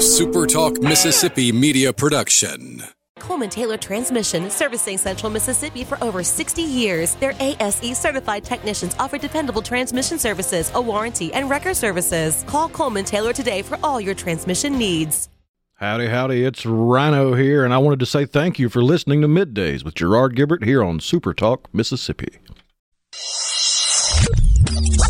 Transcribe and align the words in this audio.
a 0.00 0.02
SuperTalk 0.02 0.82
Mississippi 0.82 1.52
media 1.52 1.92
production. 1.92 2.82
Coleman 3.18 3.50
Taylor 3.50 3.76
Transmission, 3.76 4.48
servicing 4.48 4.96
Central 4.96 5.30
Mississippi 5.30 5.84
for 5.84 6.02
over 6.02 6.22
60 6.22 6.62
years. 6.62 7.16
Their 7.16 7.34
ASE 7.38 7.98
certified 7.98 8.42
technicians 8.42 8.96
offer 8.98 9.18
dependable 9.18 9.60
transmission 9.60 10.18
services, 10.18 10.72
a 10.74 10.80
warranty, 10.80 11.34
and 11.34 11.50
record 11.50 11.76
services. 11.76 12.46
Call 12.46 12.70
Coleman 12.70 13.04
Taylor 13.04 13.34
today 13.34 13.60
for 13.60 13.78
all 13.82 14.00
your 14.00 14.14
transmission 14.14 14.78
needs. 14.78 15.28
Howdy, 15.74 16.06
howdy, 16.06 16.46
it's 16.46 16.64
Rhino 16.64 17.34
here, 17.34 17.62
and 17.62 17.74
I 17.74 17.78
wanted 17.78 18.00
to 18.00 18.06
say 18.06 18.24
thank 18.24 18.58
you 18.58 18.70
for 18.70 18.82
listening 18.82 19.20
to 19.20 19.28
Middays 19.28 19.84
with 19.84 19.96
Gerard 19.96 20.34
Gibert 20.34 20.64
here 20.64 20.82
on 20.82 21.00
Super 21.00 21.34
Talk, 21.34 21.68
Mississippi. 21.74 22.38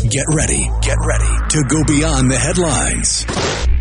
Get 0.09 0.25
ready, 0.35 0.69
get 0.81 0.97
ready 1.07 1.47
to 1.47 1.63
go 1.69 1.81
beyond 1.85 2.29
the 2.29 2.37
headlines 2.37 3.25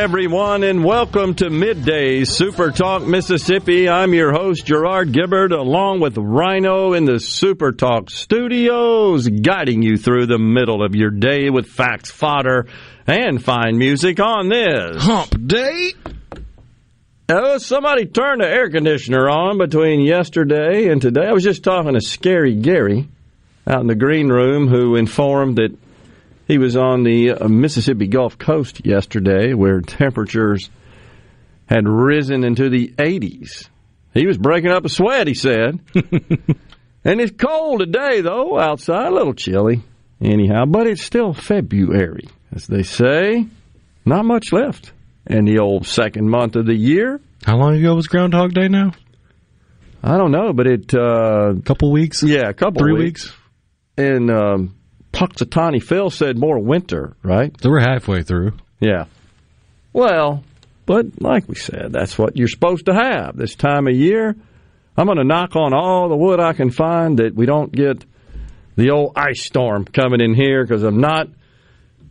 Everyone, 0.00 0.62
and 0.62 0.82
welcome 0.82 1.34
to 1.34 1.50
Midday 1.50 2.24
Super 2.24 2.70
Talk 2.70 3.02
Mississippi. 3.02 3.86
I'm 3.86 4.14
your 4.14 4.32
host, 4.32 4.64
Gerard 4.64 5.12
Gibert, 5.12 5.52
along 5.52 6.00
with 6.00 6.16
Rhino 6.16 6.94
in 6.94 7.04
the 7.04 7.20
Super 7.20 7.70
Talk 7.70 8.08
studios, 8.08 9.28
guiding 9.28 9.82
you 9.82 9.98
through 9.98 10.24
the 10.24 10.38
middle 10.38 10.82
of 10.82 10.94
your 10.94 11.10
day 11.10 11.50
with 11.50 11.66
facts, 11.66 12.10
fodder, 12.10 12.66
and 13.06 13.44
fine 13.44 13.76
music 13.76 14.20
on 14.20 14.48
this 14.48 15.02
Hump 15.02 15.46
Day. 15.46 15.92
Oh, 17.28 17.58
somebody 17.58 18.06
turned 18.06 18.40
the 18.40 18.48
air 18.48 18.70
conditioner 18.70 19.28
on 19.28 19.58
between 19.58 20.00
yesterday 20.00 20.88
and 20.88 21.02
today. 21.02 21.26
I 21.26 21.32
was 21.32 21.44
just 21.44 21.62
talking 21.62 21.92
to 21.92 22.00
Scary 22.00 22.54
Gary 22.54 23.06
out 23.66 23.82
in 23.82 23.86
the 23.86 23.94
green 23.94 24.30
room 24.30 24.66
who 24.66 24.96
informed 24.96 25.56
that 25.56 25.76
he 26.50 26.58
was 26.58 26.76
on 26.76 27.04
the 27.04 27.30
uh, 27.30 27.46
Mississippi 27.46 28.08
Gulf 28.08 28.36
Coast 28.36 28.84
yesterday 28.84 29.54
where 29.54 29.80
temperatures 29.80 30.68
had 31.66 31.86
risen 31.86 32.42
into 32.42 32.68
the 32.68 32.88
80s. 32.88 33.68
He 34.14 34.26
was 34.26 34.36
breaking 34.36 34.72
up 34.72 34.84
a 34.84 34.88
sweat, 34.88 35.28
he 35.28 35.34
said. 35.34 35.78
and 35.94 37.20
it's 37.20 37.30
cold 37.40 37.78
today, 37.78 38.20
though, 38.20 38.58
outside, 38.58 39.06
a 39.06 39.14
little 39.14 39.32
chilly, 39.32 39.84
anyhow, 40.20 40.64
but 40.66 40.88
it's 40.88 41.04
still 41.04 41.32
February, 41.32 42.28
as 42.52 42.66
they 42.66 42.82
say. 42.82 43.46
Not 44.04 44.24
much 44.24 44.52
left 44.52 44.92
in 45.26 45.44
the 45.44 45.60
old 45.60 45.86
second 45.86 46.28
month 46.28 46.56
of 46.56 46.66
the 46.66 46.74
year. 46.74 47.20
How 47.44 47.58
long 47.58 47.76
ago 47.76 47.94
was 47.94 48.08
Groundhog 48.08 48.54
Day 48.54 48.66
now? 48.66 48.90
I 50.02 50.16
don't 50.16 50.32
know, 50.32 50.52
but 50.52 50.66
it. 50.66 50.92
A 50.94 51.00
uh, 51.00 51.54
couple 51.60 51.92
weeks? 51.92 52.24
Yeah, 52.24 52.48
a 52.48 52.54
couple 52.54 52.80
Three 52.80 52.94
weeks. 52.94 53.26
weeks. 53.26 53.36
And 53.96 54.30
um, 54.32 54.79
Punxsutawney 55.12 55.82
Phil 55.82 56.10
said 56.10 56.38
more 56.38 56.58
winter, 56.58 57.16
right? 57.22 57.54
So 57.60 57.70
we're 57.70 57.80
halfway 57.80 58.22
through. 58.22 58.52
Yeah. 58.78 59.06
Well, 59.92 60.44
but 60.86 61.20
like 61.20 61.48
we 61.48 61.56
said, 61.56 61.92
that's 61.92 62.16
what 62.18 62.36
you're 62.36 62.48
supposed 62.48 62.86
to 62.86 62.94
have 62.94 63.36
this 63.36 63.54
time 63.54 63.86
of 63.86 63.94
year. 63.94 64.36
I'm 64.96 65.06
going 65.06 65.18
to 65.18 65.24
knock 65.24 65.56
on 65.56 65.72
all 65.72 66.08
the 66.08 66.16
wood 66.16 66.40
I 66.40 66.52
can 66.52 66.70
find 66.70 67.18
that 67.18 67.34
we 67.34 67.46
don't 67.46 67.72
get 67.72 68.04
the 68.76 68.90
old 68.90 69.12
ice 69.16 69.44
storm 69.44 69.84
coming 69.84 70.20
in 70.20 70.34
here 70.34 70.64
because 70.64 70.82
I'm 70.82 71.00
not 71.00 71.28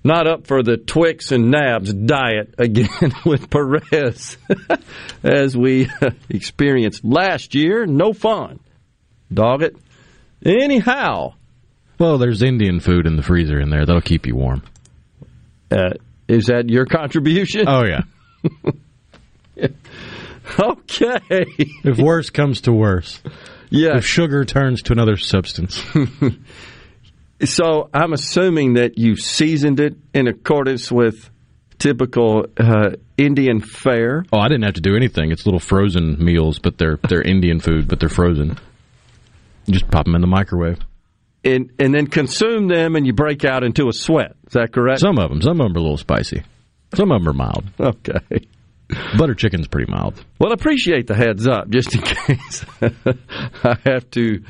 not 0.04 0.28
up 0.28 0.48
for 0.48 0.64
the 0.64 0.78
Twix 0.78 1.32
and 1.32 1.52
Nabs 1.52 1.94
diet 1.94 2.56
again 2.58 3.14
with 3.26 3.50
Perez 3.50 4.38
as 5.24 5.58
we 5.58 5.90
uh, 6.02 6.12
experienced 6.30 7.04
last 7.04 7.56
year. 7.56 7.86
No 7.86 8.14
fun. 8.14 8.60
Dog 9.34 9.62
it. 9.62 9.76
Anyhow, 10.44 11.34
well, 12.00 12.18
there's 12.18 12.42
Indian 12.42 12.80
food 12.80 13.06
in 13.06 13.18
the 13.18 13.22
freezer 13.22 13.60
in 13.60 13.70
there. 13.70 13.86
That'll 13.86 14.02
keep 14.02 14.26
you 14.26 14.36
warm. 14.36 14.64
Uh, 15.70 15.92
is 16.28 16.46
that 16.46 16.70
your 16.70 16.86
contribution? 16.86 17.66
Oh, 17.68 17.84
yeah. 17.84 18.04
okay. 20.60 21.46
If 21.84 21.98
worse 21.98 22.30
comes 22.30 22.62
to 22.62 22.72
worse. 22.72 23.22
Yeah. 23.70 23.98
If 23.98 24.06
sugar 24.06 24.46
turns 24.46 24.82
to 24.84 24.94
another 24.94 25.18
substance. 25.18 25.84
so 27.44 27.90
I'm 27.94 28.14
assuming 28.14 28.76
that 28.76 28.98
you 28.98 29.18
seasoned 29.18 29.82
it 29.82 29.98
in 30.14 30.28
accordance 30.28 30.90
with 30.90 31.30
typical 31.80 32.46
uh, 32.58 32.92
Indian 33.18 33.60
fare. 33.60 34.24
Oh, 34.32 34.40
I 34.40 34.48
didn't 34.48 34.64
have 34.64 34.76
to 34.76 34.82
do 34.82 34.96
anything. 34.96 35.32
It's 35.32 35.46
little 35.46 35.60
frozen 35.60 36.24
meals, 36.24 36.60
but 36.60 36.78
they're 36.78 36.98
they're 37.08 37.22
Indian 37.22 37.60
food, 37.60 37.88
but 37.88 38.00
they're 38.00 38.10
frozen. 38.10 38.58
You 39.66 39.74
just 39.74 39.92
pop 39.92 40.06
them 40.06 40.16
in 40.16 40.22
the 40.22 40.28
microwave 40.28 40.80
and 41.44 41.72
and 41.80 41.94
then 41.94 42.08
consume 42.08 42.68
them, 42.68 42.96
and 42.96 43.06
you 43.06 43.14
break 43.14 43.46
out 43.46 43.64
into 43.64 43.88
a 43.88 43.94
sweat. 43.94 44.36
Is 44.48 44.54
that 44.54 44.72
correct? 44.72 45.00
Some 45.00 45.18
of 45.18 45.30
them. 45.30 45.42
Some 45.42 45.62
of 45.62 45.68
them 45.68 45.78
are 45.78 45.80
a 45.80 45.82
little 45.82 45.98
spicy. 45.98 46.44
Some 46.96 47.12
of 47.12 47.22
them 47.22 47.30
are 47.30 47.34
mild. 47.34 47.66
Okay. 47.80 48.48
Butter 49.18 49.36
chicken's 49.36 49.68
pretty 49.68 49.92
mild. 49.92 50.24
Well, 50.40 50.50
I 50.50 50.56
appreciate 50.56 51.06
the 51.06 51.16
heads 51.16 51.48
up, 51.48 51.70
just 51.70 51.94
in 51.94 52.02
case 52.04 52.66
I 52.82 53.78
have 53.86 54.10
to 54.12 54.44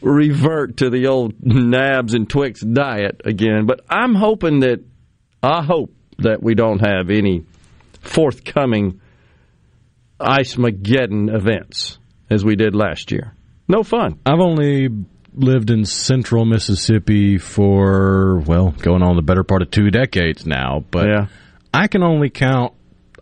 revert 0.00 0.78
to 0.78 0.90
the 0.90 1.06
old 1.06 1.34
Nabs 1.40 2.14
and 2.14 2.28
Twix 2.28 2.60
diet 2.60 3.22
again. 3.24 3.66
But 3.66 3.82
I'm 3.88 4.14
hoping 4.14 4.60
that 4.60 4.80
I 5.42 5.62
hope 5.64 5.94
that 6.18 6.42
we 6.42 6.54
don't 6.54 6.80
have 6.80 7.10
any 7.10 7.44
forthcoming 8.00 9.00
Ice 10.20 10.56
Mageddon 10.56 11.34
events 11.34 11.98
as 12.30 12.44
we 12.44 12.56
did 12.56 12.74
last 12.74 13.12
year. 13.12 13.32
No 13.68 13.82
fun. 13.82 14.18
I've 14.26 14.40
only 14.40 14.88
lived 15.34 15.70
in 15.70 15.84
central 15.84 16.44
Mississippi 16.44 17.38
for, 17.38 18.38
well, 18.46 18.70
going 18.70 19.02
on 19.02 19.16
the 19.16 19.22
better 19.22 19.44
part 19.44 19.62
of 19.62 19.70
two 19.70 19.90
decades 19.90 20.46
now, 20.46 20.84
but 20.90 21.06
yeah. 21.06 21.26
I 21.72 21.88
can 21.88 22.02
only 22.02 22.30
count 22.30 22.72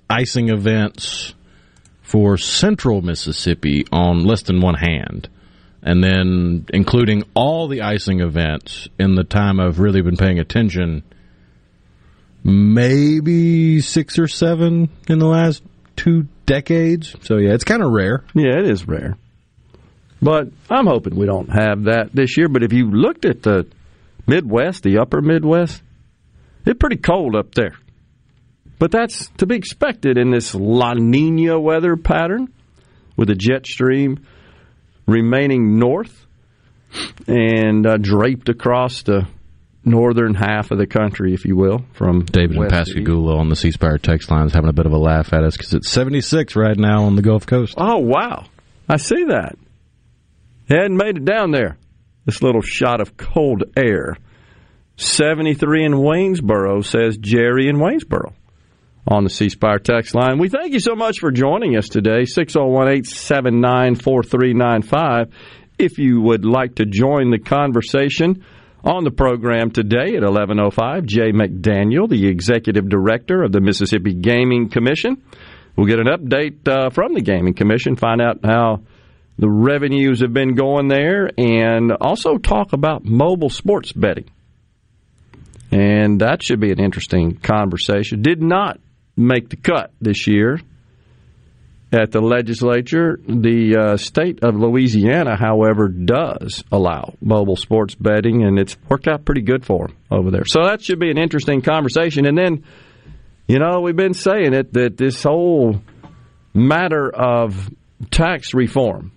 icing 0.08 0.50
events 0.50 1.34
for 2.02 2.36
central 2.36 3.00
Mississippi 3.00 3.86
on 3.90 4.24
less 4.24 4.42
than 4.42 4.60
one 4.60 4.74
hand. 4.74 5.28
And 5.82 6.04
then 6.04 6.66
including 6.72 7.24
all 7.34 7.66
the 7.66 7.82
icing 7.82 8.20
events 8.20 8.88
in 8.98 9.16
the 9.16 9.24
time 9.24 9.58
I've 9.58 9.80
really 9.80 10.00
been 10.00 10.16
paying 10.16 10.38
attention, 10.38 11.02
maybe 12.44 13.80
six 13.80 14.18
or 14.18 14.28
seven 14.28 14.90
in 15.08 15.18
the 15.18 15.26
last 15.26 15.62
two 15.96 16.28
decades. 16.46 17.16
So 17.22 17.38
yeah, 17.38 17.54
it's 17.54 17.64
kind 17.64 17.82
of 17.82 17.90
rare. 17.90 18.22
Yeah, 18.34 18.58
it 18.58 18.66
is 18.66 18.86
rare. 18.86 19.16
But 20.22 20.48
I'm 20.70 20.86
hoping 20.86 21.16
we 21.16 21.26
don't 21.26 21.48
have 21.48 21.84
that 21.84 22.10
this 22.14 22.36
year. 22.38 22.48
But 22.48 22.62
if 22.62 22.72
you 22.72 22.90
looked 22.90 23.24
at 23.24 23.42
the 23.42 23.66
Midwest, 24.26 24.84
the 24.84 24.98
upper 24.98 25.20
Midwest, 25.20 25.82
it's 26.64 26.78
pretty 26.78 26.96
cold 26.96 27.34
up 27.34 27.52
there. 27.54 27.76
But 28.78 28.92
that's 28.92 29.28
to 29.38 29.46
be 29.46 29.56
expected 29.56 30.18
in 30.18 30.30
this 30.30 30.54
La 30.54 30.94
Nina 30.94 31.58
weather 31.58 31.96
pattern 31.96 32.52
with 33.16 33.28
the 33.28 33.34
jet 33.34 33.66
stream 33.66 34.24
remaining 35.06 35.78
north 35.78 36.26
and 37.26 37.86
uh, 37.86 37.96
draped 37.96 38.48
across 38.48 39.02
the 39.02 39.26
northern 39.84 40.34
half 40.34 40.70
of 40.70 40.78
the 40.78 40.86
country, 40.86 41.34
if 41.34 41.44
you 41.44 41.56
will, 41.56 41.84
from 41.94 42.24
David 42.24 42.56
and 42.56 42.70
Pascagoula 42.70 43.38
on 43.38 43.48
the 43.48 43.56
C 43.56 43.72
Spire 43.72 43.98
text 43.98 44.30
lines 44.30 44.52
having 44.52 44.70
a 44.70 44.72
bit 44.72 44.86
of 44.86 44.92
a 44.92 44.98
laugh 44.98 45.32
at 45.32 45.42
us 45.42 45.56
because 45.56 45.74
it's 45.74 45.90
76 45.90 46.54
right 46.54 46.76
now 46.76 47.04
on 47.04 47.16
the 47.16 47.22
Gulf 47.22 47.46
Coast. 47.46 47.74
Oh, 47.76 47.98
wow. 47.98 48.46
I 48.88 48.96
see 48.98 49.24
that. 49.24 49.56
Hadn't 50.72 50.96
made 50.96 51.18
it 51.18 51.24
down 51.26 51.50
there. 51.50 51.76
This 52.24 52.42
little 52.42 52.62
shot 52.62 53.02
of 53.02 53.18
cold 53.18 53.64
air. 53.76 54.16
73 54.96 55.84
in 55.84 55.92
Waynesboro, 55.92 56.82
says 56.82 57.18
Jerry 57.18 57.68
in 57.68 57.76
Waynesboro 57.76 58.32
on 59.06 59.24
the 59.24 59.30
C 59.30 59.50
Spire 59.50 59.78
text 59.78 60.14
line. 60.14 60.38
We 60.38 60.48
thank 60.48 60.72
you 60.72 60.80
so 60.80 60.94
much 60.94 61.18
for 61.18 61.30
joining 61.30 61.76
us 61.76 61.88
today. 61.90 62.24
601 62.24 62.88
879 62.88 63.96
4395. 63.96 65.34
If 65.78 65.98
you 65.98 66.22
would 66.22 66.46
like 66.46 66.76
to 66.76 66.86
join 66.86 67.30
the 67.30 67.38
conversation 67.38 68.42
on 68.82 69.04
the 69.04 69.10
program 69.10 69.72
today 69.72 70.16
at 70.16 70.22
1105, 70.22 71.04
Jay 71.04 71.32
McDaniel, 71.32 72.08
the 72.08 72.28
executive 72.28 72.88
director 72.88 73.42
of 73.42 73.52
the 73.52 73.60
Mississippi 73.60 74.14
Gaming 74.14 74.70
Commission. 74.70 75.22
We'll 75.76 75.86
get 75.86 76.00
an 76.00 76.06
update 76.06 76.66
uh, 76.66 76.88
from 76.90 77.12
the 77.12 77.20
Gaming 77.20 77.54
Commission, 77.54 77.96
find 77.96 78.22
out 78.22 78.38
how 78.42 78.82
the 79.38 79.48
revenues 79.48 80.20
have 80.20 80.32
been 80.32 80.54
going 80.54 80.88
there, 80.88 81.30
and 81.38 81.92
also 81.92 82.38
talk 82.38 82.72
about 82.72 83.04
mobile 83.04 83.50
sports 83.50 83.92
betting 83.92 84.28
And 85.72 86.20
that 86.20 86.42
should 86.42 86.60
be 86.60 86.70
an 86.70 86.78
interesting 86.78 87.36
conversation. 87.36 88.20
Did 88.20 88.42
not 88.42 88.78
make 89.16 89.48
the 89.48 89.56
cut 89.56 89.90
this 90.00 90.26
year 90.26 90.60
at 91.90 92.12
the 92.12 92.20
legislature. 92.20 93.18
The 93.26 93.76
uh, 93.76 93.96
state 93.96 94.44
of 94.44 94.54
Louisiana, 94.54 95.34
however, 95.34 95.88
does 95.88 96.62
allow 96.70 97.14
mobile 97.22 97.56
sports 97.56 97.94
betting, 97.94 98.44
and 98.44 98.58
it's 98.58 98.76
worked 98.88 99.08
out 99.08 99.24
pretty 99.24 99.40
good 99.40 99.64
for 99.64 99.88
them 99.88 99.96
over 100.10 100.30
there. 100.30 100.44
So 100.44 100.62
that 100.64 100.82
should 100.82 101.00
be 101.00 101.10
an 101.10 101.18
interesting 101.18 101.62
conversation. 101.62 102.26
And 102.26 102.36
then, 102.36 102.64
you 103.48 103.58
know, 103.58 103.80
we've 103.80 103.96
been 103.96 104.14
saying 104.14 104.52
it 104.52 104.74
that 104.74 104.98
this 104.98 105.22
whole 105.22 105.82
matter 106.52 107.08
of 107.08 107.70
tax 108.10 108.52
reform 108.52 109.12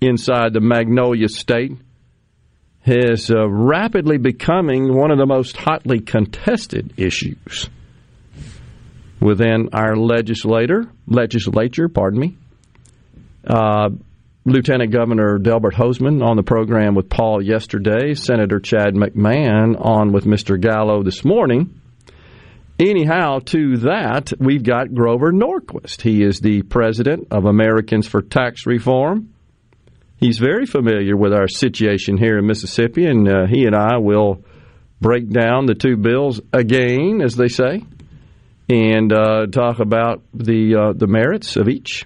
inside 0.00 0.52
the 0.52 0.60
Magnolia 0.60 1.28
State 1.28 1.72
is 2.84 3.30
uh, 3.30 3.48
rapidly 3.48 4.18
becoming 4.18 4.94
one 4.94 5.10
of 5.10 5.18
the 5.18 5.26
most 5.26 5.56
hotly 5.56 6.00
contested 6.00 6.94
issues 6.96 7.68
within 9.20 9.70
our 9.72 9.96
legislator 9.96 10.84
legislature. 11.06 11.88
Pardon 11.88 12.20
me. 12.20 12.36
Uh, 13.46 13.90
Lieutenant 14.44 14.92
Governor 14.92 15.38
Delbert 15.38 15.74
Hosemann 15.74 16.24
on 16.24 16.36
the 16.36 16.42
program 16.42 16.94
with 16.94 17.10
Paul 17.10 17.42
yesterday. 17.42 18.14
Senator 18.14 18.60
Chad 18.60 18.94
McMahan 18.94 19.76
on 19.78 20.12
with 20.12 20.24
Mr. 20.24 20.58
Gallo 20.58 21.02
this 21.02 21.24
morning. 21.24 21.80
Anyhow, 22.80 23.40
to 23.40 23.78
that, 23.78 24.32
we've 24.38 24.62
got 24.62 24.94
Grover 24.94 25.32
Norquist. 25.32 26.00
He 26.00 26.22
is 26.22 26.40
the 26.40 26.62
president 26.62 27.28
of 27.32 27.44
Americans 27.44 28.06
for 28.06 28.22
Tax 28.22 28.66
Reform. 28.66 29.34
He's 30.18 30.38
very 30.38 30.66
familiar 30.66 31.16
with 31.16 31.32
our 31.32 31.46
situation 31.46 32.16
here 32.16 32.38
in 32.38 32.46
Mississippi, 32.46 33.06
and 33.06 33.28
uh, 33.28 33.46
he 33.46 33.66
and 33.66 33.76
I 33.76 33.98
will 33.98 34.42
break 35.00 35.30
down 35.30 35.66
the 35.66 35.74
two 35.74 35.96
bills 35.96 36.40
again, 36.52 37.20
as 37.22 37.36
they 37.36 37.46
say, 37.46 37.84
and 38.68 39.12
uh, 39.12 39.46
talk 39.46 39.78
about 39.78 40.22
the 40.34 40.74
uh, 40.74 40.92
the 40.92 41.06
merits 41.06 41.56
of 41.56 41.68
each 41.68 42.04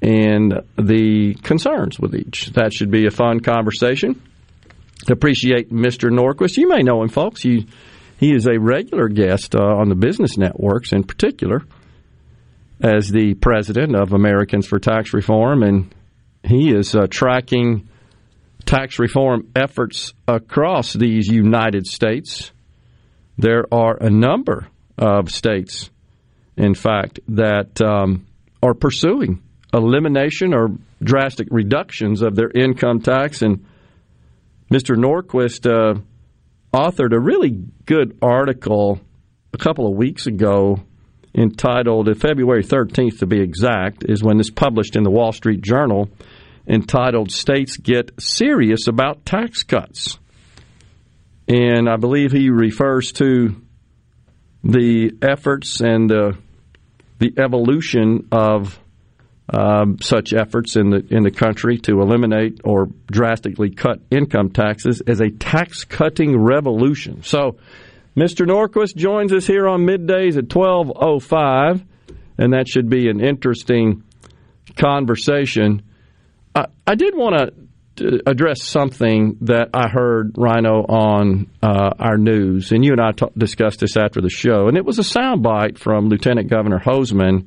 and 0.00 0.60
the 0.76 1.34
concerns 1.42 1.98
with 1.98 2.14
each. 2.14 2.46
That 2.52 2.72
should 2.72 2.92
be 2.92 3.06
a 3.06 3.10
fun 3.10 3.40
conversation. 3.40 4.22
Appreciate 5.10 5.72
Mr. 5.72 6.10
Norquist. 6.10 6.56
You 6.56 6.68
may 6.68 6.82
know 6.82 7.02
him, 7.02 7.08
folks. 7.08 7.42
He 7.42 7.66
he 8.18 8.32
is 8.32 8.46
a 8.46 8.58
regular 8.60 9.08
guest 9.08 9.56
uh, 9.56 9.58
on 9.58 9.88
the 9.88 9.96
business 9.96 10.38
networks, 10.38 10.92
in 10.92 11.02
particular, 11.02 11.62
as 12.80 13.08
the 13.08 13.34
president 13.34 13.96
of 13.96 14.12
Americans 14.12 14.68
for 14.68 14.78
Tax 14.78 15.12
Reform, 15.12 15.64
and 15.64 15.92
he 16.48 16.70
is 16.70 16.94
uh, 16.94 17.06
tracking 17.10 17.88
tax 18.64 18.98
reform 18.98 19.48
efforts 19.54 20.12
across 20.26 20.92
these 20.92 21.28
United 21.28 21.86
States. 21.86 22.50
There 23.36 23.64
are 23.72 23.96
a 23.96 24.10
number 24.10 24.68
of 24.96 25.30
states, 25.30 25.90
in 26.56 26.74
fact, 26.74 27.20
that 27.28 27.80
um, 27.80 28.26
are 28.62 28.74
pursuing 28.74 29.42
elimination 29.72 30.54
or 30.54 30.70
drastic 31.02 31.48
reductions 31.50 32.22
of 32.22 32.34
their 32.34 32.50
income 32.50 33.00
tax. 33.00 33.42
And 33.42 33.64
Mr. 34.72 34.96
Norquist 34.96 35.66
uh, 35.66 36.00
authored 36.72 37.12
a 37.12 37.20
really 37.20 37.64
good 37.84 38.18
article 38.22 39.00
a 39.52 39.58
couple 39.58 39.86
of 39.86 39.96
weeks 39.96 40.26
ago 40.26 40.80
entitled, 41.34 42.08
February 42.18 42.64
13th 42.64 43.18
to 43.20 43.26
be 43.26 43.40
exact, 43.40 44.04
is 44.08 44.22
when 44.22 44.38
this 44.38 44.50
published 44.50 44.96
in 44.96 45.04
the 45.04 45.10
Wall 45.10 45.32
Street 45.32 45.60
Journal, 45.60 46.10
entitled 46.68 47.32
States 47.32 47.76
Get 47.76 48.20
Serious 48.20 48.86
About 48.88 49.24
Tax 49.24 49.62
Cuts. 49.62 50.18
And 51.48 51.88
I 51.88 51.96
believe 51.96 52.30
he 52.30 52.50
refers 52.50 53.12
to 53.12 53.56
the 54.62 55.12
efforts 55.22 55.80
and 55.80 56.10
the, 56.10 56.36
the 57.18 57.32
evolution 57.38 58.28
of 58.30 58.78
um, 59.50 59.98
such 60.00 60.34
efforts 60.34 60.76
in 60.76 60.90
the 60.90 61.06
in 61.10 61.22
the 61.22 61.30
country 61.30 61.78
to 61.78 62.02
eliminate 62.02 62.60
or 62.64 62.88
drastically 63.06 63.70
cut 63.70 64.00
income 64.10 64.50
taxes 64.50 65.00
as 65.06 65.20
a 65.20 65.30
tax 65.30 65.84
cutting 65.84 66.38
revolution. 66.38 67.22
So, 67.22 67.56
Mr. 68.16 68.46
Norquist 68.46 68.94
joins 68.94 69.32
us 69.32 69.46
here 69.46 69.66
on 69.66 69.86
middays 69.86 70.36
at 70.36 70.50
twelve 70.50 70.92
oh 70.94 71.18
five, 71.18 71.82
and 72.36 72.52
that 72.52 72.68
should 72.68 72.90
be 72.90 73.08
an 73.08 73.20
interesting 73.20 74.02
conversation. 74.76 75.82
I, 76.58 76.66
I 76.86 76.94
did 76.94 77.14
want 77.16 77.54
to 77.96 78.20
address 78.26 78.62
something 78.62 79.38
that 79.42 79.70
I 79.74 79.88
heard 79.88 80.34
Rhino 80.36 80.84
on 80.84 81.50
uh, 81.62 81.90
our 81.98 82.16
news, 82.16 82.72
and 82.72 82.84
you 82.84 82.92
and 82.92 83.00
I 83.00 83.12
t- 83.12 83.26
discussed 83.36 83.80
this 83.80 83.96
after 83.96 84.20
the 84.20 84.30
show, 84.30 84.68
and 84.68 84.76
it 84.76 84.84
was 84.84 84.98
a 84.98 85.02
soundbite 85.02 85.78
from 85.78 86.08
Lieutenant 86.08 86.48
Governor 86.48 86.78
Hosemann 86.78 87.46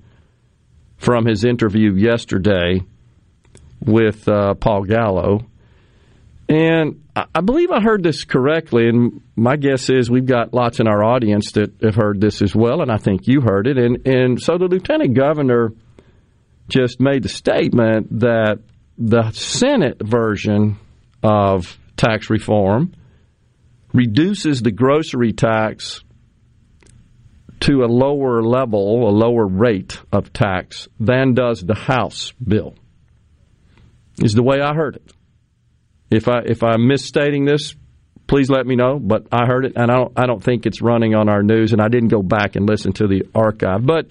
from 0.97 1.25
his 1.25 1.43
interview 1.43 1.93
yesterday 1.95 2.81
with 3.79 4.27
uh, 4.27 4.53
Paul 4.53 4.83
Gallo. 4.83 5.45
And 6.47 7.03
I 7.15 7.41
believe 7.41 7.71
I 7.71 7.81
heard 7.81 8.03
this 8.03 8.25
correctly, 8.25 8.87
and 8.89 9.21
my 9.35 9.55
guess 9.55 9.89
is 9.89 10.09
we've 10.09 10.25
got 10.25 10.53
lots 10.53 10.79
in 10.79 10.87
our 10.87 11.03
audience 11.03 11.53
that 11.53 11.73
have 11.81 11.95
heard 11.95 12.19
this 12.19 12.41
as 12.41 12.53
well, 12.53 12.81
and 12.81 12.91
I 12.91 12.97
think 12.97 13.27
you 13.27 13.41
heard 13.41 13.67
it. 13.67 13.77
And, 13.77 14.05
and 14.05 14.41
so 14.41 14.57
the 14.57 14.65
lieutenant 14.65 15.15
governor 15.15 15.71
just 16.69 16.99
made 16.99 17.23
the 17.23 17.29
statement 17.29 18.19
that 18.19 18.59
the 19.01 19.31
Senate 19.31 19.97
version 19.99 20.77
of 21.23 21.79
tax 21.97 22.29
reform 22.29 22.93
reduces 23.93 24.61
the 24.61 24.71
grocery 24.71 25.33
tax 25.33 26.03
to 27.61 27.83
a 27.83 27.87
lower 27.87 28.43
level, 28.43 29.09
a 29.09 29.11
lower 29.11 29.45
rate 29.45 29.99
of 30.11 30.31
tax 30.31 30.87
than 30.99 31.33
does 31.33 31.61
the 31.61 31.73
House 31.75 32.31
bill. 32.43 32.75
Is 34.21 34.33
the 34.33 34.43
way 34.43 34.61
I 34.61 34.75
heard 34.75 34.97
it. 34.97 35.13
If 36.11 36.27
I 36.27 36.41
if 36.45 36.61
I'm 36.61 36.87
misstating 36.87 37.45
this, 37.45 37.73
please 38.27 38.51
let 38.51 38.67
me 38.67 38.75
know. 38.75 38.99
But 38.99 39.27
I 39.31 39.47
heard 39.47 39.65
it, 39.65 39.73
and 39.75 39.89
I 39.89 39.95
don't 39.95 40.13
I 40.15 40.25
don't 40.27 40.43
think 40.43 40.67
it's 40.67 40.81
running 40.81 41.15
on 41.15 41.27
our 41.27 41.41
news, 41.41 41.73
and 41.73 41.81
I 41.81 41.87
didn't 41.87 42.09
go 42.09 42.21
back 42.21 42.55
and 42.55 42.69
listen 42.69 42.93
to 42.93 43.07
the 43.07 43.23
archive. 43.33 43.83
But 43.83 44.07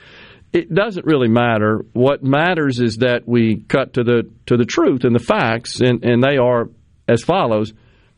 it 0.52 0.73
doesn't 0.73 1.06
really 1.06 1.29
matter. 1.29 1.85
What 1.93 2.23
matters 2.23 2.81
is 2.81 2.99
that 2.99 3.26
we 3.26 3.64
cut 3.69 3.94
to 3.94 4.05
the 4.05 4.31
to 4.47 4.56
the 4.56 4.64
truth 4.64 5.05
and 5.05 5.14
the 5.14 5.23
facts, 5.23 5.81
and, 5.81 6.05
and 6.05 6.23
they 6.23 6.37
are 6.37 6.69
as 7.08 7.23
follows. 7.23 7.73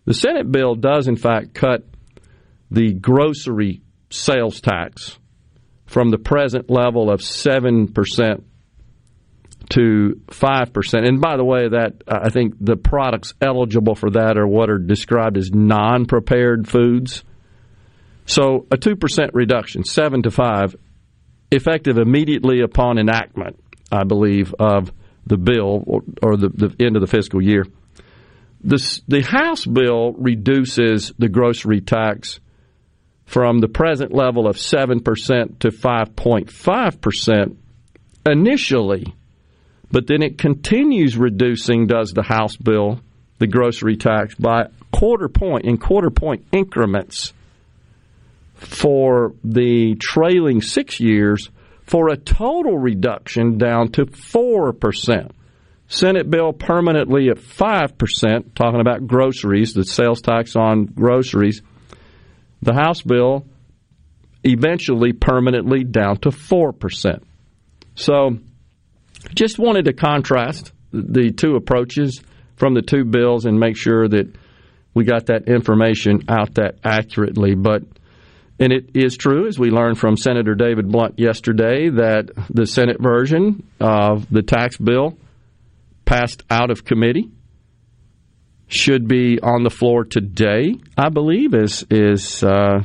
The 0.05 0.15
Senate 0.15 0.51
bill 0.51 0.75
does 0.75 1.09
in 1.09 1.17
fact 1.17 1.55
cut 1.55 1.85
the 2.71 2.95
grocery 2.95 3.83
sales 4.11 4.61
tax 4.61 5.19
from 5.87 6.11
the 6.11 6.19
present 6.19 6.71
level 6.71 7.11
of 7.11 7.21
7% 7.21 8.43
to 9.71 10.21
5%. 10.27 11.07
And 11.07 11.21
by 11.21 11.37
the 11.37 11.45
way, 11.45 11.69
that 11.69 12.03
I 12.09 12.31
think 12.31 12.55
the 12.59 12.77
products 12.77 13.35
eligible 13.41 13.95
for 13.95 14.11
that 14.11 14.39
are 14.39 14.47
what 14.47 14.71
are 14.71 14.79
described 14.79 15.37
as 15.37 15.51
non-prepared 15.53 16.67
foods. 16.67 17.25
So 18.25 18.67
a 18.71 18.77
2% 18.77 19.31
reduction, 19.33 19.85
7 19.85 20.23
to 20.23 20.31
5, 20.31 20.77
effective 21.53 21.99
immediately 21.99 22.61
upon 22.61 22.99
enactment, 22.99 23.63
I 23.91 24.05
believe, 24.05 24.55
of 24.59 24.91
the 25.27 25.37
bill 25.37 25.85
or, 25.87 26.03
or 26.23 26.37
the, 26.37 26.49
the, 26.49 26.75
end 26.85 26.97
of 26.97 27.03
the 27.03 27.07
fiscal 27.07 27.43
year. 27.43 27.65
This, 28.61 29.03
the 29.07 29.23
House 29.23 29.65
bill 29.65 30.13
reduces 30.13 31.13
the 31.19 31.29
grocery 31.29 31.81
tax 31.81 32.41
from 33.27 33.61
the 33.61 33.69
present 33.69 34.13
level 34.13 34.49
of 34.49 34.57
7% 34.57 35.59
to 35.61 35.69
5.5% 35.69 37.57
initially, 38.27 39.15
but 39.91 40.07
then 40.07 40.23
it 40.23 40.39
continues 40.39 41.17
reducing, 41.17 41.87
does 41.87 42.13
the 42.13 42.23
House 42.23 42.57
bill, 42.57 43.01
the 43.39 43.47
grocery 43.47 43.97
tax, 43.97 44.35
by 44.35 44.67
quarter 44.93 45.29
point 45.29 45.65
in 45.65 45.77
quarter 45.79 46.11
point 46.11 46.47
increments 46.53 47.33
for 48.63 49.35
the 49.45 49.97
trailing 50.01 50.61
six 50.61 51.01
years 51.01 51.51
for 51.85 52.09
a 52.09 52.17
total 52.17 52.79
reduction 52.79 53.59
down 53.59 53.93
to 53.93 54.07
4%. 54.07 55.31
Senate 55.89 56.31
bill 56.31 56.53
permanently 56.53 57.29
at 57.29 57.37
5%, 57.37 58.55
talking 58.55 58.81
about 58.81 59.07
groceries, 59.07 59.75
the 59.75 59.85
sales 59.85 60.23
tax 60.23 60.57
on 60.57 60.87
groceries 60.87 61.61
the 62.63 62.73
House 62.73 63.03
bill 63.03 63.45
eventually 64.45 65.13
permanently 65.13 65.85
down 65.85 66.17
to 66.19 66.31
4%. 66.31 67.23
So 67.95 68.39
just 69.35 69.59
wanted 69.59 69.85
to 69.85 69.93
contrast 69.93 70.73
the 70.93 71.33
two 71.33 71.57
approaches 71.57 72.23
from 72.57 72.75
the 72.75 72.83
two 72.83 73.05
bills 73.05 73.45
and 73.45 73.59
make 73.59 73.77
sure 73.77 74.09
that 74.09 74.35
we 74.95 75.05
got 75.05 75.27
that 75.27 75.49
information 75.49 76.23
out 76.29 76.55
that 76.55 76.79
accurately. 76.85 77.55
But 77.55 77.83
and 78.63 78.73
it 78.73 78.91
is 78.95 79.17
true, 79.17 79.49
as 79.49 79.59
we 79.59 79.71
learned 79.71 79.99
from 79.99 80.17
Senator 80.17 80.55
David 80.55 80.89
Blount 80.89 81.19
yesterday, 81.19 81.91
that 81.91 82.31
the 82.49 82.65
Senate 82.65 82.99
version 83.01 83.67
of 83.81 84.31
the 84.31 84.43
tax 84.43 84.77
bill 84.77 85.19
passed 86.05 86.45
out 86.49 86.71
of 86.71 86.85
committee 86.85 87.29
should 88.69 89.09
be 89.09 89.41
on 89.43 89.65
the 89.65 89.71
floor 89.71 90.05
today, 90.05 90.77
I 90.97 91.09
believe, 91.09 91.55
uh, 91.55 91.65
uh, 91.65 92.83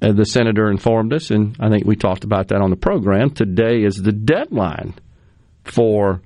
the 0.00 0.24
senator 0.24 0.70
informed 0.70 1.12
us, 1.12 1.32
and 1.32 1.56
I 1.58 1.70
think 1.70 1.84
we 1.84 1.96
talked 1.96 2.22
about 2.22 2.48
that 2.48 2.60
on 2.60 2.70
the 2.70 2.76
program. 2.76 3.30
Today 3.30 3.82
is 3.82 3.96
the 3.96 4.12
deadline 4.12 4.94
for 5.64 6.22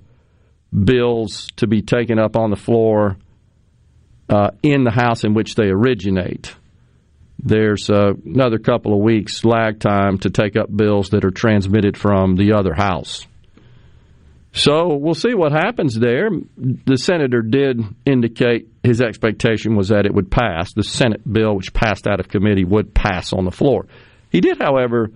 bills 0.73 1.49
to 1.57 1.67
be 1.67 1.81
taken 1.81 2.19
up 2.19 2.37
on 2.37 2.51
the 2.51 2.57
floor 2.57 3.17
uh, 4.29 4.51
in 4.63 4.85
the 4.85 4.91
House 4.91 5.25
in 5.25 5.33
which 5.33 5.55
they 5.55 5.71
originate. 5.71 6.55
There's 7.43 7.89
uh, 7.89 8.13
another 8.25 8.59
couple 8.59 8.93
of 8.93 9.01
weeks 9.01 9.45
lag 9.45 9.81
time 9.81 10.19
to 10.19 10.31
take 10.31 10.57
up 10.57 10.75
bills 10.75 11.11
that 11.11 11.25
are 11.25 11.31
transmitted 11.31 11.97
from 11.97 12.37
the 12.37 12.53
other 12.53 12.75
House. 12.75 13.27
So 14.53 14.97
we'll 14.97 15.15
see 15.15 15.35
what 15.35 15.53
happens 15.53 15.99
there. 15.99 16.29
The 16.57 16.99
senator 16.99 17.41
did 17.41 17.81
indicate 18.05 18.69
his 18.83 19.01
expectation 19.01 19.77
was 19.77 19.89
that 19.89 20.07
it 20.07 20.15
would 20.15 20.31
pass. 20.31 20.73
The 20.73 20.83
Senate 20.83 21.23
bill, 21.31 21.57
which 21.57 21.73
passed 21.73 22.09
out 22.09 22.21
of 22.21 22.29
committee, 22.29 22.65
would 22.65 22.93
pass 22.93 23.33
on 23.33 23.45
the 23.45 23.53
floor. 23.53 23.87
He 24.31 24.41
did, 24.41 24.61
however, 24.61 25.11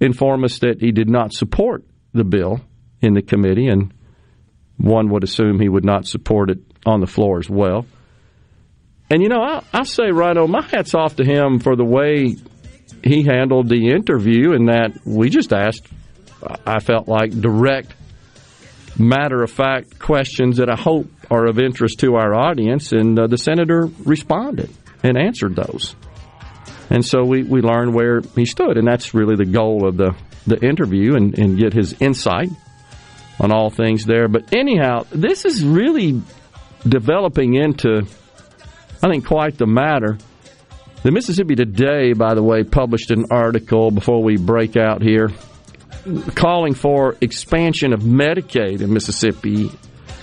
inform 0.00 0.44
us 0.44 0.58
that 0.58 0.80
he 0.80 0.90
did 0.90 1.08
not 1.08 1.32
support 1.32 1.84
the 2.12 2.24
bill 2.24 2.60
in 3.00 3.14
the 3.14 3.22
committee, 3.22 3.68
and 3.68 3.94
one 4.78 5.10
would 5.10 5.22
assume 5.22 5.60
he 5.60 5.68
would 5.68 5.84
not 5.84 6.06
support 6.06 6.50
it 6.50 6.58
on 6.84 7.00
the 7.00 7.06
floor 7.06 7.38
as 7.38 7.48
well. 7.48 7.86
And 9.10 9.22
you 9.22 9.28
know, 9.28 9.42
I, 9.42 9.62
I 9.72 9.82
say 9.84 10.10
right 10.10 10.36
on, 10.36 10.50
my 10.50 10.62
hat's 10.62 10.94
off 10.94 11.16
to 11.16 11.24
him 11.24 11.60
for 11.60 11.76
the 11.76 11.84
way 11.84 12.36
he 13.02 13.22
handled 13.22 13.68
the 13.68 13.90
interview, 13.90 14.52
and 14.52 14.68
that 14.68 14.98
we 15.04 15.28
just 15.28 15.52
asked, 15.52 15.86
I 16.66 16.80
felt 16.80 17.06
like, 17.06 17.30
direct 17.32 17.94
matter 18.98 19.42
of 19.42 19.50
fact 19.50 19.98
questions 19.98 20.58
that 20.58 20.70
I 20.70 20.76
hope 20.76 21.06
are 21.30 21.46
of 21.46 21.58
interest 21.58 22.00
to 22.00 22.14
our 22.14 22.34
audience, 22.34 22.92
and 22.92 23.18
uh, 23.18 23.26
the 23.26 23.36
senator 23.36 23.88
responded 24.04 24.70
and 25.02 25.18
answered 25.18 25.56
those. 25.56 25.94
And 26.90 27.04
so 27.04 27.24
we, 27.24 27.42
we 27.42 27.60
learned 27.60 27.94
where 27.94 28.20
he 28.34 28.46
stood, 28.46 28.76
and 28.76 28.86
that's 28.86 29.14
really 29.14 29.36
the 29.36 29.50
goal 29.50 29.86
of 29.86 29.96
the, 29.96 30.14
the 30.46 30.58
interview 30.64 31.16
and, 31.16 31.38
and 31.38 31.58
get 31.58 31.72
his 31.72 31.94
insight 32.00 32.50
on 33.40 33.52
all 33.52 33.70
things 33.70 34.04
there. 34.06 34.28
But 34.28 34.54
anyhow, 34.54 35.06
this 35.10 35.44
is 35.44 35.64
really 35.64 36.22
developing 36.86 37.54
into, 37.54 38.06
I 39.02 39.08
think, 39.08 39.26
quite 39.26 39.58
the 39.58 39.66
matter. 39.66 40.18
The 41.02 41.10
Mississippi 41.10 41.54
Today, 41.54 42.14
by 42.14 42.34
the 42.34 42.42
way, 42.42 42.64
published 42.64 43.10
an 43.10 43.26
article 43.30 43.90
before 43.90 44.22
we 44.22 44.36
break 44.36 44.76
out 44.76 45.02
here 45.02 45.30
calling 46.34 46.74
for 46.74 47.16
expansion 47.20 47.92
of 47.92 48.00
Medicaid 48.00 48.80
in 48.80 48.92
Mississippi 48.92 49.70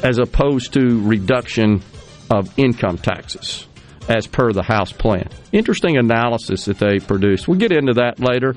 as 0.03 0.17
opposed 0.17 0.73
to 0.73 1.01
reduction 1.01 1.81
of 2.29 2.57
income 2.57 2.97
taxes 2.97 3.67
as 4.09 4.27
per 4.27 4.51
the 4.51 4.63
House 4.63 4.91
plan. 4.91 5.27
Interesting 5.51 5.97
analysis 5.97 6.65
that 6.65 6.79
they 6.79 6.99
produced. 6.99 7.47
We'll 7.47 7.59
get 7.59 7.71
into 7.71 7.93
that 7.93 8.19
later. 8.19 8.55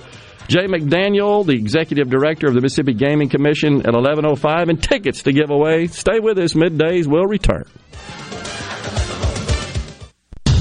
Jay 0.49 0.67
McDaniel, 0.67 1.47
the 1.47 1.55
executive 1.55 2.11
director 2.11 2.49
of 2.49 2.55
the 2.55 2.61
Mississippi 2.61 2.93
Gaming 2.93 3.31
Commission 3.31 3.87
at 3.87 3.95
11:05 3.95 4.69
and 4.69 4.83
tickets 4.83 5.23
to 5.23 5.33
give 5.33 5.51
away. 5.51 5.87
Stay 5.87 6.21
with 6.21 6.39
us 6.39 6.53
middays 6.53 7.07
will 7.07 7.27
return. 7.27 7.65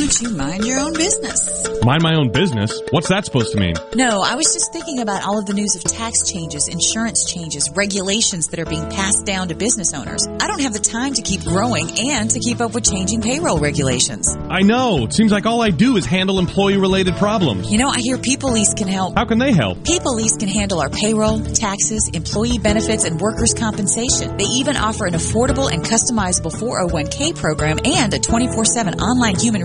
don't 0.04 0.20
you 0.20 0.36
mind 0.36 0.66
your 0.66 0.78
own 0.80 0.92
business? 0.92 1.66
Mind 1.82 2.02
my 2.02 2.14
own 2.14 2.30
business? 2.30 2.78
What's 2.90 3.08
that 3.08 3.24
supposed 3.24 3.52
to 3.52 3.58
mean? 3.58 3.74
No, 3.94 4.20
I 4.20 4.34
was 4.34 4.52
just 4.52 4.70
thinking 4.70 5.00
about 5.00 5.26
all 5.26 5.38
of 5.38 5.46
the 5.46 5.54
news 5.54 5.76
of 5.76 5.84
tax 5.84 6.30
changes, 6.30 6.68
insurance 6.68 7.24
changes, 7.24 7.70
regulations 7.74 8.48
that 8.48 8.60
are 8.60 8.66
being 8.66 8.88
passed 8.90 9.24
down 9.24 9.48
to 9.48 9.54
business 9.54 9.94
owners. 9.94 10.26
I 10.26 10.46
don't 10.46 10.60
have 10.60 10.74
the 10.74 10.78
time 10.78 11.14
to 11.14 11.22
keep 11.22 11.42
growing 11.42 11.88
and 11.98 12.30
to 12.30 12.38
keep 12.38 12.60
up 12.60 12.74
with 12.74 12.84
changing 12.84 13.22
payroll 13.22 13.58
regulations. 13.58 14.36
I 14.50 14.60
know. 14.60 15.04
It 15.04 15.14
seems 15.14 15.32
like 15.32 15.46
all 15.46 15.62
I 15.62 15.70
do 15.70 15.96
is 15.96 16.04
handle 16.04 16.38
employee 16.38 16.76
related 16.76 17.14
problems. 17.16 17.72
You 17.72 17.78
know, 17.78 17.88
I 17.88 18.00
hear 18.00 18.18
People 18.18 18.52
Lease 18.52 18.74
can 18.74 18.88
help. 18.88 19.16
How 19.16 19.24
can 19.24 19.38
they 19.38 19.52
help? 19.52 19.84
People 19.84 20.16
Lease 20.16 20.36
can 20.36 20.48
handle 20.48 20.80
our 20.80 20.90
payroll, 20.90 21.40
taxes, 21.40 22.10
employee 22.12 22.58
benefits, 22.58 23.04
and 23.04 23.18
workers' 23.18 23.54
compensation. 23.54 24.36
They 24.36 24.44
even 24.44 24.76
offer 24.76 25.06
an 25.06 25.14
affordable 25.14 25.72
and 25.72 25.82
customizable 25.82 26.52
401k 26.52 27.36
program 27.36 27.78
and 27.86 28.12
a 28.12 28.18
24 28.18 28.66
7 28.66 29.00
online 29.00 29.36
human 29.36 29.64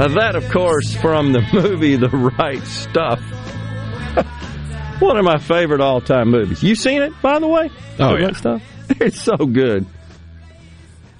Uh, 0.00 0.08
that, 0.08 0.34
of 0.34 0.48
course, 0.50 0.94
from 0.94 1.32
the 1.32 1.42
movie 1.52 1.94
The 1.94 2.08
Right 2.08 2.62
Stuff. 2.64 3.20
One 5.02 5.18
of 5.18 5.26
my 5.26 5.36
favorite 5.36 5.82
all 5.82 6.00
time 6.00 6.30
movies. 6.30 6.62
You 6.62 6.74
seen 6.74 7.02
it, 7.02 7.12
by 7.20 7.38
the 7.38 7.46
way? 7.46 7.68
Oh, 7.98 8.14
the 8.14 8.20
yeah. 8.20 8.26
Right 8.28 8.36
Stuff? 8.36 8.62
It's 8.98 9.20
so 9.20 9.36
good. 9.36 9.84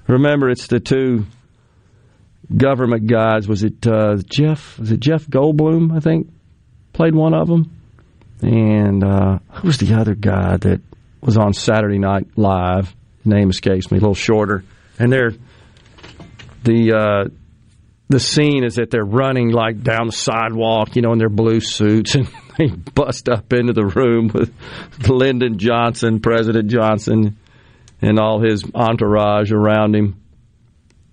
Remember, 0.07 0.49
it's 0.49 0.67
the 0.69 0.81
two 0.81 1.27
government 2.57 3.07
guys. 3.07 3.47
Was 3.47 3.65
it 3.65 3.87
uh, 3.87 4.17
Jeff? 4.25 4.79
Was 4.79 4.91
it 4.91 5.01
Jeff 5.01 5.27
Goldblum? 5.27 5.95
I 5.95 6.01
think 6.01 6.33
played 6.95 7.15
one 7.15 7.35
of 7.35 7.49
them. 7.49 7.71
And 8.41 9.05
uh, 9.05 9.41
who 9.51 9.67
was 9.67 9.77
the 9.77 9.93
other 9.95 10.15
guy 10.15 10.57
that 10.57 10.81
was 11.21 11.37
on 11.37 11.53
Saturday 11.53 11.99
Night 11.99 12.29
Live? 12.37 12.97
Name 13.27 13.51
escapes 13.51 13.91
me. 13.91 13.99
A 13.99 14.01
little 14.01 14.15
shorter. 14.15 14.65
And 14.99 15.13
they're 15.13 15.35
the 16.65 16.93
uh, 16.93 17.25
the 18.11 18.19
scene 18.19 18.65
is 18.65 18.75
that 18.75 18.91
they're 18.91 19.05
running 19.05 19.51
like 19.51 19.83
down 19.83 20.09
the 20.09 20.13
sidewalk, 20.13 20.97
you 20.97 21.03
know, 21.03 21.13
in 21.13 21.19
their 21.19 21.29
blue 21.29 21.61
suits, 21.61 22.15
and 22.17 22.29
they 22.59 22.67
bust 22.67 23.29
up 23.29 23.53
into 23.53 23.73
the 23.73 23.87
room 23.87 24.31
with 24.35 24.53
Lyndon 25.09 25.59
Johnson, 25.59 26.21
President 26.21 26.69
Johnson, 26.69 27.39
and 28.03 28.19
all 28.19 28.43
his 28.43 28.65
entourage 28.75 29.53
around 29.53 29.95
him. 29.95 30.21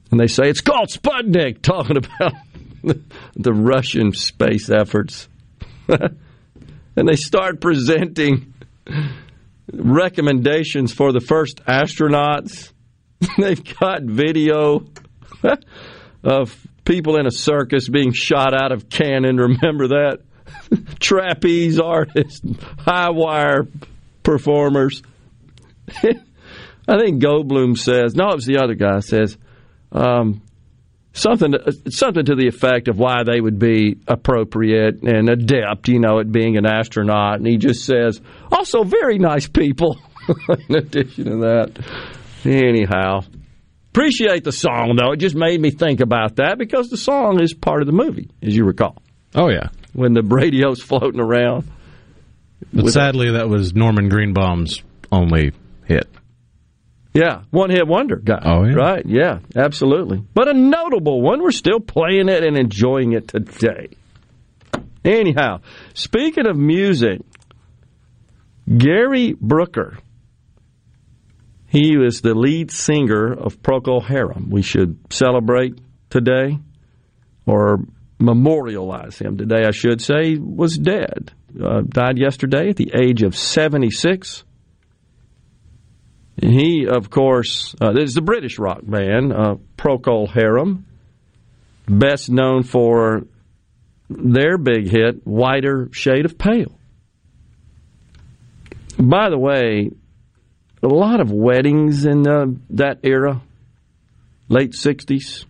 And 0.10 0.20
they 0.20 0.26
say 0.26 0.50
it's 0.50 0.62
called 0.62 0.90
Sputnik, 0.90 1.62
talking 1.62 1.98
about 1.98 2.34
the 3.36 3.54
Russian 3.54 4.12
space 4.14 4.72
efforts. 4.72 5.30
and 5.88 7.08
they 7.08 7.16
start 7.16 7.62
presenting 7.62 8.56
recommendations 9.72 10.94
for 10.94 11.12
the 11.12 11.20
first 11.20 11.64
astronauts. 11.66 12.72
They've 13.38 13.78
got 13.80 14.02
video 14.02 14.86
of 16.24 16.68
people 16.88 17.18
in 17.18 17.28
a 17.28 17.32
circus 17.32 17.90
being 17.90 18.14
shot 18.14 18.54
out 18.54 18.72
of 18.72 18.90
cannon. 18.90 19.38
Remember 19.38 19.90
that? 19.90 20.20
Trapeze 21.00 21.80
artists, 21.80 22.42
high 22.80 23.10
wire 23.10 23.68
performers. 24.24 25.04
I 25.90 26.98
think 26.98 27.22
Goldblum 27.22 27.78
says, 27.78 28.16
no, 28.16 28.30
it 28.30 28.36
was 28.36 28.46
the 28.46 28.60
other 28.64 28.74
guy 28.74 29.02
says, 29.02 29.38
um, 29.92 30.42
something 31.12 31.54
something 31.90 32.26
to 32.26 32.36
the 32.36 32.48
effect 32.48 32.88
of 32.88 32.98
why 32.98 33.24
they 33.24 33.42
would 33.42 33.60
be 33.60 33.98
appropriate 34.08 35.04
and 35.04 35.28
adept, 35.30 35.90
you 35.90 36.00
know, 36.00 36.20
at 36.20 36.32
being 36.32 36.58
an 36.58 36.66
astronaut. 36.66 37.38
And 37.38 37.48
he 37.48 37.58
just 37.58 37.86
says, 37.86 38.22
also 38.52 38.84
very 38.84 39.18
nice 39.18 39.48
people. 39.48 40.00
in 40.70 40.78
addition 40.78 41.26
to 41.26 41.38
that, 41.38 41.86
anyhow, 42.46 43.22
appreciate 43.98 44.44
the 44.44 44.52
song 44.52 44.96
though. 44.96 45.14
It 45.14 45.18
just 45.18 45.36
made 45.36 45.60
me 45.60 45.72
think 45.72 46.00
about 46.02 46.36
that 46.36 46.58
because 46.58 46.90
the 46.90 46.98
song 46.98 47.42
is 47.42 47.54
part 47.54 47.82
of 47.82 47.88
the 47.88 47.94
movie, 47.94 48.30
as 48.42 48.56
you 48.56 48.64
recall. 48.64 48.98
Oh 49.36 49.50
yeah, 49.50 49.70
when 49.94 50.14
the 50.14 50.22
radio's 50.22 50.82
floating 50.82 51.20
around. 51.20 51.70
But 52.74 52.90
sadly, 52.90 53.32
that 53.32 53.50
was 53.50 53.74
Norman 53.74 54.10
Greenbaum's 54.10 54.82
only 55.12 55.54
hit. 55.86 56.08
Yeah, 57.14 57.42
one 57.50 57.72
hit 57.72 57.88
wonder 57.88 58.18
guy. 58.18 58.42
Oh, 58.44 58.64
yeah. 58.64 58.74
Right, 58.74 59.06
yeah, 59.06 59.40
absolutely. 59.56 60.24
But 60.34 60.50
a 60.50 60.54
notable 60.54 61.22
one. 61.22 61.42
We're 61.42 61.52
still 61.52 61.80
playing 61.80 62.30
it 62.30 62.44
and 62.44 62.56
enjoying 62.56 63.14
it 63.14 63.28
today. 63.28 63.90
Anyhow, 65.04 65.62
speaking 65.96 66.46
of 66.46 66.56
music, 66.56 67.22
Gary 68.76 69.34
Brooker, 69.40 69.98
he 71.68 71.98
was 71.98 72.22
the 72.22 72.34
lead 72.34 72.72
singer 72.72 73.34
of 73.34 73.62
Procol 73.62 74.04
Harum. 74.04 74.50
We 74.50 74.62
should 74.62 74.98
celebrate 75.12 75.80
today 76.10 76.60
or 77.46 77.80
memorialize 78.20 79.20
him 79.20 79.38
today, 79.38 79.66
I 79.66 79.72
should 79.72 80.02
say, 80.02 80.32
He 80.32 80.38
was 80.40 80.78
dead. 80.78 81.32
Uh, 81.62 81.82
died 81.82 82.18
yesterday 82.18 82.70
at 82.70 82.78
the 82.78 82.92
age 82.96 83.22
of 83.24 83.36
76. 83.36 84.44
He, 86.42 86.88
of 86.88 87.10
course, 87.10 87.76
uh, 87.82 87.94
is 87.96 88.14
the 88.14 88.22
British 88.22 88.60
rock 88.60 88.82
band, 88.84 89.34
uh, 89.34 89.56
Procol 89.76 90.30
Harum, 90.30 90.86
best 91.88 92.30
known 92.30 92.64
for 92.64 93.24
their 94.10 94.58
big 94.58 94.90
hit, 94.90 95.26
Whiter 95.26 95.90
Shade 95.92 96.26
of 96.26 96.38
Pale. 96.38 96.78
By 99.00 99.30
the 99.30 99.38
way, 99.38 99.92
a 100.84 100.88
lot 100.88 101.20
of 101.20 101.32
weddings 101.32 102.06
in 102.06 102.28
uh, 102.28 102.46
that 102.72 103.00
era, 103.04 103.42
late 104.50 104.72
60s, 104.72 105.46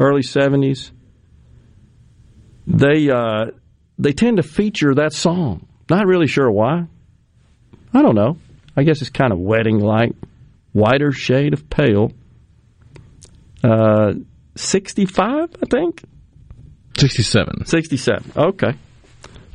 early 0.00 0.22
70s, 0.22 0.90
they, 2.66 3.10
uh, 3.10 3.46
they 3.98 4.12
tend 4.12 4.38
to 4.38 4.42
feature 4.42 4.94
that 4.94 5.12
song. 5.12 5.66
Not 5.88 6.06
really 6.06 6.26
sure 6.26 6.50
why. 6.50 6.86
I 7.92 8.02
don't 8.02 8.14
know. 8.14 8.38
I 8.76 8.82
guess 8.82 9.00
it's 9.00 9.10
kind 9.10 9.32
of 9.32 9.38
wedding 9.38 9.78
like. 9.78 10.12
Whiter 10.72 11.12
shade 11.12 11.52
of 11.52 11.70
pale. 11.70 12.10
Uh, 13.62 14.14
65, 14.56 15.50
I 15.62 15.66
think? 15.66 16.02
67. 16.98 17.66
67. 17.66 18.32
Okay. 18.36 18.74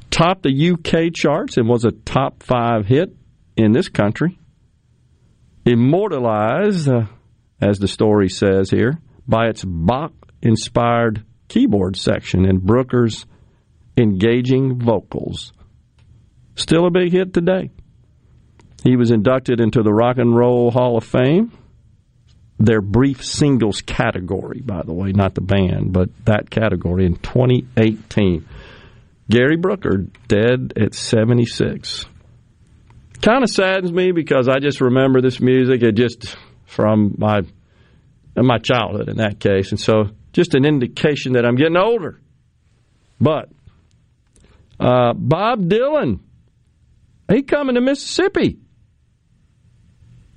Topped 0.10 0.43
the 0.43 0.71
UK 0.71 1.13
charts 1.13 1.58
and 1.58 1.67
was 1.67 1.84
a 1.84 1.91
top 1.91 2.41
five 2.41 2.86
hit 2.86 3.13
in 3.58 3.73
this 3.73 3.89
country. 3.89 4.38
Immortalized, 5.69 6.89
uh, 6.89 7.03
as 7.62 7.77
the 7.77 7.88
story 7.88 8.27
says 8.27 8.71
here, 8.71 8.99
by 9.27 9.49
its 9.49 9.63
Bach 9.63 10.13
inspired 10.41 11.23
keyboard 11.47 11.95
section 11.95 12.45
and 12.45 12.60
Brooker's 12.60 13.27
engaging 13.95 14.79
vocals. 14.79 15.53
Still 16.55 16.88
a 16.88 16.89
big 16.89 17.12
hit 17.12 17.36
today. 17.36 17.69
He 18.84 18.95
was 18.95 19.12
inducted 19.12 19.60
into 19.60 19.84
the 19.84 19.93
Rock 19.93 20.17
and 20.17 20.36
Roll 20.36 20.71
Hall 20.71 20.97
of 20.97 21.03
Fame. 21.03 21.51
Their 22.58 22.82
brief 22.82 23.23
singles 23.23 23.84
category, 23.84 24.62
by 24.62 24.82
the 24.82 24.93
way, 24.93 25.12
not 25.12 25.36
the 25.36 25.41
band, 25.41 25.93
but 25.93 26.10
that 26.25 26.49
category 26.49 27.05
in 27.05 27.15
2018. 27.17 28.43
Gary 29.29 29.58
Brooker, 29.58 30.08
dead 30.27 30.73
at 30.77 30.95
76. 30.95 32.08
Kind 33.21 33.43
of 33.43 33.49
saddens 33.49 33.91
me 33.91 34.12
because 34.12 34.47
I 34.47 34.60
just 34.60 34.82
remember 34.82 35.21
this 35.21 35.39
music. 35.39 35.84
It 35.84 35.93
just 35.93 36.38
from 36.65 37.15
my 37.17 37.41
my 38.36 38.58
childhood 38.58 39.10
in 39.10 39.17
that 39.17 39.39
case, 39.39 39.71
and 39.71 39.79
so 39.79 40.10
just 40.32 40.55
an 40.55 40.65
indication 40.65 41.34
that 41.34 41.45
I'm 41.45 41.55
getting 41.55 41.75
older. 41.75 42.19
But 43.19 43.49
uh, 44.79 45.13
Bob 45.13 45.62
Dylan, 45.63 46.19
he 47.29 47.41
coming 47.41 47.75
to 47.75 47.82
Mississippi. 47.82 48.60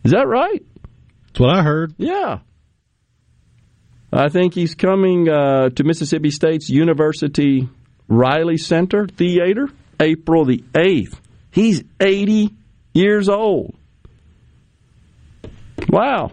Is 0.04 0.10
that 0.10 0.26
right? 0.26 0.64
That's 1.26 1.40
what 1.40 1.56
I 1.56 1.62
heard. 1.62 1.94
Yeah. 1.98 2.40
I 4.12 4.28
think 4.28 4.52
he's 4.52 4.74
coming 4.74 5.28
uh, 5.28 5.70
to 5.70 5.84
Mississippi 5.84 6.30
State's 6.30 6.68
University 6.68 7.68
Riley 8.08 8.58
Center 8.58 9.06
Theater 9.06 9.68
April 9.98 10.44
the 10.44 10.58
8th. 10.74 11.18
He's 11.50 11.82
80 12.00 12.50
years 12.92 13.28
old. 13.28 13.74
Wow. 15.88 16.32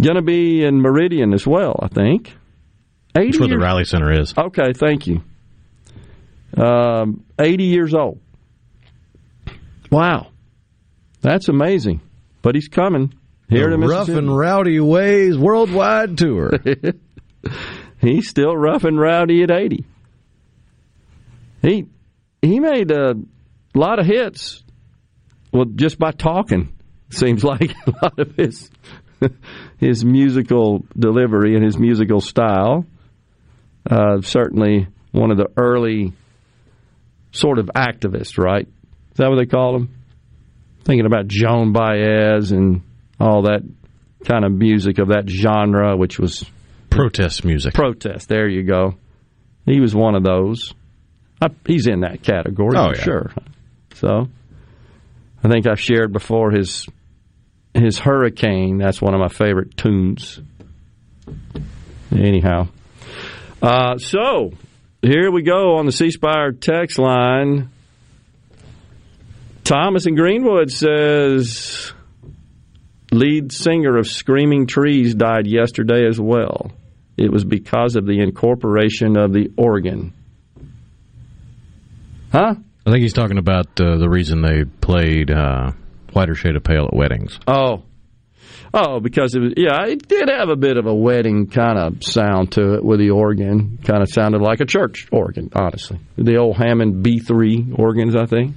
Going 0.00 0.16
to 0.16 0.22
be 0.22 0.64
in 0.64 0.80
Meridian 0.80 1.32
as 1.34 1.46
well, 1.46 1.78
I 1.82 1.88
think. 1.88 2.34
80 3.16 3.26
That's 3.26 3.38
where 3.40 3.48
the 3.48 3.58
Riley 3.58 3.84
Center 3.84 4.12
is. 4.20 4.34
Okay, 4.36 4.72
thank 4.72 5.06
you. 5.06 5.22
Um, 6.56 7.24
80 7.38 7.64
years 7.64 7.94
old. 7.94 8.20
Wow, 9.90 10.28
that's 11.20 11.48
amazing. 11.48 12.00
But 12.42 12.54
he's 12.54 12.68
coming 12.68 13.12
here 13.48 13.70
the 13.70 13.76
to 13.76 13.86
Rough 13.86 14.08
and 14.08 14.36
Rowdy 14.36 14.78
Ways 14.78 15.36
Worldwide 15.36 16.16
Tour. 16.16 16.52
he's 18.00 18.28
still 18.28 18.56
rough 18.56 18.84
and 18.84 18.98
rowdy 18.98 19.42
at 19.42 19.50
80. 19.50 19.84
He 21.62 21.86
he 22.40 22.60
made 22.60 22.90
a 22.92 23.14
lot 23.74 23.98
of 23.98 24.06
hits 24.06 24.62
well 25.52 25.64
just 25.74 25.98
by 25.98 26.10
talking. 26.12 26.72
Seems 27.10 27.42
like 27.52 27.72
a 27.86 27.90
lot 28.02 28.18
of 28.18 28.36
his 28.36 28.70
his 29.78 30.04
musical 30.04 30.84
delivery 30.98 31.54
and 31.56 31.64
his 31.64 31.78
musical 31.78 32.20
style. 32.20 32.86
Uh, 33.88 34.20
certainly 34.20 34.86
one 35.12 35.30
of 35.30 35.36
the 35.38 35.48
early 35.56 36.12
sort 37.32 37.58
of 37.58 37.66
activists, 37.74 38.38
right? 38.38 38.66
Is 38.66 39.16
that 39.16 39.28
what 39.30 39.36
they 39.36 39.46
call 39.46 39.76
him? 39.76 39.94
Thinking 40.84 41.06
about 41.06 41.26
Joan 41.28 41.72
Baez 41.72 42.52
and 42.52 42.82
all 43.18 43.42
that 43.42 43.60
kind 44.24 44.44
of 44.44 44.52
music 44.52 44.98
of 44.98 45.08
that 45.08 45.28
genre, 45.28 45.96
which 45.96 46.18
was 46.18 46.44
protest 46.90 47.44
music. 47.44 47.74
Protest. 47.74 48.28
There 48.28 48.48
you 48.48 48.62
go. 48.62 48.94
He 49.66 49.80
was 49.80 49.94
one 49.94 50.14
of 50.14 50.22
those. 50.24 50.74
I, 51.40 51.48
he's 51.66 51.86
in 51.86 52.00
that 52.00 52.22
category 52.22 52.76
Oh, 52.76 52.92
yeah. 52.94 53.02
sure. 53.02 53.30
So, 53.94 54.28
I 55.42 55.48
think 55.48 55.66
I've 55.66 55.80
shared 55.80 56.12
before 56.12 56.50
his 56.50 56.86
his 57.74 57.98
Hurricane. 57.98 58.78
That's 58.78 59.00
one 59.00 59.14
of 59.14 59.20
my 59.20 59.28
favorite 59.28 59.76
tunes. 59.76 60.40
Anyhow, 62.12 62.68
uh, 63.62 63.98
so 63.98 64.52
here 65.02 65.30
we 65.30 65.42
go 65.42 65.76
on 65.76 65.86
the 65.86 65.92
C 65.92 66.10
Spire 66.10 66.52
text 66.52 66.98
line. 66.98 67.70
Thomas 69.64 70.06
in 70.06 70.16
Greenwood 70.16 70.70
says 70.70 71.92
lead 73.12 73.52
singer 73.52 73.96
of 73.96 74.06
Screaming 74.06 74.66
Trees 74.66 75.14
died 75.14 75.46
yesterday 75.46 76.06
as 76.06 76.20
well. 76.20 76.72
It 77.16 77.30
was 77.30 77.44
because 77.44 77.96
of 77.96 78.06
the 78.06 78.20
incorporation 78.20 79.16
of 79.16 79.32
the 79.32 79.52
organ. 79.56 80.12
Huh? 82.32 82.54
I 82.86 82.90
think 82.90 83.02
he's 83.02 83.12
talking 83.12 83.38
about 83.38 83.80
uh, 83.80 83.98
the 83.98 84.08
reason 84.08 84.42
they 84.42 84.64
played 84.64 85.30
uh, 85.30 85.72
Whiter 86.12 86.34
Shade 86.34 86.56
of 86.56 86.64
Pale 86.64 86.86
at 86.86 86.94
weddings. 86.96 87.38
Oh. 87.46 87.82
Oh, 88.72 89.00
because 89.00 89.34
it 89.34 89.40
was, 89.40 89.54
yeah, 89.56 89.84
it 89.86 90.06
did 90.06 90.28
have 90.28 90.48
a 90.48 90.56
bit 90.56 90.76
of 90.76 90.86
a 90.86 90.94
wedding 90.94 91.48
kind 91.48 91.76
of 91.78 92.04
sound 92.04 92.52
to 92.52 92.74
it 92.74 92.84
with 92.84 93.00
the 93.00 93.10
organ. 93.10 93.78
Kind 93.84 94.02
of 94.02 94.08
sounded 94.08 94.40
like 94.40 94.60
a 94.60 94.64
church 94.64 95.08
organ, 95.10 95.50
honestly. 95.54 95.98
The 96.16 96.36
old 96.36 96.56
Hammond 96.56 97.04
B3 97.04 97.78
organs, 97.78 98.14
I 98.14 98.26
think. 98.26 98.54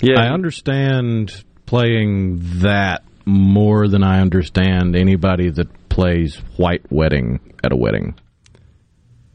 Yeah. 0.00 0.20
I 0.20 0.32
understand 0.32 1.44
playing 1.66 2.60
that 2.60 3.04
more 3.24 3.88
than 3.88 4.02
I 4.02 4.20
understand 4.20 4.96
anybody 4.96 5.50
that 5.50 5.88
plays 5.88 6.36
White 6.56 6.90
Wedding 6.90 7.54
at 7.64 7.72
a 7.72 7.76
wedding. 7.76 8.14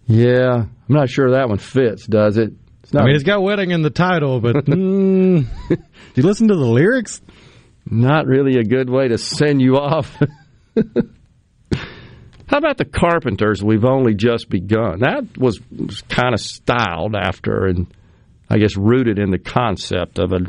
Yeah, 0.05 0.53
I'm 0.55 0.71
not 0.87 1.09
sure 1.09 1.31
that 1.31 1.49
one 1.49 1.57
fits, 1.57 2.05
does 2.05 2.37
it? 2.37 2.53
I 2.95 3.03
mean, 3.03 3.15
it's 3.15 3.23
got 3.23 3.41
wedding 3.41 3.71
in 3.71 3.81
the 3.81 3.89
title, 3.89 4.39
but 4.39 4.55
mm, 4.65 5.45
do 5.69 5.77
you 6.15 6.23
listen 6.23 6.47
to 6.47 6.55
the 6.55 6.65
lyrics? 6.65 7.21
Not 7.85 8.27
really 8.27 8.57
a 8.59 8.63
good 8.63 8.89
way 8.89 9.09
to 9.09 9.17
send 9.17 9.61
you 9.61 9.77
off. 9.77 10.15
How 12.47 12.57
about 12.59 12.77
the 12.77 12.85
Carpenters? 12.85 13.61
We've 13.61 13.83
only 13.83 14.13
just 14.13 14.49
begun. 14.49 14.99
That 14.99 15.37
was, 15.37 15.59
was 15.69 16.01
kind 16.03 16.33
of 16.33 16.39
styled 16.39 17.13
after, 17.15 17.65
and 17.65 17.87
I 18.49 18.57
guess 18.57 18.77
rooted 18.77 19.19
in 19.19 19.31
the 19.31 19.37
concept 19.37 20.17
of 20.17 20.31
a 20.31 20.39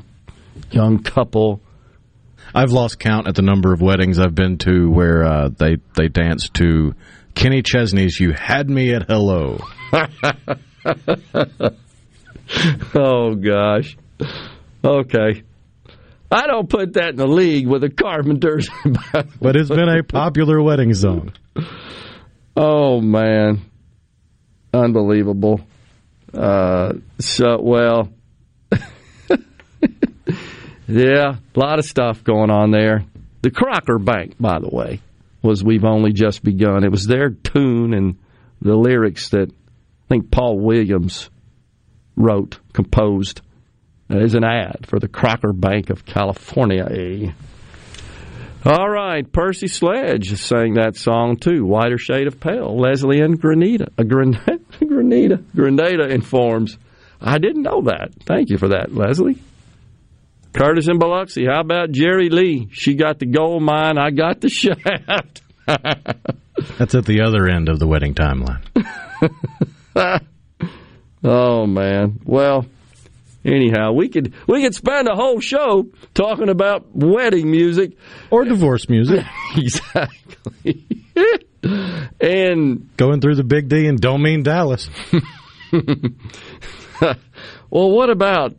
young 0.70 1.03
couple. 1.03 1.61
I've 2.55 2.70
lost 2.70 3.01
count 3.01 3.27
at 3.27 3.35
the 3.35 3.42
number 3.42 3.72
of 3.72 3.81
weddings 3.81 4.20
I've 4.20 4.35
been 4.35 4.59
to 4.59 4.90
where 4.90 5.24
uh, 5.24 5.48
they 5.48 5.77
they 5.96 6.09
dance 6.09 6.48
to 6.51 6.94
Kenny 7.35 7.62
Chesney's 7.62 8.18
"You 8.18 8.33
Had 8.33 8.70
Me 8.70 8.94
at 8.94 9.03
Hello." 9.09 9.59
oh 12.94 13.34
gosh. 13.34 13.96
Okay. 14.84 15.42
I 16.30 16.46
don't 16.46 16.68
put 16.68 16.94
that 16.94 17.11
in 17.11 17.16
the 17.16 17.26
league 17.26 17.66
with 17.66 17.80
the 17.80 17.90
Carpenters. 17.90 18.68
but 19.40 19.56
it's 19.56 19.70
been 19.70 19.88
a 19.88 20.02
popular 20.02 20.62
wedding 20.62 20.92
song. 20.94 21.32
Oh 22.56 23.00
man, 23.00 23.62
unbelievable. 24.74 25.61
Uh, 26.34 26.94
so 27.18 27.61
well, 27.62 28.11
yeah, 30.87 31.37
a 31.54 31.58
lot 31.58 31.78
of 31.78 31.87
stuff 31.87 32.22
going 32.24 32.50
on 32.50 32.72
there. 32.72 33.04
The 33.40 33.50
Crocker 33.50 33.98
Bank, 33.98 34.34
by 34.38 34.58
the 34.58 34.68
way, 34.68 35.00
was 35.40 35.64
"We've 35.64 35.84
Only 35.84 36.12
Just 36.12 36.42
Begun." 36.42 36.84
It 36.84 36.90
was 36.90 37.06
their 37.06 37.30
tune 37.30 37.94
and 37.94 38.18
the 38.61 38.74
lyrics 38.74 39.30
that 39.30 39.50
I 39.50 40.08
think 40.08 40.30
Paul 40.30 40.58
Williams 40.58 41.30
wrote, 42.18 42.59
composed 42.72 43.40
is 44.11 44.35
an 44.35 44.44
ad 44.44 44.87
for 44.87 44.98
the 44.98 45.09
Crocker 45.09 45.52
Bank 45.52 45.90
of 45.90 46.04
California. 46.04 47.35
All 48.64 48.88
right, 48.88 49.31
Percy 49.31 49.68
Sledge 49.68 50.35
sang 50.40 50.74
that 50.74 50.96
song 50.96 51.37
too, 51.37 51.64
Whiter 51.64 51.98
Shade 51.98 52.26
of 52.26 52.40
Pale. 52.40 52.76
Leslie 52.76 53.20
and 53.20 53.40
Grenada, 53.40 53.88
uh, 53.96 54.02
Grenada, 54.02 54.59
Grenada, 54.87 55.37
Grenada 55.54 56.09
informs. 56.09 56.76
I 57.20 57.38
didn't 57.38 57.62
know 57.62 57.83
that. 57.83 58.11
Thank 58.24 58.50
you 58.50 58.59
for 58.59 58.68
that, 58.68 58.94
Leslie. 58.94 59.38
Curtis 60.52 60.88
and 60.88 60.98
Biloxi, 60.98 61.46
how 61.46 61.61
about 61.61 61.92
Jerry 61.92 62.31
Lee? 62.31 62.68
She 62.72 62.94
got 62.94 63.18
the 63.18 63.26
gold 63.26 63.62
mine, 63.62 63.98
I 63.98 64.11
got 64.11 64.40
the 64.40 64.48
shaft. 64.48 65.42
That's 65.66 66.94
at 66.94 67.04
the 67.04 67.20
other 67.20 67.46
end 67.48 67.68
of 67.68 67.78
the 67.78 67.87
wedding 67.87 68.14
timeline. 68.14 68.64
oh 71.24 71.66
man. 71.66 72.20
Well, 72.24 72.66
anyhow, 73.44 73.92
we 73.92 74.09
could 74.09 74.35
we 74.46 74.62
could 74.62 74.74
spend 74.74 75.09
a 75.09 75.14
whole 75.14 75.40
show 75.40 75.88
talking 76.14 76.48
about 76.48 76.87
wedding 76.94 77.50
music 77.50 77.96
or 78.31 78.44
divorce 78.44 78.88
music. 78.88 79.24
exactly. 79.57 80.87
and 82.20 82.96
going 82.96 83.20
through 83.20 83.35
the 83.35 83.44
Big 83.44 83.68
D 83.68 83.87
and 83.87 84.00
don't 84.00 84.22
mean 84.22 84.42
Dallas. 84.42 84.88
well, 87.00 87.90
what 87.90 88.11
about 88.11 88.57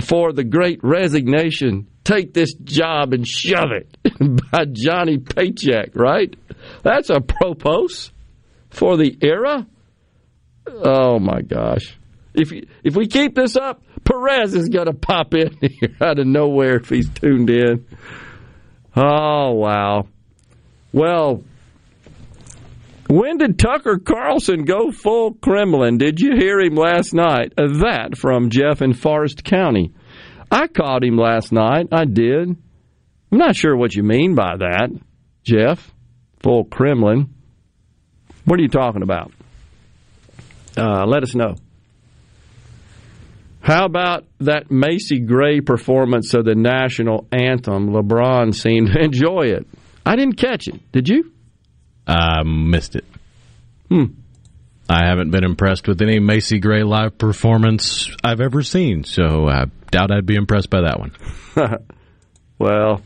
for 0.00 0.32
the 0.32 0.44
great 0.44 0.80
resignation? 0.82 1.88
Take 2.04 2.32
this 2.32 2.54
job 2.54 3.12
and 3.12 3.26
shove 3.28 3.70
it 3.70 3.94
by 4.50 4.64
Johnny 4.64 5.18
Paycheck, 5.18 5.94
right? 5.94 6.34
That's 6.82 7.10
a 7.10 7.20
propos 7.20 8.12
for 8.70 8.96
the 8.96 9.16
era. 9.20 9.66
Oh 10.84 11.18
my 11.18 11.42
gosh! 11.42 11.96
If 12.34 12.52
if 12.84 12.94
we 12.96 13.06
keep 13.06 13.34
this 13.34 13.56
up, 13.56 13.82
Perez 14.04 14.54
is 14.54 14.68
going 14.68 14.86
to 14.86 14.92
pop 14.94 15.34
in 15.34 15.56
here 15.60 15.96
out 16.00 16.18
of 16.18 16.26
nowhere 16.26 16.76
if 16.76 16.88
he's 16.88 17.08
tuned 17.08 17.50
in. 17.50 17.86
Oh 18.96 19.52
wow! 19.52 20.06
Well, 20.92 21.42
when 23.08 23.38
did 23.38 23.58
Tucker 23.58 23.98
Carlson 23.98 24.64
go 24.64 24.90
full 24.90 25.34
Kremlin? 25.34 25.98
Did 25.98 26.20
you 26.20 26.36
hear 26.36 26.60
him 26.60 26.74
last 26.74 27.14
night? 27.14 27.52
Uh, 27.56 27.78
That 27.80 28.16
from 28.16 28.50
Jeff 28.50 28.82
in 28.82 28.92
Forrest 28.92 29.44
County. 29.44 29.92
I 30.50 30.66
caught 30.66 31.04
him 31.04 31.16
last 31.16 31.52
night. 31.52 31.88
I 31.92 32.04
did. 32.06 32.48
I'm 33.30 33.38
not 33.38 33.54
sure 33.56 33.76
what 33.76 33.94
you 33.94 34.02
mean 34.02 34.34
by 34.34 34.56
that, 34.58 34.90
Jeff. 35.44 35.92
Full 36.40 36.64
Kremlin. 36.64 37.34
What 38.46 38.58
are 38.58 38.62
you 38.62 38.68
talking 38.68 39.02
about? 39.02 39.32
Uh, 40.78 41.06
let 41.06 41.22
us 41.22 41.34
know. 41.34 41.54
How 43.60 43.84
about 43.84 44.24
that 44.40 44.70
Macy 44.70 45.20
Gray 45.20 45.60
performance 45.60 46.32
of 46.34 46.44
the 46.44 46.54
national 46.54 47.26
anthem? 47.32 47.90
LeBron 47.90 48.54
seemed 48.54 48.92
to 48.92 48.98
enjoy 49.02 49.48
it. 49.48 49.66
I 50.06 50.16
didn't 50.16 50.36
catch 50.36 50.68
it. 50.68 50.80
Did 50.92 51.08
you? 51.08 51.32
I 52.06 52.42
missed 52.44 52.96
it. 52.96 53.04
Hmm. 53.90 54.04
I 54.88 55.06
haven't 55.06 55.30
been 55.30 55.44
impressed 55.44 55.86
with 55.86 56.00
any 56.00 56.18
Macy 56.18 56.60
Gray 56.60 56.82
live 56.82 57.18
performance 57.18 58.10
I've 58.24 58.40
ever 58.40 58.62
seen, 58.62 59.04
so 59.04 59.46
I 59.46 59.66
doubt 59.90 60.10
I'd 60.10 60.24
be 60.24 60.36
impressed 60.36 60.70
by 60.70 60.80
that 60.82 60.98
one. 60.98 61.12
well, 62.58 63.02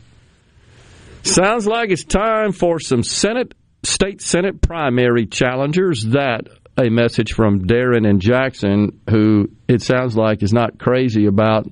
sounds 1.23 1.67
like 1.67 1.89
it's 1.89 2.05
time 2.05 2.53
for 2.53 2.79
some 2.79 3.03
Senate, 3.03 3.53
state 3.83 4.21
Senate 4.21 4.61
primary 4.61 5.25
challengers. 5.25 6.05
That 6.11 6.47
a 6.77 6.89
message 6.89 7.33
from 7.33 7.65
Darren 7.67 8.07
and 8.07 8.19
Jackson, 8.19 9.01
who 9.09 9.49
it 9.67 9.81
sounds 9.81 10.17
like 10.17 10.41
is 10.41 10.53
not 10.53 10.79
crazy 10.79 11.25
about 11.25 11.67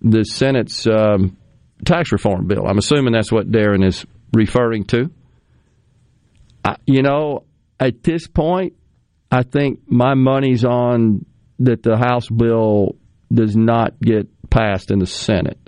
the 0.00 0.24
Senate's 0.24 0.86
um, 0.86 1.36
tax 1.84 2.12
reform 2.12 2.46
bill. 2.46 2.66
I'm 2.66 2.78
assuming 2.78 3.12
that's 3.12 3.32
what 3.32 3.50
Darren 3.50 3.84
is 3.84 4.06
referring 4.32 4.84
to. 4.84 5.10
I, 6.64 6.76
you 6.86 7.02
know, 7.02 7.44
at 7.80 8.02
this 8.02 8.26
point, 8.26 8.74
I 9.30 9.42
think 9.42 9.80
my 9.86 10.14
money's 10.14 10.64
on 10.64 11.26
that 11.60 11.82
the 11.82 11.96
House 11.96 12.28
bill 12.28 12.96
does 13.32 13.56
not 13.56 14.00
get 14.00 14.28
passed 14.50 14.90
in 14.90 14.98
the 14.98 15.06
Senate. 15.06 15.58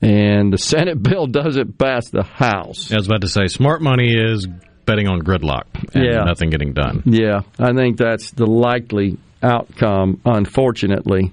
And 0.00 0.52
the 0.52 0.58
Senate 0.58 1.02
bill 1.02 1.26
doesn't 1.26 1.78
pass 1.78 2.08
the 2.10 2.22
House. 2.22 2.90
I 2.90 2.96
was 2.96 3.06
about 3.06 3.22
to 3.22 3.28
say, 3.28 3.46
smart 3.46 3.82
money 3.82 4.14
is 4.14 4.46
betting 4.86 5.08
on 5.08 5.20
gridlock 5.20 5.64
and 5.94 6.04
Yeah. 6.04 6.24
nothing 6.24 6.50
getting 6.50 6.72
done. 6.72 7.02
Yeah, 7.04 7.40
I 7.58 7.72
think 7.72 7.96
that's 7.98 8.30
the 8.30 8.46
likely 8.46 9.18
outcome, 9.42 10.20
unfortunately. 10.24 11.32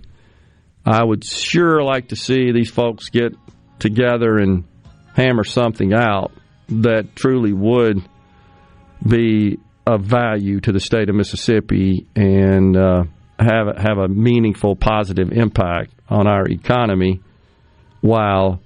I 0.85 1.03
would 1.03 1.23
sure 1.23 1.81
like 1.83 2.09
to 2.09 2.15
see 2.15 2.51
these 2.51 2.69
folks 2.69 3.09
get 3.09 3.33
together 3.79 4.37
and 4.37 4.65
hammer 5.15 5.43
something 5.45 5.93
out 5.93 6.31
that 6.67 7.15
truly 7.15 7.53
would 7.53 8.01
be 9.07 9.59
of 9.85 10.01
value 10.03 10.59
to 10.61 10.71
the 10.71 10.79
state 10.79 11.09
of 11.09 11.15
Mississippi 11.15 12.05
and 12.15 12.75
uh, 12.75 13.03
have 13.39 13.77
have 13.77 13.97
a 13.97 14.07
meaningful 14.07 14.75
positive 14.75 15.31
impact 15.31 15.91
on 16.09 16.27
our 16.27 16.47
economy 16.47 17.19
while 18.01 18.61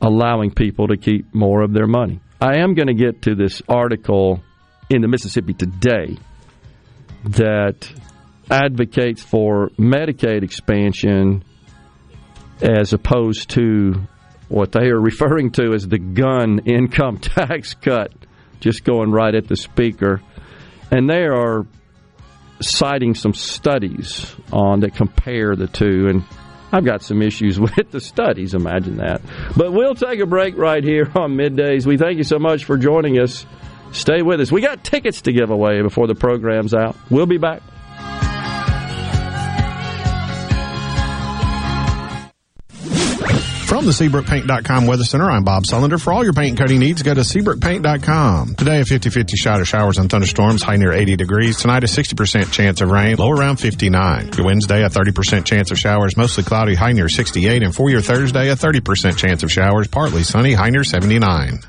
allowing 0.00 0.50
people 0.50 0.88
to 0.88 0.96
keep 0.96 1.32
more 1.34 1.62
of 1.62 1.72
their 1.72 1.86
money. 1.86 2.20
I 2.40 2.58
am 2.58 2.74
going 2.74 2.86
to 2.86 2.94
get 2.94 3.22
to 3.22 3.34
this 3.34 3.62
article 3.68 4.40
in 4.88 5.02
the 5.02 5.08
Mississippi 5.08 5.54
Today 5.54 6.16
that 7.24 7.90
advocates 8.48 9.22
for 9.22 9.70
Medicaid 9.70 10.44
expansion 10.44 11.42
as 12.62 12.92
opposed 12.92 13.50
to 13.50 13.94
what 14.48 14.70
they 14.70 14.86
are 14.86 15.00
referring 15.00 15.50
to 15.52 15.72
as 15.74 15.88
the 15.88 15.98
Gunn 15.98 16.60
income 16.64 17.18
tax 17.18 17.74
cut, 17.74 18.12
just 18.60 18.84
going 18.84 19.10
right 19.10 19.34
at 19.34 19.48
the 19.48 19.56
speaker. 19.56 20.22
And 20.92 21.10
they 21.10 21.24
are 21.24 21.66
citing 22.60 23.14
some 23.14 23.34
studies 23.34 24.32
on 24.52 24.80
that 24.80 24.94
compare 24.94 25.56
the 25.56 25.66
two. 25.66 26.06
And 26.06 26.22
I've 26.72 26.84
got 26.84 27.02
some 27.02 27.22
issues 27.22 27.58
with 27.60 27.90
the 27.90 28.00
studies, 28.00 28.54
imagine 28.54 28.96
that. 28.98 29.22
But 29.56 29.72
we'll 29.72 29.94
take 29.94 30.20
a 30.20 30.26
break 30.26 30.56
right 30.56 30.82
here 30.82 31.10
on 31.14 31.36
middays. 31.36 31.86
We 31.86 31.96
thank 31.96 32.18
you 32.18 32.24
so 32.24 32.38
much 32.38 32.64
for 32.64 32.76
joining 32.76 33.18
us. 33.18 33.46
Stay 33.92 34.22
with 34.22 34.40
us. 34.40 34.52
We 34.52 34.60
got 34.60 34.84
tickets 34.84 35.22
to 35.22 35.32
give 35.32 35.50
away 35.50 35.80
before 35.80 36.06
the 36.06 36.14
program's 36.14 36.74
out. 36.74 36.94
We'll 37.10 37.26
be 37.26 37.38
back. 37.38 37.62
From 43.68 43.84
the 43.84 43.92
SeabrookPaint.com 43.92 44.86
Weather 44.86 45.04
Center, 45.04 45.30
I'm 45.30 45.44
Bob 45.44 45.64
Sullender. 45.64 46.00
For 46.00 46.10
all 46.10 46.24
your 46.24 46.32
paint 46.32 46.48
and 46.48 46.58
coating 46.58 46.80
needs, 46.80 47.02
go 47.02 47.12
to 47.12 47.20
SeabrookPaint.com. 47.20 48.54
Today, 48.54 48.80
a 48.80 48.84
50-50 48.84 49.36
shot 49.36 49.60
of 49.60 49.68
showers 49.68 49.98
and 49.98 50.08
thunderstorms, 50.08 50.62
high 50.62 50.76
near 50.76 50.94
80 50.94 51.16
degrees. 51.16 51.58
Tonight, 51.58 51.84
a 51.84 51.86
60% 51.86 52.50
chance 52.50 52.80
of 52.80 52.90
rain, 52.90 53.16
low 53.16 53.28
around 53.30 53.58
59. 53.58 54.30
Your 54.38 54.46
Wednesday, 54.46 54.84
a 54.84 54.88
30% 54.88 55.44
chance 55.44 55.70
of 55.70 55.78
showers, 55.78 56.16
mostly 56.16 56.44
cloudy, 56.44 56.76
high 56.76 56.92
near 56.92 57.10
68. 57.10 57.62
And 57.62 57.74
for 57.74 57.90
your 57.90 58.00
Thursday, 58.00 58.48
a 58.48 58.56
30% 58.56 59.18
chance 59.18 59.42
of 59.42 59.52
showers, 59.52 59.86
partly 59.86 60.22
sunny, 60.22 60.54
high 60.54 60.70
near 60.70 60.82
79. 60.82 61.60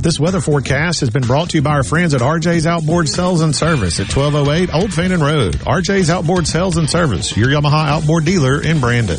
This 0.00 0.20
weather 0.20 0.42
forecast 0.42 1.00
has 1.00 1.08
been 1.08 1.24
brought 1.24 1.48
to 1.50 1.56
you 1.56 1.62
by 1.62 1.70
our 1.70 1.82
friends 1.82 2.12
at 2.12 2.20
RJ's 2.20 2.66
Outboard 2.66 3.08
Sales 3.08 3.40
and 3.40 3.56
Service 3.56 4.00
at 4.00 4.14
1208 4.14 4.74
Old 4.74 4.92
Fannin 4.92 5.20
Road. 5.20 5.54
RJ's 5.54 6.10
Outboard 6.10 6.46
Sales 6.46 6.76
and 6.76 6.90
Service, 6.90 7.34
your 7.38 7.48
Yamaha 7.48 7.86
outboard 7.86 8.26
dealer 8.26 8.62
in 8.62 8.80
Brandon. 8.80 9.18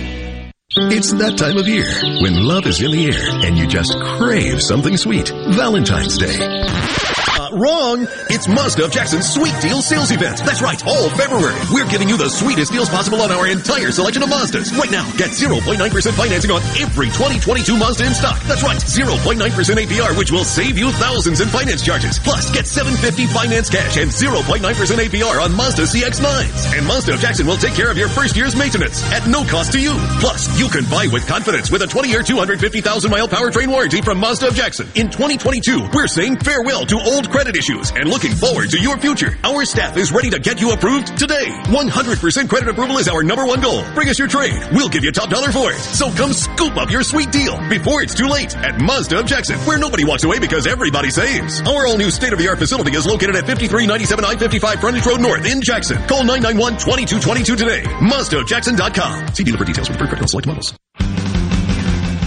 It's 0.73 1.11
that 1.13 1.37
time 1.37 1.57
of 1.57 1.67
year 1.67 1.85
when 2.21 2.33
love 2.33 2.65
is 2.65 2.81
in 2.81 2.91
the 2.91 3.05
air 3.07 3.45
and 3.45 3.57
you 3.57 3.67
just 3.67 3.93
crave 3.99 4.61
something 4.61 4.95
sweet. 4.95 5.27
Valentine's 5.27 6.17
Day. 6.17 7.30
Wrong! 7.51 8.07
It's 8.31 8.47
Mazda 8.47 8.85
of 8.85 8.91
Jackson's 8.91 9.27
Sweet 9.27 9.51
Deal 9.59 9.81
Sales 9.81 10.11
Event. 10.11 10.39
That's 10.39 10.61
right, 10.61 10.79
all 10.87 11.09
February. 11.11 11.59
We're 11.71 11.89
giving 11.89 12.07
you 12.07 12.15
the 12.15 12.29
sweetest 12.29 12.71
deals 12.71 12.87
possible 12.87 13.19
on 13.21 13.31
our 13.31 13.45
entire 13.45 13.91
selection 13.91 14.23
of 14.23 14.29
Mazdas. 14.29 14.71
Right 14.77 14.89
now, 14.89 15.03
get 15.19 15.31
0.9% 15.35 15.75
financing 16.15 16.51
on 16.51 16.61
every 16.79 17.11
2022 17.11 17.75
Mazda 17.75 18.07
in 18.07 18.13
stock. 18.13 18.39
That's 18.47 18.63
right, 18.63 18.79
0.9% 18.79 19.35
APR, 19.35 20.17
which 20.17 20.31
will 20.31 20.45
save 20.45 20.77
you 20.77 20.91
thousands 20.93 21.41
in 21.41 21.49
finance 21.49 21.83
charges. 21.83 22.19
Plus, 22.19 22.49
get 22.51 22.67
750 22.67 23.27
finance 23.27 23.69
cash 23.69 23.97
and 23.97 24.09
0.9% 24.09 24.63
APR 24.63 25.43
on 25.43 25.51
Mazda 25.53 25.83
CX-9s. 25.83 26.77
And 26.77 26.87
Mazda 26.87 27.15
of 27.15 27.19
Jackson 27.19 27.47
will 27.47 27.59
take 27.59 27.75
care 27.75 27.91
of 27.91 27.97
your 27.97 28.07
first 28.07 28.37
year's 28.37 28.55
maintenance 28.55 29.03
at 29.11 29.27
no 29.27 29.43
cost 29.43 29.73
to 29.73 29.79
you. 29.81 29.91
Plus, 30.23 30.47
you 30.57 30.69
can 30.69 30.87
buy 30.89 31.07
with 31.11 31.27
confidence 31.27 31.69
with 31.69 31.81
a 31.81 31.87
20-year, 31.87 32.23
250,000-mile 32.23 33.27
powertrain 33.27 33.67
warranty 33.67 33.99
from 33.99 34.19
Mazda 34.19 34.47
of 34.47 34.55
Jackson. 34.55 34.87
In 34.95 35.11
2022, 35.11 35.89
we're 35.93 36.07
saying 36.07 36.37
farewell 36.37 36.85
to 36.85 36.95
old 36.95 37.29
credit 37.29 37.40
issues 37.49 37.91
and 37.91 38.07
looking 38.07 38.31
forward 38.31 38.69
to 38.69 38.79
your 38.79 38.97
future. 38.97 39.37
Our 39.43 39.65
staff 39.65 39.97
is 39.97 40.11
ready 40.11 40.29
to 40.29 40.39
get 40.39 40.61
you 40.61 40.71
approved 40.71 41.17
today. 41.17 41.45
100% 41.65 42.49
credit 42.49 42.69
approval 42.69 42.97
is 42.97 43.07
our 43.07 43.23
number 43.23 43.45
one 43.45 43.61
goal. 43.61 43.83
Bring 43.93 44.09
us 44.09 44.19
your 44.19 44.27
trade. 44.27 44.61
We'll 44.71 44.89
give 44.89 45.03
you 45.03 45.11
top 45.11 45.29
dollar 45.29 45.51
for 45.51 45.71
it. 45.71 45.79
So 45.79 46.11
come 46.11 46.33
scoop 46.33 46.77
up 46.77 46.91
your 46.91 47.03
sweet 47.03 47.31
deal 47.31 47.57
before 47.69 48.03
it's 48.03 48.13
too 48.13 48.27
late 48.27 48.55
at 48.55 48.79
Mazda 48.79 49.19
of 49.19 49.25
Jackson, 49.25 49.57
where 49.59 49.77
nobody 49.77 50.05
walks 50.05 50.23
away 50.23 50.39
because 50.39 50.67
everybody 50.67 51.09
saves. 51.09 51.61
Our 51.61 51.87
all 51.87 51.97
new 51.97 52.11
state 52.11 52.33
of 52.33 52.39
the 52.39 52.47
art 52.47 52.59
facility 52.59 52.95
is 52.95 53.05
located 53.05 53.35
at 53.35 53.47
5397 53.47 54.25
I-55 54.25 54.79
Frontage 54.79 55.05
Road 55.05 55.21
North 55.21 55.45
in 55.45 55.61
Jackson. 55.61 55.97
Call 56.07 56.23
991-2222 56.23 57.57
today. 57.57 57.81
MazdaofJackson.com. 57.83 59.33
See 59.33 59.43
dealer 59.43 59.57
for 59.57 59.65
details 59.65 59.89
with 59.89 59.97
pre 59.97 60.27
select 60.27 60.47
models. 60.47 60.80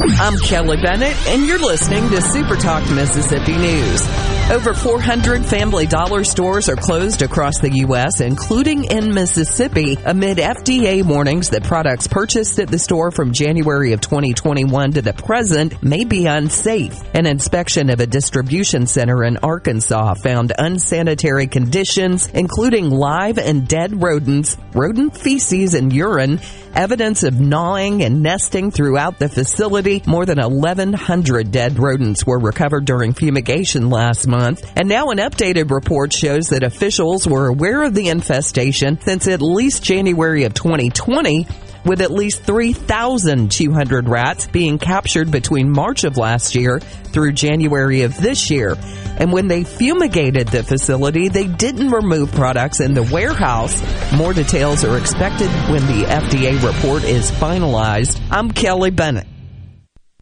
I'm 0.00 0.38
Kelly 0.38 0.76
Bennett, 0.80 1.16
and 1.26 1.44
you're 1.44 1.58
listening 1.58 2.08
to 2.10 2.22
Super 2.22 2.54
Talk 2.54 2.88
Mississippi 2.88 3.56
News. 3.56 4.08
Over 4.48 4.72
400 4.72 5.44
Family 5.44 5.86
Dollar 5.86 6.22
stores 6.22 6.68
are 6.68 6.76
closed 6.76 7.20
across 7.20 7.58
the 7.58 7.78
U.S., 7.80 8.20
including 8.20 8.84
in 8.84 9.12
Mississippi, 9.12 9.98
amid 10.06 10.38
FDA 10.38 11.02
warnings 11.02 11.50
that 11.50 11.64
products 11.64 12.06
purchased 12.06 12.60
at 12.60 12.68
the 12.68 12.78
store 12.78 13.10
from 13.10 13.32
January 13.32 13.92
of 13.92 14.00
2021 14.00 14.92
to 14.92 15.02
the 15.02 15.12
present 15.12 15.82
may 15.82 16.04
be 16.04 16.26
unsafe. 16.26 16.96
An 17.12 17.26
inspection 17.26 17.90
of 17.90 17.98
a 17.98 18.06
distribution 18.06 18.86
center 18.86 19.24
in 19.24 19.38
Arkansas 19.38 20.14
found 20.14 20.52
unsanitary 20.56 21.48
conditions, 21.48 22.28
including 22.28 22.88
live 22.88 23.36
and 23.36 23.66
dead 23.66 24.00
rodents, 24.00 24.56
rodent 24.72 25.16
feces 25.16 25.74
and 25.74 25.92
urine, 25.92 26.40
evidence 26.72 27.24
of 27.24 27.40
gnawing 27.40 28.04
and 28.04 28.22
nesting 28.22 28.70
throughout 28.70 29.18
the 29.18 29.28
facility. 29.28 29.87
More 30.06 30.26
than 30.26 30.38
1,100 30.38 31.50
dead 31.50 31.78
rodents 31.78 32.26
were 32.26 32.38
recovered 32.38 32.84
during 32.84 33.14
fumigation 33.14 33.88
last 33.88 34.26
month. 34.26 34.70
And 34.76 34.88
now 34.88 35.08
an 35.08 35.18
updated 35.18 35.70
report 35.70 36.12
shows 36.12 36.48
that 36.48 36.62
officials 36.62 37.26
were 37.26 37.46
aware 37.46 37.82
of 37.82 37.94
the 37.94 38.08
infestation 38.08 39.00
since 39.00 39.26
at 39.26 39.40
least 39.40 39.82
January 39.82 40.44
of 40.44 40.52
2020 40.52 41.46
with 41.84 42.02
at 42.02 42.10
least 42.10 42.42
3,200 42.42 44.08
rats 44.08 44.46
being 44.48 44.78
captured 44.78 45.30
between 45.30 45.70
March 45.70 46.04
of 46.04 46.18
last 46.18 46.54
year 46.54 46.80
through 46.80 47.32
January 47.32 48.02
of 48.02 48.14
this 48.20 48.50
year. 48.50 48.76
And 49.16 49.32
when 49.32 49.48
they 49.48 49.64
fumigated 49.64 50.48
the 50.48 50.62
facility, 50.62 51.28
they 51.28 51.46
didn't 51.46 51.90
remove 51.90 52.30
products 52.32 52.80
in 52.80 52.92
the 52.92 53.04
warehouse. 53.04 53.80
More 54.12 54.34
details 54.34 54.84
are 54.84 54.98
expected 54.98 55.48
when 55.70 55.86
the 55.86 56.04
FDA 56.04 56.62
report 56.62 57.04
is 57.04 57.30
finalized. 57.30 58.20
I'm 58.30 58.50
Kelly 58.50 58.90
Bennett. 58.90 59.37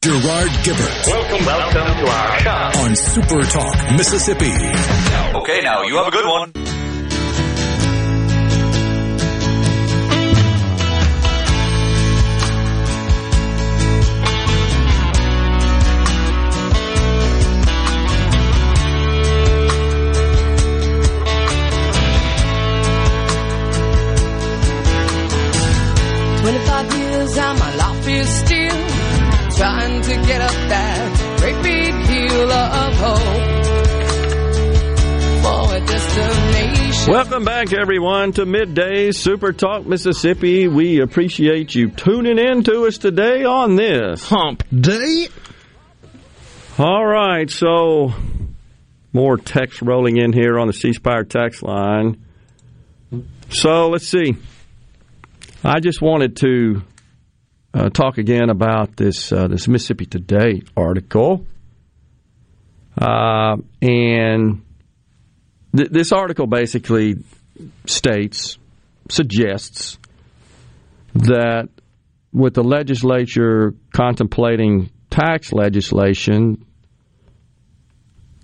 Gerard 0.00 0.48
Gibert 0.62 1.06
Welcome, 1.08 1.44
welcome 1.46 2.04
to 2.04 2.10
our 2.10 2.38
shop. 2.38 2.76
on 2.76 2.94
Super 2.96 3.42
Talk, 3.42 3.92
Mississippi. 3.96 4.46
Okay, 5.40 5.60
now 5.62 5.82
you 5.82 5.96
have 5.96 6.06
a 6.06 6.10
good 6.12 6.24
one. 6.26 6.52
Twenty-five 26.40 26.94
years 26.98 27.36
and 27.36 27.58
my 27.58 27.74
life 27.76 28.08
is 28.08 28.28
still 28.28 28.67
trying 29.58 30.00
to 30.02 30.14
get 30.24 30.40
up 30.40 30.52
that 30.52 31.38
great 31.40 31.60
big 31.64 31.92
hill 32.06 32.52
of 32.52 32.94
hope 32.94 33.64
for 35.42 35.76
a 35.76 35.80
destination. 35.80 37.12
Welcome 37.12 37.44
back, 37.44 37.72
everyone, 37.72 38.30
to 38.34 38.46
Midday 38.46 39.10
Super 39.10 39.52
Talk 39.52 39.84
Mississippi. 39.84 40.68
We 40.68 41.00
appreciate 41.00 41.74
you 41.74 41.90
tuning 41.90 42.38
in 42.38 42.62
to 42.62 42.86
us 42.86 42.98
today 42.98 43.42
on 43.42 43.74
this 43.74 44.28
Hump 44.28 44.62
Day. 44.70 45.26
All 46.78 47.04
right, 47.04 47.50
so 47.50 48.12
more 49.12 49.38
text 49.38 49.82
rolling 49.82 50.18
in 50.18 50.32
here 50.32 50.56
on 50.60 50.68
the 50.68 50.72
C 50.72 50.92
Spire 50.92 51.24
text 51.24 51.64
line. 51.64 52.24
So 53.48 53.88
let's 53.88 54.06
see. 54.06 54.36
I 55.64 55.80
just 55.80 56.00
wanted 56.00 56.36
to 56.36 56.84
uh, 57.74 57.90
talk 57.90 58.18
again 58.18 58.50
about 58.50 58.96
this 58.96 59.30
uh, 59.32 59.48
this 59.48 59.68
Mississippi 59.68 60.06
Today 60.06 60.62
article, 60.76 61.46
uh, 62.96 63.56
and 63.82 64.62
th- 65.76 65.90
this 65.90 66.12
article 66.12 66.46
basically 66.46 67.16
states 67.86 68.58
suggests 69.10 69.98
that 71.14 71.68
with 72.32 72.54
the 72.54 72.62
legislature 72.62 73.74
contemplating 73.92 74.90
tax 75.10 75.52
legislation 75.52 76.64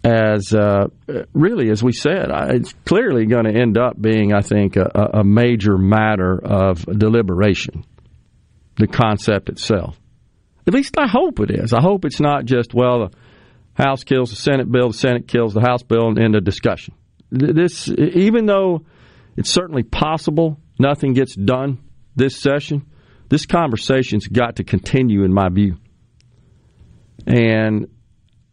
as 0.02 0.52
uh, 0.52 0.88
really, 1.32 1.70
as 1.70 1.82
we 1.82 1.92
said, 1.92 2.26
it's 2.50 2.74
clearly 2.84 3.24
going 3.24 3.44
to 3.44 3.58
end 3.58 3.78
up 3.78 4.00
being, 4.00 4.34
I 4.34 4.42
think, 4.42 4.76
a, 4.76 4.90
a 4.94 5.20
a 5.20 5.24
major 5.24 5.78
matter 5.78 6.38
of 6.38 6.84
deliberation. 6.84 7.86
The 8.76 8.86
concept 8.86 9.48
itself, 9.48 9.98
at 10.66 10.74
least 10.74 10.98
I 10.98 11.06
hope 11.06 11.40
it 11.40 11.50
is. 11.50 11.72
I 11.72 11.80
hope 11.80 12.04
it's 12.04 12.20
not 12.20 12.44
just 12.44 12.74
well, 12.74 13.08
the 13.08 13.16
House 13.82 14.04
kills 14.04 14.30
the 14.30 14.36
Senate 14.36 14.70
bill, 14.70 14.88
the 14.88 14.98
Senate 14.98 15.28
kills 15.28 15.54
the 15.54 15.60
House 15.60 15.82
bill, 15.82 16.08
and 16.08 16.18
end 16.18 16.36
of 16.36 16.44
discussion. 16.44 16.94
This, 17.30 17.88
even 17.88 18.46
though 18.46 18.84
it's 19.36 19.50
certainly 19.50 19.82
possible 19.82 20.58
nothing 20.78 21.12
gets 21.12 21.34
done 21.34 21.78
this 22.16 22.36
session, 22.36 22.86
this 23.28 23.46
conversation's 23.46 24.26
got 24.28 24.56
to 24.56 24.64
continue, 24.64 25.24
in 25.24 25.32
my 25.32 25.48
view. 25.48 25.76
And 27.26 27.88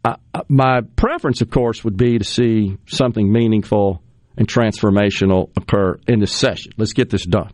I, 0.04 0.16
my 0.48 0.80
preference, 0.96 1.40
of 1.40 1.50
course, 1.50 1.84
would 1.84 1.96
be 1.96 2.18
to 2.18 2.24
see 2.24 2.76
something 2.86 3.30
meaningful 3.30 4.02
and 4.36 4.48
transformational 4.48 5.50
occur 5.56 5.98
in 6.08 6.20
this 6.20 6.32
session. 6.32 6.72
Let's 6.76 6.94
get 6.94 7.10
this 7.10 7.24
done. 7.24 7.52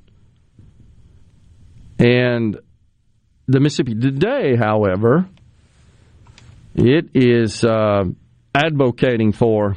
And 1.98 2.58
the 3.46 3.60
Mississippi 3.60 3.94
Today, 3.94 4.56
however, 4.56 5.28
it 6.74 7.10
is 7.14 7.64
uh, 7.64 8.04
advocating 8.54 9.32
for 9.32 9.76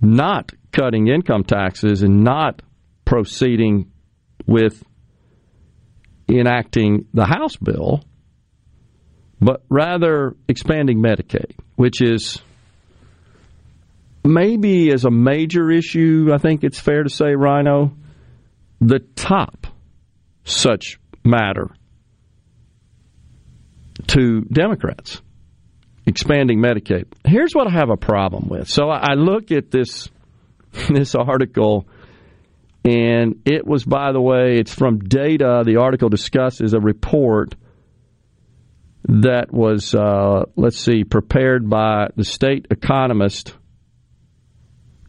not 0.00 0.52
cutting 0.72 1.08
income 1.08 1.44
taxes 1.44 2.02
and 2.02 2.22
not 2.22 2.60
proceeding 3.04 3.90
with 4.46 4.82
enacting 6.28 7.06
the 7.14 7.24
House 7.24 7.56
bill, 7.56 8.04
but 9.40 9.62
rather 9.68 10.36
expanding 10.48 11.02
Medicaid, 11.02 11.52
which 11.76 12.02
is 12.02 12.42
maybe 14.24 14.90
as 14.92 15.04
a 15.04 15.10
major 15.10 15.70
issue, 15.70 16.30
I 16.32 16.38
think 16.38 16.64
it's 16.64 16.80
fair 16.80 17.02
to 17.02 17.10
say, 17.10 17.34
Rhino, 17.34 17.96
the 18.80 19.00
top 19.14 19.63
such 20.44 20.98
matter 21.24 21.70
to 24.08 24.42
Democrats 24.42 25.22
expanding 26.06 26.58
Medicaid. 26.60 27.06
Here's 27.24 27.54
what 27.54 27.66
I 27.66 27.70
have 27.70 27.90
a 27.90 27.96
problem 27.96 28.48
with. 28.48 28.68
So 28.68 28.88
I 28.88 29.14
look 29.14 29.50
at 29.50 29.70
this 29.70 30.10
this 30.88 31.14
article 31.14 31.86
and 32.84 33.40
it 33.46 33.66
was 33.66 33.84
by 33.84 34.12
the 34.12 34.20
way, 34.20 34.58
it's 34.58 34.74
from 34.74 34.98
data. 34.98 35.62
The 35.64 35.76
article 35.76 36.08
discusses 36.08 36.74
a 36.74 36.80
report 36.80 37.54
that 39.08 39.52
was 39.52 39.94
uh, 39.94 40.44
let's 40.56 40.78
see, 40.78 41.04
prepared 41.04 41.68
by 41.68 42.08
the 42.16 42.24
state 42.24 42.66
economist 42.70 43.54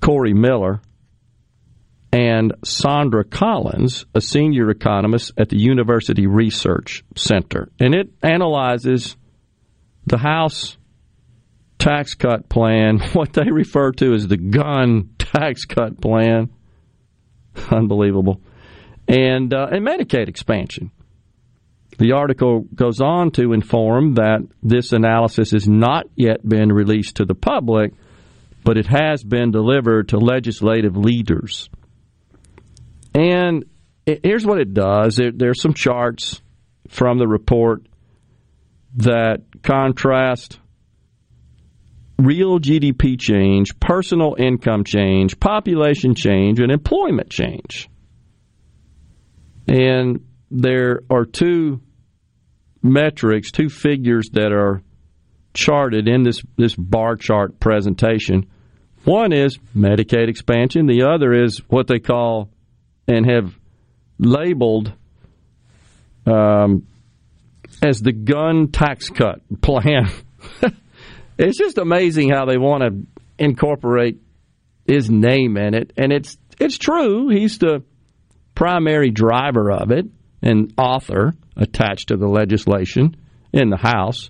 Corey 0.01 0.33
Miller 0.33 0.81
and 2.15 2.53
Sandra 2.63 3.25
Collins, 3.25 4.05
a 4.15 4.21
senior 4.21 4.69
economist 4.69 5.33
at 5.37 5.49
the 5.49 5.57
University 5.57 6.27
Research 6.27 7.03
Center. 7.17 7.67
And 7.77 7.93
it 7.93 8.07
analyzes 8.23 9.17
the 10.05 10.17
House 10.17 10.77
tax 11.77 12.13
cut 12.13 12.47
plan, 12.47 12.99
what 13.13 13.33
they 13.33 13.51
refer 13.51 13.91
to 13.91 14.13
as 14.13 14.29
the 14.29 14.37
Gunn 14.37 15.09
tax 15.17 15.65
cut 15.65 15.99
plan. 15.99 16.51
Unbelievable. 17.69 18.39
and 19.09 19.53
uh, 19.53 19.67
and 19.71 19.85
Medicaid 19.85 20.29
expansion. 20.29 20.91
The 21.97 22.13
article 22.13 22.61
goes 22.73 23.01
on 23.01 23.31
to 23.31 23.51
inform 23.51 24.13
that 24.15 24.39
this 24.63 24.93
analysis 24.93 25.51
has 25.51 25.67
not 25.67 26.05
yet 26.15 26.47
been 26.47 26.71
released 26.71 27.17
to 27.17 27.25
the 27.25 27.35
public, 27.35 27.93
but 28.63 28.77
it 28.77 28.87
has 28.87 29.21
been 29.21 29.51
delivered 29.51 30.09
to 30.09 30.17
legislative 30.17 30.95
leaders. 30.95 31.69
And 33.15 33.63
here's 34.05 34.45
what 34.45 34.59
it 34.59 34.73
does 34.73 35.15
there, 35.15 35.31
there's 35.31 35.61
some 35.61 35.73
charts 35.73 36.41
from 36.89 37.17
the 37.17 37.27
report 37.27 37.87
that 38.97 39.41
contrast 39.63 40.59
real 42.19 42.59
GDP 42.59 43.17
change, 43.19 43.79
personal 43.79 44.35
income 44.37 44.83
change, 44.83 45.39
population 45.39 46.13
change, 46.13 46.59
and 46.59 46.71
employment 46.71 47.29
change. 47.29 47.89
And 49.67 50.25
there 50.51 51.01
are 51.09 51.25
two 51.25 51.81
metrics, 52.83 53.51
two 53.51 53.69
figures 53.69 54.29
that 54.33 54.51
are 54.51 54.81
charted 55.53 56.09
in 56.09 56.23
this, 56.23 56.41
this 56.57 56.75
bar 56.75 57.15
chart 57.15 57.59
presentation. 57.61 58.47
One 59.05 59.31
is 59.31 59.57
Medicaid 59.75 60.27
expansion, 60.27 60.85
the 60.85 61.03
other 61.03 61.33
is 61.33 61.59
what 61.69 61.87
they 61.87 61.99
call 61.99 62.49
and 63.07 63.29
have 63.29 63.53
labeled 64.19 64.93
um, 66.25 66.87
as 67.81 68.01
the 68.01 68.13
Gunn 68.13 68.69
tax 68.71 69.09
cut 69.09 69.41
plan. 69.61 70.09
it's 71.37 71.57
just 71.57 71.77
amazing 71.77 72.29
how 72.29 72.45
they 72.45 72.57
want 72.57 72.83
to 72.83 73.43
incorporate 73.43 74.21
his 74.87 75.09
name 75.09 75.57
in 75.57 75.73
it, 75.73 75.93
and 75.97 76.11
it's 76.11 76.37
it's 76.59 76.77
true. 76.77 77.29
He's 77.29 77.57
the 77.57 77.83
primary 78.53 79.11
driver 79.11 79.71
of 79.71 79.91
it 79.91 80.05
and 80.41 80.73
author 80.77 81.35
attached 81.57 82.09
to 82.09 82.17
the 82.17 82.27
legislation 82.27 83.15
in 83.51 83.69
the 83.69 83.77
House. 83.77 84.29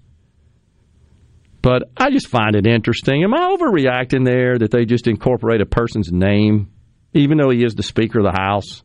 But 1.62 1.84
I 1.98 2.12
just 2.12 2.28
find 2.28 2.56
it 2.56 2.68
interesting. 2.68 3.24
Am 3.24 3.34
I 3.34 3.56
overreacting 3.56 4.26
there 4.26 4.58
that 4.58 4.72
they 4.72 4.86
just 4.86 5.08
incorporate 5.08 5.62
a 5.62 5.66
person's 5.66 6.12
name, 6.12 6.72
even 7.16 7.38
though 7.38 7.50
he 7.50 7.64
is 7.64 7.76
the 7.76 7.84
Speaker 7.84 8.20
of 8.20 8.26
the 8.26 8.40
House? 8.40 8.84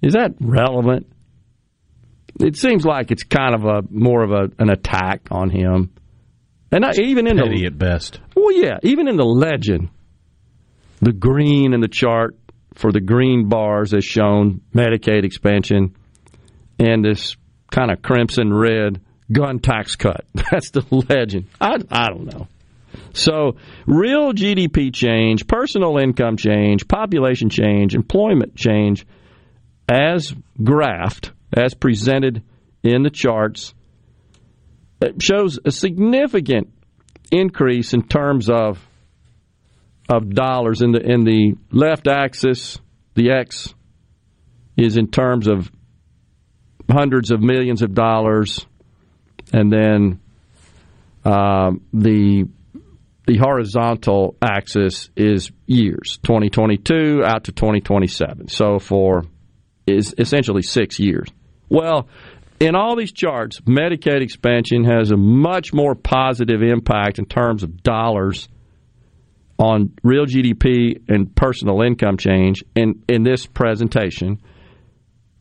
Is 0.00 0.14
that 0.14 0.34
relevant? 0.40 1.06
It 2.40 2.56
seems 2.56 2.84
like 2.84 3.10
it's 3.10 3.24
kind 3.24 3.54
of 3.54 3.64
a 3.64 3.82
more 3.90 4.22
of 4.22 4.30
a, 4.30 4.62
an 4.62 4.70
attack 4.70 5.28
on 5.30 5.50
him, 5.50 5.92
and 6.70 6.84
I, 6.84 6.92
even 7.02 7.26
in 7.26 7.36
Petty 7.36 7.60
the 7.60 7.66
at 7.66 7.78
best. 7.78 8.20
well, 8.34 8.52
yeah, 8.52 8.78
even 8.82 9.08
in 9.08 9.16
the 9.16 9.24
legend, 9.24 9.90
the 11.00 11.12
green 11.12 11.74
in 11.74 11.80
the 11.80 11.88
chart 11.88 12.36
for 12.74 12.90
the 12.90 13.00
green 13.00 13.48
bars 13.48 13.92
as 13.92 14.04
shown 14.04 14.62
Medicaid 14.74 15.24
expansion, 15.24 15.94
and 16.78 17.04
this 17.04 17.36
kind 17.70 17.90
of 17.90 18.02
crimson 18.02 18.52
red 18.52 19.00
Gunn 19.32 19.60
tax 19.60 19.96
cut. 19.96 20.24
That's 20.34 20.70
the 20.70 20.84
legend. 20.90 21.48
I, 21.60 21.76
I 21.90 22.08
don't 22.08 22.26
know. 22.26 22.48
So, 23.12 23.56
real 23.86 24.32
GDP 24.32 24.92
change, 24.92 25.46
personal 25.46 25.98
income 25.98 26.36
change, 26.36 26.88
population 26.88 27.50
change, 27.50 27.94
employment 27.94 28.56
change, 28.56 29.06
as 29.88 30.34
graphed, 30.58 31.32
as 31.54 31.74
presented 31.74 32.42
in 32.82 33.02
the 33.02 33.10
charts, 33.10 33.74
shows 35.20 35.58
a 35.64 35.70
significant 35.70 36.72
increase 37.30 37.92
in 37.94 38.02
terms 38.02 38.48
of 38.48 38.78
of 40.08 40.30
dollars 40.30 40.82
in 40.82 40.92
the 40.92 41.00
in 41.00 41.24
the 41.24 41.54
left 41.70 42.06
axis. 42.06 42.78
The 43.14 43.30
X 43.30 43.74
is 44.76 44.96
in 44.96 45.08
terms 45.08 45.48
of 45.48 45.70
hundreds 46.90 47.30
of 47.30 47.40
millions 47.40 47.82
of 47.82 47.94
dollars, 47.94 48.66
and 49.52 49.70
then 49.72 50.20
um, 51.24 51.82
the 51.92 52.48
the 53.26 53.36
horizontal 53.38 54.36
axis 54.42 55.10
is 55.16 55.50
years 55.66 56.18
2022 56.22 57.22
out 57.24 57.44
to 57.44 57.52
2027 57.52 58.48
so 58.48 58.78
for 58.78 59.24
is 59.86 60.14
essentially 60.18 60.62
six 60.62 60.98
years. 60.98 61.28
Well 61.68 62.08
in 62.60 62.76
all 62.76 62.96
these 62.96 63.12
charts 63.12 63.60
medicaid 63.60 64.22
expansion 64.22 64.84
has 64.84 65.10
a 65.10 65.16
much 65.16 65.72
more 65.72 65.94
positive 65.94 66.62
impact 66.62 67.18
in 67.18 67.26
terms 67.26 67.62
of 67.62 67.82
dollars 67.82 68.48
on 69.58 69.92
real 70.02 70.26
gdp 70.26 71.08
and 71.08 71.34
personal 71.34 71.82
income 71.82 72.16
change 72.16 72.64
in, 72.74 73.02
in 73.08 73.22
this 73.22 73.46
presentation. 73.46 74.40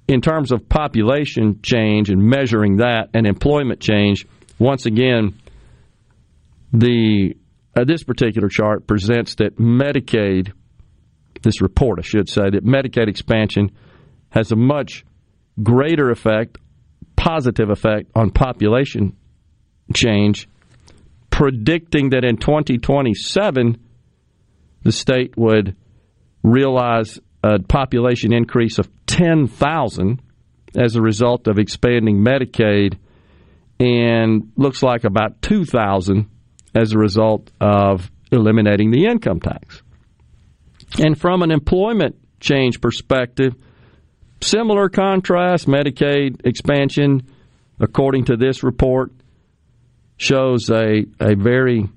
In 0.07 0.21
terms 0.21 0.51
of 0.51 0.67
population 0.67 1.61
change 1.63 2.09
and 2.09 2.21
measuring 2.21 2.77
that 2.77 3.09
and 3.13 3.25
employment 3.25 3.79
change 3.79 4.27
once 4.59 4.85
again 4.85 5.39
the 6.73 7.35
uh, 7.75 7.83
this 7.85 8.03
particular 8.03 8.49
chart 8.49 8.87
presents 8.87 9.35
that 9.35 9.57
Medicaid, 9.57 10.51
this 11.41 11.61
report, 11.61 11.99
I 11.99 12.03
should 12.03 12.29
say, 12.29 12.49
that 12.49 12.65
Medicaid 12.65 13.07
expansion 13.07 13.71
has 14.29 14.51
a 14.51 14.55
much 14.55 15.05
greater 15.61 16.09
effect, 16.09 16.57
positive 17.15 17.69
effect 17.69 18.11
on 18.15 18.31
population 18.31 19.15
change, 19.93 20.47
predicting 21.29 22.11
that 22.11 22.23
in 22.23 22.37
2027 22.37 23.77
the 24.83 24.91
state 24.91 25.37
would 25.37 25.75
realize 26.43 27.19
a 27.43 27.59
population 27.59 28.33
increase 28.33 28.79
of 28.79 28.89
10,000 29.07 30.21
as 30.77 30.95
a 30.95 31.01
result 31.01 31.47
of 31.47 31.59
expanding 31.59 32.23
Medicaid 32.23 32.97
and 33.79 34.51
looks 34.55 34.83
like 34.83 35.03
about 35.03 35.41
2,000 35.41 36.29
as 36.73 36.93
a 36.93 36.97
result 36.97 37.51
of 37.59 38.09
eliminating 38.31 38.91
the 38.91 39.05
income 39.05 39.39
tax. 39.39 39.81
And 40.99 41.19
from 41.19 41.41
an 41.41 41.51
employment 41.51 42.15
change 42.39 42.81
perspective, 42.81 43.55
similar 44.41 44.89
contrast 44.89 45.67
Medicaid 45.67 46.45
expansion, 46.45 47.27
according 47.79 48.25
to 48.25 48.37
this 48.37 48.63
report, 48.63 49.11
shows 50.17 50.69
a, 50.69 51.05
a 51.19 51.35
very 51.35 51.87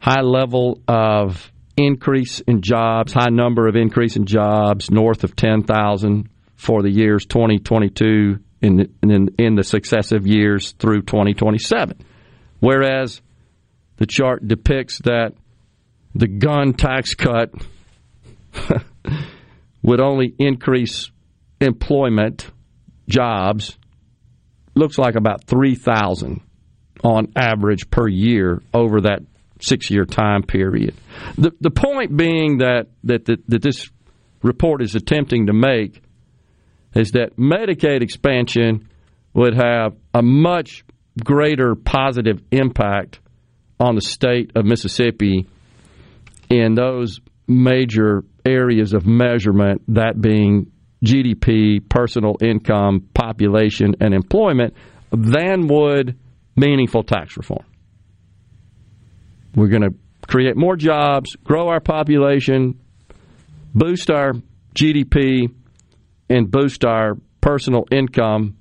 high 0.00 0.22
level 0.22 0.80
of 0.88 1.52
increase 1.76 2.40
in 2.40 2.60
jobs, 2.62 3.12
high 3.12 3.30
number 3.30 3.68
of 3.68 3.76
increase 3.76 4.16
in 4.16 4.26
jobs, 4.26 4.90
north 4.90 5.24
of 5.24 5.36
10,000 5.36 6.28
for 6.56 6.82
the 6.82 6.90
years 6.90 7.26
2022 7.26 8.38
in 8.60 8.94
in, 9.02 9.28
in 9.38 9.54
the 9.56 9.64
successive 9.64 10.26
years 10.26 10.72
through 10.72 11.02
2027. 11.02 11.98
Whereas 12.60 13.20
the 14.02 14.06
chart 14.06 14.48
depicts 14.48 14.98
that 15.04 15.32
the 16.12 16.26
Gunn 16.26 16.72
tax 16.72 17.14
cut 17.14 17.52
would 19.82 20.00
only 20.00 20.34
increase 20.40 21.12
employment, 21.60 22.50
jobs, 23.08 23.78
looks 24.74 24.98
like 24.98 25.14
about 25.14 25.44
3,000 25.44 26.40
on 27.04 27.32
average 27.36 27.90
per 27.90 28.08
year 28.08 28.60
over 28.74 29.02
that 29.02 29.20
six 29.60 29.88
year 29.88 30.04
time 30.04 30.42
period. 30.42 30.96
The, 31.38 31.52
the 31.60 31.70
point 31.70 32.16
being 32.16 32.58
that, 32.58 32.88
that, 33.04 33.26
that, 33.26 33.46
that 33.46 33.62
this 33.62 33.88
report 34.42 34.82
is 34.82 34.96
attempting 34.96 35.46
to 35.46 35.52
make 35.52 36.02
is 36.96 37.12
that 37.12 37.36
Medicaid 37.36 38.02
expansion 38.02 38.88
would 39.32 39.54
have 39.54 39.94
a 40.12 40.22
much 40.22 40.84
greater 41.22 41.76
positive 41.76 42.42
impact 42.50 43.20
on 43.82 43.96
the 43.96 44.00
state 44.00 44.52
of 44.54 44.64
Mississippi 44.64 45.44
in 46.48 46.74
those 46.74 47.20
major 47.48 48.22
areas 48.46 48.92
of 48.92 49.04
measurement, 49.06 49.82
that 49.88 50.20
being 50.20 50.70
GDP, 51.04 51.80
personal 51.88 52.36
income, 52.40 53.08
population, 53.12 53.96
and 54.00 54.14
employment, 54.14 54.74
than 55.10 55.66
would 55.66 56.16
meaningful 56.54 57.02
tax 57.02 57.36
reform. 57.36 57.66
We're 59.56 59.66
going 59.66 59.82
to 59.82 59.94
create 60.28 60.56
more 60.56 60.76
jobs, 60.76 61.34
grow 61.42 61.68
our 61.68 61.80
population, 61.80 62.78
boost 63.74 64.10
our 64.12 64.34
GDP, 64.76 65.52
and 66.30 66.50
boost 66.50 66.84
our 66.84 67.16
personal 67.40 67.84
income 67.90 68.56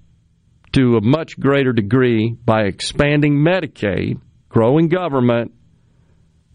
to 0.74 0.96
a 0.96 1.02
much 1.02 1.40
greater 1.40 1.74
degree 1.74 2.36
by 2.44 2.64
expanding 2.64 3.36
Medicaid 3.36 4.20
growing 4.52 4.90
government 4.90 5.54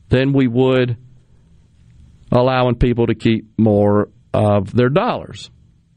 than 0.09 0.32
we 0.32 0.47
would 0.47 0.97
allowing 2.30 2.74
people 2.74 3.07
to 3.07 3.14
keep 3.14 3.47
more 3.59 4.11
of 4.32 4.72
their 4.74 4.90
dollars. 4.90 5.51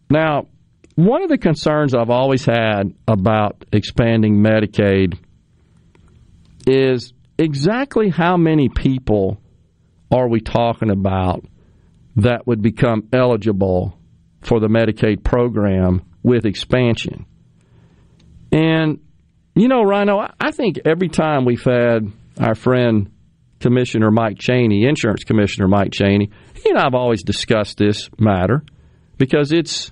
Now, 0.09 0.47
one 0.95 1.23
of 1.23 1.29
the 1.29 1.37
concerns 1.37 1.93
I've 1.93 2.09
always 2.09 2.45
had 2.45 2.93
about 3.07 3.65
expanding 3.71 4.37
Medicaid 4.37 5.17
is 6.65 7.13
exactly 7.37 8.09
how 8.09 8.37
many 8.37 8.69
people 8.69 9.41
are 10.11 10.27
we 10.27 10.39
talking 10.39 10.89
about 10.89 11.45
that 12.15 12.47
would 12.47 12.61
become 12.61 13.07
eligible 13.13 13.97
for 14.41 14.59
the 14.59 14.67
Medicaid 14.67 15.23
program 15.23 16.01
with 16.23 16.45
expansion. 16.45 17.25
And, 18.51 18.99
you 19.61 19.67
know, 19.67 19.83
Rhino, 19.83 20.27
I 20.39 20.51
think 20.51 20.79
every 20.85 21.09
time 21.09 21.45
we've 21.45 21.63
had 21.63 22.11
our 22.39 22.55
friend 22.55 23.11
Commissioner 23.59 24.11
Mike 24.11 24.37
Chaney, 24.37 24.85
Insurance 24.85 25.23
Commissioner 25.23 25.67
Mike 25.67 25.91
Chaney, 25.91 26.29
he 26.53 26.69
and 26.69 26.77
I 26.77 26.83
have 26.83 26.95
always 26.95 27.23
discussed 27.23 27.77
this 27.77 28.09
matter 28.17 28.63
because 29.17 29.51
it's 29.51 29.91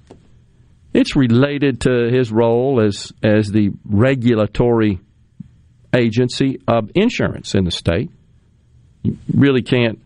it's 0.93 1.15
related 1.15 1.81
to 1.81 2.09
his 2.11 2.31
role 2.31 2.81
as 2.81 3.11
as 3.23 3.51
the 3.51 3.71
regulatory 3.85 4.99
agency 5.93 6.59
of 6.67 6.91
insurance 6.95 7.55
in 7.55 7.65
the 7.65 7.71
state. 7.71 8.09
You 9.03 9.17
really 9.33 9.61
can't 9.61 9.99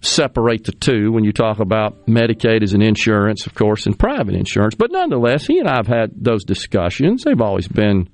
separate 0.00 0.64
the 0.64 0.72
two 0.72 1.10
when 1.12 1.24
you 1.24 1.32
talk 1.32 1.58
about 1.58 2.06
Medicaid 2.06 2.62
as 2.62 2.72
an 2.74 2.82
insurance, 2.82 3.46
of 3.46 3.54
course, 3.54 3.86
and 3.86 3.98
private 3.98 4.34
insurance. 4.34 4.74
But 4.74 4.92
nonetheless, 4.92 5.46
he 5.46 5.58
and 5.58 5.68
I 5.68 5.76
have 5.76 5.86
had 5.86 6.12
those 6.14 6.44
discussions. 6.44 7.24
They've 7.24 7.40
always 7.40 7.66
been, 7.68 8.08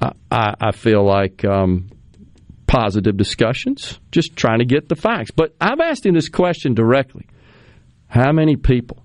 I, 0.00 0.54
I 0.60 0.72
feel 0.72 1.04
like, 1.04 1.44
um, 1.44 1.90
positive 2.70 3.16
discussions, 3.16 3.98
just 4.12 4.36
trying 4.36 4.60
to 4.60 4.64
get 4.64 4.88
the 4.88 4.94
facts. 4.94 5.32
But 5.32 5.54
I've 5.60 5.80
asked 5.80 6.06
him 6.06 6.14
this 6.14 6.28
question 6.28 6.74
directly 6.74 7.26
How 8.06 8.32
many 8.32 8.56
people? 8.56 9.04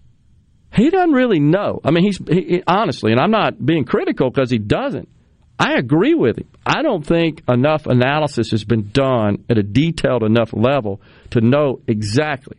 He 0.72 0.90
doesn't 0.90 1.14
really 1.14 1.40
know. 1.40 1.80
I 1.84 1.92
mean, 1.92 2.04
he's 2.04 2.20
he, 2.28 2.62
honestly, 2.68 3.12
and 3.12 3.20
I'm 3.20 3.32
not 3.32 3.66
being 3.66 3.86
critical 3.86 4.30
because 4.30 4.52
he 4.52 4.60
doesn't. 4.60 5.10
I 5.58 5.76
agree 5.78 6.14
with 6.14 6.38
him. 6.38 6.50
I 6.66 6.82
don't 6.82 7.06
think 7.06 7.42
enough 7.48 7.86
analysis 7.86 8.52
has 8.52 8.66
been 8.66 8.90
done 8.90 9.46
at 9.50 9.58
a 9.58 9.64
detailed 9.64 10.24
enough 10.24 10.52
level 10.52 11.02
to 11.32 11.40
know 11.40 11.80
exactly. 11.88 12.58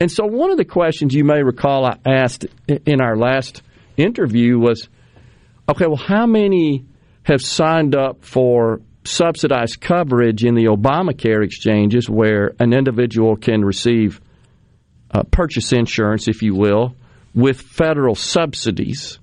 And 0.00 0.10
so, 0.10 0.26
one 0.26 0.50
of 0.50 0.58
the 0.58 0.64
questions 0.64 1.14
you 1.14 1.24
may 1.24 1.42
recall 1.42 1.86
I 1.86 1.96
asked 2.04 2.44
in 2.66 3.00
our 3.00 3.16
last 3.16 3.62
interview 3.96 4.58
was 4.58 4.88
okay, 5.68 5.86
well, 5.86 5.96
how 5.96 6.26
many 6.26 6.84
have 7.28 7.40
signed 7.40 7.94
up 7.94 8.24
for 8.24 8.80
subsidized 9.04 9.80
coverage 9.80 10.44
in 10.44 10.54
the 10.54 10.64
Obamacare 10.64 11.44
exchanges 11.44 12.10
where 12.10 12.52
an 12.58 12.72
individual 12.72 13.36
can 13.36 13.64
receive 13.64 14.20
uh, 15.12 15.22
purchase 15.22 15.72
insurance, 15.72 16.26
if 16.26 16.42
you 16.42 16.54
will, 16.54 16.96
with 17.34 17.60
federal 17.60 18.16
subsidies? 18.16 19.20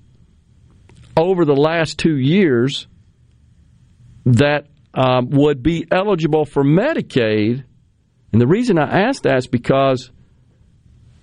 over 1.16 1.44
the 1.44 1.54
last 1.56 1.98
two 1.98 2.16
years 2.16 2.86
that 4.26 4.66
um, 4.92 5.30
would 5.30 5.62
be 5.62 5.86
eligible 5.90 6.44
for 6.44 6.62
Medicaid. 6.62 7.64
And 8.32 8.40
the 8.40 8.46
reason 8.46 8.78
I 8.78 9.06
ask 9.08 9.22
that 9.22 9.38
is 9.38 9.46
because 9.46 10.10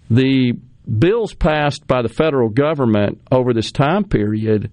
the 0.10 0.54
bills 0.88 1.34
passed 1.34 1.86
by 1.86 2.02
the 2.02 2.10
federal 2.10 2.50
government 2.50 3.22
over 3.32 3.54
this 3.54 3.72
time 3.72 4.04
period 4.06 4.72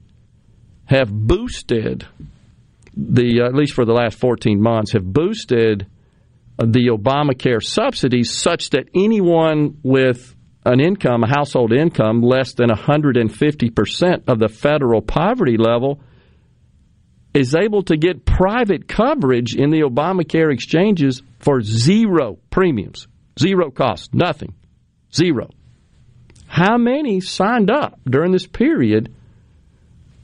have 0.91 1.09
boosted 1.09 2.05
the 2.97 3.43
uh, 3.43 3.47
at 3.47 3.55
least 3.55 3.74
for 3.74 3.84
the 3.84 3.93
last 3.93 4.18
14 4.18 4.61
months 4.61 4.93
have 4.93 5.05
boosted 5.05 5.86
uh, 6.59 6.66
the 6.66 6.88
Obamacare 6.88 7.62
subsidies 7.62 8.36
such 8.36 8.70
that 8.70 8.88
anyone 8.93 9.78
with 9.84 10.34
an 10.66 10.80
income, 10.80 11.22
a 11.22 11.28
household 11.28 11.72
income 11.72 12.20
less 12.20 12.55
than 12.55 12.68
150% 12.68 14.28
of 14.28 14.38
the 14.41 14.49
federal 14.49 15.01
poverty 15.01 15.57
level 15.57 16.01
is 17.32 17.55
able 17.55 17.82
to 17.84 17.97
get 17.97 18.26
private 18.26 18.88
coverage 18.88 19.55
in 19.55 19.70
the 19.70 19.82
Obamacare 19.82 20.53
exchanges 20.53 21.22
for 21.38 21.62
zero 21.62 22.36
premiums, 22.51 23.07
zero 23.38 23.70
cost, 23.70 24.12
nothing, 24.12 24.55
zero. 25.14 25.49
How 26.49 26.76
many 26.76 27.20
signed 27.20 27.70
up 27.70 28.01
during 28.05 28.32
this 28.32 28.49
period 28.49 29.14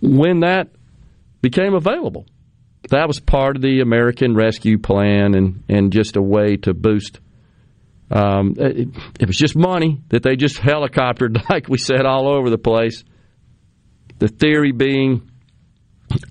when 0.07 0.41
that 0.41 0.69
became 1.43 1.75
available? 1.75 2.27
That 2.91 3.09
was 3.09 3.19
part 3.19 3.57
of 3.57 3.63
the 3.63 3.81
American 3.81 4.35
Rescue 4.35 4.79
Plan 4.79 5.35
and, 5.35 5.65
and 5.69 5.93
just 5.93 6.17
a 6.17 6.23
way 6.23 6.57
to 6.59 6.73
boost 6.73 7.21
um, 8.11 8.55
it, 8.57 8.89
it, 9.19 9.27
was 9.27 9.37
just 9.37 9.57
money 9.57 10.01
that 10.11 10.23
they 10.23 10.37
just 10.37 10.57
helicoptered, 10.57 11.49
like 11.51 11.69
we 11.69 11.79
said, 11.79 12.07
all 12.07 12.29
over 12.29 12.51
the 12.51 12.59
place. 12.59 13.03
The 14.19 14.29
theory 14.29 14.73
being 14.73 15.29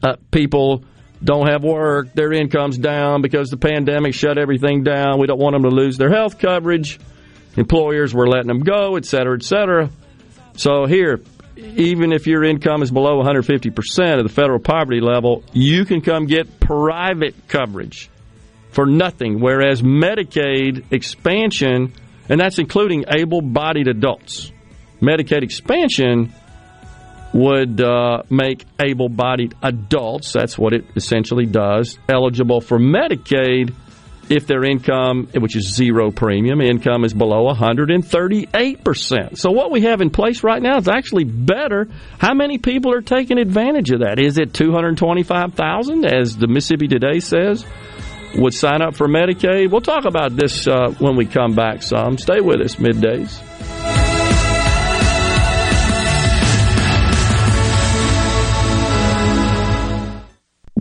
uh, 0.02 0.16
people 0.32 0.86
don't 1.24 1.48
have 1.48 1.64
work, 1.64 2.14
their 2.14 2.32
income's 2.32 2.78
down 2.78 3.22
because 3.22 3.50
the 3.50 3.58
pandemic 3.58 4.14
shut 4.14 4.38
everything 4.38 4.84
down. 4.84 5.20
We 5.20 5.28
don't 5.28 5.40
want 5.40 5.54
them 5.54 5.64
to 5.64 5.70
lose 5.70 5.98
their 5.98 6.12
health 6.12 6.40
coverage. 6.40 7.00
Employers 7.58 8.14
were 8.14 8.28
letting 8.28 8.48
them 8.48 8.60
go, 8.60 8.96
et 8.96 9.06
cetera, 9.06 9.36
et 9.36 9.44
cetera. 9.44 9.90
So 10.56 10.86
here, 10.86 11.22
even 11.58 12.12
if 12.12 12.28
your 12.28 12.44
income 12.44 12.82
is 12.82 12.92
below 12.92 13.22
150% 13.24 14.18
of 14.18 14.24
the 14.24 14.34
federal 14.34 14.60
poverty 14.60 15.02
level, 15.02 15.44
you 15.54 15.86
can 15.86 16.02
come 16.02 16.26
get 16.26 16.60
private 16.60 17.48
coverage 17.48 18.10
for 18.72 18.86
nothing, 18.86 19.40
whereas 19.40 19.82
Medicaid 19.82 20.92
expansion, 20.92 21.94
and 22.28 22.40
that's 22.40 22.60
including 22.60 23.06
able 23.08 23.42
bodied 23.42 23.88
adults, 23.88 24.52
Medicaid 25.02 25.44
expansion 25.44 26.34
would 27.34 27.82
uh, 27.82 28.24
make 28.30 28.66
able 28.80 29.10
bodied 29.10 29.54
adults, 29.62 30.34
that's 30.34 30.58
what 30.58 30.74
it 30.74 30.86
essentially 30.96 31.46
does, 31.46 31.98
eligible 32.10 32.62
for 32.62 32.78
Medicaid 32.78 33.74
if 34.30 34.48
their 34.48 34.64
income, 34.64 35.28
which 35.34 35.56
is 35.56 35.74
zero 35.74 36.12
premium, 36.12 36.62
income 36.62 37.04
is 37.06 37.14
below 37.14 37.54
138%. 37.54 39.38
So 39.38 39.52
what 39.52 39.72
we 39.72 39.82
have 39.82 40.02
in 40.02 40.10
place 40.10 40.44
right 40.44 40.62
now 40.62 40.78
is 40.78 40.88
actually 40.88 41.26
better. 41.26 41.88
How 42.18 42.34
many 42.34 42.58
people 42.58 42.94
are 42.94 43.02
taking 43.02 43.38
advantage 43.38 43.92
of 43.92 44.00
that? 44.02 44.20
Is 44.20 44.38
it 44.38 44.54
225,000 44.54 46.06
as 46.06 46.36
the 46.36 46.48
Mississippi 46.48 46.88
Today 46.88 47.20
says? 47.20 47.66
would 48.38 48.54
sign 48.54 48.82
up 48.82 48.96
for 48.96 49.08
Medicaid. 49.08 49.72
We'll 49.72 49.80
talk 49.80 50.04
about 50.04 50.36
this 50.36 50.68
uh, 50.68 50.94
when 51.00 51.16
we 51.16 51.26
come 51.26 51.56
back 51.56 51.82
some. 51.82 52.18
Stay 52.18 52.42
with 52.42 52.60
us, 52.60 52.76
middays. 52.76 53.85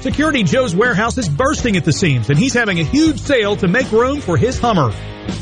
Security 0.00 0.42
Joe's 0.42 0.74
warehouse 0.74 1.18
is 1.18 1.28
bursting 1.28 1.76
at 1.76 1.84
the 1.84 1.92
seams, 1.92 2.30
and 2.30 2.38
he's 2.38 2.54
having 2.54 2.80
a 2.80 2.84
huge 2.84 3.20
sale 3.20 3.54
to 3.56 3.68
make 3.68 3.92
room 3.92 4.22
for 4.22 4.38
his 4.38 4.58
Hummer. 4.58 4.92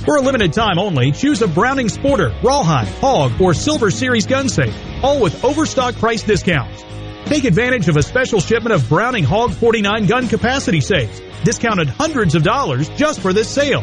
For 0.04 0.16
a 0.16 0.20
limited 0.20 0.52
time 0.52 0.80
only, 0.80 1.12
choose 1.12 1.40
a 1.42 1.46
Browning 1.46 1.86
Sporter, 1.86 2.34
Rawhide, 2.42 2.88
Hog, 2.88 3.40
or 3.40 3.54
Silver 3.54 3.92
Series 3.92 4.26
gun 4.26 4.48
safe, 4.48 4.74
all 5.00 5.20
with 5.20 5.44
overstock 5.44 5.94
price 5.94 6.24
discounts. 6.24 6.84
Take 7.26 7.44
advantage 7.44 7.88
of 7.88 7.96
a 7.96 8.02
special 8.02 8.40
shipment 8.40 8.74
of 8.74 8.88
Browning 8.88 9.22
Hog 9.22 9.54
49 9.54 10.06
gun 10.06 10.26
capacity 10.26 10.80
safes, 10.80 11.22
discounted 11.44 11.88
hundreds 11.88 12.34
of 12.34 12.42
dollars 12.42 12.88
just 12.90 13.20
for 13.20 13.32
this 13.32 13.48
sale. 13.48 13.82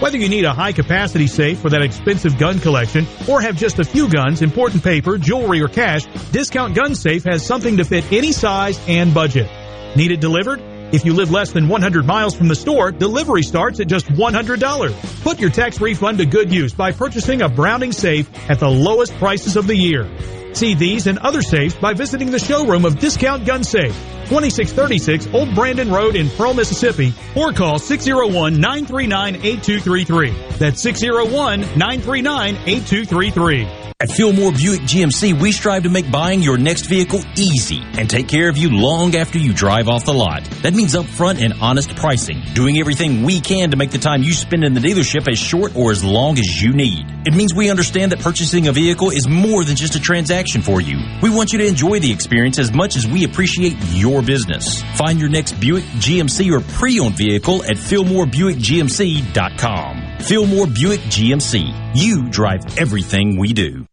Whether 0.00 0.16
you 0.16 0.30
need 0.30 0.46
a 0.46 0.54
high 0.54 0.72
capacity 0.72 1.26
safe 1.26 1.58
for 1.58 1.68
that 1.68 1.82
expensive 1.82 2.38
gun 2.38 2.58
collection 2.60 3.06
or 3.28 3.42
have 3.42 3.56
just 3.56 3.80
a 3.80 3.84
few 3.84 4.08
guns, 4.08 4.40
important 4.40 4.82
paper, 4.82 5.18
jewelry, 5.18 5.60
or 5.60 5.68
cash, 5.68 6.06
Discount 6.32 6.74
Gun 6.74 6.94
Safe 6.94 7.24
has 7.24 7.44
something 7.44 7.76
to 7.76 7.84
fit 7.84 8.10
any 8.10 8.32
size 8.32 8.80
and 8.88 9.12
budget. 9.12 9.50
Need 9.96 10.10
it 10.10 10.20
delivered? 10.20 10.60
If 10.92 11.06
you 11.06 11.14
live 11.14 11.30
less 11.30 11.52
than 11.52 11.68
100 11.68 12.04
miles 12.04 12.36
from 12.36 12.48
the 12.48 12.54
store, 12.54 12.92
delivery 12.92 13.42
starts 13.42 13.80
at 13.80 13.88
just 13.88 14.06
$100. 14.08 15.22
Put 15.22 15.40
your 15.40 15.48
tax 15.48 15.80
refund 15.80 16.18
to 16.18 16.26
good 16.26 16.52
use 16.52 16.74
by 16.74 16.92
purchasing 16.92 17.40
a 17.40 17.48
Browning 17.48 17.92
safe 17.92 18.28
at 18.50 18.60
the 18.60 18.68
lowest 18.68 19.14
prices 19.14 19.56
of 19.56 19.66
the 19.66 19.74
year. 19.74 20.06
See 20.52 20.74
these 20.74 21.06
and 21.06 21.18
other 21.18 21.40
safes 21.40 21.74
by 21.74 21.94
visiting 21.94 22.30
the 22.30 22.38
showroom 22.38 22.84
of 22.84 22.98
Discount 22.98 23.46
Gun 23.46 23.64
Safe. 23.64 23.96
2636 24.28 25.28
Old 25.34 25.54
Brandon 25.54 25.90
Road 25.90 26.16
in 26.16 26.28
Pearl, 26.30 26.54
Mississippi, 26.54 27.12
or 27.34 27.52
call 27.52 27.78
601 27.78 28.60
939 28.60 29.36
8233. 29.36 30.30
That's 30.58 30.82
601 30.82 31.60
939 31.60 32.56
8233. 32.66 33.86
At 33.98 34.10
Fillmore 34.10 34.52
Buick 34.52 34.82
GMC, 34.82 35.40
we 35.40 35.52
strive 35.52 35.84
to 35.84 35.88
make 35.88 36.10
buying 36.12 36.42
your 36.42 36.58
next 36.58 36.84
vehicle 36.84 37.22
easy 37.34 37.80
and 37.94 38.10
take 38.10 38.28
care 38.28 38.50
of 38.50 38.58
you 38.58 38.68
long 38.68 39.16
after 39.16 39.38
you 39.38 39.54
drive 39.54 39.88
off 39.88 40.04
the 40.04 40.12
lot. 40.12 40.44
That 40.60 40.74
means 40.74 40.94
upfront 40.94 41.42
and 41.42 41.54
honest 41.62 41.96
pricing, 41.96 42.42
doing 42.52 42.78
everything 42.78 43.22
we 43.22 43.40
can 43.40 43.70
to 43.70 43.78
make 43.78 43.92
the 43.92 43.96
time 43.98 44.22
you 44.22 44.34
spend 44.34 44.64
in 44.64 44.74
the 44.74 44.80
dealership 44.80 45.26
as 45.26 45.38
short 45.38 45.74
or 45.74 45.92
as 45.92 46.04
long 46.04 46.38
as 46.38 46.60
you 46.62 46.74
need. 46.74 47.06
It 47.24 47.32
means 47.32 47.54
we 47.54 47.70
understand 47.70 48.12
that 48.12 48.20
purchasing 48.20 48.68
a 48.68 48.72
vehicle 48.72 49.08
is 49.08 49.26
more 49.26 49.64
than 49.64 49.76
just 49.76 49.94
a 49.94 50.00
transaction 50.00 50.60
for 50.60 50.82
you. 50.82 50.98
We 51.22 51.30
want 51.30 51.54
you 51.54 51.58
to 51.60 51.66
enjoy 51.66 51.98
the 51.98 52.12
experience 52.12 52.58
as 52.58 52.74
much 52.74 52.96
as 52.96 53.06
we 53.06 53.24
appreciate 53.24 53.76
your 53.92 54.15
business. 54.22 54.82
Find 54.96 55.20
your 55.20 55.30
next 55.30 55.60
Buick, 55.60 55.84
GMC, 55.84 56.50
or 56.52 56.60
pre-owned 56.74 57.16
vehicle 57.16 57.62
at 57.64 57.76
FillmoreBuickGMC.com. 57.76 60.02
Fillmore 60.20 60.66
Buick 60.66 61.00
GMC. 61.00 61.72
You 61.94 62.28
drive 62.30 62.78
everything 62.78 63.38
we 63.38 63.52
do. 63.52 63.85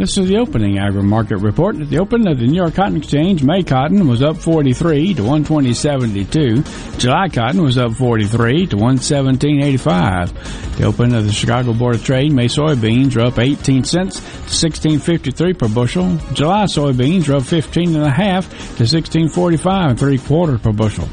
This 0.00 0.16
is 0.16 0.28
the 0.28 0.38
opening 0.38 0.78
agri 0.78 1.02
market 1.02 1.36
report. 1.36 1.76
At 1.76 1.90
the 1.90 1.98
open 1.98 2.26
of 2.26 2.38
the 2.38 2.46
New 2.46 2.56
York 2.56 2.72
Cotton 2.72 2.96
Exchange, 2.96 3.44
May 3.44 3.62
cotton 3.62 4.08
was 4.08 4.22
up 4.22 4.38
43 4.38 5.12
to 5.12 5.22
120.72. 5.22 6.98
July 6.98 7.28
cotton 7.28 7.62
was 7.62 7.76
up 7.76 7.92
43 7.92 8.68
to 8.68 8.76
117.85. 8.76 10.78
The 10.78 10.84
open 10.84 11.14
of 11.14 11.26
the 11.26 11.32
Chicago 11.32 11.74
Board 11.74 11.96
of 11.96 12.02
Trade, 12.02 12.32
May 12.32 12.46
soybeans 12.46 13.14
were 13.14 13.26
up 13.26 13.38
18 13.38 13.84
cents 13.84 14.20
to 14.20 14.22
16.53 14.22 15.58
per 15.58 15.68
bushel. 15.68 16.16
July 16.32 16.64
soybeans 16.64 17.28
were 17.28 17.34
up 17.34 17.42
15 17.42 17.94
and 17.94 18.06
a 18.06 18.10
half 18.10 18.48
to 18.78 18.84
16.45 18.84 19.90
and 19.90 19.98
three 19.98 20.16
quarters 20.16 20.62
per 20.62 20.72
bushel. 20.72 21.10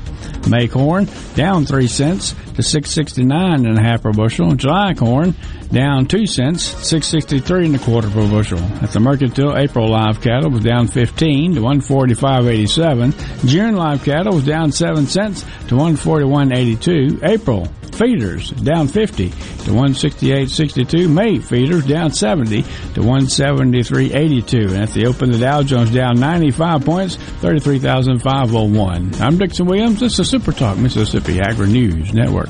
May 0.49 0.67
corn 0.67 1.07
down 1.35 1.65
three 1.65 1.87
cents 1.87 2.35
to 2.55 2.63
six 2.63 2.89
sixty 2.89 3.23
nine 3.23 3.65
and 3.65 3.77
a 3.77 3.81
half 3.81 4.03
per 4.03 4.11
bushel. 4.11 4.53
July 4.55 4.93
corn 4.93 5.35
down 5.71 6.05
two 6.05 6.25
cents, 6.25 6.63
six 6.63 7.07
sixty 7.07 7.39
three 7.39 7.65
and 7.65 7.75
a 7.75 7.79
quarter 7.79 8.09
per 8.09 8.27
bushel. 8.29 8.59
At 8.59 8.91
the 8.91 8.99
Mercantile, 8.99 9.57
April 9.57 9.89
live 9.89 10.21
cattle 10.21 10.49
was 10.49 10.63
down 10.63 10.87
fifteen 10.87 11.55
to 11.55 11.61
one 11.61 11.81
forty 11.81 12.13
five 12.13 12.47
eighty 12.47 12.67
seven. 12.67 13.13
June 13.45 13.75
live 13.75 14.03
cattle 14.03 14.35
was 14.35 14.45
down 14.45 14.71
seven 14.71 15.05
cents 15.05 15.45
to 15.67 15.75
one 15.75 15.95
forty 15.95 16.25
one 16.25 16.51
eighty 16.51 16.75
two. 16.75 17.19
April 17.23 17.67
feeders 17.97 18.51
down 18.51 18.87
50 18.87 19.29
to 19.29 19.71
168.62. 19.71 21.09
May 21.09 21.39
feeders 21.39 21.85
down 21.85 22.11
70 22.11 22.61
to 22.61 23.01
173.82. 23.01 24.71
And 24.71 24.83
at 24.83 24.89
the 24.89 25.07
open, 25.07 25.31
the 25.31 25.39
Dow 25.39 25.63
Jones 25.63 25.91
down 25.91 26.19
95 26.19 26.85
points, 26.85 27.15
33,501. 27.15 29.21
I'm 29.21 29.37
Dixon 29.37 29.65
Williams. 29.65 29.99
This 29.99 30.19
is 30.19 30.29
Super 30.29 30.51
Talk 30.51 30.77
Mississippi 30.77 31.39
Agri 31.39 31.67
News 31.67 32.13
Network. 32.13 32.49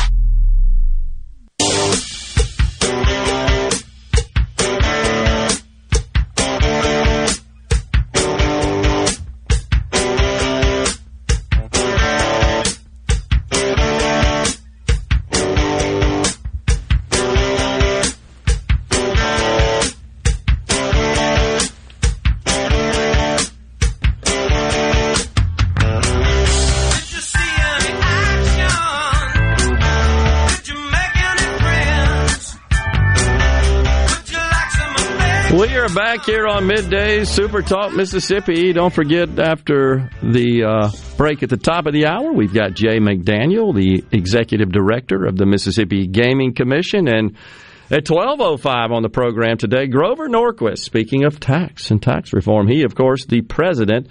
Back 36.21 36.27
here 36.27 36.45
on 36.47 36.67
midday 36.67 37.23
Super 37.23 37.63
Talk 37.63 37.93
Mississippi. 37.93 38.73
Don't 38.73 38.93
forget, 38.93 39.39
after 39.39 40.09
the 40.21 40.63
uh, 40.63 40.89
break 41.17 41.41
at 41.41 41.49
the 41.49 41.57
top 41.57 41.87
of 41.87 41.93
the 41.93 42.05
hour, 42.05 42.31
we've 42.31 42.53
got 42.53 42.73
Jay 42.73 42.99
McDaniel, 42.99 43.73
the 43.73 44.03
executive 44.15 44.71
director 44.71 45.25
of 45.25 45.35
the 45.35 45.47
Mississippi 45.47 46.05
Gaming 46.05 46.53
Commission, 46.53 47.07
and 47.07 47.37
at 47.89 48.05
twelve 48.05 48.39
oh 48.39 48.57
five 48.57 48.91
on 48.91 49.01
the 49.01 49.09
program 49.09 49.57
today, 49.57 49.87
Grover 49.87 50.27
Norquist. 50.27 50.79
Speaking 50.79 51.23
of 51.23 51.39
tax 51.39 51.89
and 51.89 52.01
tax 52.01 52.33
reform, 52.33 52.67
he, 52.67 52.83
of 52.83 52.93
course, 52.93 53.25
the 53.25 53.41
president 53.41 54.07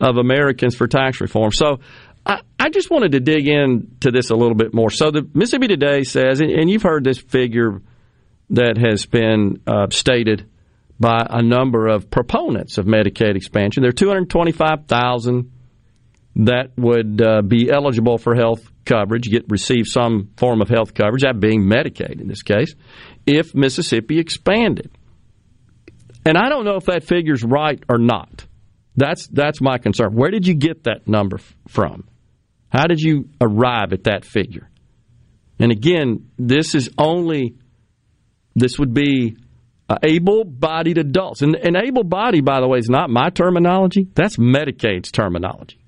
of 0.00 0.16
Americans 0.16 0.74
for 0.74 0.88
Tax 0.88 1.20
Reform. 1.20 1.52
So. 1.52 1.80
I, 2.24 2.40
I 2.56 2.68
just 2.68 2.88
wanted 2.88 3.12
to 3.12 3.20
dig 3.20 3.48
into 3.48 4.12
this 4.12 4.30
a 4.30 4.36
little 4.36 4.54
bit 4.54 4.72
more. 4.72 4.90
So, 4.90 5.10
the 5.10 5.28
Mississippi 5.34 5.66
Today 5.66 6.04
says, 6.04 6.40
and, 6.40 6.70
you've 6.70 6.84
heard 6.84 7.02
this 7.02 7.18
figure 7.18 7.82
that 8.50 8.78
has 8.78 9.06
been 9.06 9.60
uh, 9.66 9.88
stated 9.90 10.46
by 11.02 11.26
a 11.28 11.42
number 11.42 11.88
of 11.88 12.10
proponents 12.10 12.78
of 12.78 12.86
Medicaid 12.86 13.34
expansion. 13.34 13.82
There 13.82 13.88
are 13.88 13.92
225,000 13.92 15.50
that 16.36 16.70
would 16.78 17.20
uh, 17.20 17.42
be 17.42 17.68
eligible 17.68 18.18
for 18.18 18.36
health 18.36 18.62
coverage, 18.84 19.28
get 19.28 19.44
receive 19.48 19.86
some 19.88 20.30
form 20.36 20.62
of 20.62 20.68
health 20.68 20.94
coverage, 20.94 21.22
that 21.22 21.40
being 21.40 21.64
Medicaid 21.64 22.20
in 22.20 22.28
this 22.28 22.42
case, 22.42 22.76
if 23.26 23.52
Mississippi 23.52 24.20
expanded. 24.20 24.92
And 26.24 26.38
I 26.38 26.48
don't 26.48 26.64
know 26.64 26.76
if 26.76 26.84
that 26.84 27.02
figure's 27.02 27.42
right 27.42 27.82
or 27.88 27.98
not. 27.98 28.46
That's 28.96 29.26
that's 29.26 29.60
my 29.60 29.78
concern. 29.78 30.14
Where 30.14 30.30
did 30.30 30.46
you 30.46 30.54
get 30.54 30.84
that 30.84 31.08
number 31.08 31.38
f- 31.38 31.56
from? 31.66 32.06
How 32.68 32.86
did 32.86 33.00
you 33.00 33.28
arrive 33.40 33.92
at 33.92 34.04
that 34.04 34.24
figure? 34.24 34.70
And 35.58 35.72
again, 35.72 36.30
this 36.38 36.76
is 36.76 36.90
only 36.96 37.56
this 38.54 38.78
would 38.78 38.94
be 38.94 39.36
uh, 39.92 39.98
able-bodied 40.02 40.96
adults. 40.96 41.42
And, 41.42 41.54
and 41.54 41.76
able-bodied, 41.76 42.42
by 42.44 42.60
the 42.60 42.68
way, 42.68 42.78
is 42.78 42.88
not 42.88 43.10
my 43.10 43.28
terminology. 43.28 44.08
That's 44.14 44.38
Medicaid's 44.38 45.10
terminology. 45.10 45.78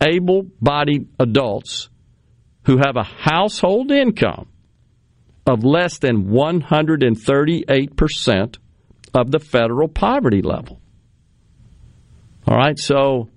Able-bodied 0.00 1.08
adults 1.18 1.88
who 2.66 2.76
have 2.76 2.94
a 2.96 3.02
household 3.02 3.90
income 3.90 4.46
of 5.44 5.64
less 5.64 5.98
than 5.98 6.28
138% 6.28 8.58
of 9.12 9.32
the 9.32 9.40
federal 9.40 9.88
poverty 9.88 10.42
level. 10.42 10.80
All 12.46 12.56
right, 12.56 12.78
so 12.78 13.28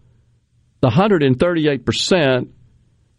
the 0.81 0.89
138 0.89 1.83
percent, 1.83 2.53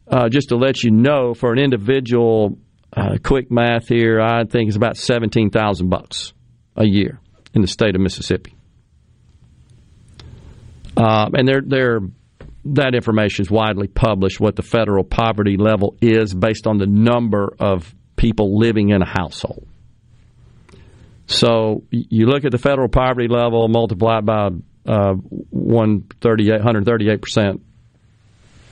uh, 0.08 0.28
just 0.28 0.50
to 0.50 0.56
let 0.56 0.84
you 0.84 0.92
know, 0.92 1.34
for 1.34 1.52
an 1.52 1.58
individual, 1.58 2.58
uh, 2.96 3.18
quick 3.22 3.50
math 3.50 3.88
here, 3.88 4.20
I 4.20 4.44
think 4.44 4.68
is 4.68 4.76
about 4.76 4.96
17,000 4.96 5.88
bucks 5.88 6.32
a 6.76 6.84
year 6.84 7.20
in 7.54 7.62
the 7.62 7.68
state 7.68 7.94
of 7.94 8.00
Mississippi. 8.00 8.54
Um, 10.96 11.34
and 11.34 11.46
they're, 11.46 11.62
they're, 11.64 12.00
that 12.66 12.94
information 12.94 13.44
is 13.44 13.50
widely 13.50 13.86
published, 13.86 14.40
what 14.40 14.56
the 14.56 14.62
federal 14.62 15.04
poverty 15.04 15.56
level 15.56 15.96
is 16.00 16.34
based 16.34 16.66
on 16.66 16.78
the 16.78 16.86
number 16.86 17.54
of 17.58 17.94
people 18.16 18.58
living 18.58 18.90
in 18.90 19.02
a 19.02 19.06
household. 19.06 19.66
So 21.26 21.84
you 21.90 22.26
look 22.26 22.44
at 22.44 22.52
the 22.52 22.58
federal 22.58 22.88
poverty 22.88 23.28
level, 23.28 23.68
multiply 23.68 24.18
it 24.18 24.24
by 24.24 24.48
uh, 24.86 25.14
138, 25.14 27.20
percent, 27.20 27.62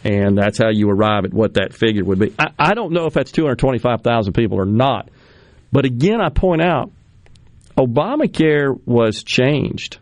and 0.04 0.38
that's 0.38 0.58
how 0.58 0.70
you 0.70 0.88
arrive 0.88 1.24
at 1.24 1.34
what 1.34 1.54
that 1.54 1.74
figure 1.74 2.04
would 2.04 2.20
be. 2.20 2.32
I, 2.38 2.52
I 2.58 2.74
don't 2.74 2.92
know 2.92 3.06
if 3.06 3.14
that's 3.14 3.32
225,000 3.32 4.32
people 4.32 4.60
or 4.60 4.66
not, 4.66 5.08
but 5.72 5.84
again, 5.84 6.20
I 6.20 6.28
point 6.28 6.62
out 6.62 6.92
Obamacare 7.76 8.78
was 8.86 9.24
changed 9.24 9.98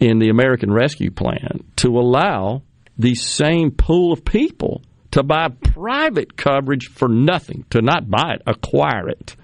in 0.00 0.18
the 0.18 0.30
American 0.30 0.72
Rescue 0.72 1.10
Plan 1.10 1.62
to 1.76 1.98
allow 1.98 2.62
the 2.98 3.14
same 3.14 3.70
pool 3.70 4.12
of 4.12 4.24
people 4.24 4.82
to 5.12 5.22
buy 5.22 5.48
private 5.48 6.36
coverage 6.36 6.88
for 6.88 7.08
nothing, 7.08 7.64
to 7.70 7.80
not 7.82 8.10
buy 8.10 8.34
it, 8.34 8.42
acquire 8.46 9.08
it 9.08 9.36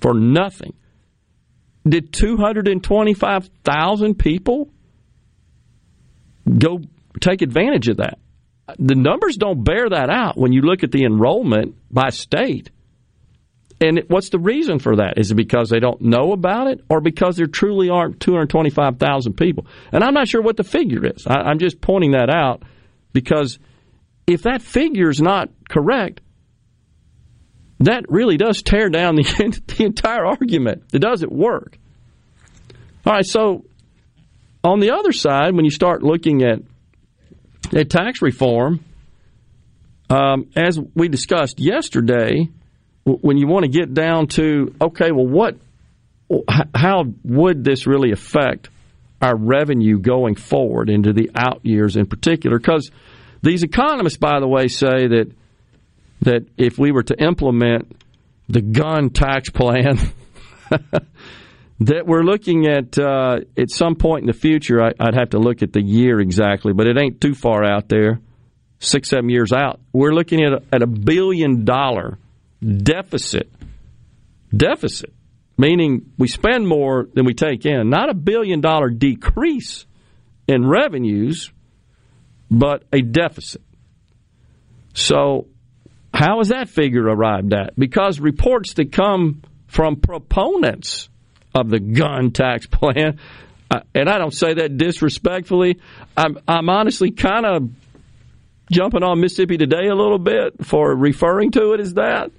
for 0.00 0.14
nothing. 0.14 0.72
Did 1.86 2.12
225,000 2.12 4.18
people 4.18 4.70
go 6.58 6.80
take 7.20 7.42
advantage 7.42 7.88
of 7.88 7.98
that? 7.98 8.18
The 8.78 8.94
numbers 8.94 9.36
don't 9.36 9.64
bear 9.64 9.90
that 9.90 10.08
out 10.08 10.38
when 10.38 10.52
you 10.52 10.62
look 10.62 10.82
at 10.82 10.92
the 10.92 11.04
enrollment 11.04 11.74
by 11.90 12.08
state. 12.10 12.70
And 13.80 14.04
what's 14.08 14.30
the 14.30 14.38
reason 14.38 14.78
for 14.78 14.96
that? 14.96 15.18
Is 15.18 15.30
it 15.30 15.34
because 15.34 15.68
they 15.68 15.80
don't 15.80 16.00
know 16.00 16.32
about 16.32 16.68
it 16.68 16.80
or 16.88 17.00
because 17.00 17.36
there 17.36 17.46
truly 17.46 17.90
aren't 17.90 18.20
225,000 18.20 19.34
people? 19.34 19.66
And 19.92 20.04
I'm 20.04 20.14
not 20.14 20.28
sure 20.28 20.42
what 20.42 20.56
the 20.56 20.64
figure 20.64 21.04
is. 21.04 21.26
I, 21.26 21.34
I'm 21.34 21.58
just 21.58 21.80
pointing 21.80 22.12
that 22.12 22.30
out 22.30 22.62
because 23.12 23.58
if 24.26 24.42
that 24.42 24.62
figure 24.62 25.10
is 25.10 25.20
not 25.20 25.50
correct, 25.68 26.20
that 27.80 28.04
really 28.08 28.36
does 28.36 28.62
tear 28.62 28.88
down 28.88 29.16
the, 29.16 29.62
the 29.76 29.84
entire 29.84 30.24
argument. 30.24 30.84
It 30.92 31.00
doesn't 31.00 31.32
work. 31.32 31.78
All 33.04 33.12
right, 33.12 33.26
so 33.26 33.64
on 34.62 34.80
the 34.80 34.92
other 34.92 35.12
side, 35.12 35.54
when 35.54 35.64
you 35.64 35.70
start 35.70 36.02
looking 36.02 36.42
at, 36.42 36.60
at 37.74 37.90
tax 37.90 38.22
reform, 38.22 38.82
um, 40.08 40.50
as 40.56 40.78
we 40.94 41.08
discussed 41.08 41.60
yesterday, 41.60 42.48
when 43.04 43.36
you 43.36 43.46
want 43.46 43.64
to 43.64 43.70
get 43.70 43.92
down 43.92 44.26
to 44.28 44.74
okay, 44.80 45.12
well, 45.12 45.26
what, 45.26 45.56
how 46.74 47.04
would 47.22 47.64
this 47.64 47.86
really 47.86 48.12
affect 48.12 48.70
our 49.20 49.36
revenue 49.36 49.98
going 49.98 50.34
forward 50.34 50.88
into 50.88 51.12
the 51.12 51.30
out 51.34 51.60
years 51.64 51.96
in 51.96 52.06
particular? 52.06 52.58
Because 52.58 52.90
these 53.42 53.62
economists, 53.62 54.16
by 54.16 54.40
the 54.40 54.48
way, 54.48 54.68
say 54.68 55.06
that 55.06 55.32
that 56.22 56.46
if 56.56 56.78
we 56.78 56.92
were 56.92 57.02
to 57.02 57.22
implement 57.22 57.94
the 58.48 58.62
Gunn 58.62 59.10
tax 59.10 59.50
plan, 59.50 59.98
that 61.80 62.06
we're 62.06 62.22
looking 62.22 62.66
at 62.66 62.98
uh, 62.98 63.40
at 63.58 63.70
some 63.70 63.96
point 63.96 64.22
in 64.22 64.26
the 64.26 64.32
future. 64.32 64.82
I, 64.82 64.92
would 64.98 65.14
have 65.14 65.30
to 65.30 65.38
look 65.38 65.62
at 65.62 65.72
the 65.72 65.82
year 65.82 66.20
exactly, 66.20 66.72
but 66.72 66.86
it 66.86 66.96
ain't 66.98 67.20
too 67.20 67.34
far 67.34 67.64
out 67.64 67.88
there, 67.88 68.20
six 68.78 69.10
seven 69.10 69.28
years 69.28 69.52
out. 69.52 69.80
We're 69.92 70.14
looking 70.14 70.42
at 70.42 70.52
a, 70.52 70.62
at 70.72 70.82
a 70.82 70.86
billion 70.86 71.66
dollar 71.66 72.18
deficit. 72.64 73.52
Deficit, 74.54 75.12
meaning 75.58 76.12
we 76.16 76.28
spend 76.28 76.68
more 76.68 77.08
than 77.12 77.24
we 77.24 77.34
take 77.34 77.66
in, 77.66 77.90
not 77.90 78.08
a 78.08 78.14
billion 78.14 78.60
dollar 78.60 78.88
decrease 78.88 79.84
in 80.46 80.66
revenues, 80.66 81.50
but 82.50 82.84
a 82.92 83.00
deficit. 83.00 83.62
So, 84.94 85.48
how 86.12 86.40
is 86.40 86.48
that 86.48 86.68
figure 86.68 87.02
arrived 87.02 87.52
at? 87.52 87.76
Because 87.76 88.20
reports 88.20 88.74
that 88.74 88.92
come 88.92 89.42
from 89.66 89.96
proponents 89.96 91.08
of 91.52 91.68
the 91.68 91.80
Gunn 91.80 92.30
tax 92.30 92.66
plan, 92.70 93.18
uh, 93.70 93.80
and 93.94 94.08
I 94.08 94.18
don't 94.18 94.34
say 94.34 94.54
that 94.54 94.76
disrespectfully, 94.76 95.80
I'm, 96.16 96.38
I'm 96.46 96.68
honestly 96.68 97.10
kind 97.10 97.44
of 97.44 97.70
jumping 98.70 99.02
on 99.02 99.20
Mississippi 99.20 99.56
Today 99.56 99.88
a 99.88 99.94
little 99.94 100.18
bit 100.18 100.64
for 100.64 100.94
referring 100.94 101.50
to 101.52 101.72
it 101.72 101.80
as 101.80 101.94
that. 101.94 102.30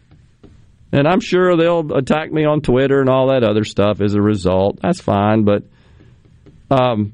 And 0.96 1.10
I'm 1.10 1.20
sure 1.20 1.58
they'll 1.58 1.94
attack 1.94 2.32
me 2.32 2.46
on 2.46 2.62
Twitter 2.62 3.02
and 3.02 3.10
all 3.10 3.28
that 3.28 3.44
other 3.44 3.66
stuff 3.66 4.00
as 4.00 4.16
a 4.16 4.22
result. 4.22 4.80
That's 4.82 5.02
fine. 5.02 5.44
But 5.44 5.64
um, 6.72 7.14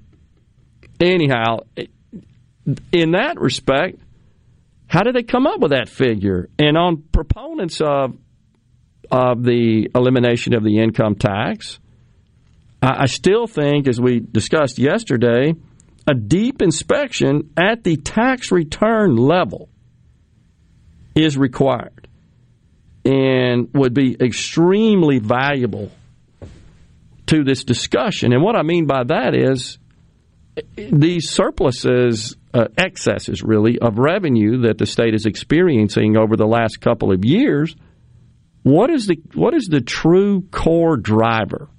anyhow, 0.99 1.61
in 2.91 3.13
that 3.13 3.39
respect, 3.39 3.97
how 4.85 5.01
did 5.01 5.15
they 5.15 5.23
come 5.23 5.47
up 5.47 5.61
with 5.61 5.71
that 5.71 5.89
figure? 5.89 6.47
And 6.59 6.77
on 6.77 7.05
proponents 7.11 7.81
of 7.81 8.15
of 9.09 9.43
the 9.43 9.89
elimination 9.95 10.53
of 10.53 10.63
the 10.63 10.77
income 10.77 11.15
tax, 11.15 11.79
I, 12.83 13.01
I 13.01 13.05
still 13.07 13.47
think, 13.47 13.87
as 13.87 13.99
we 13.99 14.19
discussed 14.19 14.77
yesterday, 14.77 15.55
a 16.05 16.13
deep 16.13 16.61
inspection 16.61 17.49
at 17.57 17.83
the 17.83 17.97
tax 17.97 18.51
return 18.51 19.15
level 19.15 19.69
is 21.15 21.35
required 21.35 22.07
and 23.05 23.69
would 23.73 23.93
be 23.93 24.15
extremely 24.19 25.19
valuable 25.19 25.91
to 27.27 27.43
this 27.43 27.63
discussion. 27.63 28.33
And 28.33 28.43
what 28.43 28.55
I 28.55 28.61
mean 28.61 28.85
by 28.85 29.03
that 29.05 29.35
is 29.35 29.77
these 30.75 31.29
surpluses, 31.29 32.35
uh, 32.53 32.67
excesses 32.77 33.41
really, 33.41 33.79
of 33.79 33.97
revenue 33.97 34.63
that 34.63 34.77
the 34.77 34.85
state 34.85 35.13
is 35.13 35.25
experiencing 35.25 36.17
over 36.17 36.35
the 36.35 36.45
last 36.45 36.81
couple 36.81 37.11
of 37.11 37.23
years, 37.23 37.75
what 38.63 38.89
is 38.89 39.07
the 39.07 39.19
what 39.33 39.53
is 39.55 39.65
the 39.65 39.81
true 39.81 40.41
core 40.51 40.97
driver 40.97 41.69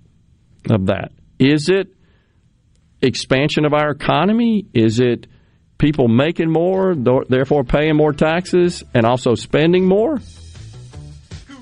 of 0.71 0.87
that? 0.87 1.13
Is 1.39 1.69
it 1.69 1.89
expansion 3.01 3.65
of 3.65 3.73
our 3.73 3.91
economy? 3.91 4.67
Is 4.73 4.99
it 5.01 5.27
people 5.79 6.09
making 6.09 6.51
more, 6.51 6.95
therefore 7.29 7.65
paying 7.65 7.97
more 7.97 8.13
taxes, 8.13 8.83
and 8.95 9.05
also 9.05 9.35
spending 9.35 9.87
more? 9.87 10.21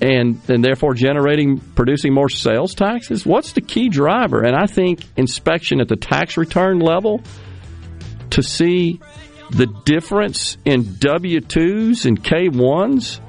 And 0.01 0.41
and 0.49 0.63
therefore 0.63 0.93
generating 0.93 1.59
producing 1.59 2.13
more 2.13 2.29
sales 2.29 2.73
taxes? 2.73 3.25
What's 3.25 3.53
the 3.53 3.61
key 3.61 3.89
driver? 3.89 4.41
And 4.41 4.55
i 4.55 4.65
think 4.65 5.05
inspection 5.15 5.79
at 5.79 5.87
the 5.87 5.95
tax 5.95 6.37
return 6.37 6.79
level 6.79 7.21
to 8.31 8.41
see 8.41 8.99
the 9.51 9.67
difference 9.85 10.57
in 10.65 10.83
w2s 10.83 12.05
and 12.05 12.23
k1s 12.23 13.19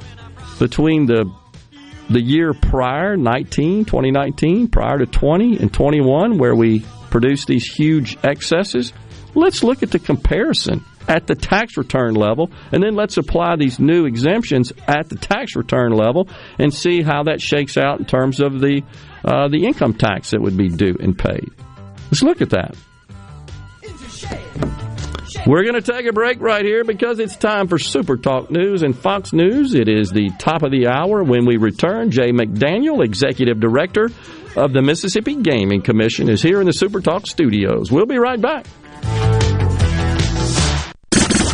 between 0.58 1.06
the 1.06 1.30
the 2.10 2.22
year 2.22 2.52
prior 2.52 3.16
19 3.16 3.84
2019 3.84 4.68
prior 4.68 4.98
to 4.98 5.06
20 5.06 5.58
and 5.58 5.72
21 5.72 6.38
where 6.38 6.54
we 6.54 6.84
produced 7.10 7.46
these 7.46 7.66
huge 7.66 8.16
excesses. 8.24 8.92
Let's 9.34 9.62
look 9.62 9.82
at 9.82 9.90
the 9.90 9.98
comparison 9.98 10.84
at 11.08 11.26
the 11.26 11.34
tax 11.34 11.76
return 11.76 12.14
level, 12.14 12.50
and 12.70 12.82
then 12.82 12.94
let's 12.94 13.16
apply 13.16 13.56
these 13.56 13.78
new 13.78 14.06
exemptions 14.06 14.72
at 14.86 15.08
the 15.08 15.16
tax 15.16 15.56
return 15.56 15.92
level 15.92 16.28
and 16.58 16.72
see 16.72 17.02
how 17.02 17.24
that 17.24 17.40
shakes 17.40 17.76
out 17.76 17.98
in 17.98 18.06
terms 18.06 18.40
of 18.40 18.60
the 18.60 18.82
uh, 19.24 19.48
the 19.48 19.64
income 19.64 19.94
tax 19.94 20.30
that 20.30 20.40
would 20.40 20.56
be 20.56 20.68
due 20.68 20.96
and 21.00 21.16
paid. 21.18 21.50
Let's 22.06 22.22
look 22.22 22.42
at 22.42 22.50
that. 22.50 22.76
We're 25.46 25.64
going 25.64 25.80
to 25.80 25.82
take 25.82 26.06
a 26.06 26.12
break 26.12 26.40
right 26.40 26.64
here 26.64 26.84
because 26.84 27.18
it's 27.18 27.36
time 27.36 27.66
for 27.66 27.78
Super 27.78 28.16
Talk 28.16 28.50
News 28.50 28.82
and 28.82 28.96
Fox 28.96 29.32
News. 29.32 29.74
It 29.74 29.88
is 29.88 30.10
the 30.10 30.30
top 30.38 30.62
of 30.62 30.70
the 30.70 30.86
hour. 30.86 31.24
When 31.24 31.46
we 31.46 31.56
return, 31.56 32.10
Jay 32.10 32.30
McDaniel, 32.30 33.04
Executive 33.04 33.58
Director 33.58 34.10
of 34.56 34.72
the 34.72 34.82
Mississippi 34.82 35.34
Gaming 35.36 35.82
Commission, 35.82 36.28
is 36.28 36.42
here 36.42 36.60
in 36.60 36.66
the 36.66 36.72
Super 36.72 37.00
Talk 37.00 37.26
studios. 37.26 37.90
We'll 37.90 38.06
be 38.06 38.18
right 38.18 38.40
back. 38.40 38.66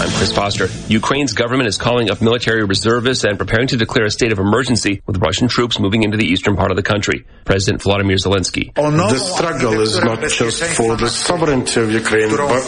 Fox 0.00 0.10
News, 0.10 0.10
I'm 0.10 0.16
Chris 0.16 0.32
Foster. 0.32 0.68
Ukraine's 0.92 1.32
government 1.34 1.68
is 1.68 1.76
calling 1.78 2.10
up 2.10 2.20
military 2.20 2.64
reservists 2.64 3.24
and 3.24 3.38
preparing 3.38 3.68
to 3.68 3.76
declare 3.76 4.06
a 4.06 4.10
state 4.10 4.32
of 4.32 4.38
emergency 4.38 5.02
with 5.06 5.18
Russian 5.18 5.48
troops 5.48 5.78
moving 5.78 6.02
into 6.02 6.16
the 6.16 6.24
eastern 6.24 6.56
part 6.56 6.70
of 6.70 6.76
the 6.76 6.82
country. 6.82 7.24
President 7.44 7.82
Vladimir 7.82 8.16
Zelensky. 8.16 8.74
The 8.74 9.18
struggle 9.18 9.80
is 9.80 9.98
not 9.98 10.20
just 10.20 10.62
for 10.76 10.96
the 10.96 11.08
sovereignty 11.08 11.80
of 11.80 11.90
Ukraine, 11.90 12.30
but 12.30 12.40
about 12.40 12.62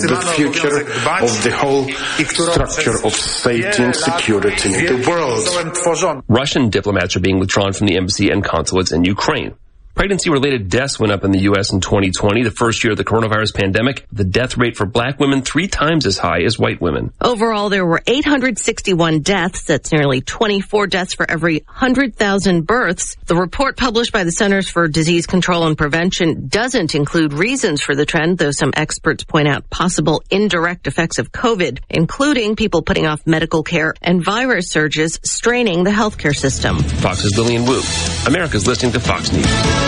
the 0.00 0.32
future 0.36 0.80
of 0.80 1.42
the 1.44 1.52
whole 1.54 1.88
structure 1.88 3.06
of 3.06 3.12
safety 3.12 3.82
and 3.82 3.94
security 3.94 4.74
in 4.74 5.00
the 5.00 5.08
world. 5.08 6.24
Russian 6.28 6.70
diplomats 6.70 7.16
are 7.16 7.20
being 7.20 7.38
withdrawn 7.38 7.72
from 7.72 7.86
the 7.86 7.96
embassy 7.96 8.30
and 8.30 8.44
consulates 8.44 8.92
in 8.92 9.04
Ukraine. 9.04 9.54
Pregnancy 9.98 10.30
related 10.30 10.68
deaths 10.68 11.00
went 11.00 11.12
up 11.12 11.24
in 11.24 11.32
the 11.32 11.40
U.S. 11.40 11.72
in 11.72 11.80
2020, 11.80 12.44
the 12.44 12.52
first 12.52 12.84
year 12.84 12.92
of 12.92 12.96
the 12.96 13.04
coronavirus 13.04 13.52
pandemic. 13.52 14.06
The 14.12 14.22
death 14.22 14.56
rate 14.56 14.76
for 14.76 14.86
black 14.86 15.18
women 15.18 15.42
three 15.42 15.66
times 15.66 16.06
as 16.06 16.16
high 16.16 16.42
as 16.42 16.56
white 16.56 16.80
women. 16.80 17.12
Overall, 17.20 17.68
there 17.68 17.84
were 17.84 18.00
861 18.06 19.22
deaths. 19.22 19.64
That's 19.64 19.90
nearly 19.90 20.20
24 20.20 20.86
deaths 20.86 21.14
for 21.14 21.28
every 21.28 21.64
100,000 21.66 22.64
births. 22.64 23.16
The 23.26 23.34
report 23.34 23.76
published 23.76 24.12
by 24.12 24.22
the 24.22 24.30
Centers 24.30 24.70
for 24.70 24.86
Disease 24.86 25.26
Control 25.26 25.66
and 25.66 25.76
Prevention 25.76 26.46
doesn't 26.46 26.94
include 26.94 27.32
reasons 27.32 27.82
for 27.82 27.96
the 27.96 28.06
trend, 28.06 28.38
though 28.38 28.52
some 28.52 28.70
experts 28.76 29.24
point 29.24 29.48
out 29.48 29.68
possible 29.68 30.22
indirect 30.30 30.86
effects 30.86 31.18
of 31.18 31.32
COVID, 31.32 31.80
including 31.90 32.54
people 32.54 32.82
putting 32.82 33.08
off 33.08 33.26
medical 33.26 33.64
care 33.64 33.94
and 34.00 34.24
virus 34.24 34.70
surges 34.70 35.18
straining 35.24 35.82
the 35.82 35.90
healthcare 35.90 36.36
system. 36.36 36.78
Fox's 36.78 37.36
Lillian 37.36 37.64
Wu. 37.64 37.82
America's 38.28 38.64
listening 38.64 38.92
to 38.92 39.00
Fox 39.00 39.32
News. 39.32 39.87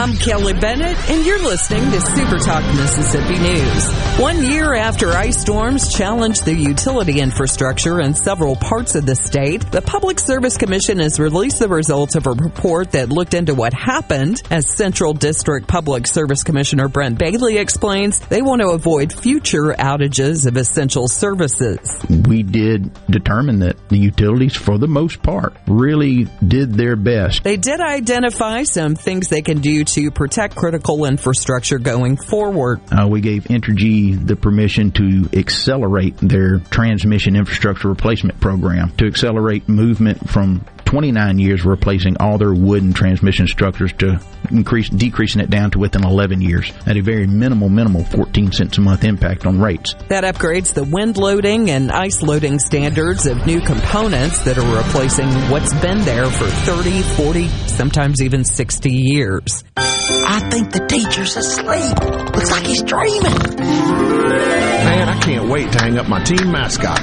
I'm 0.00 0.16
Kelly 0.16 0.54
Bennett, 0.54 0.96
and 1.10 1.26
you're 1.26 1.42
listening 1.42 1.90
to 1.90 2.00
Super 2.00 2.38
Talk 2.38 2.64
Mississippi 2.74 3.38
News. 3.38 3.92
One 4.18 4.42
year 4.42 4.72
after 4.72 5.10
ice 5.10 5.38
storms 5.38 5.92
challenged 5.92 6.46
the 6.46 6.54
utility 6.54 7.20
infrastructure 7.20 8.00
in 8.00 8.14
several 8.14 8.56
parts 8.56 8.94
of 8.94 9.04
the 9.04 9.14
state, 9.14 9.70
the 9.70 9.82
Public 9.82 10.18
Service 10.18 10.56
Commission 10.56 11.00
has 11.00 11.20
released 11.20 11.58
the 11.58 11.68
results 11.68 12.14
of 12.14 12.26
a 12.26 12.30
report 12.30 12.92
that 12.92 13.10
looked 13.10 13.34
into 13.34 13.54
what 13.54 13.74
happened. 13.74 14.40
As 14.50 14.74
Central 14.74 15.12
District 15.12 15.68
Public 15.68 16.06
Service 16.06 16.44
Commissioner 16.44 16.88
Brent 16.88 17.18
Bailey 17.18 17.58
explains, 17.58 18.20
they 18.20 18.40
want 18.40 18.62
to 18.62 18.70
avoid 18.70 19.12
future 19.12 19.74
outages 19.74 20.46
of 20.46 20.56
essential 20.56 21.08
services. 21.08 22.02
We 22.08 22.42
did 22.42 22.90
determine 23.10 23.58
that 23.58 23.76
the 23.90 23.98
utilities, 23.98 24.56
for 24.56 24.78
the 24.78 24.88
most 24.88 25.22
part, 25.22 25.58
really 25.66 26.24
did 26.48 26.72
their 26.72 26.96
best. 26.96 27.44
They 27.44 27.58
did 27.58 27.82
identify 27.82 28.62
some 28.62 28.94
things 28.94 29.28
they 29.28 29.42
can 29.42 29.60
do 29.60 29.84
to 29.94 30.10
protect 30.10 30.56
critical 30.56 31.04
infrastructure 31.04 31.78
going 31.78 32.16
forward. 32.16 32.80
Uh, 32.90 33.06
we 33.08 33.20
gave 33.20 33.44
Entergy 33.44 34.26
the 34.26 34.36
permission 34.36 34.90
to 34.92 35.28
accelerate 35.32 36.16
their 36.18 36.58
transmission 36.70 37.36
infrastructure 37.36 37.88
replacement 37.88 38.40
program, 38.40 38.90
to 38.96 39.06
accelerate 39.06 39.68
movement 39.68 40.28
from 40.28 40.64
29 40.90 41.38
years 41.38 41.64
replacing 41.64 42.16
all 42.18 42.36
their 42.36 42.52
wooden 42.52 42.92
transmission 42.92 43.46
structures 43.46 43.92
to 43.92 44.20
increase 44.50 44.88
decreasing 44.88 45.40
it 45.40 45.48
down 45.48 45.70
to 45.70 45.78
within 45.78 46.04
11 46.04 46.40
years 46.40 46.72
at 46.84 46.96
a 46.96 47.00
very 47.00 47.28
minimal 47.28 47.68
minimal 47.68 48.02
14 48.06 48.50
cents 48.50 48.76
a 48.76 48.80
month 48.80 49.04
impact 49.04 49.46
on 49.46 49.60
rates. 49.60 49.94
That 50.08 50.24
upgrades 50.24 50.74
the 50.74 50.82
wind 50.82 51.16
loading 51.16 51.70
and 51.70 51.92
ice 51.92 52.22
loading 52.22 52.58
standards 52.58 53.26
of 53.26 53.46
new 53.46 53.60
components 53.60 54.42
that 54.42 54.58
are 54.58 54.76
replacing 54.76 55.28
what's 55.48 55.72
been 55.74 56.00
there 56.00 56.26
for 56.26 56.46
30 56.46 57.02
40 57.02 57.46
sometimes 57.68 58.20
even 58.20 58.42
60 58.42 58.90
years. 58.90 59.62
I 59.76 60.40
think 60.50 60.72
the 60.72 60.84
teacher's 60.88 61.36
asleep. 61.36 62.34
Looks 62.34 62.50
like 62.50 62.66
he's 62.66 62.82
dreaming. 62.82 63.22
Man 63.60 65.08
i 65.08 65.20
can't 65.20 65.48
wait 65.48 65.70
to 65.70 65.78
hang 65.78 65.98
up 65.98 66.08
my 66.08 66.20
team 66.24 66.50
mascot 66.50 66.98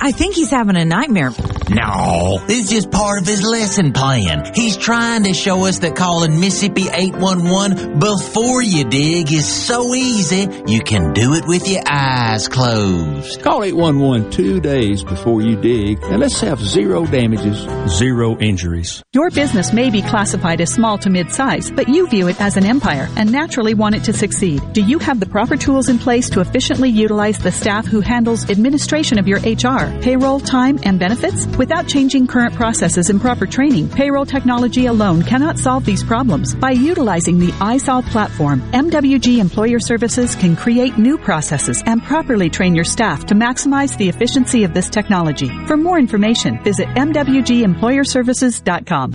I 0.00 0.12
think 0.12 0.34
he's 0.34 0.50
having 0.50 0.76
a 0.76 0.84
nightmare. 0.84 1.30
No, 1.74 2.38
it's 2.48 2.68
just 2.68 2.90
part 2.90 3.22
of 3.22 3.26
his 3.26 3.42
lesson 3.42 3.94
plan. 3.94 4.52
He's 4.54 4.76
trying 4.76 5.24
to 5.24 5.32
show 5.32 5.64
us 5.64 5.78
that 5.78 5.96
calling 5.96 6.38
Mississippi 6.38 6.88
811 6.92 7.98
before 7.98 8.62
you 8.62 8.84
dig 8.84 9.32
is 9.32 9.46
so 9.48 9.94
easy, 9.94 10.48
you 10.66 10.82
can 10.82 11.14
do 11.14 11.32
it 11.32 11.46
with 11.46 11.66
your 11.66 11.80
eyes 11.88 12.46
closed. 12.46 13.40
Call 13.40 13.64
811 13.64 14.30
two 14.30 14.60
days 14.60 15.02
before 15.02 15.40
you 15.40 15.56
dig, 15.56 16.02
and 16.02 16.20
let's 16.20 16.40
have 16.40 16.60
zero 16.60 17.06
damages, 17.06 17.66
zero 17.88 18.36
injuries. 18.38 19.02
Your 19.14 19.30
business 19.30 19.72
may 19.72 19.88
be 19.88 20.02
classified 20.02 20.60
as 20.60 20.70
small 20.70 20.98
to 20.98 21.08
mid-size, 21.08 21.70
but 21.70 21.88
you 21.88 22.06
view 22.06 22.28
it 22.28 22.38
as 22.38 22.58
an 22.58 22.66
empire 22.66 23.08
and 23.16 23.32
naturally 23.32 23.72
want 23.72 23.94
it 23.94 24.04
to 24.04 24.12
succeed. 24.12 24.60
Do 24.74 24.82
you 24.82 24.98
have 24.98 25.20
the 25.20 25.26
proper 25.26 25.56
tools 25.56 25.88
in 25.88 25.98
place 25.98 26.28
to 26.30 26.40
efficiently 26.40 26.90
utilize 26.90 27.38
the 27.38 27.52
staff 27.52 27.86
who 27.86 28.00
handles 28.00 28.50
administration 28.50 29.18
of 29.18 29.26
your 29.26 29.38
HR, 29.38 29.90
payroll, 30.02 30.38
time, 30.38 30.78
and 30.82 30.98
benefits? 30.98 31.46
Without 31.62 31.86
changing 31.86 32.26
current 32.26 32.56
processes 32.56 33.08
and 33.08 33.20
proper 33.20 33.46
training, 33.46 33.88
payroll 33.88 34.26
technology 34.26 34.86
alone 34.86 35.22
cannot 35.22 35.60
solve 35.60 35.84
these 35.84 36.02
problems. 36.02 36.56
By 36.56 36.72
utilizing 36.72 37.38
the 37.38 37.52
iSolve 37.60 38.04
platform, 38.06 38.60
MWG 38.72 39.38
Employer 39.38 39.78
Services 39.78 40.34
can 40.34 40.56
create 40.56 40.98
new 40.98 41.16
processes 41.16 41.80
and 41.86 42.02
properly 42.02 42.50
train 42.50 42.74
your 42.74 42.82
staff 42.82 43.26
to 43.26 43.36
maximize 43.36 43.96
the 43.96 44.08
efficiency 44.08 44.64
of 44.64 44.74
this 44.74 44.90
technology. 44.90 45.50
For 45.68 45.76
more 45.76 46.00
information, 46.00 46.60
visit 46.64 46.88
MWGEmployerServices.com. 46.88 49.14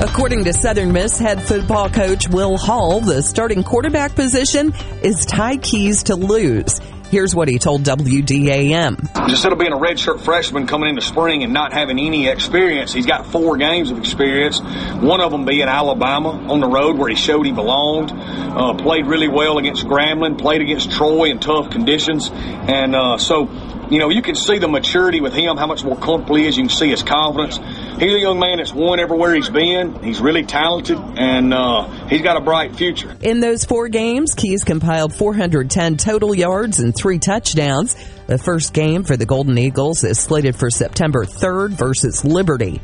According 0.00 0.44
to 0.44 0.52
Southern 0.54 0.92
Miss 0.92 1.18
head 1.18 1.42
football 1.42 1.90
coach 1.90 2.30
Will 2.30 2.56
Hall, 2.56 3.00
the 3.00 3.20
starting 3.20 3.62
quarterback 3.62 4.14
position 4.14 4.72
is 5.02 5.26
Ty 5.26 5.58
Keys 5.58 6.04
to 6.04 6.14
lose. 6.14 6.80
Here's 7.10 7.34
what 7.34 7.48
he 7.48 7.58
told 7.58 7.84
WDAM. 7.84 9.28
Instead 9.30 9.52
of 9.52 9.58
being 9.58 9.72
a 9.72 9.76
redshirt 9.76 10.20
freshman 10.20 10.66
coming 10.66 10.90
into 10.90 11.00
spring 11.00 11.42
and 11.42 11.54
not 11.54 11.72
having 11.72 11.98
any 11.98 12.28
experience, 12.28 12.92
he's 12.92 13.06
got 13.06 13.26
four 13.26 13.56
games 13.56 13.90
of 13.90 13.98
experience. 13.98 14.60
One 14.60 15.22
of 15.22 15.32
them 15.32 15.46
being 15.46 15.62
Alabama 15.62 16.30
on 16.30 16.60
the 16.60 16.68
road 16.68 16.98
where 16.98 17.08
he 17.08 17.14
showed 17.14 17.46
he 17.46 17.52
belonged. 17.52 18.12
Uh, 18.12 18.74
played 18.74 19.06
really 19.06 19.28
well 19.28 19.56
against 19.56 19.86
Grambling, 19.86 20.38
played 20.38 20.60
against 20.60 20.90
Troy 20.90 21.30
in 21.30 21.38
tough 21.38 21.70
conditions. 21.70 22.30
And 22.32 22.94
uh, 22.94 23.16
so 23.16 23.48
you 23.90 23.98
know, 23.98 24.10
you 24.10 24.20
can 24.20 24.34
see 24.34 24.58
the 24.58 24.68
maturity 24.68 25.20
with 25.20 25.32
him, 25.32 25.56
how 25.56 25.66
much 25.66 25.82
more 25.82 25.96
comfortable 25.96 26.36
he 26.36 26.46
is. 26.46 26.56
You 26.56 26.64
can 26.64 26.70
see 26.70 26.90
his 26.90 27.02
confidence. 27.02 27.58
He's 27.98 28.14
a 28.14 28.20
young 28.20 28.38
man 28.38 28.58
that's 28.58 28.72
won 28.72 29.00
everywhere 29.00 29.34
he's 29.34 29.48
been. 29.48 30.00
He's 30.04 30.20
really 30.20 30.44
talented, 30.44 30.98
and 30.98 31.52
uh, 31.52 31.88
he's 32.06 32.22
got 32.22 32.36
a 32.36 32.40
bright 32.40 32.76
future. 32.76 33.16
In 33.22 33.40
those 33.40 33.64
four 33.64 33.88
games, 33.88 34.34
Keys 34.34 34.62
compiled 34.62 35.12
410 35.12 35.96
total 35.96 36.32
yards 36.32 36.78
and 36.78 36.94
three 36.94 37.18
touchdowns. 37.18 37.96
The 38.28 38.38
first 38.38 38.72
game 38.72 39.02
for 39.02 39.16
the 39.16 39.26
Golden 39.26 39.58
Eagles 39.58 40.04
is 40.04 40.20
slated 40.20 40.54
for 40.54 40.70
September 40.70 41.24
3rd 41.24 41.70
versus 41.70 42.24
Liberty. 42.24 42.80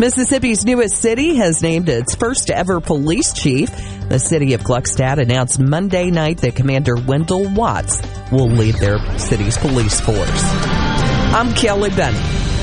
Mississippi's 0.00 0.64
newest 0.64 0.96
city 0.96 1.36
has 1.36 1.62
named 1.62 1.88
its 1.88 2.16
first 2.16 2.50
ever 2.50 2.80
police 2.80 3.32
chief. 3.32 3.70
The 4.08 4.18
city 4.18 4.54
of 4.54 4.62
Gluckstadt 4.62 5.18
announced 5.18 5.60
Monday 5.60 6.10
night 6.10 6.38
that 6.38 6.56
Commander 6.56 6.96
Wendell 6.96 7.54
Watts 7.54 8.02
will 8.32 8.48
lead 8.48 8.74
their 8.74 8.98
city's 9.18 9.56
police 9.56 10.00
force. 10.00 10.42
I'm 11.32 11.54
Kelly 11.54 11.90
Bennett. 11.90 12.55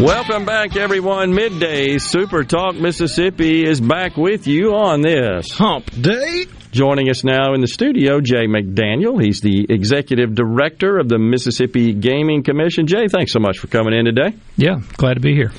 Welcome 0.00 0.44
back, 0.44 0.76
everyone. 0.76 1.32
Midday 1.32 1.96
Super 1.96 2.44
Talk 2.44 2.74
Mississippi 2.74 3.64
is 3.66 3.80
back 3.80 4.18
with 4.18 4.46
you 4.46 4.74
on 4.74 5.00
this 5.00 5.50
hump 5.50 5.90
day. 5.90 6.44
Joining 6.70 7.08
us 7.08 7.24
now 7.24 7.54
in 7.54 7.62
the 7.62 7.66
studio, 7.66 8.20
Jay 8.20 8.46
McDaniel. 8.46 9.18
He's 9.22 9.40
the 9.40 9.64
executive 9.70 10.34
director 10.34 10.98
of 10.98 11.08
the 11.08 11.18
Mississippi 11.18 11.94
Gaming 11.94 12.42
Commission. 12.42 12.86
Jay, 12.86 13.08
thanks 13.08 13.32
so 13.32 13.40
much 13.40 13.58
for 13.58 13.68
coming 13.68 13.94
in 13.94 14.04
today. 14.04 14.36
Yeah, 14.58 14.80
glad 14.98 15.14
to 15.14 15.20
be 15.20 15.34
here. 15.34 15.52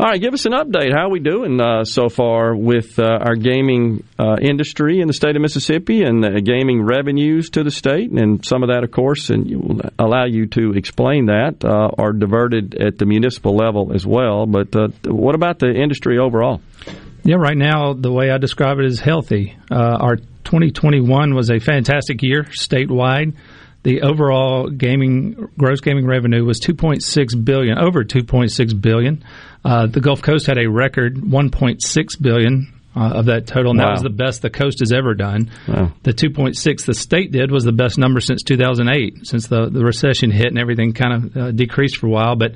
All 0.00 0.06
right, 0.06 0.20
give 0.20 0.32
us 0.32 0.46
an 0.46 0.52
update. 0.52 0.92
How 0.94 1.06
are 1.06 1.10
we 1.10 1.18
doing 1.18 1.60
uh, 1.60 1.82
so 1.82 2.08
far 2.08 2.54
with 2.54 3.00
uh, 3.00 3.02
our 3.02 3.34
gaming 3.34 4.04
uh, 4.16 4.36
industry 4.40 5.00
in 5.00 5.08
the 5.08 5.12
state 5.12 5.34
of 5.34 5.42
Mississippi 5.42 6.04
and 6.04 6.22
the 6.22 6.40
gaming 6.40 6.84
revenues 6.86 7.50
to 7.50 7.64
the 7.64 7.72
state? 7.72 8.12
And 8.12 8.46
some 8.46 8.62
of 8.62 8.68
that, 8.68 8.84
of 8.84 8.92
course, 8.92 9.28
and 9.28 9.50
will 9.50 9.80
allow 9.98 10.24
you 10.26 10.46
to 10.50 10.74
explain 10.74 11.26
that, 11.26 11.64
uh, 11.64 11.90
are 11.98 12.12
diverted 12.12 12.76
at 12.76 12.96
the 12.98 13.06
municipal 13.06 13.56
level 13.56 13.90
as 13.92 14.06
well. 14.06 14.46
But 14.46 14.68
uh, 14.76 14.90
what 15.04 15.34
about 15.34 15.58
the 15.58 15.74
industry 15.74 16.16
overall? 16.16 16.60
Yeah, 17.24 17.34
right 17.40 17.58
now, 17.58 17.92
the 17.92 18.12
way 18.12 18.30
I 18.30 18.38
describe 18.38 18.78
it 18.78 18.84
is 18.84 19.00
healthy. 19.00 19.56
Uh, 19.68 19.74
our 19.74 20.14
2021 20.14 21.34
was 21.34 21.50
a 21.50 21.58
fantastic 21.58 22.22
year 22.22 22.44
statewide 22.44 23.34
the 23.88 24.02
overall 24.02 24.68
gaming 24.68 25.48
gross 25.56 25.80
gaming 25.80 26.06
revenue 26.06 26.44
was 26.44 26.60
2.6 26.60 27.42
billion, 27.42 27.78
over 27.78 28.04
2.6 28.04 28.82
billion. 28.82 29.24
Uh, 29.64 29.86
the 29.86 30.02
Gulf 30.02 30.20
Coast 30.20 30.46
had 30.46 30.58
a 30.58 30.68
record 30.68 31.16
1.6 31.16 32.22
billion 32.22 32.70
uh, 32.94 33.12
of 33.14 33.24
that 33.26 33.46
total, 33.46 33.70
and 33.70 33.80
wow. 33.80 33.86
that 33.86 33.92
was 33.92 34.02
the 34.02 34.10
best 34.10 34.42
the 34.42 34.50
coast 34.50 34.80
has 34.80 34.92
ever 34.92 35.14
done. 35.14 35.50
Wow. 35.66 35.90
The 36.02 36.12
2.6 36.12 36.84
the 36.84 36.92
state 36.92 37.32
did 37.32 37.50
was 37.50 37.64
the 37.64 37.72
best 37.72 37.96
number 37.96 38.20
since 38.20 38.42
2008, 38.42 39.26
since 39.26 39.46
the, 39.46 39.70
the 39.70 39.82
recession 39.82 40.30
hit 40.30 40.48
and 40.48 40.58
everything 40.58 40.92
kind 40.92 41.14
of 41.14 41.36
uh, 41.36 41.50
decreased 41.52 41.96
for 41.96 42.08
a 42.08 42.10
while. 42.10 42.36
But 42.36 42.52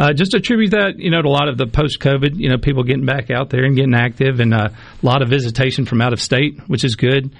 uh, 0.00 0.12
just 0.14 0.34
attribute 0.34 0.72
that, 0.72 0.98
you 0.98 1.12
know, 1.12 1.22
to 1.22 1.28
a 1.28 1.30
lot 1.30 1.48
of 1.48 1.58
the 1.58 1.68
post-COVID, 1.68 2.34
you 2.34 2.48
know, 2.48 2.58
people 2.58 2.82
getting 2.82 3.06
back 3.06 3.30
out 3.30 3.50
there 3.50 3.62
and 3.62 3.76
getting 3.76 3.94
active, 3.94 4.40
and 4.40 4.52
uh, 4.52 4.70
a 4.70 5.06
lot 5.06 5.22
of 5.22 5.28
visitation 5.28 5.86
from 5.86 6.00
out 6.00 6.12
of 6.12 6.20
state, 6.20 6.58
which 6.66 6.82
is 6.82 6.96
good. 6.96 7.30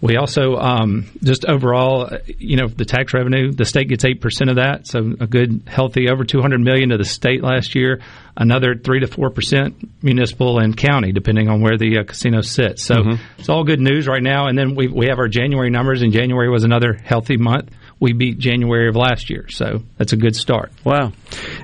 We 0.00 0.16
also 0.16 0.54
um, 0.54 1.10
just 1.24 1.44
overall, 1.44 2.08
you 2.26 2.56
know, 2.56 2.68
the 2.68 2.84
tax 2.84 3.12
revenue, 3.12 3.50
the 3.50 3.64
state 3.64 3.88
gets 3.88 4.04
eight 4.04 4.20
percent 4.20 4.48
of 4.48 4.56
that, 4.56 4.86
so 4.86 5.00
a 5.18 5.26
good, 5.26 5.62
healthy, 5.66 6.08
over 6.08 6.24
two 6.24 6.40
hundred 6.40 6.60
million 6.60 6.90
to 6.90 6.96
the 6.96 7.04
state 7.04 7.42
last 7.42 7.74
year. 7.74 8.00
Another 8.36 8.76
three 8.76 9.00
to 9.00 9.08
four 9.08 9.30
percent 9.30 9.74
municipal 10.00 10.60
and 10.60 10.76
county, 10.76 11.10
depending 11.10 11.48
on 11.48 11.60
where 11.60 11.76
the 11.76 11.98
uh, 11.98 12.04
casino 12.04 12.42
sits. 12.42 12.84
So 12.84 12.94
mm-hmm. 12.94 13.22
it's 13.38 13.48
all 13.48 13.64
good 13.64 13.80
news 13.80 14.06
right 14.06 14.22
now. 14.22 14.46
And 14.46 14.56
then 14.56 14.76
we 14.76 14.86
we 14.86 15.06
have 15.06 15.18
our 15.18 15.26
January 15.26 15.70
numbers, 15.70 16.02
and 16.02 16.12
January 16.12 16.48
was 16.48 16.62
another 16.62 16.92
healthy 16.92 17.36
month 17.36 17.70
we 18.00 18.12
beat 18.12 18.38
January 18.38 18.88
of 18.88 18.96
last 18.96 19.30
year. 19.30 19.48
So 19.48 19.82
that's 19.96 20.12
a 20.12 20.16
good 20.16 20.36
start. 20.36 20.72
Wow. 20.84 21.12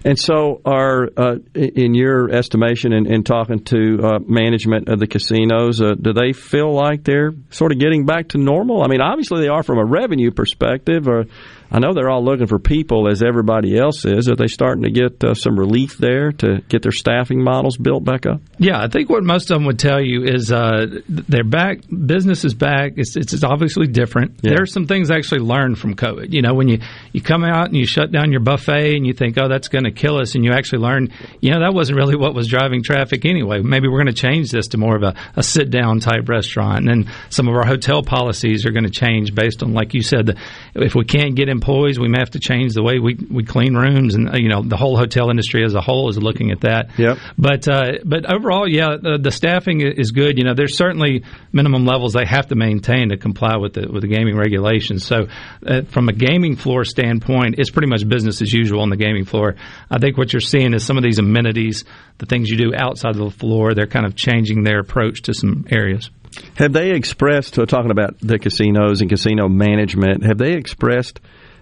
And 0.04 0.18
so, 0.18 0.60
are 0.64 1.08
uh, 1.16 1.36
in 1.54 1.94
your 1.94 2.30
estimation 2.30 2.92
and, 2.92 3.24
talking 3.24 3.64
to 3.64 3.98
uh, 4.02 4.18
management 4.18 4.88
of 4.88 4.98
the 4.98 5.06
casinos, 5.06 5.80
uh, 5.80 5.94
do 5.94 6.12
they 6.12 6.32
feel 6.32 6.74
like 6.74 7.04
they're 7.04 7.32
sort 7.50 7.72
of 7.72 7.78
getting 7.78 8.04
back 8.04 8.28
to 8.28 8.38
normal? 8.38 8.82
I 8.82 8.88
mean, 8.88 9.00
obviously 9.00 9.40
they 9.40 9.48
are 9.48 9.62
from 9.62 9.78
a 9.78 9.84
revenue 9.84 10.30
perspective, 10.30 11.08
or 11.08 11.24
I 11.70 11.78
know 11.80 11.92
they're 11.92 12.10
all 12.10 12.24
looking 12.24 12.46
for 12.46 12.58
people 12.58 13.08
as 13.08 13.22
everybody 13.22 13.76
else 13.76 14.04
is. 14.04 14.28
Are 14.28 14.36
they 14.36 14.46
starting 14.46 14.84
to 14.84 14.90
get 14.90 15.24
uh, 15.24 15.34
some 15.34 15.58
relief 15.58 15.98
there 15.98 16.30
to 16.32 16.60
get 16.68 16.82
their 16.82 16.92
staffing 16.92 17.42
models 17.42 17.76
built 17.76 18.04
back 18.04 18.26
up? 18.26 18.40
Yeah, 18.58 18.80
I 18.80 18.88
think 18.88 19.10
what 19.10 19.24
most 19.24 19.50
of 19.50 19.56
them 19.56 19.64
would 19.64 19.78
tell 19.78 20.00
you 20.00 20.22
is 20.24 20.52
uh, 20.52 20.86
they're 21.08 21.42
back. 21.42 21.78
Business 21.88 22.44
is 22.44 22.54
back. 22.54 22.92
It's, 22.96 23.16
it's 23.16 23.42
obviously 23.42 23.86
different. 23.86 24.36
Yeah. 24.42 24.50
There 24.50 24.62
are 24.62 24.66
some 24.66 24.86
things 24.86 25.10
I 25.10 25.16
actually 25.16 25.40
learned 25.40 25.78
from 25.78 25.96
COVID. 25.96 26.32
You 26.32 26.42
know, 26.42 26.54
when 26.54 26.68
you, 26.68 26.78
you 27.12 27.20
come 27.20 27.44
out 27.44 27.66
and 27.66 27.76
you 27.76 27.86
shut 27.86 28.12
down 28.12 28.30
your 28.30 28.40
buffet 28.40 28.94
and 28.94 29.06
you 29.06 29.12
think, 29.12 29.36
oh, 29.38 29.48
that's 29.48 29.68
going 29.68 29.84
to 29.84 29.90
kill 29.90 30.18
us, 30.18 30.34
and 30.34 30.44
you 30.44 30.52
actually 30.52 30.82
learn, 30.82 31.12
you 31.40 31.50
know, 31.50 31.60
that 31.60 31.74
wasn't 31.74 31.96
really 31.96 32.16
what 32.16 32.34
was 32.34 32.46
driving 32.46 32.82
traffic 32.82 33.24
anyway. 33.24 33.60
Maybe 33.62 33.88
we're 33.88 34.02
going 34.02 34.14
to 34.14 34.20
change 34.20 34.50
this 34.50 34.68
to 34.68 34.78
more 34.78 34.96
of 34.96 35.02
a, 35.02 35.14
a 35.34 35.42
sit 35.42 35.70
down 35.70 36.00
type 36.00 36.28
restaurant. 36.28 36.78
And 36.78 36.88
then 36.88 37.12
some 37.30 37.48
of 37.48 37.54
our 37.54 37.66
hotel 37.66 38.02
policies 38.02 38.64
are 38.64 38.70
going 38.70 38.84
to 38.84 38.90
change 38.90 39.34
based 39.34 39.62
on, 39.62 39.72
like 39.72 39.94
you 39.94 40.02
said, 40.02 40.26
the, 40.26 40.36
if 40.74 40.94
we 40.94 41.04
can't 41.04 41.34
get 41.34 41.48
employees, 41.54 41.98
we 41.98 42.08
may 42.08 42.18
have 42.18 42.30
to 42.30 42.40
change 42.40 42.74
the 42.74 42.82
way 42.82 42.98
we, 42.98 43.14
we 43.30 43.44
clean 43.44 43.74
rooms, 43.74 44.14
and 44.14 44.28
you 44.34 44.48
know 44.48 44.62
the 44.62 44.76
whole 44.76 44.96
hotel 44.96 45.30
industry 45.30 45.64
as 45.64 45.74
a 45.74 45.80
whole 45.80 46.10
is 46.10 46.18
looking 46.18 46.50
at 46.50 46.60
that. 46.62 46.98
Yep. 46.98 47.18
But 47.38 47.68
uh, 47.68 47.92
but 48.04 48.30
overall, 48.30 48.68
yeah, 48.68 48.96
the, 49.00 49.18
the, 49.18 49.30
staffing 49.30 49.80
is 49.80 50.10
good. 50.10 50.36
You 50.38 50.44
know, 50.44 50.54
there's 50.54 50.76
certainly 50.76 51.24
minimum 51.52 51.86
levels 51.86 52.12
they 52.12 52.26
have 52.26 52.48
to 52.48 52.56
maintain 52.56 53.08
to 53.10 53.16
comply 53.16 53.56
with 53.56 53.74
the 53.74 53.88
with 53.90 54.02
the 54.02 54.08
gaming 54.08 54.36
regulations. 54.36 55.06
So 55.06 55.28
uh, 55.66 55.82
from 55.90 56.08
a 56.08 56.12
gaming 56.12 56.56
floor 56.56 56.84
standpoint, 56.84 57.56
it's 57.58 57.70
pretty 57.70 57.88
much 57.88 58.06
business 58.08 58.42
as 58.42 58.52
usual 58.52 58.80
on 58.80 58.90
the 58.90 58.96
gaming 58.96 59.24
floor. 59.24 59.54
I 59.90 59.98
think 59.98 60.18
what 60.18 60.32
you're 60.32 60.40
seeing 60.40 60.74
is 60.74 60.84
some 60.84 60.98
of 60.98 61.04
these 61.04 61.18
amenities, 61.18 61.84
the 62.18 62.26
things 62.26 62.50
you 62.50 62.56
do 62.56 62.72
outside 62.76 63.16
of 63.16 63.24
the 63.24 63.30
floor, 63.30 63.74
they're 63.74 63.86
kind 63.86 64.06
of 64.06 64.14
changing 64.16 64.64
their 64.64 64.80
approach 64.80 65.22
to 65.22 65.34
some 65.34 65.66
areas. 65.70 66.10
Have 66.56 66.72
they 66.72 66.90
expressed, 66.92 67.54
talking 67.54 67.90
about 67.90 68.18
the 68.20 68.38
casinos 68.38 69.00
and 69.00 69.10
casino 69.10 69.48
management, 69.48 70.24
have 70.24 70.38
they 70.38 70.54
expressed 70.54 71.20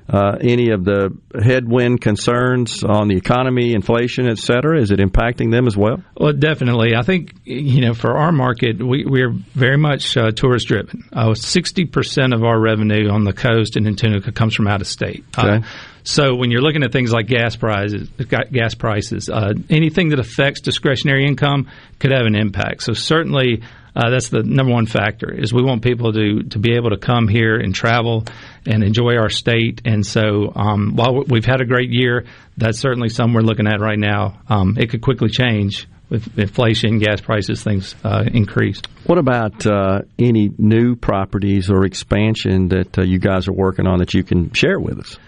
uh, 0.09 0.37
any 0.41 0.71
of 0.71 0.85
the 0.85 1.17
headwind 1.41 2.01
concerns 2.01 2.83
on 2.85 3.09
the 3.09 3.17
economy, 3.17 3.73
inflation, 3.75 4.29
et 4.29 4.39
cetera? 4.39 4.81
Is 4.81 4.91
it 4.91 4.99
impacting 4.99 5.51
them 5.51 5.67
as 5.67 5.77
well? 5.77 6.03
Well, 6.17 6.33
definitely. 6.33 6.95
I 6.95 7.03
think, 7.03 7.35
you 7.45 7.81
know, 7.81 7.95
for 7.95 8.17
our 8.17 8.33
market, 8.33 8.83
we, 8.83 9.05
we 9.05 9.23
are 9.23 9.31
very 9.31 9.79
much 9.79 10.17
uh, 10.17 10.31
tourist 10.33 10.69
driven. 10.69 11.05
Uh, 11.13 11.31
60% 11.31 12.35
of 12.35 12.43
our 12.43 12.59
revenue 12.59 13.11
on 13.11 13.25
the 13.25 13.33
coast 13.33 13.77
in 13.77 13.95
Tunica 13.97 14.33
comes 14.33 14.55
from 14.55 14.67
out 14.67 14.81
of 14.81 14.87
state. 14.87 15.25
Uh, 15.37 15.47
okay. 15.47 15.67
So 16.05 16.35
when 16.35 16.51
you're 16.51 16.63
looking 16.63 16.83
at 16.83 16.93
things 16.93 17.13
like 17.13 17.29
gas 17.29 17.55
prices, 17.55 18.09
gas 18.51 18.75
prices, 18.75 19.31
uh, 19.31 19.55
anything 19.71 20.09
that 20.09 20.19
affects 20.19 20.61
discretionary 20.61 21.27
income 21.27 21.69
could 22.01 22.11
have 22.11 22.27
an 22.27 22.35
impact. 22.35 22.83
So 22.83 22.93
certainly 22.93 23.63
uh, 23.95 24.11
that's 24.11 24.31
the 24.31 24.43
number 24.43 24.73
one 24.73 24.87
factor 24.87 25.31
is 25.33 25.53
we 25.53 25.63
want 25.63 25.83
people 25.83 26.13
to 26.13 26.43
to 26.45 26.59
be 26.59 26.75
able 26.77 26.91
to 26.91 26.97
come 26.97 27.29
here 27.29 27.57
and 27.57 27.75
travel 27.75 28.25
and 28.67 28.83
enjoy 28.83 29.17
our 29.17 29.29
state. 29.29 29.83
And 29.85 30.07
so 30.07 30.53
um, 30.55 30.97
while 30.97 31.25
we've 31.27 31.45
had 31.45 31.61
a 31.61 31.67
great 31.67 31.91
year, 31.91 32.25
that's 32.57 32.79
certainly 32.79 33.09
something 33.09 33.35
we're 33.35 33.43
looking 33.43 33.67
at 33.67 33.81
right 33.81 33.99
now. 33.99 34.41
Um, 34.49 34.77
it 34.79 34.91
could 34.91 35.03
quickly 35.03 35.29
change 35.29 35.87
with 36.09 36.39
inflation, 36.39 36.99
gas 36.99 37.23
prices, 37.23 37.63
things 37.63 37.95
uh, 38.05 38.25
increased. 38.33 38.87
What 39.07 39.19
about 39.19 39.67
uh, 39.67 40.03
any 40.19 40.51
new 40.59 40.95
properties 40.95 41.71
or 41.71 41.87
expansion 41.87 42.69
that 42.69 42.99
uh, 42.99 43.03
you 43.03 43.19
guys 43.19 43.49
are 43.49 43.53
working 43.53 43.87
on 43.87 43.99
that 44.01 44.13
you 44.13 44.23
can 44.23 44.53
share 44.53 44.79
with 44.79 45.01
us? 45.01 45.19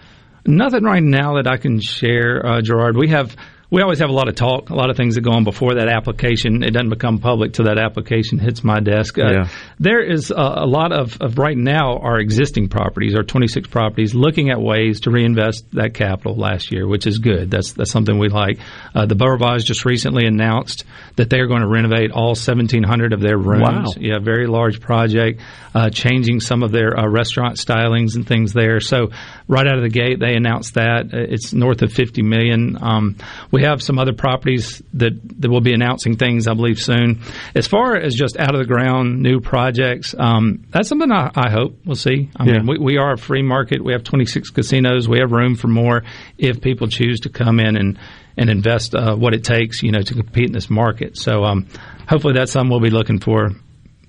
Nothing 0.45 0.83
right 0.83 1.01
now 1.01 1.35
that 1.35 1.47
I 1.47 1.57
can 1.57 1.79
share, 1.79 2.45
uh, 2.45 2.61
Gerard. 2.61 2.95
We 2.95 3.09
have 3.09 3.35
we 3.71 3.81
always 3.81 3.99
have 3.99 4.09
a 4.09 4.13
lot 4.13 4.27
of 4.27 4.35
talk, 4.35 4.69
a 4.69 4.75
lot 4.75 4.89
of 4.89 4.97
things 4.97 5.15
that 5.15 5.21
go 5.21 5.31
on 5.31 5.43
before 5.43 5.75
that 5.75 5.87
application. 5.89 6.63
It 6.63 6.71
doesn't 6.71 6.89
become 6.89 7.19
public 7.19 7.53
till 7.53 7.65
that 7.65 7.77
application 7.77 8.37
hits 8.39 8.63
my 8.63 8.79
desk. 8.79 9.17
Uh, 9.17 9.23
Yeah. 9.31 9.47
There 9.79 10.01
is 10.01 10.31
a, 10.31 10.35
a 10.35 10.65
lot 10.67 10.91
of, 10.91 11.17
of 11.21 11.37
right 11.37 11.57
now 11.57 11.97
our 11.97 12.19
existing 12.19 12.69
properties, 12.69 13.15
our 13.15 13.23
26 13.23 13.67
properties, 13.69 14.13
looking 14.15 14.49
at 14.51 14.61
ways 14.61 15.01
to 15.01 15.11
reinvest 15.11 15.65
that 15.73 15.93
capital 15.93 16.35
last 16.35 16.71
year, 16.71 16.87
which 16.87 17.07
is 17.07 17.19
good. 17.19 17.49
That's 17.51 17.73
that's 17.73 17.91
something 17.91 18.17
we 18.19 18.29
like. 18.29 18.59
Uh, 18.93 19.05
the 19.05 19.15
Beau 19.15 19.27
Rivage 19.27 19.65
just 19.65 19.83
recently 19.85 20.25
announced 20.27 20.85
that 21.15 21.29
they 21.29 21.39
are 21.39 21.47
going 21.47 21.61
to 21.61 21.67
renovate 21.67 22.11
all 22.11 22.29
1,700 22.35 23.13
of 23.13 23.19
their 23.21 23.37
rooms. 23.37 23.63
Wow. 23.63 23.93
Yeah, 23.97 24.19
very 24.19 24.47
large 24.47 24.79
project, 24.79 25.41
uh, 25.73 25.89
changing 25.89 26.39
some 26.39 26.63
of 26.63 26.71
their 26.71 26.97
uh, 26.97 27.07
restaurant 27.07 27.57
stylings 27.57 28.15
and 28.15 28.27
things 28.27 28.53
there. 28.53 28.79
So 28.79 29.09
right 29.47 29.67
out 29.67 29.77
of 29.77 29.83
the 29.83 29.89
gate, 29.89 30.19
they 30.19 30.35
announced 30.35 30.75
that 30.75 31.05
Uh, 31.13 31.17
it's 31.33 31.53
north 31.53 31.81
of 31.81 31.91
50 31.91 32.21
million. 32.21 32.77
Um, 32.81 33.15
we 33.55 33.63
have 33.63 33.81
some 33.81 33.97
other 33.97 34.13
properties 34.13 34.81
that 34.93 35.13
that 35.41 35.49
will 35.49 35.61
be 35.61 35.73
announcing 35.73 36.17
things, 36.17 36.47
I 36.47 36.53
believe, 36.53 36.79
soon. 36.79 37.21
As 37.55 37.67
far 37.67 37.95
as 37.95 38.13
just 38.13 38.37
out 38.37 38.53
of 38.55 38.59
the 38.59 38.67
ground 38.75 39.21
new 39.21 39.39
projects, 39.39 40.13
um, 40.17 40.65
that's 40.71 40.89
something 40.89 41.11
I, 41.11 41.31
I 41.35 41.49
hope 41.49 41.71
we'll 41.85 41.95
see. 41.95 42.29
I 42.35 42.45
Yeah. 42.45 42.53
mean, 42.57 42.67
we, 42.67 42.77
we 42.79 42.97
are 42.97 43.13
a 43.13 43.17
free 43.17 43.43
market. 43.43 43.83
We 43.83 43.93
have 43.93 44.03
26 44.03 44.49
casinos. 44.49 45.07
We 45.07 45.19
have 45.19 45.31
room 45.31 45.55
for 45.55 45.67
more 45.69 46.03
if 46.37 46.59
people 46.61 46.87
choose 46.87 47.21
to 47.21 47.29
come 47.29 47.59
in 47.59 47.75
and 47.77 47.97
and 48.37 48.49
invest 48.49 48.93
uh, 48.93 49.15
what 49.15 49.33
it 49.33 49.43
takes, 49.45 49.81
you 49.81 49.91
know, 49.93 50.01
to 50.01 50.13
compete 50.13 50.47
in 50.47 50.51
this 50.51 50.69
market. 50.69 51.17
So 51.17 51.43
um, 51.45 51.67
hopefully 52.09 52.33
that's 52.33 52.51
something 52.51 52.69
we'll 52.69 52.81
be 52.81 52.89
looking 52.89 53.19
for 53.21 53.51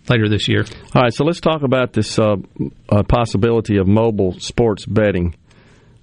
later 0.09 0.29
this 0.29 0.49
year. 0.49 0.65
All 0.95 1.03
right, 1.03 1.15
so 1.15 1.25
let's 1.25 1.41
talk 1.41 1.63
about 1.63 1.93
this 1.93 2.19
uh, 2.19 2.35
uh, 2.89 3.03
possibility 3.05 3.77
of 3.77 3.87
mobile 3.87 4.33
sports 4.41 4.85
betting. 4.85 5.37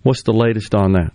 What's 0.04 0.24
the 0.24 0.32
latest 0.34 0.74
on 0.74 0.94
that? 0.94 1.12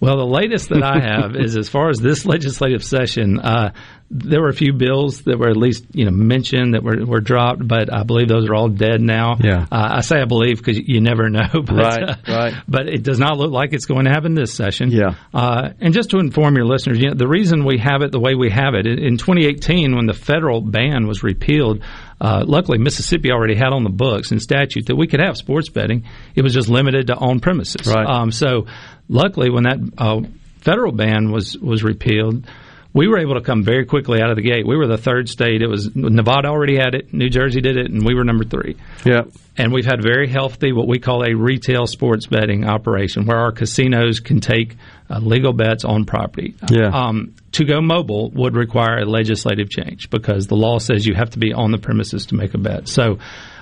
Well, 0.00 0.16
the 0.16 0.26
latest 0.26 0.68
that 0.68 0.82
I 0.82 1.00
have 1.00 1.34
is 1.36 1.56
as 1.56 1.68
far 1.68 1.90
as 1.90 1.98
this 1.98 2.24
legislative 2.24 2.84
session, 2.84 3.40
uh, 3.40 3.72
there 4.10 4.40
were 4.40 4.48
a 4.48 4.54
few 4.54 4.72
bills 4.72 5.22
that 5.22 5.38
were 5.38 5.50
at 5.50 5.56
least 5.56 5.84
you 5.92 6.04
know 6.04 6.10
mentioned 6.10 6.74
that 6.74 6.82
were, 6.82 7.04
were 7.04 7.20
dropped, 7.20 7.66
but 7.66 7.92
I 7.92 8.04
believe 8.04 8.28
those 8.28 8.48
are 8.48 8.54
all 8.54 8.68
dead 8.68 9.00
now. 9.00 9.36
Yeah. 9.42 9.66
uh, 9.70 9.96
I 9.96 10.00
say 10.00 10.20
I 10.20 10.24
believe 10.24 10.58
because 10.58 10.78
you 10.78 11.00
never 11.00 11.28
know. 11.28 11.48
But, 11.68 11.76
Right, 11.76 12.02
uh, 12.02 12.14
right. 12.28 12.54
But 12.66 12.88
it 12.88 13.02
does 13.02 13.18
not 13.18 13.36
look 13.36 13.50
like 13.50 13.72
it's 13.72 13.84
going 13.86 14.04
to 14.06 14.10
happen 14.10 14.34
this 14.34 14.54
session. 14.54 14.90
Yeah. 14.90 15.14
Uh, 15.34 15.70
and 15.80 15.92
just 15.92 16.10
to 16.10 16.18
inform 16.18 16.56
your 16.56 16.64
listeners, 16.64 16.98
you 16.98 17.08
know, 17.08 17.14
the 17.14 17.28
reason 17.28 17.64
we 17.64 17.78
have 17.78 18.02
it 18.02 18.10
the 18.12 18.20
way 18.20 18.34
we 18.34 18.50
have 18.50 18.74
it 18.74 18.86
in 18.86 19.18
2018, 19.18 19.94
when 19.94 20.06
the 20.06 20.14
federal 20.14 20.60
ban 20.62 21.06
was 21.06 21.22
repealed, 21.22 21.82
uh, 22.20 22.44
luckily 22.46 22.78
Mississippi 22.78 23.30
already 23.30 23.54
had 23.54 23.72
on 23.72 23.84
the 23.84 23.90
books 23.90 24.30
and 24.30 24.40
statute 24.40 24.86
that 24.86 24.96
we 24.96 25.06
could 25.06 25.20
have 25.20 25.36
sports 25.36 25.68
betting. 25.68 26.04
It 26.34 26.42
was 26.42 26.54
just 26.54 26.68
limited 26.68 27.08
to 27.08 27.14
on 27.16 27.40
premises. 27.40 27.86
Right. 27.86 28.06
Um, 28.06 28.32
so, 28.32 28.66
luckily, 29.08 29.50
when 29.50 29.64
that 29.64 29.78
uh, 29.98 30.20
federal 30.60 30.92
ban 30.92 31.30
was 31.30 31.56
was 31.58 31.82
repealed. 31.82 32.46
We 32.94 33.06
were 33.06 33.18
able 33.18 33.34
to 33.34 33.42
come 33.42 33.62
very 33.62 33.84
quickly 33.84 34.20
out 34.22 34.30
of 34.30 34.36
the 34.36 34.42
gate. 34.42 34.66
We 34.66 34.76
were 34.76 34.86
the 34.86 34.96
third 34.96 35.28
state. 35.28 35.60
It 35.60 35.68
was 35.68 35.94
Nevada 35.94 36.48
already 36.48 36.76
had 36.76 36.94
it, 36.94 37.12
New 37.12 37.28
Jersey 37.28 37.60
did 37.60 37.76
it, 37.76 37.90
and 37.90 38.04
we 38.04 38.14
were 38.14 38.24
number 38.24 38.44
three. 38.44 38.76
Yeah. 39.04 39.24
And 39.58 39.72
we've 39.72 39.84
had 39.84 40.02
very 40.02 40.26
healthy, 40.26 40.72
what 40.72 40.88
we 40.88 40.98
call 40.98 41.22
a 41.22 41.34
retail 41.34 41.86
sports 41.86 42.26
betting 42.26 42.64
operation, 42.64 43.26
where 43.26 43.38
our 43.38 43.52
casinos 43.52 44.20
can 44.20 44.40
take 44.40 44.76
uh, 45.10 45.18
legal 45.18 45.52
bets 45.52 45.84
on 45.84 46.06
property. 46.06 46.54
Yeah. 46.70 46.88
Um, 46.88 47.34
to 47.52 47.64
go 47.64 47.80
mobile 47.80 48.30
would 48.30 48.56
require 48.56 48.98
a 48.98 49.04
legislative 49.04 49.68
change 49.68 50.10
because 50.10 50.46
the 50.46 50.56
law 50.56 50.78
says 50.78 51.06
you 51.06 51.14
have 51.14 51.30
to 51.30 51.38
be 51.38 51.52
on 51.52 51.70
the 51.70 51.78
premises 51.78 52.26
to 52.26 52.36
make 52.36 52.54
a 52.54 52.58
bet. 52.58 52.88
So 52.88 53.18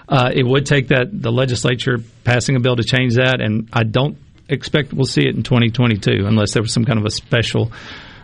uh, 0.09 0.30
it 0.32 0.44
would 0.47 0.66
take 0.66 0.88
that 0.88 1.09
the 1.12 1.32
legislature 1.32 1.99
passing 2.24 2.57
a 2.57 2.61
bill 2.61 2.76
to 2.76 2.84
change 2.84 3.16
that, 3.16 3.40
and 3.40 3.68
I 3.72 3.82
don't 3.82 4.18
expect 4.49 4.92
we'll 4.92 5.05
see 5.07 5.22
it 5.26 5.34
in 5.34 5.42
2022 5.42 6.26
unless 6.26 6.53
there 6.53 6.62
was 6.62 6.72
some 6.72 6.84
kind 6.84 6.99
of 6.99 7.05
a 7.05 7.11
special 7.11 7.72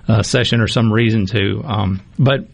uh, 0.09 0.23
session 0.23 0.61
or 0.61 0.67
some 0.69 0.93
reason 0.93 1.27
to. 1.27 1.63
Um, 1.65 2.03
but 2.19 2.47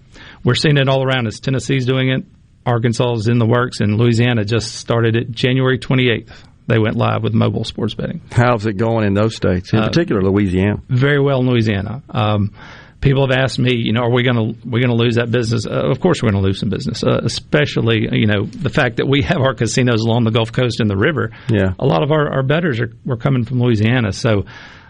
we're 0.45 0.55
seeing 0.55 0.77
it 0.77 0.89
all 0.89 1.03
around 1.05 1.27
us. 1.27 1.41
Tennessee's 1.41 1.87
doing 1.87 2.11
it. 2.11 2.25
Arkansas 2.66 3.12
is 3.14 3.29
in 3.29 3.39
the 3.39 3.47
works, 3.47 3.81
and 3.81 3.97
Louisiana 3.97 4.45
just 4.45 4.75
started 4.75 5.16
it 5.16 5.31
January 5.31 5.79
28th. 5.79 6.31
They 6.66 6.79
went 6.79 6.97
live 6.97 7.23
with 7.23 7.33
mobile 7.33 7.64
sports 7.64 7.95
betting. 7.95 8.21
How's 8.31 8.66
it 8.66 8.75
going 8.77 9.07
in 9.07 9.14
those 9.14 9.35
states, 9.37 9.73
in 9.73 9.79
Uh, 9.79 9.87
particular 9.87 10.21
Louisiana? 10.23 10.83
Very 10.91 11.19
well 11.19 11.41
in 11.41 11.47
Louisiana. 11.49 12.03
Um, 12.11 12.53
people 13.01 13.27
have 13.27 13.37
asked 13.37 13.59
me, 13.59 13.75
you 13.77 13.93
know, 13.93 14.03
are 14.03 14.13
we 14.13 14.23
going 14.23 14.37
to 14.37 14.69
we 14.69 14.81
going 14.81 14.97
to 14.97 15.03
lose 15.03 15.17
that 15.17 15.31
business? 15.31 15.67
Uh, 15.67 15.91
of 15.91 16.01
course, 16.01 16.23
we're 16.23 16.31
going 16.31 16.43
to 16.43 16.47
lose 16.47 16.61
some 16.61 16.69
business, 16.69 17.03
uh, 17.03 17.21
especially 17.23 18.09
you 18.13 18.27
know 18.27 18.45
the 18.45 18.71
fact 18.71 18.97
that 18.97 19.07
we 19.07 19.23
have 19.23 19.39
our 19.39 19.55
casinos 19.55 20.03
along 20.03 20.25
the 20.25 20.31
Gulf 20.31 20.53
Coast 20.53 20.81
and 20.81 20.91
the 20.91 20.97
river. 20.97 21.31
Yeah. 21.49 21.75
a 21.79 21.87
lot 21.87 22.03
of 22.03 22.11
our, 22.11 22.29
our 22.31 22.43
bettors 22.43 22.81
are 22.81 22.93
were 23.05 23.17
coming 23.17 23.45
from 23.45 23.61
Louisiana, 23.61 24.13
so. 24.13 24.45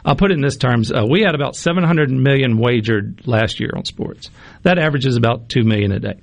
I'll 0.04 0.16
put 0.16 0.30
it 0.30 0.34
in 0.34 0.40
this 0.40 0.56
terms: 0.56 0.90
uh, 0.90 1.04
we 1.10 1.20
had 1.20 1.34
about 1.34 1.54
700 1.54 2.08
million 2.08 2.56
wagered 2.56 3.26
last 3.26 3.60
year 3.60 3.72
on 3.76 3.84
sports. 3.84 4.30
That 4.62 4.78
averages 4.78 5.16
about 5.16 5.50
two 5.50 5.64
million 5.64 5.92
a 5.92 5.98
day. 5.98 6.20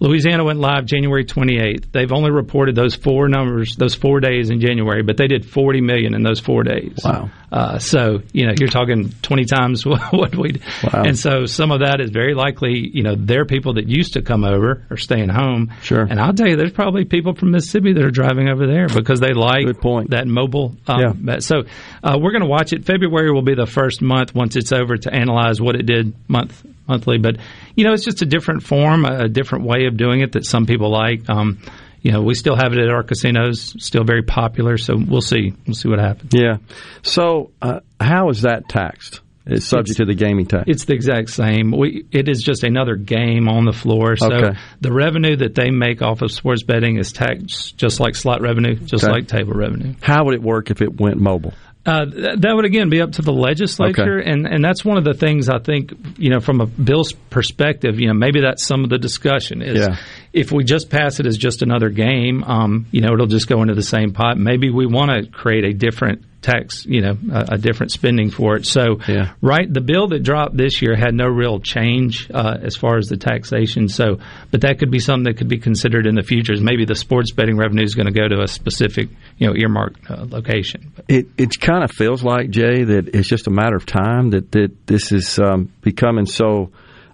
Louisiana 0.00 0.44
went 0.44 0.58
live 0.58 0.86
January 0.86 1.26
28th. 1.26 1.92
They've 1.92 2.10
only 2.10 2.30
reported 2.30 2.74
those 2.74 2.94
four 2.94 3.28
numbers, 3.28 3.76
those 3.76 3.94
four 3.94 4.20
days 4.20 4.48
in 4.48 4.60
January, 4.60 5.02
but 5.02 5.18
they 5.18 5.26
did 5.26 5.44
40 5.44 5.82
million 5.82 6.14
in 6.14 6.22
those 6.22 6.40
four 6.40 6.62
days. 6.62 6.98
Wow. 7.04 7.30
Uh, 7.52 7.78
so, 7.78 8.20
you 8.32 8.46
know, 8.46 8.54
you're 8.58 8.70
talking 8.70 9.12
20 9.22 9.44
times 9.44 9.84
what 9.86 10.34
we. 10.34 10.60
Wow. 10.82 11.02
And 11.04 11.18
so 11.18 11.44
some 11.44 11.70
of 11.70 11.80
that 11.80 12.00
is 12.00 12.10
very 12.10 12.32
likely, 12.34 12.90
you 12.92 13.02
know, 13.02 13.14
they're 13.14 13.44
people 13.44 13.74
that 13.74 13.88
used 13.88 14.14
to 14.14 14.22
come 14.22 14.42
over 14.42 14.86
or 14.88 14.96
staying 14.96 15.28
home. 15.28 15.70
Sure. 15.82 16.00
And 16.00 16.18
I'll 16.18 16.32
tell 16.32 16.48
you, 16.48 16.56
there's 16.56 16.72
probably 16.72 17.04
people 17.04 17.34
from 17.34 17.50
Mississippi 17.50 17.92
that 17.92 18.02
are 18.02 18.10
driving 18.10 18.48
over 18.48 18.66
there 18.66 18.86
because 18.88 19.20
they 19.20 19.34
like 19.34 19.66
good 19.66 19.80
point 19.80 20.10
that 20.10 20.26
mobile. 20.26 20.76
Um, 20.86 21.26
Yeah. 21.26 21.40
So 21.40 21.64
uh, 22.02 22.18
we're 22.18 22.32
going 22.32 22.42
to 22.42 22.48
watch 22.48 22.72
it. 22.72 22.86
February 22.86 23.32
will 23.32 23.42
be 23.42 23.54
the 23.54 23.66
first 23.66 24.00
month 24.00 24.34
once 24.34 24.56
it's 24.56 24.72
over 24.72 24.96
to 24.96 25.12
analyze 25.12 25.60
what 25.60 25.74
it 25.74 25.84
did 25.84 26.14
month 26.26 26.64
monthly. 26.88 27.18
But 27.18 27.36
you 27.76 27.84
know, 27.84 27.92
it's 27.92 28.04
just 28.04 28.22
a 28.22 28.26
different 28.26 28.62
form, 28.62 29.04
a, 29.04 29.24
a 29.24 29.28
different 29.28 29.64
way 29.64 29.86
of 29.86 29.96
doing 29.96 30.20
it 30.20 30.32
that 30.32 30.44
some 30.44 30.66
people 30.66 30.90
like. 30.90 31.28
Um, 31.28 31.58
you 32.02 32.12
know, 32.12 32.22
we 32.22 32.34
still 32.34 32.56
have 32.56 32.72
it 32.72 32.78
at 32.78 32.88
our 32.88 33.02
casinos, 33.02 33.74
still 33.84 34.04
very 34.04 34.22
popular. 34.22 34.78
So 34.78 34.94
we'll 34.96 35.20
see. 35.20 35.52
We'll 35.66 35.74
see 35.74 35.88
what 35.90 35.98
happens. 35.98 36.32
Yeah. 36.34 36.56
So, 37.02 37.50
uh, 37.60 37.80
how 38.00 38.30
is 38.30 38.42
that 38.42 38.68
taxed? 38.68 39.20
It's 39.46 39.66
subject 39.66 39.96
to 39.98 40.04
the 40.04 40.14
gaming 40.14 40.46
tax. 40.46 40.64
It's 40.68 40.84
the 40.84 40.92
exact 40.94 41.30
same. 41.30 41.72
We 41.72 42.04
it 42.12 42.28
is 42.28 42.42
just 42.42 42.62
another 42.62 42.94
game 42.94 43.48
on 43.48 43.64
the 43.64 43.72
floor. 43.72 44.14
So 44.16 44.32
Okay. 44.32 44.58
the 44.80 44.92
revenue 44.92 45.36
that 45.36 45.54
they 45.54 45.70
make 45.70 46.02
off 46.02 46.22
of 46.22 46.30
sports 46.30 46.62
betting 46.62 46.98
is 46.98 47.10
taxed 47.12 47.76
just 47.76 48.00
like 48.00 48.14
slot 48.14 48.42
revenue, 48.42 48.76
just 48.76 49.02
Okay. 49.04 49.12
like 49.12 49.26
table 49.28 49.54
revenue. 49.54 49.94
How 50.02 50.24
would 50.26 50.34
it 50.34 50.42
work 50.42 50.70
if 50.70 50.82
it 50.82 51.00
went 51.00 51.16
mobile? 51.18 51.52
Uh, 51.86 52.04
th- 52.04 52.38
that 52.40 52.52
would 52.54 52.66
again 52.66 52.90
be 52.90 53.00
up 53.00 53.12
to 53.12 53.22
the 53.22 53.32
legislature, 53.32 54.18
and 54.18 54.46
and 54.46 54.62
that's 54.62 54.84
one 54.84 54.98
of 54.98 55.04
the 55.04 55.14
things 55.14 55.48
I 55.48 55.58
think 55.58 55.92
you 56.18 56.28
know 56.30 56.38
from 56.40 56.60
a 56.60 56.66
bill's 56.66 57.12
perspective. 57.30 57.98
You 57.98 58.08
know, 58.08 58.14
maybe 58.14 58.40
that's 58.42 58.64
some 58.66 58.84
of 58.84 58.90
the 58.90 58.98
discussion 58.98 59.62
is 59.62 59.78
Yeah. 59.78 59.96
if 60.34 60.52
we 60.52 60.62
just 60.62 60.90
pass 60.90 61.20
it 61.20 61.26
as 61.26 61.38
just 61.38 61.62
another 61.62 61.88
game, 61.88 62.44
um, 62.44 62.86
you 62.90 63.00
know, 63.00 63.14
it'll 63.14 63.26
just 63.26 63.48
go 63.48 63.62
into 63.62 63.74
the 63.74 63.82
same 63.82 64.12
pot. 64.12 64.36
Maybe 64.36 64.68
we 64.70 64.84
want 64.86 65.10
to 65.10 65.30
create 65.30 65.64
a 65.64 65.72
different 65.72 66.22
tax, 66.42 66.86
you 66.86 67.00
know, 67.02 67.16
a, 67.32 67.54
a 67.54 67.58
different 67.58 67.92
spending 67.92 68.30
for 68.30 68.56
it. 68.56 68.66
So, 68.66 68.98
Yeah. 69.06 69.32
right, 69.42 69.72
the 69.72 69.80
bill 69.80 70.08
that 70.08 70.22
dropped 70.22 70.56
this 70.56 70.80
year 70.82 70.96
had 70.96 71.14
no 71.14 71.26
real 71.26 71.60
change 71.60 72.30
uh, 72.32 72.56
as 72.62 72.76
far 72.76 72.96
as 72.96 73.08
the 73.08 73.16
taxation. 73.16 73.88
So, 73.88 74.18
but 74.50 74.62
that 74.62 74.78
could 74.78 74.90
be 74.90 74.98
something 75.00 75.24
that 75.24 75.36
could 75.38 75.48
be 75.48 75.58
considered 75.58 76.06
in 76.06 76.14
the 76.14 76.22
future. 76.22 76.52
Is 76.52 76.60
maybe 76.60 76.84
the 76.84 76.94
sports 76.94 77.32
betting 77.32 77.56
revenue 77.56 77.84
is 77.84 77.94
going 77.94 78.06
to 78.06 78.12
go 78.12 78.26
to 78.28 78.42
a 78.42 78.48
specific, 78.48 79.08
you 79.38 79.46
know, 79.46 79.54
earmarked 79.56 80.10
uh, 80.10 80.26
location. 80.28 80.92
It 81.08 81.28
it 81.36 81.60
kind 81.60 81.84
of 81.84 81.90
feels 81.90 82.22
like 82.22 82.50
Jay 82.50 82.84
that 82.84 83.08
it's 83.14 83.28
just 83.28 83.46
a 83.46 83.50
matter 83.50 83.76
of 83.76 83.86
time 83.86 84.30
that 84.30 84.50
that 84.52 84.86
this 84.86 85.12
is 85.12 85.38
um, 85.38 85.70
becoming 85.82 86.26
so 86.26 86.70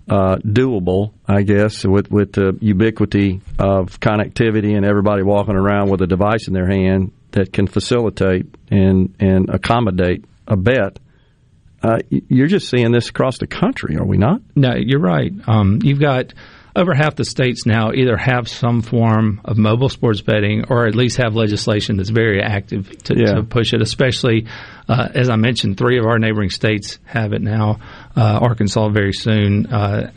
uh, 0.08 0.36
doable. 0.36 1.12
I 1.26 1.42
guess 1.42 1.84
with 1.84 2.10
with 2.10 2.32
the 2.32 2.56
ubiquity 2.60 3.40
of 3.58 3.98
connectivity 4.00 4.76
and 4.76 4.84
everybody 4.84 5.22
walking 5.22 5.56
around 5.56 5.90
with 5.90 6.02
a 6.02 6.06
device 6.06 6.48
in 6.48 6.54
their 6.54 6.68
hand 6.68 7.12
that 7.32 7.52
can 7.52 7.66
facilitate 7.66 8.46
and 8.70 9.14
and 9.20 9.48
accommodate 9.50 10.24
a 10.46 10.56
bet. 10.56 10.98
Uh, 11.82 11.98
you're 12.10 12.46
just 12.46 12.68
seeing 12.68 12.90
this 12.90 13.10
across 13.10 13.38
the 13.38 13.46
country, 13.46 13.96
are 13.96 14.04
we 14.04 14.16
not? 14.16 14.40
No, 14.56 14.74
you're 14.74 15.00
right. 15.00 15.30
Um, 15.46 15.80
you've 15.84 16.00
got 16.00 16.32
over 16.76 16.94
half 16.94 17.16
the 17.16 17.24
states 17.24 17.66
now 17.66 17.90
either 17.92 18.16
have 18.16 18.46
some 18.48 18.82
form 18.82 19.40
of 19.44 19.56
mobile 19.56 19.88
sports 19.88 20.20
betting 20.20 20.66
or 20.68 20.86
at 20.86 20.94
least 20.94 21.16
have 21.16 21.34
legislation 21.34 21.96
that's 21.96 22.10
very 22.10 22.40
active 22.42 22.90
to, 23.04 23.14
Yeah. 23.18 23.34
to 23.36 23.42
push 23.42 23.72
it. 23.72 23.80
Especially, 23.82 24.46
uh, 24.88 25.08
as 25.14 25.28
I 25.30 25.36
mentioned, 25.36 25.78
three 25.78 25.98
of 25.98 26.04
our 26.06 26.18
neighboring 26.18 26.50
states 26.50 26.98
have 27.04 27.32
it 27.32 27.42
now. 27.42 27.80
Uh, 28.16 28.38
Arkansas 28.42 28.90
very 28.90 29.12
soon. 29.12 29.66
Uh, 29.66 30.10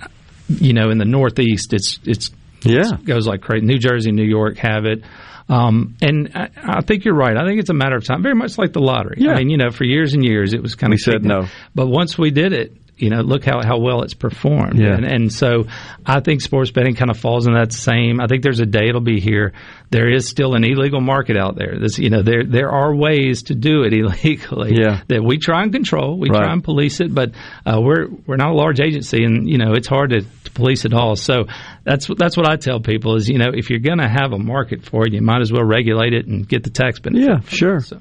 you 0.49 0.73
know, 0.73 0.89
in 0.89 0.97
the 0.97 1.05
Northeast, 1.05 1.73
it's 1.73 1.99
it's 2.05 2.31
Yeah. 2.63 2.93
it 2.93 3.05
goes 3.05 3.25
like 3.27 3.41
crazy. 3.41 3.65
New 3.65 3.77
Jersey, 3.79 4.11
New 4.11 4.25
York 4.27 4.57
have 4.57 4.85
it. 4.85 5.03
Um, 5.47 5.95
and 6.01 6.29
I, 6.35 6.49
I 6.61 6.81
think 6.81 7.05
you're 7.05 7.15
right. 7.15 7.35
I 7.35 7.43
think 7.45 7.59
it's 7.59 7.71
a 7.71 7.73
matter 7.73 7.95
of 7.95 8.03
time, 8.03 8.21
very 8.21 8.35
much 8.35 8.57
like 8.59 8.71
the 8.73 8.81
lottery. 8.81 9.15
Yeah. 9.19 9.31
I 9.31 9.37
mean, 9.37 9.49
you 9.49 9.57
know, 9.57 9.71
for 9.71 9.83
years 9.83 10.13
and 10.13 10.23
years, 10.23 10.53
it 10.53 10.61
was 10.61 10.75
kind 10.75 10.91
We 10.91 10.95
of 10.95 10.99
said 11.01 11.23
no. 11.25 11.47
But 11.73 11.87
once 11.87 12.17
we 12.19 12.29
did 12.29 12.53
it, 12.53 12.73
you 13.01 13.09
know, 13.09 13.21
look 13.21 13.43
how, 13.45 13.61
how 13.63 13.79
well 13.79 14.01
it's 14.03 14.13
performed. 14.13 14.79
Yeah. 14.79 14.93
And, 14.95 15.05
and 15.05 15.33
so 15.33 15.65
I 16.05 16.19
think 16.19 16.41
sports 16.41 16.71
betting 16.71 16.95
kind 16.95 17.09
of 17.11 17.17
falls 17.17 17.47
in 17.47 17.53
that 17.53 17.71
same. 17.73 18.19
I 18.19 18.27
think 18.27 18.43
there's 18.43 18.59
a 18.59 18.65
day 18.65 18.87
it'll 18.89 19.01
be 19.01 19.19
here. 19.19 19.53
There 19.91 20.07
is 20.11 20.27
still 20.27 20.53
an 20.53 20.63
illegal 20.63 21.01
market 21.01 21.35
out 21.37 21.55
there. 21.55 21.79
This, 21.79 21.97
you 21.97 22.09
know, 22.09 22.21
there 22.21 22.43
there 22.45 22.69
are 22.69 22.93
ways 22.95 23.43
to 23.43 23.55
do 23.55 23.83
it 23.83 23.93
illegally 23.99 24.75
Yeah. 24.79 25.01
that 25.07 25.23
we 25.23 25.37
try 25.37 25.63
and 25.63 25.71
control. 25.71 26.19
We 26.19 26.29
Right. 26.29 26.39
try 26.43 26.53
and 26.53 26.63
police 26.63 26.99
it, 26.99 27.13
but 27.13 27.31
uh, 27.65 27.79
we're 27.81 28.07
we're 28.27 28.35
not 28.37 28.51
a 28.51 28.55
large 28.55 28.79
agency, 28.79 29.23
and 29.23 29.49
you 29.49 29.57
know, 29.57 29.73
it's 29.73 29.87
hard 29.87 30.11
to, 30.11 30.21
to 30.21 30.51
police 30.51 30.85
it 30.85 30.93
all. 30.93 31.15
So 31.15 31.45
that's 31.83 32.07
that's 32.17 32.37
what 32.37 32.47
I 32.47 32.55
tell 32.57 32.79
people 32.79 33.15
is, 33.15 33.27
you 33.27 33.37
know, 33.39 33.51
if 33.53 33.69
you're 33.69 33.79
going 33.79 33.97
to 33.99 34.07
have 34.09 34.31
a 34.33 34.37
market 34.37 34.83
for 34.85 35.07
it, 35.07 35.13
you 35.13 35.21
might 35.21 35.41
as 35.41 35.51
well 35.51 35.63
regulate 35.63 36.13
it 36.13 36.27
and 36.27 36.47
get 36.47 36.63
the 36.63 36.69
tax 36.69 36.99
benefit. 36.99 37.27
Yeah, 37.27 37.39
sure. 37.47 37.79
So, 37.79 37.99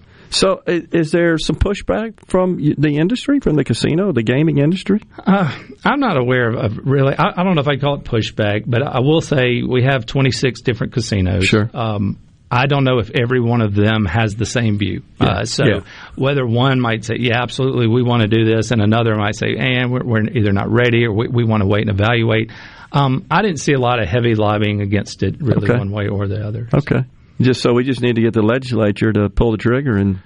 i- 0.66 0.82
is 0.92 1.10
there 1.12 1.38
some 1.38 1.56
pushback 1.56 2.14
from 2.26 2.56
the 2.76 2.96
industry, 2.98 3.40
from 3.40 3.56
the 3.56 3.64
casino, 3.64 4.12
the 4.12 4.22
gaming 4.22 4.58
industry? 4.58 5.00
Uh, 5.18 5.50
I'm 5.84 6.00
not 6.00 6.16
aware 6.16 6.48
of, 6.50 6.56
of 6.56 6.78
really. 6.86 7.14
I, 7.16 7.32
I 7.40 7.42
don't 7.44 7.54
know 7.54 7.60
if 7.62 7.68
I 7.68 7.76
call 7.76 7.94
it 7.96 8.04
pushback, 8.04 8.64
but 8.66 8.82
I 8.82 9.00
will 9.00 9.20
say 9.20 9.62
we 9.62 9.82
have 9.84 10.06
26 10.06 10.60
different 10.62 10.92
casinos. 10.92 11.44
Sure. 11.46 11.70
Um, 11.74 12.18
I 12.50 12.66
don't 12.66 12.84
know 12.84 12.98
if 12.98 13.10
every 13.10 13.40
one 13.42 13.60
of 13.60 13.74
them 13.74 14.06
has 14.06 14.34
the 14.34 14.46
same 14.46 14.78
view. 14.78 15.02
Yeah. 15.20 15.26
Uh, 15.26 15.44
so 15.44 15.64
Yeah. 15.66 15.80
whether 16.16 16.46
one 16.46 16.80
might 16.80 17.04
say, 17.04 17.16
"Yeah, 17.18 17.42
absolutely, 17.42 17.86
we 17.88 18.02
want 18.02 18.22
to 18.22 18.28
do 18.28 18.44
this," 18.46 18.70
and 18.70 18.80
another 18.80 19.14
might 19.16 19.34
say, 19.36 19.54
"And 19.58 19.92
we're, 19.92 20.02
we're 20.04 20.22
either 20.30 20.52
not 20.52 20.70
ready 20.70 21.04
or 21.04 21.12
we, 21.12 21.28
we 21.28 21.44
want 21.44 21.62
to 21.62 21.66
wait 21.66 21.82
and 21.88 21.90
evaluate." 21.90 22.50
Um, 22.90 23.26
I 23.30 23.42
didn't 23.42 23.58
see 23.60 23.74
a 23.74 23.78
lot 23.78 24.00
of 24.00 24.08
heavy 24.08 24.34
lobbying 24.34 24.80
against 24.80 25.22
it, 25.22 25.42
really, 25.42 25.68
Okay. 25.68 25.78
one 25.78 25.90
way 25.90 26.08
or 26.08 26.26
the 26.26 26.42
other. 26.46 26.68
Okay. 26.72 27.04
Just 27.40 27.60
so 27.62 27.72
we 27.72 27.84
just 27.84 28.00
need 28.00 28.16
to 28.16 28.22
get 28.22 28.32
the 28.34 28.42
legislature 28.42 29.12
to 29.12 29.28
pull 29.28 29.52
the 29.52 29.58
trigger 29.58 29.96
and 29.96 30.18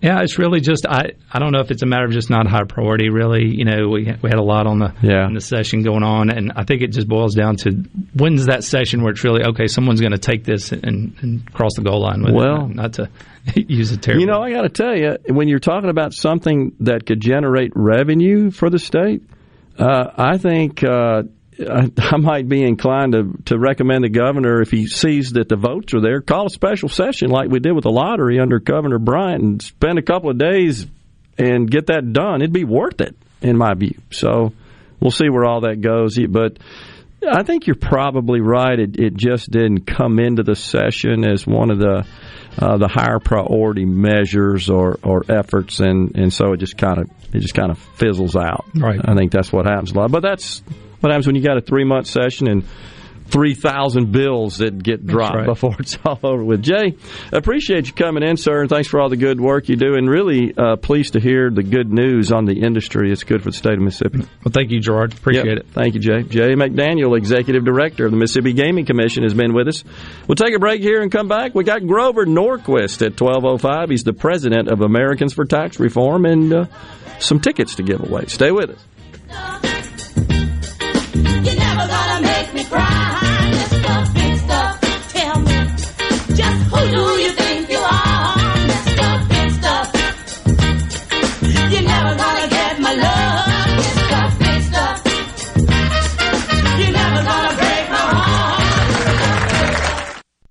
Yeah, 0.00 0.20
it's 0.22 0.38
really 0.38 0.60
just 0.60 0.86
I. 0.86 1.12
I 1.32 1.38
don't 1.38 1.52
know 1.52 1.60
if 1.60 1.70
it's 1.70 1.82
a 1.82 1.86
matter 1.86 2.04
of 2.04 2.12
just 2.12 2.28
not 2.30 2.46
high 2.46 2.64
priority. 2.64 3.08
Really, 3.10 3.44
you 3.46 3.64
know, 3.64 3.88
we 3.88 4.04
we 4.22 4.28
had 4.30 4.38
a 4.38 4.42
lot 4.42 4.66
on 4.66 4.78
the 4.78 4.92
Yeah. 5.02 5.28
the 5.32 5.40
session 5.40 5.82
going 5.82 6.02
on, 6.02 6.30
and 6.30 6.52
I 6.56 6.64
think 6.64 6.82
it 6.82 6.88
just 6.92 7.08
boils 7.08 7.34
down 7.34 7.56
to 7.64 7.70
when's 8.14 8.46
that 8.46 8.64
session 8.64 9.02
where 9.02 9.12
it's 9.12 9.24
really 9.24 9.44
okay. 9.44 9.66
Someone's 9.66 10.00
going 10.00 10.12
to 10.12 10.18
take 10.18 10.44
this 10.44 10.72
and, 10.72 11.14
and 11.22 11.52
cross 11.54 11.72
the 11.76 11.82
goal 11.82 12.02
line 12.02 12.22
with 12.22 12.34
Well- 12.34 12.66
it. 12.66 12.74
Not 12.74 12.92
to 12.94 13.08
use 13.54 13.92
a 13.92 13.96
terrible. 13.96 14.20
You 14.20 14.26
know, 14.26 14.42
I 14.42 14.50
got 14.52 14.62
to 14.62 14.68
tell 14.70 14.94
you, 14.96 15.16
when 15.34 15.48
you're 15.48 15.58
talking 15.58 15.90
about 15.90 16.12
something 16.12 16.72
that 16.80 17.06
could 17.06 17.20
generate 17.20 17.72
revenue 17.74 18.50
for 18.50 18.68
the 18.70 18.78
state, 18.78 19.22
uh, 19.78 20.10
I 20.16 20.36
think 20.38 20.82
uh, 20.84 21.22
I, 21.60 21.90
I 21.98 22.16
might 22.16 22.48
be 22.48 22.62
inclined 22.62 23.12
to, 23.12 23.32
to 23.46 23.58
recommend 23.58 24.04
the 24.04 24.08
governor, 24.08 24.60
if 24.60 24.70
he 24.70 24.86
sees 24.86 25.32
that 25.32 25.48
the 25.48 25.56
votes 25.56 25.94
are 25.94 26.00
there, 26.00 26.20
call 26.20 26.46
a 26.46 26.50
special 26.50 26.88
session 26.88 27.30
like 27.30 27.50
we 27.50 27.60
did 27.60 27.72
with 27.72 27.84
the 27.84 27.90
lottery 27.90 28.40
under 28.40 28.58
Governor 28.58 28.98
Bryant 28.98 29.42
and 29.42 29.62
spend 29.62 29.98
a 29.98 30.02
couple 30.02 30.30
of 30.30 30.38
days 30.38 30.86
and 31.38 31.70
get 31.70 31.86
that 31.86 32.12
done. 32.12 32.42
It'd 32.42 32.52
be 32.52 32.64
worth 32.64 33.00
it, 33.00 33.16
in 33.42 33.56
my 33.56 33.74
view. 33.74 34.00
So 34.10 34.52
we'll 35.00 35.10
see 35.10 35.28
where 35.28 35.44
all 35.44 35.62
that 35.62 35.80
goes. 35.80 36.18
But 36.28 36.58
I 37.26 37.42
think 37.42 37.66
you're 37.66 37.76
probably 37.76 38.40
right. 38.40 38.78
It, 38.78 38.98
it 38.98 39.14
just 39.14 39.50
didn't 39.50 39.86
come 39.86 40.18
into 40.18 40.42
the 40.42 40.54
session 40.54 41.24
as 41.24 41.46
one 41.46 41.70
of 41.70 41.78
the 41.78 42.06
uh, 42.56 42.76
the 42.76 42.86
higher 42.86 43.18
priority 43.18 43.84
measures 43.84 44.70
or, 44.70 45.00
or 45.02 45.24
efforts, 45.28 45.80
and, 45.80 46.16
and 46.16 46.32
so 46.32 46.52
it 46.52 46.58
just 46.58 46.78
kind 46.78 46.98
of 46.98 47.10
it 47.34 47.40
just 47.40 47.54
kind 47.54 47.72
of 47.72 47.78
fizzles 47.96 48.36
out. 48.36 48.64
Right. 48.76 49.00
I 49.04 49.16
think 49.16 49.32
that's 49.32 49.52
what 49.52 49.66
happens 49.66 49.90
a 49.90 49.98
lot. 49.98 50.12
But 50.12 50.22
that's 50.22 50.62
what 51.04 51.10
happens 51.12 51.26
when 51.26 51.36
you 51.36 51.42
got 51.42 51.56
a 51.58 51.60
three 51.60 51.84
month 51.84 52.06
session 52.08 52.48
and. 52.48 52.64
3,000 53.26 54.12
bills 54.12 54.58
that 54.58 54.80
get 54.82 55.06
dropped 55.06 55.34
right. 55.34 55.46
before 55.46 55.74
it's 55.80 55.98
all 56.04 56.20
over 56.22 56.44
with. 56.44 56.62
Jay, 56.62 56.94
appreciate 57.32 57.86
you 57.86 57.94
coming 57.94 58.22
in, 58.22 58.36
sir, 58.36 58.60
and 58.60 58.68
thanks 58.68 58.86
for 58.86 59.00
all 59.00 59.08
the 59.08 59.16
good 59.16 59.40
work 59.40 59.68
you 59.70 59.76
do. 59.76 59.94
And 59.94 60.08
really 60.08 60.52
uh, 60.56 60.76
pleased 60.76 61.14
to 61.14 61.20
hear 61.20 61.50
the 61.50 61.62
good 61.62 61.90
news 61.90 62.30
on 62.32 62.44
the 62.44 62.60
industry. 62.60 63.10
It's 63.10 63.24
good 63.24 63.42
for 63.42 63.50
the 63.50 63.56
state 63.56 63.72
of 63.72 63.80
Mississippi. 63.80 64.18
Well, 64.18 64.52
thank 64.52 64.70
you, 64.70 64.78
Gerard. 64.78 65.14
Appreciate 65.14 65.46
Yep. 65.46 65.56
it. 65.56 65.66
Thank 65.72 65.94
you, 65.94 66.00
Jay. 66.00 66.22
Jay 66.22 66.54
McDaniel, 66.54 67.16
Executive 67.16 67.64
Director 67.64 68.04
of 68.04 68.10
the 68.10 68.18
Mississippi 68.18 68.52
Gaming 68.52 68.84
Commission, 68.84 69.22
has 69.22 69.32
been 69.32 69.54
with 69.54 69.68
us. 69.68 69.84
We'll 70.28 70.36
take 70.36 70.54
a 70.54 70.58
break 70.58 70.82
here 70.82 71.00
and 71.00 71.10
come 71.10 71.26
back. 71.26 71.54
We 71.54 71.64
got 71.64 71.86
Grover 71.86 72.26
Norquist 72.26 73.00
at 73.04 73.18
1205. 73.18 73.88
He's 73.88 74.04
the 74.04 74.12
president 74.12 74.68
of 74.70 74.82
Americans 74.82 75.32
for 75.32 75.46
Tax 75.46 75.80
Reform 75.80 76.26
and 76.26 76.52
uh, 76.52 76.64
some 77.20 77.40
tickets 77.40 77.76
to 77.76 77.82
give 77.82 78.00
away. 78.00 78.26
Stay 78.26 78.50
with 78.52 78.70
us. 78.70 78.84
Who 86.74 86.90
do 86.90 87.22
you 87.22 87.30
think 87.30 87.43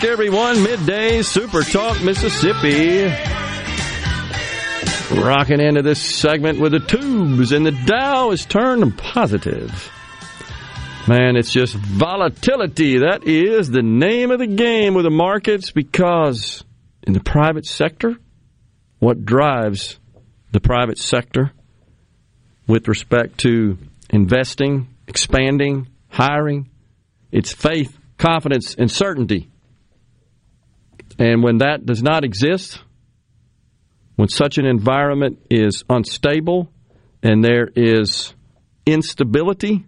Back, 0.00 0.10
everyone. 0.10 0.62
Midday 0.62 1.22
Super 1.22 1.62
Talk 1.62 2.02
Mississippi. 2.02 3.04
Rocking 5.20 5.60
into 5.60 5.82
this 5.82 6.00
segment 6.00 6.60
with 6.60 6.72
the 6.72 6.80
tubes, 6.80 7.52
and 7.52 7.66
the 7.66 7.72
Dow 7.72 8.30
is 8.30 8.44
turned 8.44 8.96
positive. 8.96 9.90
Man, 11.08 11.36
it's 11.36 11.52
just 11.52 11.74
volatility. 11.74 12.98
That 12.98 13.24
is 13.26 13.70
the 13.70 13.82
name 13.82 14.30
of 14.30 14.38
the 14.38 14.46
game 14.46 14.94
with 14.94 15.04
the 15.04 15.10
markets 15.10 15.70
because 15.70 16.64
in 17.02 17.12
the 17.12 17.20
private 17.20 17.66
sector, 17.66 18.16
what 19.00 19.24
drives 19.24 19.98
the 20.52 20.60
private 20.60 20.98
sector 20.98 21.52
with 22.66 22.86
respect 22.88 23.38
to 23.38 23.76
investing, 24.08 24.88
expanding, 25.08 25.88
hiring, 26.08 26.70
it's 27.32 27.52
faith, 27.52 27.98
confidence, 28.18 28.74
and 28.74 28.90
certainty. 28.90 29.49
And 31.20 31.42
when 31.42 31.58
that 31.58 31.84
does 31.84 32.02
not 32.02 32.24
exist, 32.24 32.82
when 34.16 34.28
such 34.28 34.56
an 34.56 34.64
environment 34.64 35.38
is 35.50 35.84
unstable 35.88 36.72
and 37.22 37.44
there 37.44 37.68
is 37.76 38.34
instability, 38.86 39.84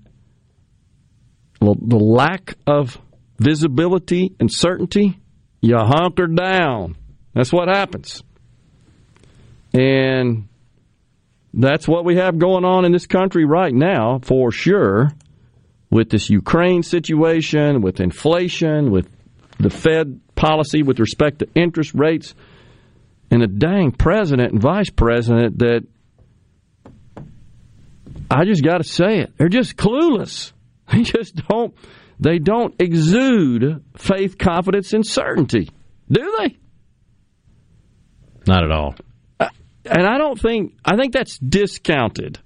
the 1.58 1.96
lack 1.96 2.54
of 2.66 2.98
visibility 3.38 4.34
and 4.38 4.52
certainty, 4.52 5.18
you 5.62 5.76
hunker 5.78 6.26
down. 6.26 6.98
That's 7.34 7.52
what 7.52 7.68
happens. 7.68 8.22
And 9.72 10.48
that's 11.54 11.88
what 11.88 12.04
we 12.04 12.16
have 12.16 12.38
going 12.38 12.66
on 12.66 12.84
in 12.84 12.92
this 12.92 13.06
country 13.06 13.46
right 13.46 13.72
now, 13.72 14.18
for 14.22 14.52
sure, 14.52 15.10
with 15.90 16.10
this 16.10 16.28
Ukraine 16.28 16.82
situation, 16.82 17.80
with 17.80 18.00
inflation, 18.00 18.90
with 18.90 19.08
the 19.58 19.70
Fed 19.70 20.20
policy 20.42 20.82
with 20.82 20.98
respect 20.98 21.38
to 21.38 21.48
interest 21.54 21.94
rates, 21.94 22.34
and 23.30 23.44
a 23.44 23.46
dang 23.46 23.92
president 23.92 24.52
and 24.52 24.60
vice 24.60 24.90
president 24.90 25.60
that 25.60 25.86
I 28.28 28.44
just 28.44 28.64
got 28.64 28.78
to 28.78 28.84
say 28.84 29.20
it. 29.20 29.32
They're 29.38 29.48
just 29.48 29.76
clueless. 29.76 30.52
They 30.92 31.04
just 31.04 31.36
don't. 31.48 31.74
They 32.20 32.38
don't 32.38 32.74
exude 32.78 33.82
faith, 33.96 34.36
confidence, 34.36 34.92
and 34.92 35.06
certainty, 35.06 35.70
do 36.10 36.36
they? 36.38 36.58
Not 38.46 38.64
at 38.64 38.70
all. 38.70 38.96
Uh, 39.40 39.48
and 39.86 40.06
I 40.06 40.18
don't 40.18 40.38
think. 40.38 40.74
I 40.84 40.96
think 40.96 41.14
that's 41.14 41.38
discounted. 41.38 42.40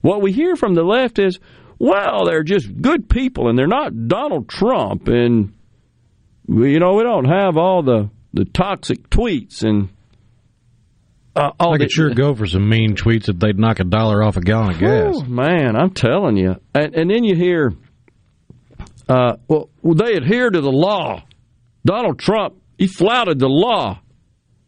What 0.00 0.22
we 0.22 0.32
hear 0.32 0.56
from 0.56 0.74
the 0.74 0.84
left 0.84 1.18
is, 1.18 1.38
well, 1.78 2.24
they're 2.24 2.44
just 2.44 2.80
good 2.80 3.10
people, 3.10 3.50
and 3.50 3.58
they're 3.58 3.66
not 3.66 4.08
Donald 4.08 4.48
Trump, 4.48 5.08
and 5.08 5.52
you 6.50 6.80
know 6.80 6.94
we 6.94 7.02
don't 7.02 7.26
have 7.26 7.56
all 7.56 7.82
the 7.82 8.10
the 8.32 8.44
toxic 8.44 9.08
tweets 9.08 9.62
and 9.62 9.88
uh, 11.36 11.52
all 11.60 11.74
I 11.74 11.78
the, 11.78 11.84
could 11.84 11.92
sure 11.92 12.10
go 12.14 12.34
for 12.34 12.46
some 12.46 12.68
mean 12.68 12.96
tweets 12.96 13.28
if 13.28 13.38
they'd 13.38 13.58
knock 13.58 13.78
a 13.78 13.84
dollar 13.84 14.22
off 14.22 14.36
a 14.36 14.40
gallon 14.40 14.74
of 14.74 14.80
gas. 14.80 15.14
Oh, 15.16 15.24
man, 15.24 15.76
I'm 15.76 15.90
telling 15.90 16.36
you. 16.36 16.56
And, 16.74 16.94
and 16.94 17.08
then 17.08 17.22
you 17.22 17.36
hear, 17.36 17.72
uh, 19.08 19.36
well, 19.46 19.70
they 19.82 20.14
adhere 20.14 20.50
to 20.50 20.60
the 20.60 20.72
law. 20.72 21.22
Donald 21.84 22.18
Trump, 22.18 22.60
he 22.78 22.88
flouted 22.88 23.38
the 23.38 23.48
law. 23.48 24.00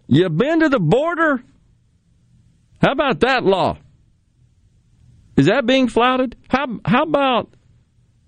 You 0.07 0.29
been 0.29 0.61
to 0.61 0.69
the 0.69 0.79
border? 0.79 1.43
How 2.81 2.93
about 2.93 3.21
that 3.21 3.45
law? 3.45 3.79
Is 5.37 5.47
that 5.47 5.67
being 5.67 5.89
flouted? 5.89 6.37
How 6.49 6.67
how 6.85 7.03
about 7.05 7.55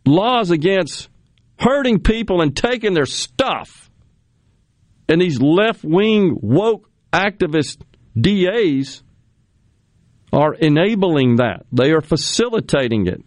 laws 0.06 0.50
against 0.50 1.08
hurting 1.58 2.00
people 2.00 2.40
and 2.40 2.56
taking 2.56 2.94
their 2.94 3.06
stuff? 3.06 3.90
And 5.08 5.20
these 5.20 5.40
left 5.40 5.84
wing 5.84 6.36
woke 6.40 6.88
activist 7.12 7.78
DAs 8.18 9.02
are 10.32 10.54
enabling 10.54 11.36
that. 11.36 11.64
They 11.72 11.92
are 11.92 12.00
facilitating 12.00 13.06
it. 13.06 13.22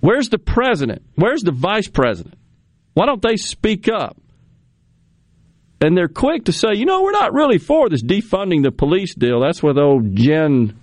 Where's 0.00 0.28
the 0.28 0.38
president? 0.38 1.02
Where's 1.16 1.42
the 1.42 1.52
vice 1.52 1.88
president? 1.88 2.34
Why 2.94 3.06
don't 3.06 3.22
they 3.22 3.36
speak 3.36 3.88
up? 3.88 4.16
And 5.80 5.96
they're 5.96 6.08
quick 6.08 6.46
to 6.46 6.52
say, 6.52 6.74
you 6.74 6.86
know, 6.86 7.02
we're 7.02 7.12
not 7.12 7.32
really 7.32 7.58
for 7.58 7.88
this 7.88 8.02
defunding 8.02 8.64
the 8.64 8.72
police 8.72 9.14
deal. 9.14 9.40
That's 9.40 9.62
what 9.62 9.78
old 9.78 10.16
Jen 10.16 10.76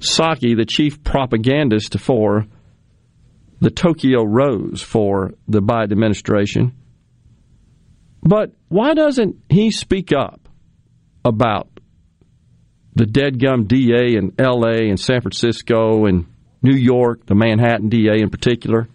Psaki, 0.00 0.56
the 0.56 0.64
chief 0.64 1.04
propagandist 1.04 1.98
for 2.00 2.46
the 3.62 3.70
Tokyo 3.70 4.24
Rose 4.24 4.82
for 4.82 5.34
the 5.46 5.62
Biden 5.62 5.92
administration. 5.92 6.72
But 8.20 8.50
why 8.68 8.94
doesn't 8.94 9.36
he 9.48 9.70
speak 9.70 10.12
up 10.12 10.48
about 11.24 11.68
the 12.96 13.06
dead 13.06 13.40
gum 13.40 13.66
DA 13.66 14.16
in 14.16 14.34
L.A. 14.36 14.88
and 14.88 14.98
San 14.98 15.20
Francisco 15.20 16.06
and 16.06 16.26
New 16.60 16.76
York, 16.76 17.24
the 17.26 17.36
Manhattan 17.36 17.88
DA 17.88 18.20
in 18.20 18.30
particular? 18.30 18.88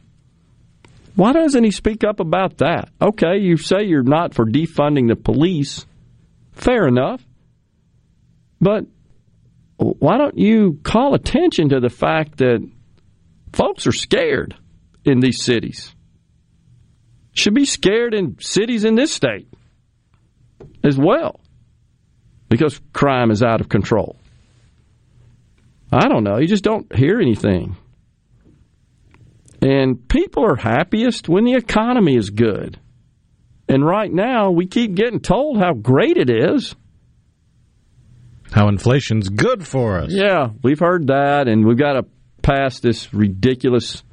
Why 1.15 1.31
doesn't 1.31 1.63
he 1.63 1.71
speak 1.71 2.03
up 2.03 2.19
about 2.19 2.57
that? 2.57 2.89
Okay, 3.01 3.37
you 3.39 3.55
say 3.55 3.85
you're 3.85 4.03
not 4.03 4.33
for 4.33 4.45
defunding 4.45 5.07
the 5.07 5.15
police. 5.15 5.85
Fair 6.51 6.87
enough. 6.87 7.25
But 8.59 8.83
why 9.77 10.17
don't 10.17 10.37
you 10.37 10.77
call 10.83 11.13
attention 11.13 11.69
to 11.69 11.79
the 11.79 11.89
fact 11.89 12.39
that 12.39 12.69
folks 13.53 13.87
are 13.87 13.91
scared 13.91 14.55
in 15.05 15.19
these 15.19 15.43
cities? 15.43 15.93
Should 17.33 17.53
be 17.53 17.65
scared 17.65 18.13
in 18.13 18.37
cities 18.39 18.83
in 18.83 18.95
this 18.95 19.13
state. 19.13 19.47
as 20.83 20.97
well 20.97 21.39
because 22.49 22.79
crime 22.93 23.31
is 23.31 23.43
out 23.43 23.61
of 23.61 23.69
control. 23.69 24.17
I 25.91 26.07
don't 26.07 26.23
know. 26.23 26.37
You 26.37 26.47
just 26.47 26.63
don't 26.63 26.93
hear 26.95 27.19
anything. 27.19 27.75
And 29.61 30.07
people 30.07 30.45
are 30.45 30.55
happiest 30.55 31.27
when 31.27 31.43
the 31.45 31.55
economy 31.55 32.15
is 32.15 32.29
good. 32.29 32.79
And 33.67 33.85
right 33.85 34.11
now, 34.11 34.51
we 34.51 34.67
keep 34.67 34.95
getting 34.95 35.19
told 35.19 35.57
how 35.57 35.73
great 35.73 36.15
it 36.17 36.29
is. 36.29 36.75
How 38.51 38.69
inflation's 38.69 39.27
good 39.29 39.65
for 39.67 39.99
us. 39.99 40.11
Yeah, 40.11 40.49
we've 40.63 40.79
heard 40.79 41.07
that, 41.07 41.47
and 41.49 41.65
we've 41.65 41.77
got 41.77 41.93
to 41.93 42.05
pass 42.47 42.79
this 42.79 43.13
ridiculous 43.13 44.03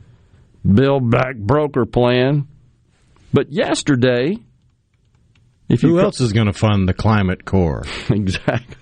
build 0.66 1.08
back 1.08 1.36
broker 1.36 1.86
plan. 1.86 2.48
But 3.32 3.52
yesterday, 3.52 4.38
if 5.68 5.82
Who 5.82 6.00
else 6.00 6.20
is 6.20 6.32
going 6.32 6.48
to 6.48 6.52
fund 6.52 6.88
the 6.88 6.94
Climate 6.94 7.44
Corps? 7.44 7.84
exactly. 8.10 8.76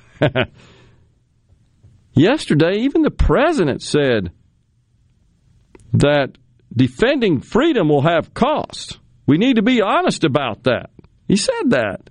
yesterday, 2.14 2.78
even 2.80 3.02
the 3.02 3.10
president 3.10 3.82
said 3.82 4.30
that 5.92 6.38
defending 6.74 7.40
freedom 7.40 7.90
will 7.90 8.02
have 8.02 8.32
costs. 8.32 8.98
We 9.26 9.36
need 9.36 9.56
to 9.56 9.62
be 9.62 9.82
honest 9.82 10.24
about 10.24 10.62
that. 10.62 10.88
He 11.28 11.36
said 11.36 11.70
that. 11.70 12.08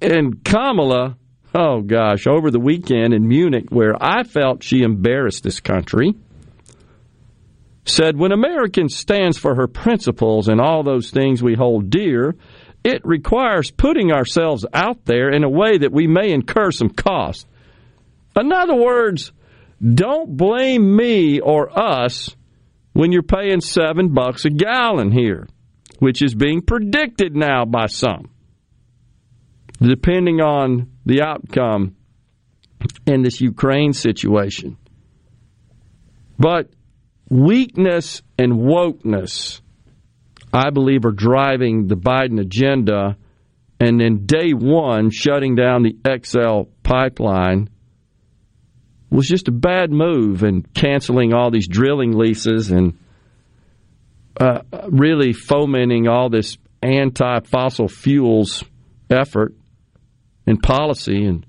And 0.00 0.42
Kamala, 0.42 1.18
oh 1.54 1.82
gosh, 1.82 2.26
over 2.26 2.50
the 2.50 2.58
weekend 2.58 3.12
in 3.12 3.28
Munich, 3.28 3.66
where 3.68 3.94
I 4.00 4.22
felt 4.22 4.62
she 4.62 4.80
embarrassed 4.80 5.42
this 5.42 5.60
country, 5.60 6.14
said 7.84 8.16
when 8.16 8.32
American 8.32 8.88
stands 8.88 9.38
for 9.38 9.54
her 9.54 9.66
principles 9.66 10.48
and 10.48 10.60
all 10.60 10.82
those 10.82 11.10
things 11.10 11.42
we 11.42 11.54
hold 11.54 11.90
dear, 11.90 12.34
it 12.84 13.02
requires 13.04 13.70
putting 13.70 14.12
ourselves 14.12 14.64
out 14.72 15.04
there 15.04 15.30
in 15.30 15.44
a 15.44 15.48
way 15.48 15.78
that 15.78 15.92
we 15.92 16.06
may 16.06 16.30
incur 16.30 16.70
some 16.70 16.90
cost. 16.90 17.46
In 18.38 18.52
other 18.52 18.74
words, 18.74 19.32
don't 19.82 20.36
blame 20.36 20.94
me 20.94 21.40
or 21.40 21.70
us 21.78 22.34
when 22.92 23.12
you're 23.12 23.22
paying 23.22 23.60
seven 23.60 24.12
bucks 24.12 24.44
a 24.44 24.50
gallon 24.50 25.10
here, 25.10 25.46
which 25.98 26.22
is 26.22 26.34
being 26.34 26.62
predicted 26.62 27.34
now 27.34 27.64
by 27.64 27.86
some, 27.86 28.30
depending 29.80 30.40
on 30.40 30.90
the 31.06 31.22
outcome 31.22 31.96
in 33.06 33.22
this 33.22 33.40
Ukraine 33.40 33.92
situation. 33.92 34.76
But 36.38 36.70
weakness 37.30 38.22
and 38.36 38.52
wokeness, 38.52 39.60
I 40.52 40.70
believe, 40.70 41.06
are 41.06 41.12
driving 41.12 41.86
the 41.86 41.96
Biden 41.96 42.40
agenda. 42.40 43.16
And 43.78 43.98
then 43.98 44.26
day 44.26 44.52
one, 44.52 45.10
shutting 45.10 45.54
down 45.54 45.84
the 45.84 45.96
XL 46.04 46.70
pipeline 46.82 47.70
was 49.10 49.26
just 49.26 49.48
a 49.48 49.52
bad 49.52 49.90
move 49.90 50.42
and 50.42 50.72
canceling 50.74 51.32
all 51.32 51.50
these 51.50 51.66
drilling 51.66 52.12
leases 52.16 52.70
and 52.70 52.98
uh, 54.38 54.60
really 54.88 55.32
fomenting 55.32 56.08
all 56.08 56.30
this 56.30 56.58
anti 56.82 57.40
fossil 57.40 57.88
fuels 57.88 58.64
effort 59.10 59.54
and 60.46 60.62
policy 60.62 61.24
and 61.24 61.44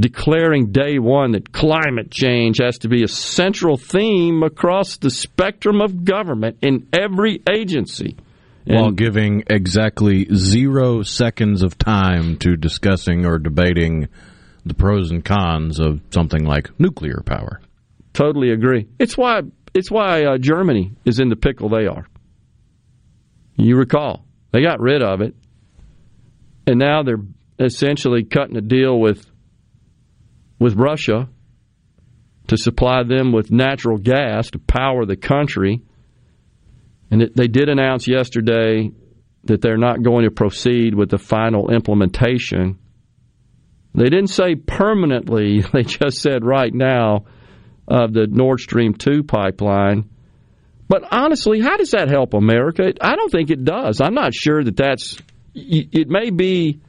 declaring 0.00 0.70
day 0.70 0.98
one 0.98 1.32
that 1.32 1.52
climate 1.52 2.10
change 2.10 2.58
has 2.60 2.78
to 2.78 2.88
be 2.88 3.02
a 3.02 3.08
central 3.08 3.76
theme 3.76 4.42
across 4.42 4.96
the 4.96 5.10
spectrum 5.10 5.80
of 5.80 6.04
government 6.04 6.58
in 6.62 6.86
every 6.92 7.42
agency. 7.50 8.16
While 8.64 8.90
giving 8.90 9.44
exactly 9.46 10.26
zero 10.34 11.02
seconds 11.02 11.62
of 11.62 11.78
time 11.78 12.36
to 12.38 12.54
discussing 12.54 13.24
or 13.24 13.38
debating 13.38 14.08
the 14.66 14.74
pros 14.74 15.10
and 15.10 15.24
cons 15.24 15.80
of 15.80 16.00
something 16.10 16.44
like 16.44 16.78
nuclear 16.78 17.22
power. 17.24 17.62
Totally 18.12 18.50
agree. 18.50 18.86
It's 18.98 19.16
why 19.16 19.40
it's 19.72 19.90
why 19.90 20.24
uh, 20.24 20.36
Germany 20.36 20.92
is 21.06 21.18
in 21.18 21.30
the 21.30 21.36
pickle 21.36 21.70
they 21.70 21.86
are. 21.86 22.06
You 23.56 23.76
recall 23.76 24.26
they 24.50 24.62
got 24.62 24.80
rid 24.80 25.02
of 25.02 25.22
it, 25.22 25.34
and 26.66 26.78
now 26.78 27.02
they're 27.02 27.24
essentially 27.58 28.24
cutting 28.24 28.56
a 28.56 28.60
deal 28.60 28.98
with 29.00 29.27
with 30.58 30.74
Russia 30.74 31.28
to 32.48 32.56
supply 32.56 33.02
them 33.02 33.32
with 33.32 33.50
natural 33.50 33.98
gas 33.98 34.50
to 34.50 34.58
power 34.58 35.04
the 35.04 35.16
country. 35.16 35.82
And 37.10 37.22
it, 37.22 37.36
they 37.36 37.46
did 37.46 37.68
announce 37.68 38.08
yesterday 38.08 38.90
that 39.44 39.60
they're 39.60 39.76
not 39.78 40.02
going 40.02 40.24
to 40.24 40.30
proceed 40.30 40.94
with 40.94 41.10
the 41.10 41.18
final 41.18 41.70
implementation. 41.70 42.78
They 43.94 44.04
didn't 44.04 44.28
say 44.28 44.54
permanently, 44.54 45.60
they 45.72 45.82
just 45.82 46.20
said 46.20 46.44
right 46.44 46.72
now 46.72 47.26
of 47.86 48.12
the 48.12 48.26
Nord 48.26 48.60
Stream 48.60 48.94
2 48.94 49.22
pipeline. 49.22 50.10
But 50.88 51.04
honestly, 51.10 51.60
how 51.60 51.76
does 51.76 51.90
that 51.90 52.08
help 52.08 52.32
America? 52.34 52.92
I 53.00 53.16
don't 53.16 53.30
think 53.30 53.50
it 53.50 53.64
does. 53.64 54.00
I'm 54.00 54.14
not 54.14 54.34
sure 54.34 54.64
that 54.64 54.76
that's. 54.76 55.18
It 55.54 56.08
may 56.08 56.30
be 56.30 56.80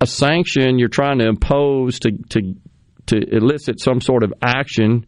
a 0.00 0.06
sanction 0.06 0.78
you're 0.78 0.88
trying 0.88 1.18
to 1.18 1.28
impose 1.28 2.00
to, 2.00 2.12
to 2.30 2.56
to 3.10 3.36
elicit 3.36 3.80
some 3.80 4.00
sort 4.00 4.22
of 4.22 4.32
action 4.42 5.06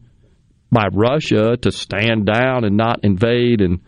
by 0.71 0.87
Russia 0.93 1.57
to 1.61 1.71
stand 1.71 2.27
down 2.27 2.65
and 2.65 2.77
not 2.77 3.05
invade 3.05 3.61
and 3.61 3.81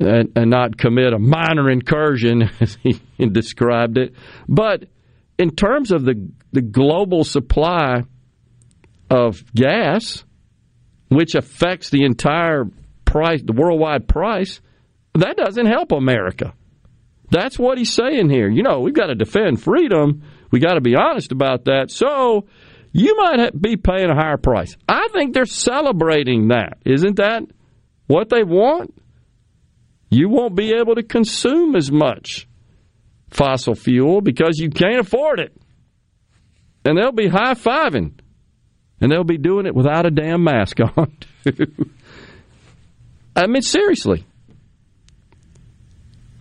and, 0.00 0.32
and 0.34 0.48
not 0.48 0.78
commit 0.78 1.12
a 1.12 1.18
minor 1.18 1.68
incursion, 1.68 2.48
as 2.60 2.78
he 2.82 3.00
described 3.18 3.98
it. 3.98 4.14
But 4.48 4.84
in 5.38 5.50
terms 5.50 5.92
of 5.92 6.04
the 6.04 6.30
the 6.52 6.62
global 6.62 7.24
supply 7.24 8.02
of 9.10 9.44
gas, 9.54 10.24
which 11.08 11.34
affects 11.34 11.90
the 11.90 12.04
entire 12.04 12.64
price, 13.04 13.42
the 13.44 13.52
worldwide 13.52 14.08
price, 14.08 14.60
that 15.14 15.36
doesn't 15.36 15.66
help 15.66 15.92
America. 15.92 16.54
That's 17.30 17.58
what 17.58 17.78
he's 17.78 17.92
saying 17.92 18.30
here. 18.30 18.48
You 18.48 18.62
know, 18.62 18.80
we've 18.80 18.94
got 18.94 19.06
to 19.06 19.14
defend 19.14 19.62
freedom. 19.62 20.22
We 20.50 20.58
got 20.58 20.74
to 20.74 20.80
be 20.80 20.96
honest 20.96 21.30
about 21.30 21.66
that. 21.66 21.90
So 21.90 22.46
you 22.92 23.16
might 23.16 23.60
be 23.60 23.76
paying 23.76 24.10
a 24.10 24.14
higher 24.14 24.36
price. 24.36 24.76
I 24.88 25.08
think 25.12 25.34
they're 25.34 25.46
celebrating 25.46 26.48
that. 26.48 26.78
Isn't 26.84 27.16
that 27.16 27.44
what 28.06 28.28
they 28.30 28.42
want? 28.42 28.94
You 30.10 30.28
won't 30.28 30.56
be 30.56 30.74
able 30.74 30.96
to 30.96 31.04
consume 31.04 31.76
as 31.76 31.92
much 31.92 32.48
fossil 33.30 33.76
fuel 33.76 34.20
because 34.20 34.58
you 34.58 34.70
can't 34.70 34.98
afford 34.98 35.38
it. 35.38 35.56
And 36.84 36.98
they'll 36.98 37.12
be 37.12 37.28
high 37.28 37.54
fiving. 37.54 38.14
And 39.00 39.10
they'll 39.10 39.24
be 39.24 39.38
doing 39.38 39.66
it 39.66 39.74
without 39.74 40.04
a 40.04 40.10
damn 40.10 40.42
mask 40.42 40.78
on, 40.96 41.16
I 43.36 43.46
mean, 43.46 43.62
seriously. 43.62 44.26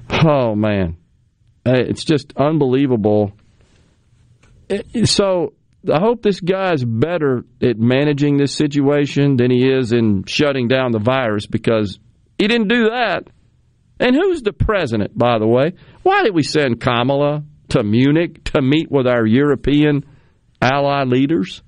Oh, 0.10 0.56
man. 0.56 0.98
It's 1.66 2.04
just 2.04 2.34
unbelievable. 2.36 3.34
Eh, 4.70 5.06
so 5.06 5.54
I 5.88 6.00
hope 6.00 6.22
this 6.22 6.42
guy's 6.42 6.84
better 6.84 7.46
at 7.62 7.80
managing 7.80 8.38
this 8.38 8.54
situation 8.54 9.38
than 9.38 9.50
he 9.50 9.70
is 9.70 9.94
in 9.94 10.26
shutting 10.26 10.68
down 10.68 10.92
the 10.92 11.00
virus 11.00 11.46
because 11.46 12.00
he 12.38 12.48
didn't 12.48 12.68
do 12.68 12.90
that. 12.90 13.28
And 14.00 14.16
who's 14.16 14.42
the 14.42 14.54
president, 14.54 15.18
by 15.18 15.40
the 15.40 15.48
way? 15.48 15.74
Why 16.04 16.24
did 16.24 16.34
we 16.34 16.44
send 16.44 16.82
Kamala 16.82 17.44
to 17.70 17.84
Munich 17.84 18.44
to 18.46 18.62
meet 18.62 18.92
with 18.92 19.08
our 19.08 19.26
European 19.26 20.06
ally 20.62 21.04
leaders? 21.04 21.62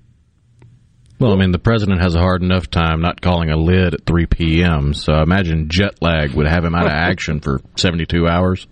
Well, 1.20 1.34
I 1.34 1.36
mean, 1.36 1.52
the 1.52 1.60
president 1.60 2.02
has 2.02 2.16
a 2.16 2.20
hard 2.20 2.42
enough 2.42 2.70
time 2.70 3.02
not 3.02 3.22
calling 3.22 3.52
a 3.52 3.58
lid 3.58 3.94
at 3.94 4.06
3 4.08 4.26
p.m., 4.26 4.94
so 4.94 5.14
I 5.14 5.22
imagine 5.22 5.70
jet 5.70 6.02
lag 6.02 6.34
would 6.34 6.48
have 6.48 6.66
him 6.66 6.74
out 6.74 6.88
of 6.88 6.92
action 6.92 7.42
for 7.42 7.62
72 7.76 8.28
hours. 8.28 8.68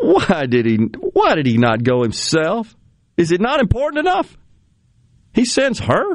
Why 0.00 0.46
did 0.46 0.64
he 0.64 0.76
why 0.76 1.34
did 1.34 1.46
he 1.46 1.58
not 1.58 1.82
go 1.82 2.02
himself? 2.02 2.74
Is 3.20 3.32
it 3.32 3.40
not 3.40 3.60
important 3.60 3.98
enough? 4.06 4.34
He 5.34 5.44
sends 5.44 5.78
her. 5.80 6.14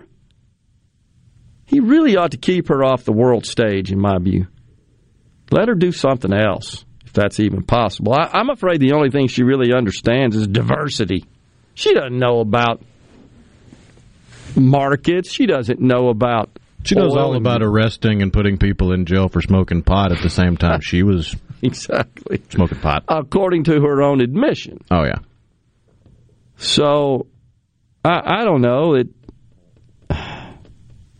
He 1.65 1.79
really 1.79 2.17
ought 2.17 2.31
to 2.31 2.37
keep 2.37 2.67
her 2.69 2.83
off 2.83 3.03
the 3.03 3.11
world 3.13 3.45
stage, 3.45 3.91
in 3.91 3.99
my 3.99 4.17
view. 4.17 4.47
Let 5.51 5.67
her 5.67 5.75
do 5.75 5.91
something 5.91 6.33
else, 6.33 6.83
if 7.05 7.13
that's 7.13 7.39
even 7.39 7.61
possible. 7.61 8.13
I, 8.13 8.31
I'm 8.33 8.49
afraid 8.49 8.79
the 8.81 8.93
only 8.93 9.11
thing 9.11 9.27
she 9.27 9.43
really 9.43 9.71
understands 9.71 10.35
is 10.35 10.47
diversity. 10.47 11.25
She 11.75 11.93
doesn't 11.93 12.17
know 12.17 12.39
about 12.39 12.81
markets. 14.55 15.31
She 15.31 15.45
doesn't 15.45 15.79
know 15.79 16.09
about. 16.09 16.49
She 16.83 16.95
knows 16.95 17.15
all 17.15 17.35
and- 17.35 17.45
about 17.45 17.61
arresting 17.61 18.23
and 18.23 18.33
putting 18.33 18.57
people 18.57 18.93
in 18.93 19.05
jail 19.05 19.27
for 19.27 19.41
smoking 19.41 19.83
pot 19.83 20.11
at 20.11 20.23
the 20.23 20.29
same 20.29 20.57
time 20.57 20.81
she 20.81 21.03
was 21.03 21.35
exactly 21.61 22.41
smoking 22.49 22.79
pot. 22.79 23.03
according 23.07 23.65
to 23.65 23.73
her 23.81 24.01
own 24.01 24.21
admission. 24.21 24.79
Oh, 24.89 25.03
yeah. 25.03 25.19
So 26.57 27.27
I, 28.03 28.41
I 28.41 28.43
don't 28.43 28.61
know. 28.61 28.95
It 28.95 29.07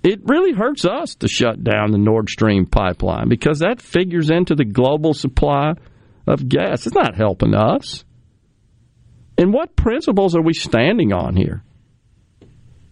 it 0.03 0.19
really 0.23 0.53
hurts 0.53 0.85
us 0.85 1.15
to 1.15 1.27
shut 1.27 1.63
down 1.63 1.91
the 1.91 1.97
Nord 1.97 2.29
Stream 2.29 2.67
pipeline 2.67 3.27
because 3.27 3.59
that 3.59 3.81
figures 3.81 4.29
into 4.29 4.53
the 4.53 4.65
global 4.65 5.13
supply 5.15 5.73
of 6.27 6.47
gas. 6.47 6.85
It's 6.85 6.95
not 6.95 7.15
helping 7.15 7.55
us. 7.55 8.05
And 9.37 9.51
what 9.51 9.75
principles 9.75 10.35
are 10.35 10.41
we 10.41 10.53
standing 10.53 11.11
on 11.11 11.35
here? 11.35 11.63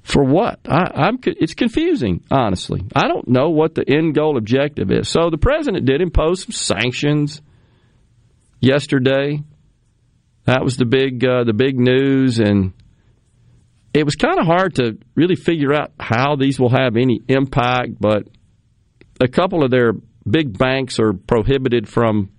For 0.02 0.24
what? 0.24 0.60
I, 0.68 0.92
I'm. 0.94 1.20
It's 1.24 1.54
confusing, 1.54 2.26
honestly. 2.30 2.84
I 2.94 3.08
don't 3.08 3.28
know 3.28 3.52
what 3.52 3.76
the 3.76 3.88
end 3.88 4.16
goal 4.16 4.38
objective 4.38 4.92
is. 4.92 5.08
So 5.08 5.30
the 5.30 5.38
president 5.38 5.86
did 5.86 6.02
impose 6.02 6.44
some 6.44 6.52
sanctions 6.52 7.42
yesterday. 8.60 9.42
That 10.46 10.64
was 10.64 10.76
the 10.76 10.86
big 10.86 11.24
uh, 11.24 11.46
the 11.46 11.54
big 11.54 11.80
news, 11.80 12.40
and 12.40 12.74
it 13.94 14.04
was 14.04 14.16
kind 14.16 14.40
of 14.40 14.46
hard 14.46 14.76
to 14.76 14.98
really 15.16 15.36
figure 15.36 15.74
out 15.74 15.92
how 16.00 16.36
these 16.36 16.60
will 16.60 16.70
have 16.70 16.98
any 16.98 17.22
impact. 17.28 17.92
But 18.00 18.28
a 19.22 19.28
couple 19.28 19.64
of 19.64 19.72
their 19.72 19.94
big 20.30 20.58
banks 20.58 21.00
are 21.00 21.14
prohibited 21.14 21.88
from 21.88 22.30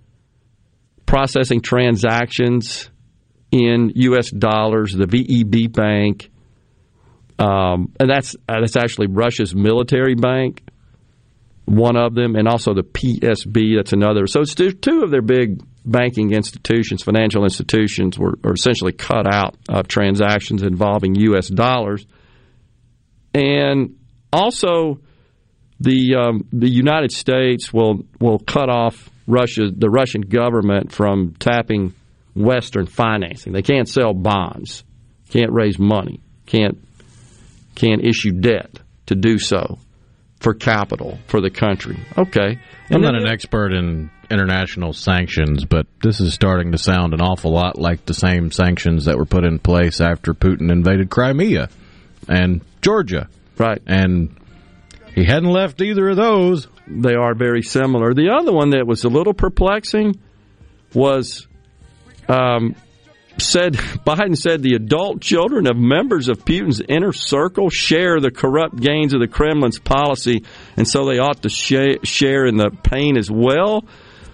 processing 1.05 1.61
transactions 1.61 2.89
in 3.51 3.91
U.S. 3.95 4.29
dollars. 4.29 4.93
The 4.93 5.07
VEB 5.07 5.73
Bank, 5.73 6.29
um, 7.39 7.93
and 7.99 8.07
that's 8.07 8.35
uh, 8.47 8.59
that's 8.59 8.77
actually 8.77 9.07
Russia's 9.07 9.55
military 9.55 10.15
bank, 10.15 10.61
one 11.65 11.97
of 11.97 12.13
them, 12.13 12.35
and 12.35 12.47
also 12.47 12.75
the 12.75 12.83
PSB. 12.83 13.77
That's 13.77 13.93
another. 13.93 14.27
So 14.27 14.41
it's 14.41 14.53
two 14.53 15.01
of 15.01 15.09
their 15.09 15.23
big 15.23 15.63
banking 15.85 16.33
institutions, 16.33 17.03
financial 17.03 17.43
institutions, 17.43 18.17
were 18.17 18.37
are 18.43 18.53
essentially 18.53 18.91
cut 18.91 19.31
out 19.31 19.55
of 19.69 19.87
transactions 19.87 20.63
involving 20.63 21.15
U.S. 21.15 21.47
dollars, 21.47 22.05
and 23.33 23.97
also 24.33 24.99
the 25.79 26.15
um, 26.15 26.47
the 26.51 26.69
United 26.69 27.11
States 27.11 27.73
will 27.73 28.05
will 28.19 28.39
cut 28.39 28.69
off 28.69 29.09
Russia 29.27 29.69
the 29.75 29.89
Russian 29.89 30.21
government 30.21 30.91
from 30.91 31.35
tapping 31.39 31.93
Western 32.35 32.85
financing. 32.85 33.53
They 33.53 33.61
can't 33.61 33.87
sell 33.87 34.13
bonds, 34.13 34.83
can't 35.29 35.51
raise 35.51 35.79
money, 35.79 36.21
can't 36.45 36.77
can't 37.75 38.03
issue 38.03 38.31
debt 38.31 38.79
to 39.07 39.15
do 39.15 39.37
so 39.37 39.79
for 40.39 40.53
capital 40.53 41.17
for 41.27 41.41
the 41.41 41.49
country. 41.49 41.97
Okay, 42.17 42.59
I'm 42.89 43.01
not 43.01 43.15
an 43.15 43.27
expert 43.27 43.73
in 43.73 44.09
international 44.31 44.93
sanctions, 44.93 45.65
but 45.65 45.87
this 46.01 46.19
is 46.19 46.33
starting 46.33 46.71
to 46.71 46.77
sound 46.77 47.13
an 47.13 47.21
awful 47.21 47.51
lot 47.51 47.77
like 47.77 48.05
the 48.05 48.13
same 48.13 48.51
sanctions 48.51 49.05
that 49.05 49.17
were 49.17 49.25
put 49.25 49.43
in 49.43 49.59
place 49.59 50.01
after 50.01 50.33
Putin 50.33 50.71
invaded 50.71 51.09
Crimea 51.09 51.69
and 52.27 52.61
Georgia. 52.81 53.29
Right. 53.57 53.81
And 53.85 54.35
he 55.13 55.23
hadn't 55.23 55.49
left 55.49 55.81
either 55.81 56.09
of 56.09 56.17
those. 56.17 56.67
They 56.87 57.15
are 57.15 57.33
very 57.33 57.61
similar. 57.61 58.13
The 58.13 58.29
other 58.29 58.53
one 58.53 58.71
that 58.71 58.85
was 58.85 59.03
a 59.03 59.09
little 59.09 59.33
perplexing 59.33 60.19
was 60.93 61.47
um, 62.27 62.75
said 63.37 63.73
Biden 64.05 64.37
said 64.37 64.61
the 64.61 64.75
adult 64.75 65.21
children 65.21 65.67
of 65.67 65.77
members 65.77 66.29
of 66.29 66.45
Putin's 66.45 66.81
inner 66.81 67.13
circle 67.13 67.69
share 67.69 68.19
the 68.19 68.31
corrupt 68.31 68.75
gains 68.75 69.13
of 69.13 69.19
the 69.19 69.27
Kremlin's 69.27 69.79
policy, 69.79 70.43
and 70.77 70.87
so 70.87 71.05
they 71.05 71.19
ought 71.19 71.43
to 71.43 71.49
share, 71.49 71.97
share 72.03 72.45
in 72.45 72.57
the 72.57 72.69
pain 72.69 73.17
as 73.17 73.29
well. 73.29 73.85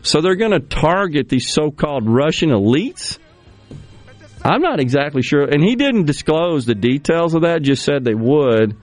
So 0.03 0.21
they're 0.21 0.35
going 0.35 0.51
to 0.51 0.59
target 0.59 1.29
these 1.29 1.51
so-called 1.51 2.07
Russian 2.07 2.49
elites. 2.49 3.19
I'm 4.43 4.61
not 4.61 4.79
exactly 4.79 5.21
sure, 5.21 5.43
and 5.43 5.63
he 5.63 5.75
didn't 5.75 6.05
disclose 6.05 6.65
the 6.65 6.73
details 6.73 7.35
of 7.35 7.43
that. 7.43 7.61
Just 7.61 7.83
said 7.83 8.03
they 8.03 8.15
would, 8.15 8.75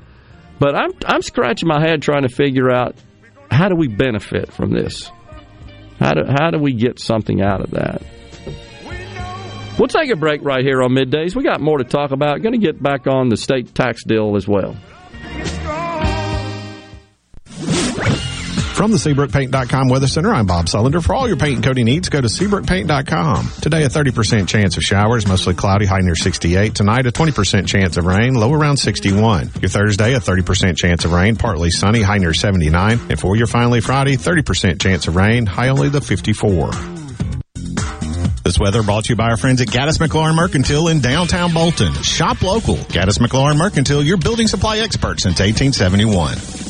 but 0.61 0.77
I'm 0.77 0.93
I'm 1.05 1.23
scratching 1.23 1.69
my 1.69 1.81
head 1.81 2.01
trying 2.01 2.23
to 2.23 2.29
figure 2.29 2.71
out 2.71 2.95
how 3.51 3.69
do 3.69 3.75
we 3.75 3.89
benefit 3.89 4.53
from 4.53 4.71
this. 4.71 5.11
How 5.99 6.15
do 6.15 6.23
how 6.29 6.51
do 6.53 6.59
we 6.59 6.75
get 6.75 7.01
something 7.01 7.43
out 7.43 7.61
of 7.61 7.73
that? 7.73 8.03
We'll 9.79 9.89
take 9.89 10.11
a 10.11 10.17
break 10.17 10.43
right 10.43 10.65
here 10.65 10.83
on 10.83 10.91
middays. 10.91 11.35
We 11.35 11.43
got 11.43 11.61
more 11.61 11.79
to 11.79 11.85
talk 11.85 12.11
about. 12.13 12.43
Going 12.43 12.59
to 12.59 12.65
get 12.65 12.83
back 12.83 13.07
on 13.07 13.29
the 13.29 13.37
state 13.37 13.75
tax 13.75 14.05
deal 14.05 14.37
as 14.37 14.47
well. 14.47 14.77
From 18.79 18.93
the 18.93 18.97
SeabrookPaint.com 18.97 19.89
Weather 19.89 20.07
Center, 20.07 20.33
I'm 20.33 20.47
Bob 20.47 20.67
Sullender. 20.67 21.05
For 21.05 21.13
all 21.13 21.27
your 21.27 21.37
paint 21.37 21.57
and 21.57 21.65
coating 21.65 21.87
needs, 21.87 22.09
go 22.09 22.21
to 22.21 22.29
SeabrookPaint.com. 22.29 23.51
Today, 23.61 23.83
a 23.83 23.89
30% 23.89 24.47
chance 24.47 24.77
of 24.77 24.85
showers, 24.85 25.27
mostly 25.27 25.55
cloudy, 25.55 25.85
high 25.85 25.99
near 25.99 26.15
68. 26.15 26.77
Tonight, 26.77 27.05
a 27.05 27.11
20% 27.11 27.67
chance 27.67 27.97
of 27.97 28.05
rain, 28.07 28.35
low 28.35 28.53
around 28.53 28.77
61. 28.77 29.51
Your 29.61 29.69
Thursday, 29.69 30.15
a 30.15 30.21
30% 30.21 30.77
chance 30.77 31.05
of 31.05 31.11
rain, 31.13 31.35
partly 31.35 31.71
sunny, 31.71 32.03
high 32.03 32.19
near 32.19 32.33
79. 32.33 33.01
And 33.11 33.19
for 33.19 33.35
your 33.35 33.49
finally 33.49 33.81
Friday, 33.81 34.17
30% 34.17 34.81
chance 34.81 35.09
of 35.09 35.17
rain, 35.17 35.47
high 35.47 35.71
only 35.71 35.89
the 35.89 36.01
54. 36.01 36.71
This 38.45 38.61
weather 38.61 38.85
brought 38.85 39.07
to 39.07 39.09
you 39.11 39.17
by 39.17 39.31
our 39.31 39.37
friends 39.37 39.61
at 39.61 39.67
Gaddis 39.67 39.99
McLaurin 39.99 40.37
Mercantile 40.37 40.87
in 40.87 41.01
downtown 41.01 41.53
Bolton. 41.53 41.93
Shop 42.05 42.41
local. 42.43 42.77
Gaddis 42.77 43.19
McLaurin 43.19 43.57
Mercantile, 43.57 44.05
your 44.05 44.19
building 44.19 44.47
supply 44.47 44.79
expert 44.79 45.19
since 45.19 45.41
1871. 45.41 46.68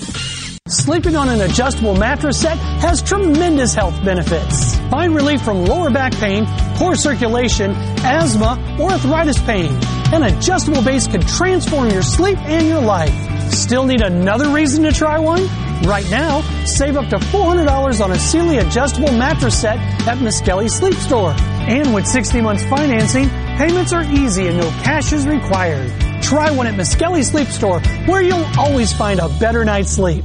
Sleeping 0.68 1.16
on 1.16 1.30
an 1.30 1.40
adjustable 1.40 1.94
mattress 1.94 2.42
set 2.42 2.58
has 2.58 3.00
tremendous 3.00 3.72
health 3.72 3.94
benefits. 4.04 4.76
Find 4.90 5.14
relief 5.14 5.40
from 5.40 5.64
lower 5.64 5.88
back 5.88 6.12
pain, 6.12 6.44
poor 6.74 6.94
circulation, 6.94 7.70
asthma, 8.04 8.76
or 8.78 8.90
arthritis 8.90 9.40
pain. 9.40 9.72
An 10.12 10.24
adjustable 10.24 10.82
base 10.82 11.06
can 11.06 11.22
transform 11.22 11.88
your 11.88 12.02
sleep 12.02 12.36
and 12.40 12.66
your 12.66 12.82
life. 12.82 13.14
Still 13.50 13.86
need 13.86 14.02
another 14.02 14.50
reason 14.50 14.82
to 14.82 14.92
try 14.92 15.18
one? 15.18 15.40
Right 15.86 16.08
now, 16.10 16.42
save 16.66 16.98
up 16.98 17.08
to 17.08 17.16
$400 17.16 18.04
on 18.04 18.12
a 18.12 18.18
Sealy 18.18 18.58
adjustable 18.58 19.12
mattress 19.12 19.58
set 19.58 19.78
at 20.06 20.18
Miskelly 20.18 20.68
Sleep 20.68 20.94
Store. 20.94 21.34
And 21.38 21.94
with 21.94 22.06
60 22.06 22.42
months 22.42 22.64
financing, 22.64 23.30
payments 23.56 23.94
are 23.94 24.04
easy 24.04 24.48
and 24.48 24.58
no 24.58 24.68
cash 24.82 25.14
is 25.14 25.26
required. 25.26 25.90
Try 26.22 26.50
one 26.50 26.66
at 26.66 26.74
Miskelly 26.74 27.24
Sleep 27.24 27.48
Store, 27.48 27.80
where 28.04 28.20
you'll 28.20 28.44
always 28.58 28.92
find 28.92 29.18
a 29.18 29.30
better 29.38 29.64
night's 29.64 29.92
sleep. 29.92 30.24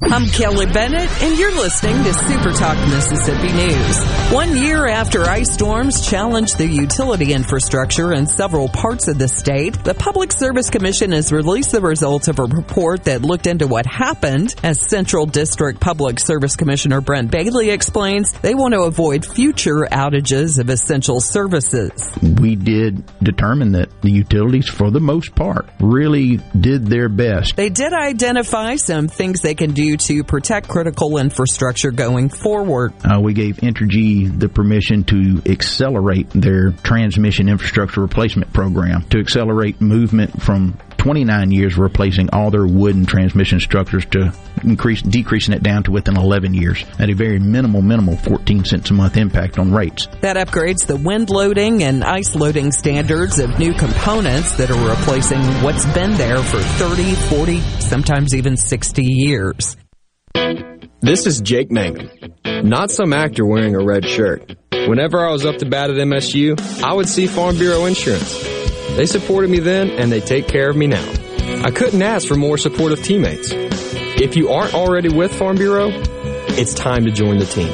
I'm 0.00 0.26
Kelly 0.26 0.66
Bennett, 0.66 1.10
and 1.22 1.36
you're 1.36 1.54
listening 1.56 2.04
to 2.04 2.14
Super 2.14 2.52
Talk 2.52 2.78
Mississippi 2.88 3.52
News. 3.52 4.04
One 4.32 4.56
year 4.56 4.86
after 4.86 5.24
ice 5.24 5.52
storms 5.52 6.06
challenged 6.08 6.56
the 6.56 6.68
utility 6.68 7.32
infrastructure 7.32 8.12
in 8.12 8.28
several 8.28 8.68
parts 8.68 9.08
of 9.08 9.18
the 9.18 9.26
state, 9.26 9.74
the 9.82 9.94
Public 9.94 10.30
Service 10.30 10.70
Commission 10.70 11.10
has 11.10 11.32
released 11.32 11.72
the 11.72 11.80
results 11.80 12.28
of 12.28 12.38
a 12.38 12.44
report 12.44 13.04
that 13.04 13.22
looked 13.22 13.48
into 13.48 13.66
what 13.66 13.86
happened. 13.86 14.54
As 14.62 14.80
Central 14.80 15.26
District 15.26 15.80
Public 15.80 16.20
Service 16.20 16.54
Commissioner 16.54 17.00
Brent 17.00 17.32
Bailey 17.32 17.70
explains, 17.70 18.32
they 18.34 18.54
want 18.54 18.74
to 18.74 18.82
avoid 18.82 19.26
future 19.26 19.88
outages 19.90 20.60
of 20.60 20.70
essential 20.70 21.20
services. 21.20 22.08
We 22.22 22.54
did 22.54 23.02
determine 23.20 23.72
that 23.72 24.00
the 24.02 24.12
utilities, 24.12 24.68
for 24.68 24.92
the 24.92 25.00
most 25.00 25.34
part, 25.34 25.68
really 25.80 26.36
did 26.58 26.86
their 26.86 27.08
best. 27.08 27.56
They 27.56 27.68
did 27.68 27.92
identify 27.92 28.76
some 28.76 29.08
things 29.08 29.40
they 29.40 29.56
can 29.56 29.72
do 29.72 29.87
to 29.96 30.24
protect 30.24 30.68
critical 30.68 31.18
infrastructure 31.18 31.90
going 31.90 32.28
forward. 32.28 32.92
Uh, 33.04 33.20
we 33.20 33.32
gave 33.32 33.56
Entergy 33.56 34.38
the 34.38 34.48
permission 34.48 35.04
to 35.04 35.42
accelerate 35.46 36.28
their 36.30 36.72
transmission 36.72 37.48
infrastructure 37.48 38.00
replacement 38.00 38.52
program, 38.52 39.02
to 39.10 39.18
accelerate 39.18 39.80
movement 39.80 40.42
from 40.42 40.78
29 41.08 41.52
years 41.52 41.78
replacing 41.78 42.28
all 42.34 42.50
their 42.50 42.66
wooden 42.66 43.06
transmission 43.06 43.58
structures 43.60 44.04
to 44.04 44.30
increase 44.62 45.00
decreasing 45.00 45.54
it 45.54 45.62
down 45.62 45.82
to 45.82 45.90
within 45.90 46.18
11 46.18 46.52
years 46.52 46.84
at 46.98 47.08
a 47.08 47.14
very 47.14 47.38
minimal 47.38 47.80
minimal 47.80 48.14
14 48.18 48.62
cents 48.66 48.90
a 48.90 48.92
month 48.92 49.16
impact 49.16 49.58
on 49.58 49.72
rates. 49.72 50.06
That 50.20 50.36
upgrades 50.36 50.86
the 50.86 50.96
wind 50.96 51.30
loading 51.30 51.82
and 51.82 52.04
ice 52.04 52.34
loading 52.34 52.72
standards 52.72 53.38
of 53.38 53.58
new 53.58 53.72
components 53.72 54.58
that 54.58 54.70
are 54.70 54.86
replacing 54.86 55.40
what's 55.62 55.86
been 55.94 56.12
there 56.18 56.42
for 56.42 56.58
30, 56.58 57.14
40, 57.14 57.60
sometimes 57.80 58.34
even 58.34 58.58
60 58.58 59.02
years. 59.02 59.78
This 61.00 61.26
is 61.26 61.40
Jake 61.40 61.70
Mangum, 61.70 62.10
not 62.68 62.90
some 62.90 63.14
actor 63.14 63.46
wearing 63.46 63.74
a 63.74 63.82
red 63.82 64.04
shirt. 64.04 64.54
Whenever 64.72 65.26
I 65.26 65.32
was 65.32 65.46
up 65.46 65.56
to 65.56 65.64
bat 65.64 65.88
at 65.88 65.96
MSU, 65.96 66.84
I 66.84 66.92
would 66.92 67.08
see 67.08 67.26
Farm 67.26 67.56
Bureau 67.56 67.86
Insurance. 67.86 68.57
They 68.98 69.06
supported 69.06 69.48
me 69.48 69.60
then, 69.60 69.90
and 69.90 70.10
they 70.10 70.20
take 70.20 70.48
care 70.48 70.68
of 70.68 70.76
me 70.76 70.88
now. 70.88 71.08
I 71.62 71.70
couldn't 71.70 72.02
ask 72.02 72.26
for 72.26 72.34
more 72.34 72.58
supportive 72.58 73.00
teammates. 73.00 73.52
If 73.52 74.34
you 74.34 74.48
aren't 74.48 74.74
already 74.74 75.08
with 75.08 75.32
Farm 75.32 75.56
Bureau, 75.56 75.90
it's 75.92 76.74
time 76.74 77.04
to 77.04 77.12
join 77.12 77.38
the 77.38 77.46
team. 77.46 77.72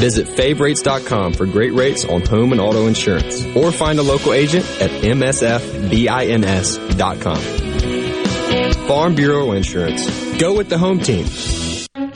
Visit 0.00 0.26
favrates.com 0.26 1.34
for 1.34 1.46
great 1.46 1.72
rates 1.74 2.04
on 2.04 2.22
home 2.22 2.50
and 2.50 2.60
auto 2.60 2.88
insurance, 2.88 3.46
or 3.54 3.70
find 3.70 4.00
a 4.00 4.02
local 4.02 4.32
agent 4.32 4.64
at 4.82 4.90
msfbins.com. 4.90 5.68
Farm 8.88 9.14
Bureau 9.14 9.52
Insurance. 9.52 10.10
Go 10.38 10.56
with 10.56 10.68
the 10.68 10.78
home 10.78 10.98
team. 10.98 11.24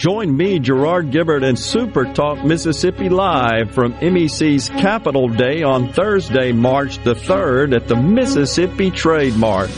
Join 0.03 0.37
me, 0.37 0.59
Gerard 0.59 1.13
Gibert, 1.13 1.45
and 1.45 1.57
Super 1.57 2.13
Talk 2.13 2.45
Mississippi 2.45 3.09
Live 3.09 3.71
from 3.71 3.93
MEC's 3.93 4.69
Capital 4.69 5.29
Day 5.29 5.63
on 5.63 5.93
Thursday, 5.93 6.51
March 6.51 6.99
the 7.05 7.15
3rd 7.15 7.77
at 7.77 7.87
the 7.87 7.95
Mississippi 7.95 8.91
Trade 8.91 9.37
Mart. 9.37 9.71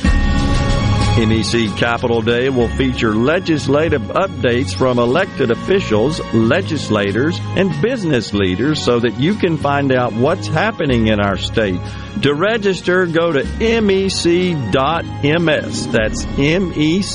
MEC 1.18 1.76
Capital 1.76 2.22
Day 2.22 2.48
will 2.48 2.68
feature 2.68 3.14
legislative 3.14 4.00
updates 4.00 4.74
from 4.74 4.98
elected 4.98 5.50
officials, 5.50 6.20
legislators, 6.32 7.38
and 7.54 7.82
business 7.82 8.32
leaders 8.32 8.82
so 8.82 8.98
that 9.00 9.20
you 9.20 9.34
can 9.34 9.58
find 9.58 9.92
out 9.92 10.14
what's 10.14 10.46
happening 10.46 11.08
in 11.08 11.20
our 11.20 11.36
state. 11.36 11.78
To 12.22 12.32
register, 12.32 13.04
go 13.04 13.30
to 13.30 13.44
mec.ms. 13.82 14.72
That's 15.92 16.24
mec.ms. 16.38 17.14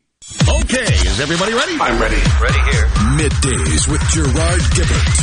Okay, 0.39 0.93
is 1.07 1.19
everybody 1.19 1.53
ready? 1.53 1.73
I'm 1.79 2.01
ready. 2.01 2.15
Ready 2.41 2.59
here. 2.71 2.87
Middays 3.19 3.87
with 3.91 4.01
Gerard 4.09 4.61
Gibert 4.75 5.17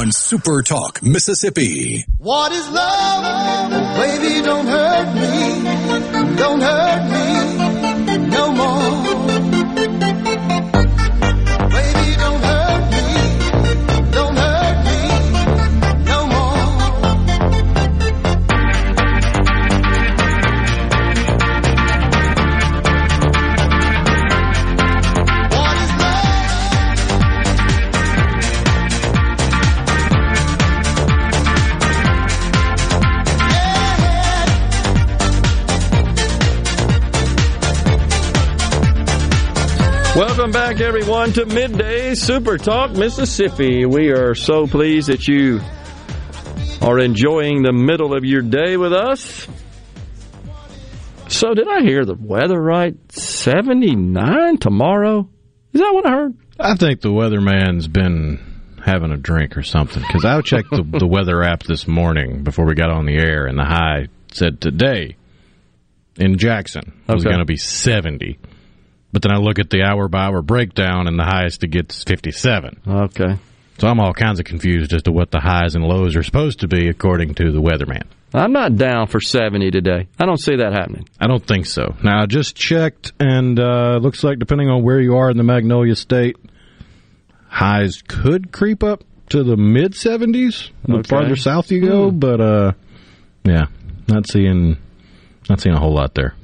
on 0.00 0.12
Super 0.12 0.62
Talk 0.62 1.02
Mississippi. 1.02 2.04
What 2.18 2.52
is 2.52 2.68
love? 2.68 3.70
Baby, 3.96 4.42
don't 4.42 4.66
hurt 4.66 5.14
me. 5.14 6.36
Don't 6.36 6.60
hurt 6.60 7.58
me 7.58 7.63
Welcome 40.16 40.52
back, 40.52 40.80
everyone, 40.80 41.32
to 41.32 41.44
Midday 41.44 42.14
Super 42.14 42.56
Talk 42.56 42.92
Mississippi. 42.92 43.84
We 43.84 44.10
are 44.12 44.36
so 44.36 44.68
pleased 44.68 45.08
that 45.08 45.26
you 45.26 45.60
are 46.80 47.00
enjoying 47.00 47.62
the 47.62 47.72
middle 47.72 48.14
of 48.16 48.24
your 48.24 48.42
day 48.42 48.76
with 48.76 48.92
us. 48.92 49.48
So, 51.26 51.52
did 51.54 51.66
I 51.66 51.80
hear 51.80 52.04
the 52.04 52.14
weather 52.14 52.60
right? 52.60 52.94
79 53.10 54.58
tomorrow? 54.58 55.28
Is 55.72 55.80
that 55.80 55.92
what 55.92 56.06
I 56.06 56.10
heard? 56.10 56.34
I 56.60 56.76
think 56.76 57.00
the 57.00 57.10
weatherman's 57.12 57.88
been 57.88 58.60
having 58.84 59.10
a 59.10 59.16
drink 59.16 59.56
or 59.56 59.62
something 59.64 60.02
because 60.06 60.24
I 60.24 60.40
checked 60.42 60.70
the, 60.70 60.84
the 61.00 61.08
weather 61.08 61.42
app 61.42 61.64
this 61.64 61.88
morning 61.88 62.44
before 62.44 62.66
we 62.66 62.74
got 62.76 62.90
on 62.90 63.06
the 63.06 63.16
air, 63.16 63.46
and 63.46 63.58
the 63.58 63.64
high 63.64 64.06
said 64.32 64.60
today 64.60 65.16
in 66.16 66.38
Jackson 66.38 67.02
was 67.08 67.22
Okay. 67.24 67.30
going 67.30 67.40
to 67.40 67.44
be 67.44 67.56
70. 67.56 68.38
But 69.14 69.22
then 69.22 69.30
I 69.30 69.36
look 69.36 69.60
at 69.60 69.70
the 69.70 69.82
hour 69.84 70.08
by 70.08 70.24
hour 70.24 70.42
breakdown, 70.42 71.06
and 71.06 71.16
the 71.16 71.22
highest 71.24 71.60
to 71.60 71.68
get 71.68 71.92
is 71.92 72.02
57. 72.02 72.80
Okay. 72.86 73.36
So 73.78 73.86
I'm 73.86 74.00
all 74.00 74.12
kinds 74.12 74.40
of 74.40 74.44
confused 74.44 74.92
as 74.92 75.02
to 75.04 75.12
what 75.12 75.30
the 75.30 75.38
highs 75.38 75.76
and 75.76 75.84
lows 75.84 76.16
are 76.16 76.24
supposed 76.24 76.60
to 76.60 76.68
be 76.68 76.88
according 76.88 77.34
to 77.36 77.52
the 77.52 77.60
weatherman. 77.60 78.02
I'm 78.34 78.52
not 78.52 78.74
down 78.76 79.06
for 79.06 79.20
70 79.20 79.70
today. 79.70 80.08
I 80.18 80.26
don't 80.26 80.40
see 80.40 80.56
that 80.56 80.72
happening. 80.72 81.08
I 81.20 81.28
don't 81.28 81.46
think 81.46 81.66
so. 81.66 81.94
Now, 82.02 82.22
I 82.22 82.26
just 82.26 82.56
checked, 82.56 83.12
and 83.20 83.60
uh, 83.60 83.98
looks 84.02 84.24
like 84.24 84.40
depending 84.40 84.68
on 84.68 84.82
where 84.82 85.00
you 85.00 85.14
are 85.16 85.30
in 85.30 85.36
the 85.36 85.44
Magnolia 85.44 85.94
State, 85.94 86.36
highs 87.48 88.02
could 88.08 88.50
creep 88.50 88.82
up 88.82 89.04
to 89.28 89.44
the 89.44 89.56
mid 89.56 89.92
70s 89.92 90.70
the 90.86 90.94
Okay. 90.96 91.08
farther 91.08 91.36
south 91.36 91.70
you 91.70 91.80
go. 91.86 92.10
Hmm. 92.10 92.18
But 92.18 92.40
uh, 92.40 92.72
yeah, 93.44 93.66
not 94.08 94.28
seeing 94.28 94.76
not 95.48 95.60
seeing 95.60 95.76
a 95.76 95.78
whole 95.80 95.94
lot 95.94 96.14
there. 96.16 96.34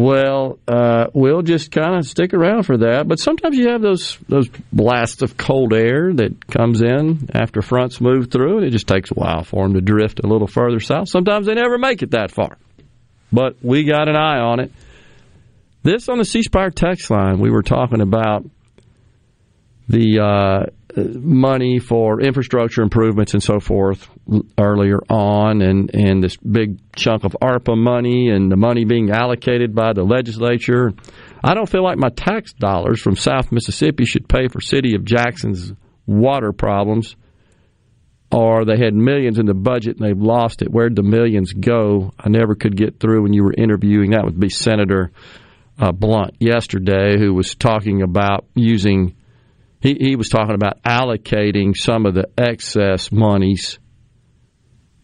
Well, 0.00 0.58
uh, 0.66 1.08
we'll 1.12 1.42
just 1.42 1.70
kind 1.70 1.94
of 1.94 2.06
stick 2.06 2.32
around 2.32 2.62
for 2.62 2.78
that. 2.78 3.06
But 3.06 3.18
sometimes 3.18 3.54
you 3.58 3.68
have 3.68 3.82
those 3.82 4.16
those 4.30 4.48
blasts 4.72 5.20
of 5.20 5.36
cold 5.36 5.74
air 5.74 6.10
that 6.14 6.46
comes 6.46 6.80
in 6.80 7.28
after 7.34 7.60
fronts 7.60 8.00
move 8.00 8.30
through, 8.30 8.56
and 8.56 8.66
it 8.66 8.70
just 8.70 8.86
takes 8.86 9.10
a 9.10 9.14
while 9.14 9.44
for 9.44 9.62
them 9.62 9.74
to 9.74 9.82
drift 9.82 10.20
a 10.24 10.26
little 10.26 10.46
further 10.46 10.80
south. 10.80 11.10
Sometimes 11.10 11.44
they 11.44 11.52
never 11.52 11.76
make 11.76 12.02
it 12.02 12.12
that 12.12 12.30
far. 12.30 12.56
but 13.30 13.56
we 13.60 13.84
got 13.84 14.08
an 14.08 14.16
eye 14.16 14.38
on 14.38 14.60
it. 14.60 14.72
This 15.82 16.08
on 16.08 16.16
the 16.16 16.24
C 16.24 16.44
Spire 16.44 16.70
text 16.70 17.10
line, 17.10 17.38
we 17.38 17.50
were 17.50 17.62
talking 17.62 18.00
about 18.00 18.46
the 19.86 20.18
uh, 20.18 20.70
money 20.96 21.78
for 21.78 22.20
infrastructure 22.20 22.82
improvements 22.82 23.34
and 23.34 23.42
so 23.42 23.60
forth 23.60 24.08
earlier 24.58 24.98
on, 25.08 25.62
and, 25.62 25.94
and 25.94 26.22
this 26.22 26.36
big 26.36 26.80
chunk 26.94 27.24
of 27.24 27.36
ARPA 27.42 27.76
money 27.76 28.30
and 28.30 28.50
the 28.50 28.56
money 28.56 28.84
being 28.84 29.10
allocated 29.10 29.74
by 29.74 29.92
the 29.92 30.02
legislature. 30.02 30.92
I 31.42 31.54
don't 31.54 31.68
feel 31.68 31.82
like 31.84 31.98
my 31.98 32.10
tax 32.10 32.52
dollars 32.52 33.00
from 33.00 33.16
South 33.16 33.52
Mississippi 33.52 34.04
should 34.04 34.28
pay 34.28 34.48
for 34.48 34.60
City 34.60 34.94
of 34.94 35.04
Jackson's 35.04 35.72
water 36.06 36.52
problems, 36.52 37.16
or 38.32 38.64
they 38.64 38.78
had 38.78 38.94
millions 38.94 39.38
in 39.38 39.46
the 39.46 39.54
budget 39.54 39.96
and 39.98 40.06
they've 40.06 40.20
lost 40.20 40.62
it. 40.62 40.68
Where'd 40.68 40.96
the 40.96 41.02
millions 41.02 41.52
go? 41.52 42.12
I 42.18 42.28
never 42.28 42.54
could 42.54 42.76
get 42.76 43.00
through 43.00 43.22
when 43.22 43.32
you 43.32 43.44
were 43.44 43.54
interviewing. 43.56 44.10
That 44.10 44.24
would 44.24 44.38
be 44.38 44.48
Senator 44.50 45.10
uh, 45.78 45.92
Blount 45.92 46.36
yesterday, 46.40 47.18
who 47.18 47.34
was 47.34 47.54
talking 47.54 48.02
about 48.02 48.46
using. 48.54 49.16
He, 49.80 49.96
he 49.98 50.16
was 50.16 50.28
talking 50.28 50.54
about 50.54 50.82
allocating 50.82 51.76
some 51.76 52.06
of 52.06 52.14
the 52.14 52.28
excess 52.36 53.10
monies 53.10 53.78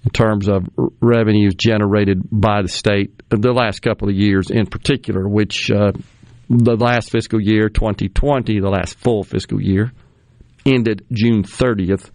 in 0.04 0.10
terms 0.10 0.48
of 0.48 0.66
revenues 1.00 1.54
generated 1.54 2.22
by 2.30 2.62
the 2.62 2.68
state 2.68 3.22
the 3.28 3.52
last 3.52 3.80
couple 3.80 4.08
of 4.08 4.14
years 4.14 4.50
in 4.50 4.66
particular, 4.66 5.26
which 5.26 5.70
uh, 5.70 5.92
the 6.48 6.76
last 6.76 7.10
fiscal 7.10 7.40
year, 7.40 7.68
2020, 7.68 8.60
the 8.60 8.68
last 8.68 8.98
full 8.98 9.24
fiscal 9.24 9.60
year, 9.60 9.92
ended 10.64 11.04
June 11.10 11.42
30th, 11.42 12.10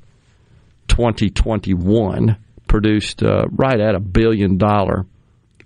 2021, 0.87 2.37
produced 2.67 3.23
uh, 3.23 3.43
right 3.51 3.79
at 3.79 3.95
a 3.95 3.99
billion 3.99 4.57
dollar 4.57 5.05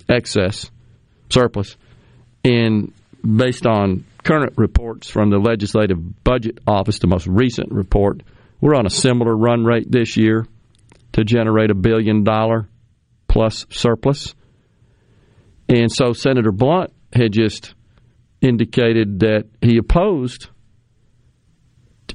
excess 0.09 0.72
surplus. 1.30 1.77
And 2.43 2.91
based 3.22 3.65
on 3.65 4.05
current 4.26 4.53
reports 4.57 5.10
from 5.10 5.30
the 5.30 5.38
Legislative 5.38 6.23
Budget 6.23 6.60
Office, 6.68 6.99
the 6.99 7.07
most 7.07 7.27
recent 7.27 7.72
report, 7.72 8.23
we're 8.60 8.76
on 8.76 8.85
a 8.85 8.89
similar 8.89 9.35
run 9.35 9.64
rate 9.64 9.89
this 9.89 10.18
year 10.18 10.45
to 11.14 11.23
generate 11.23 11.69
a 11.69 11.76
billion 11.76 12.23
dollar 12.23 12.68
plus 13.27 13.65
surplus. 13.69 14.34
And 15.69 15.91
so 15.91 16.14
Senator 16.14 16.52
Blount 16.52 16.91
had 17.14 17.31
just 17.31 17.76
indicated 18.41 19.19
that 19.19 19.45
he 19.61 19.77
opposed 19.77 20.49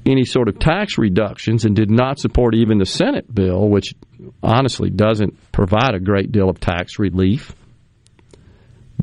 any 0.07 0.25
sort 0.25 0.49
of 0.49 0.59
tax 0.59 0.99
reductions 0.99 1.65
and 1.65 1.77
did 1.77 1.91
not 1.91 2.19
support 2.19 2.55
even 2.55 2.79
the 2.79 2.87
Senate 2.87 3.33
bill, 3.33 3.69
which 3.69 3.95
honestly 4.43 4.91
doesn't 4.91 5.53
provide 5.53 5.95
a 5.95 6.01
great 6.01 6.33
deal 6.33 6.49
of 6.49 6.59
tax 6.59 6.99
relief, 6.99 7.55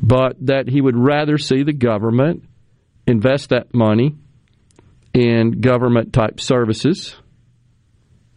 but 0.00 0.34
that 0.40 0.68
he 0.68 0.80
would 0.80 0.96
rather 0.96 1.38
see 1.38 1.62
the 1.62 1.72
government 1.72 2.47
invest 3.08 3.48
that 3.50 3.74
money 3.74 4.14
in 5.14 5.60
government 5.60 6.12
type 6.12 6.40
services. 6.40 7.16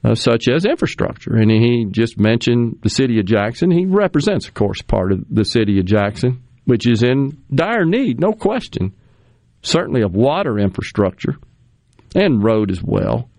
Uh, 0.04 0.16
such 0.16 0.48
as 0.48 0.66
infrastructure. 0.66 1.36
And 1.36 1.52
he 1.52 1.86
just 1.92 2.18
mentioned 2.20 2.80
the 2.82 2.90
city 2.90 3.20
of 3.20 3.26
Jackson. 3.28 3.70
He 3.70 3.86
represents, 3.86 4.48
of 4.48 4.56
course, 4.56 4.82
part 4.82 5.12
of 5.12 5.24
the 5.30 5.46
city 5.46 5.78
of 5.80 5.86
Jackson, 5.86 6.42
which 6.66 6.88
is 6.88 7.04
in 7.04 7.38
dire 7.54 7.86
need, 7.86 8.20
no 8.20 8.32
question, 8.32 8.96
certainly 9.62 10.02
of 10.02 10.16
water 10.16 10.58
infrastructure 10.58 11.36
and 12.16 12.44
road 12.44 12.72
as 12.72 12.82
well. 12.82 13.30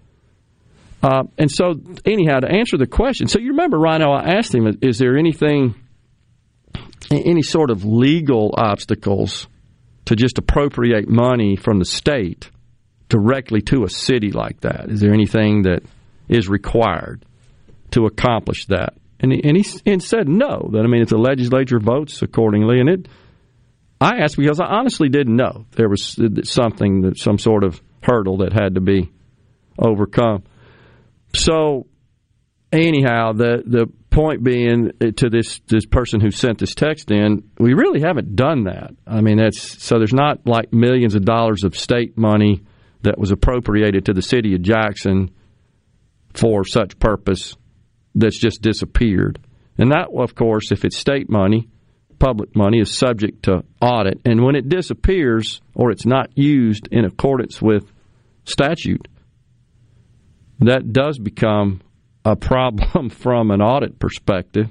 Uh, 1.03 1.25
and 1.37 1.51
so, 1.51 1.75
anyhow, 2.05 2.39
to 2.39 2.49
answer 2.49 2.77
the 2.77 2.87
question, 2.87 3.27
so 3.27 3.41
you 3.41 3.49
remember, 3.49 3.77
Rhino, 3.77 4.13
I 4.13 4.37
asked 4.37 4.55
him, 4.55 4.79
is 4.83 4.99
there 4.99 5.19
anything, 5.19 5.75
any 7.11 7.43
sort 7.43 7.71
of 7.71 7.85
legal 7.85 8.55
obstacles 8.57 9.49
to 10.13 10.17
just 10.17 10.37
appropriate 10.37 11.09
money 11.09 11.57
from 11.57 11.79
the 11.79 11.87
state 11.87 12.51
directly 13.09 13.63
to 13.63 13.85
a 13.85 13.89
city 13.89 14.31
like 14.31 14.61
that? 14.61 14.91
Is 14.91 15.01
there 15.01 15.13
anything 15.13 15.63
that 15.63 15.83
is 16.29 16.49
required 16.49 17.25
to 17.93 18.05
accomplish 18.05 18.67
that? 18.67 18.93
And 19.21 19.33
he, 19.33 19.43
and 19.43 19.57
he 19.57 19.65
and 19.87 20.03
said 20.03 20.29
no. 20.29 20.69
That 20.73 20.81
I 20.81 20.87
mean, 20.87 21.01
if 21.01 21.09
the 21.09 21.17
legislature 21.17 21.81
votes 21.81 22.21
accordingly, 22.21 22.79
and 22.81 22.89
it. 22.89 23.09
I 24.01 24.19
asked 24.19 24.37
because 24.37 24.61
I 24.61 24.67
honestly 24.67 25.09
didn't 25.09 25.37
know 25.37 25.65
there 25.77 25.89
was 25.89 26.19
something 26.43 27.03
that 27.03 27.17
some 27.17 27.39
sort 27.39 27.63
of 27.63 27.81
hurdle 28.03 28.39
that 28.39 28.53
had 28.53 28.75
to 28.75 28.81
be 28.81 29.13
overcome. 29.79 30.43
So, 31.35 31.87
anyhow, 32.73 33.33
the 33.33 33.63
the 33.65 33.93
point 34.13 34.45
being 34.45 34.93
eh, 35.01 35.11
to 35.17 35.29
this 35.29 35.61
this 35.67 35.87
person 35.87 36.21
who 36.21 36.31
sent 36.31 36.59
this 36.59 36.75
text 36.75 37.11
in, 37.11 37.51
we 37.59 37.75
really 37.75 38.01
haven't 38.01 38.37
done 38.37 38.65
that. 38.65 38.93
I 39.07 39.21
mean, 39.21 39.39
that's 39.39 39.83
so 39.83 39.99
there's 39.99 40.15
not 40.15 40.47
like 40.47 40.73
millions 40.73 41.15
of 41.15 41.25
dollars 41.25 41.65
of 41.65 41.77
state 41.77 42.17
money 42.17 42.63
that 43.03 43.19
was 43.19 43.33
appropriated 43.33 44.07
to 44.07 44.13
the 44.13 44.23
city 44.23 44.55
of 44.55 44.63
Jackson 44.63 45.31
for 46.35 46.65
such 46.65 46.99
purpose 46.99 47.57
that's 48.15 48.39
just 48.39 48.63
disappeared. 48.63 49.41
And 49.79 49.91
that, 49.91 50.09
of 50.17 50.35
course, 50.35 50.71
if 50.71 50.85
it's 50.85 50.97
state 50.97 51.29
money, 51.29 51.69
public 52.19 52.55
money 52.55 52.79
is 52.79 52.97
subject 52.97 53.45
to 53.45 53.65
audit. 53.81 54.21
And 54.25 54.45
when 54.45 54.55
it 54.55 54.69
disappears 54.69 55.61
or 55.75 55.91
it's 55.91 56.07
not 56.07 56.31
used 56.37 56.89
in 56.93 57.05
accordance 57.05 57.61
with 57.61 57.91
statute, 58.45 59.09
that 60.61 60.93
does 60.93 61.19
become 61.19 61.81
a 62.25 62.37
problem 62.37 63.11
from 63.11 63.51
an 63.51 63.61
audit 63.61 63.99
perspective. 63.99 64.69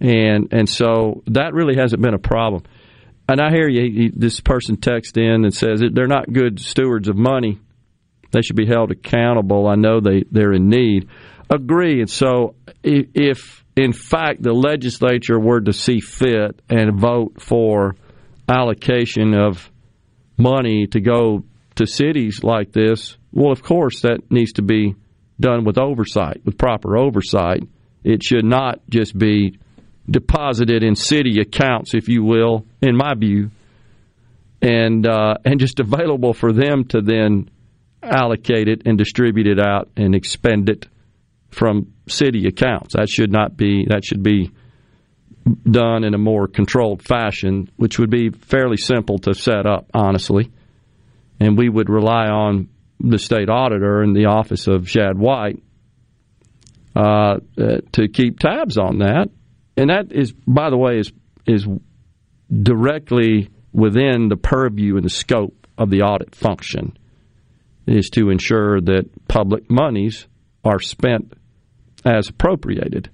And 0.00 0.52
and 0.52 0.68
so 0.68 1.22
that 1.26 1.54
really 1.54 1.76
hasn't 1.76 2.00
been 2.00 2.14
a 2.14 2.20
problem. 2.20 2.62
And 3.28 3.40
I 3.40 3.50
hear 3.50 3.68
you. 3.68 4.12
This 4.14 4.40
person 4.40 4.76
texts 4.76 5.18
in 5.18 5.44
and 5.44 5.52
says 5.52 5.82
they're 5.92 6.06
not 6.06 6.32
good 6.32 6.60
stewards 6.60 7.08
of 7.08 7.16
money. 7.16 7.58
They 8.30 8.42
should 8.42 8.56
be 8.56 8.66
held 8.66 8.90
accountable. 8.90 9.66
I 9.66 9.74
know 9.74 10.00
they 10.00 10.24
they're 10.30 10.52
in 10.52 10.68
need. 10.68 11.08
Agree. 11.50 12.00
And 12.00 12.10
so 12.10 12.54
if 12.84 13.64
in 13.76 13.92
fact 13.92 14.42
the 14.42 14.52
legislature 14.52 15.38
were 15.38 15.60
to 15.60 15.72
see 15.72 16.00
fit 16.00 16.62
and 16.68 16.98
vote 16.98 17.42
for 17.42 17.96
allocation 18.48 19.34
of 19.34 19.70
money 20.36 20.86
to 20.86 21.00
go 21.00 21.42
to 21.74 21.86
cities 21.86 22.44
like 22.44 22.72
this, 22.72 23.16
well, 23.32 23.52
of 23.52 23.62
course, 23.62 24.02
that 24.02 24.30
needs 24.30 24.52
to 24.54 24.62
be 24.62 24.94
done 25.40 25.64
with 25.64 25.78
oversight, 25.78 26.40
with 26.44 26.58
proper 26.58 26.96
oversight. 26.96 27.62
It 28.04 28.22
should 28.22 28.44
not 28.44 28.80
just 28.88 29.16
be 29.16 29.58
deposited 30.08 30.82
in 30.82 30.94
city 30.94 31.40
accounts, 31.40 31.94
if 31.94 32.08
you 32.08 32.24
will, 32.24 32.66
in 32.80 32.96
my 32.96 33.14
view, 33.14 33.50
and 34.62 35.06
uh, 35.06 35.34
and 35.44 35.60
just 35.60 35.80
available 35.80 36.32
for 36.32 36.52
them 36.52 36.84
to 36.86 37.00
then 37.00 37.50
allocate 38.02 38.68
it 38.68 38.82
and 38.86 38.96
distribute 38.96 39.46
it 39.46 39.58
out 39.58 39.88
and 39.96 40.14
expend 40.14 40.68
it 40.68 40.86
from 41.50 41.92
city 42.08 42.46
accounts. 42.46 42.94
That 42.94 43.08
should 43.08 43.30
not 43.30 43.56
be. 43.56 43.86
That 43.88 44.04
should 44.04 44.22
be 44.22 44.50
done 45.68 46.04
in 46.04 46.14
a 46.14 46.18
more 46.18 46.46
controlled 46.46 47.02
fashion, 47.02 47.70
which 47.76 47.98
would 47.98 48.10
be 48.10 48.30
fairly 48.30 48.76
simple 48.76 49.18
to 49.20 49.34
set 49.34 49.66
up, 49.66 49.86
honestly. 49.94 50.50
And 51.40 51.56
we 51.56 51.68
would 51.68 51.88
rely 51.88 52.26
on 52.26 52.68
the 53.00 53.18
state 53.18 53.48
auditor 53.48 54.02
and 54.02 54.14
the 54.14 54.26
office 54.26 54.66
of 54.66 54.88
Shad 54.88 55.18
White 55.18 55.62
uh, 56.96 57.00
uh, 57.00 57.76
to 57.92 58.08
keep 58.08 58.38
tabs 58.38 58.76
on 58.76 58.98
that. 58.98 59.30
And 59.76 59.90
that 59.90 60.12
is, 60.12 60.32
by 60.32 60.70
the 60.70 60.76
way, 60.76 60.98
is 60.98 61.12
is 61.46 61.66
directly 62.50 63.50
within 63.72 64.28
the 64.28 64.36
purview 64.36 64.96
and 64.96 65.04
the 65.04 65.10
scope 65.10 65.66
of 65.76 65.90
the 65.90 66.02
audit 66.02 66.34
function 66.34 66.98
is 67.86 68.10
to 68.10 68.30
ensure 68.30 68.80
that 68.80 69.28
public 69.28 69.70
monies 69.70 70.26
are 70.64 70.80
spent 70.80 71.32
as 72.04 72.28
appropriated, 72.28 73.10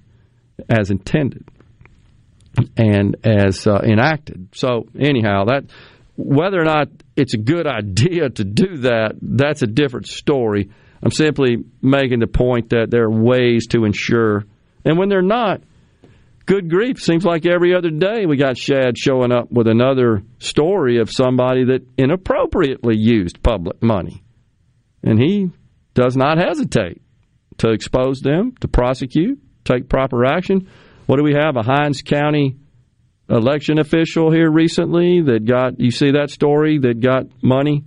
as 0.69 0.91
intended, 0.91 1.47
and 2.75 3.15
as 3.23 3.67
uh, 3.67 3.79
enacted. 3.83 4.49
So, 4.53 4.87
anyhow, 4.99 5.45
that 5.45 5.65
whether 6.15 6.59
or 6.59 6.65
not 6.65 6.87
it's 7.15 7.33
a 7.33 7.37
good 7.37 7.67
idea 7.67 8.29
to 8.29 8.43
do 8.43 8.77
that, 8.77 9.15
that's 9.21 9.61
a 9.61 9.67
different 9.67 10.07
story. 10.07 10.69
I'm 11.03 11.11
simply 11.11 11.57
making 11.81 12.19
the 12.19 12.27
point 12.27 12.69
that 12.69 12.89
there 12.89 13.03
are 13.03 13.11
ways 13.11 13.67
to 13.67 13.85
ensure, 13.85 14.45
and 14.83 14.97
when 14.97 15.09
they're 15.09 15.21
not, 15.21 15.61
good 16.45 16.69
grief, 16.69 16.99
seems 16.99 17.25
like 17.25 17.45
every 17.45 17.75
other 17.75 17.89
day 17.91 18.25
we 18.25 18.37
got 18.37 18.57
Shad 18.57 18.97
showing 18.97 19.31
up 19.31 19.51
with 19.51 19.67
another 19.67 20.23
story 20.39 20.99
of 20.99 21.11
somebody 21.11 21.65
that 21.65 21.85
inappropriately 21.97 22.95
used 22.97 23.43
public 23.43 23.81
money. 23.83 24.23
And 25.03 25.19
he 25.19 25.51
does 25.93 26.17
not 26.17 26.37
hesitate 26.37 27.01
to 27.57 27.71
expose 27.71 28.19
them, 28.19 28.53
to 28.61 28.67
prosecute, 28.67 29.39
take 29.63 29.89
proper 29.89 30.25
action. 30.25 30.67
What 31.05 31.17
do 31.17 31.23
we 31.23 31.33
have? 31.33 31.55
A 31.55 31.63
Hinds 31.63 32.01
County 32.01 32.57
election 33.29 33.79
official 33.79 34.31
here 34.31 34.49
recently 34.49 35.21
that 35.21 35.45
got, 35.45 35.79
you 35.79 35.91
see 35.91 36.11
that 36.11 36.29
story, 36.29 36.79
that 36.79 36.99
got 36.99 37.25
money 37.41 37.83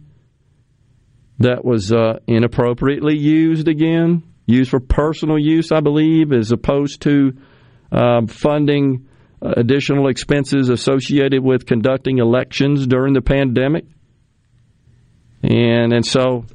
that 1.38 1.64
was 1.64 1.92
uh, 1.92 2.18
inappropriately 2.26 3.16
used 3.16 3.68
again, 3.68 4.22
used 4.46 4.70
for 4.70 4.80
personal 4.80 5.38
use, 5.38 5.70
I 5.70 5.80
believe, 5.80 6.32
as 6.32 6.50
opposed 6.50 7.02
to 7.02 7.32
um, 7.92 8.26
funding 8.26 9.06
additional 9.40 10.08
expenses 10.08 10.68
associated 10.68 11.42
with 11.42 11.66
conducting 11.66 12.18
elections 12.18 12.86
during 12.86 13.14
the 13.14 13.20
pandemic. 13.20 13.84
And 15.42 15.92
and 15.92 16.04
so 16.04 16.46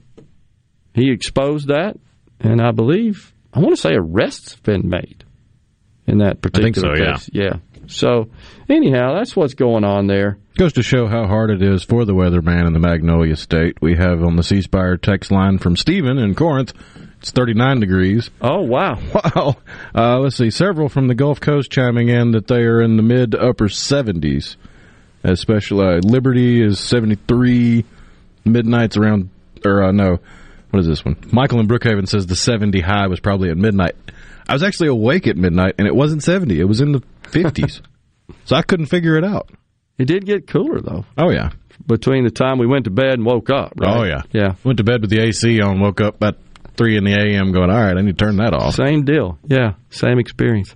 he 0.93 1.11
exposed 1.11 1.69
that, 1.69 1.95
and 2.41 2.61
I 2.61 2.71
believe 2.71 3.33
I 3.53 3.59
want 3.59 3.75
to 3.75 3.81
say 3.81 3.93
arrests 3.93 4.57
been 4.57 4.89
made 4.89 5.23
in 6.05 6.17
that 6.17 6.41
particular 6.41 6.97
so, 6.97 7.03
yeah. 7.03 7.13
case. 7.13 7.29
Yeah. 7.31 7.53
So 7.95 8.29
anyhow, 8.69 9.15
that's 9.15 9.35
what's 9.35 9.53
going 9.53 9.83
on 9.83 10.07
there. 10.07 10.37
Goes 10.57 10.73
to 10.73 10.83
show 10.83 11.07
how 11.07 11.25
hard 11.25 11.49
it 11.49 11.61
is 11.61 11.83
for 11.83 12.05
the 12.05 12.13
weatherman 12.13 12.67
in 12.67 12.73
the 12.73 12.79
Magnolia 12.79 13.35
State. 13.35 13.81
We 13.81 13.95
have 13.95 14.23
on 14.23 14.35
the 14.35 14.43
C 14.43 14.61
Spire 14.61 14.97
text 14.97 15.31
line 15.31 15.57
from 15.57 15.75
Stephen 15.75 16.17
in 16.17 16.35
Corinth. 16.35 16.73
It's 17.19 17.31
39 17.31 17.79
degrees. 17.79 18.29
Oh, 18.41 18.61
wow. 18.61 18.99
Wow. 19.13 19.55
Uh, 19.95 20.19
let's 20.19 20.35
see. 20.35 20.49
Several 20.49 20.89
from 20.89 21.07
the 21.07 21.15
Gulf 21.15 21.39
Coast 21.39 21.71
chiming 21.71 22.09
in 22.09 22.31
that 22.31 22.47
they 22.47 22.63
are 22.63 22.81
in 22.81 22.97
the 22.97 23.03
mid 23.03 23.31
to 23.31 23.41
upper 23.41 23.69
70s. 23.69 24.57
Especially 25.23 25.85
uh, 25.85 25.99
Liberty 26.03 26.61
is 26.61 26.79
73. 26.81 27.85
Midnight's 28.43 28.97
around, 28.97 29.29
or 29.65 29.83
uh, 29.83 29.91
no, 29.93 30.19
what 30.69 30.79
is 30.79 30.85
this 30.87 31.05
one? 31.05 31.15
Michael 31.31 31.61
in 31.61 31.67
Brookhaven 31.67 32.09
says 32.09 32.27
the 32.27 32.35
70 32.35 32.81
high 32.81 33.07
was 33.07 33.21
probably 33.21 33.49
at 33.49 33.57
midnight. 33.57 33.95
I 34.47 34.53
was 34.53 34.63
actually 34.63 34.89
awake 34.89 35.25
at 35.27 35.37
midnight 35.37 35.75
and 35.77 35.87
it 35.87 35.95
wasn't 35.95 36.23
70. 36.23 36.59
It 36.59 36.65
was 36.65 36.81
in 36.81 36.91
the 36.91 37.01
50s. 37.23 37.81
so 38.45 38.55
I 38.55 38.61
couldn't 38.61 38.87
figure 38.87 39.17
it 39.17 39.25
out. 39.25 39.49
It 39.97 40.05
did 40.05 40.25
get 40.25 40.47
cooler 40.47 40.81
though. 40.81 41.05
Oh, 41.17 41.29
yeah. 41.31 41.51
Between 41.85 42.23
the 42.23 42.31
time 42.31 42.59
we 42.59 42.67
went 42.67 42.85
to 42.85 42.91
bed 42.91 43.13
and 43.13 43.25
woke 43.25 43.49
up. 43.49 43.73
Right? 43.75 43.97
Oh, 43.97 44.03
yeah. 44.03 44.21
Yeah. 44.31 44.55
Went 44.63 44.77
to 44.77 44.83
bed 44.83 45.01
with 45.01 45.09
the 45.09 45.21
AC 45.21 45.61
on, 45.61 45.79
woke 45.79 46.01
up 46.01 46.15
about 46.15 46.37
3 46.77 46.97
in 46.97 47.03
the 47.03 47.13
a.m. 47.13 47.51
going, 47.51 47.69
all 47.69 47.79
right, 47.79 47.95
I 47.97 48.01
need 48.01 48.17
to 48.17 48.25
turn 48.25 48.37
that 48.37 48.53
off. 48.53 48.75
Same 48.75 49.05
deal. 49.05 49.37
Yeah, 49.45 49.73
same 49.89 50.19
experience. 50.19 50.73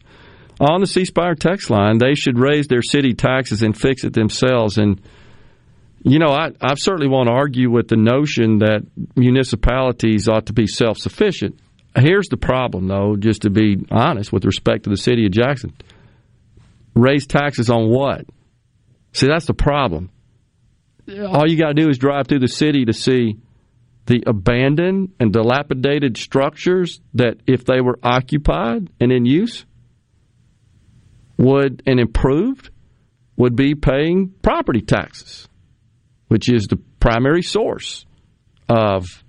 On 0.59 0.81
the 0.81 0.87
C 0.87 1.05
Spire 1.05 1.35
text 1.35 1.69
line, 1.69 1.97
they 1.97 2.15
should 2.15 2.39
raise 2.39 2.67
their 2.67 2.81
city 2.81 3.13
taxes 3.13 3.61
and 3.61 3.77
fix 3.77 4.03
it 4.03 4.13
themselves. 4.13 4.77
And, 4.77 5.01
you 6.03 6.19
know, 6.19 6.29
I, 6.29 6.51
I 6.61 6.75
certainly 6.75 7.07
want 7.07 7.27
to 7.27 7.33
argue 7.33 7.69
with 7.69 7.87
the 7.87 7.95
notion 7.95 8.59
that 8.59 8.85
municipalities 9.15 10.27
ought 10.27 10.47
to 10.47 10.53
be 10.53 10.67
self 10.67 10.97
sufficient. 10.97 11.59
Here's 11.95 12.27
the 12.27 12.37
problem, 12.37 12.87
though, 12.87 13.15
just 13.17 13.43
to 13.43 13.49
be 13.49 13.85
honest 13.89 14.31
with 14.31 14.45
respect 14.45 14.83
to 14.83 14.89
the 14.89 14.97
city 14.97 15.25
of 15.25 15.31
Jackson. 15.31 15.73
Raise 16.97 17.27
taxes 17.27 17.69
on 17.69 17.89
what? 17.89 18.25
See, 19.13 19.27
that's 19.27 19.45
the 19.45 19.53
problem. 19.53 20.09
All 21.07 21.47
you 21.47 21.57
got 21.57 21.67
to 21.67 21.73
do 21.73 21.89
is 21.89 21.97
drive 21.97 22.27
through 22.27 22.39
the 22.39 22.47
city 22.47 22.85
to 22.85 22.93
see 22.93 23.37
the 24.07 24.23
abandoned 24.25 25.13
and 25.19 25.31
dilapidated 25.31 26.17
structures 26.17 26.99
that, 27.13 27.37
if 27.45 27.65
they 27.65 27.81
were 27.81 27.99
occupied 28.03 28.89
and 28.99 29.11
in 29.11 29.25
use, 29.25 29.65
would 31.37 31.83
and 31.85 31.99
improved, 31.99 32.71
would 33.35 33.55
be 33.55 33.75
paying 33.75 34.33
property 34.41 34.81
taxes, 34.81 35.47
which 36.29 36.49
is 36.49 36.67
the 36.67 36.77
primary 36.99 37.43
source 37.43 38.05
of 38.67 39.23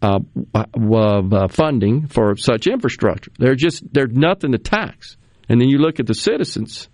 uh, 0.00 0.18
of 0.54 1.32
uh, 1.32 1.48
funding 1.48 2.06
for 2.08 2.36
such 2.36 2.66
infrastructure. 2.66 3.30
They're 3.38 3.54
just 3.54 3.84
there's 3.92 4.12
nothing 4.12 4.52
to 4.52 4.58
tax, 4.58 5.16
and 5.48 5.60
then 5.60 5.68
you 5.68 5.78
look 5.78 6.00
at 6.00 6.06
the 6.06 6.14
citizens 6.14 6.88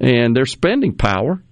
and 0.00 0.34
their 0.34 0.46
spending 0.46 0.94
power 0.94 1.42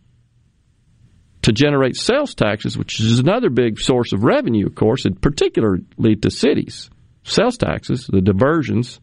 to 1.43 1.53
generate 1.53 1.97
sales 1.97 2.35
taxes, 2.35 2.77
which 2.77 3.01
is 3.01 3.19
another 3.19 3.51
big 3.51 3.79
source 3.79 4.13
of 4.13 4.25
revenue, 4.25 4.67
of 4.67 4.75
course, 4.75 5.05
and 5.05 5.21
particularly 5.21 6.17
to 6.21 6.31
cities. 6.31 6.91
Sales 7.23 7.57
taxes, 7.57 8.07
the 8.07 8.21
diversions, 8.21 9.01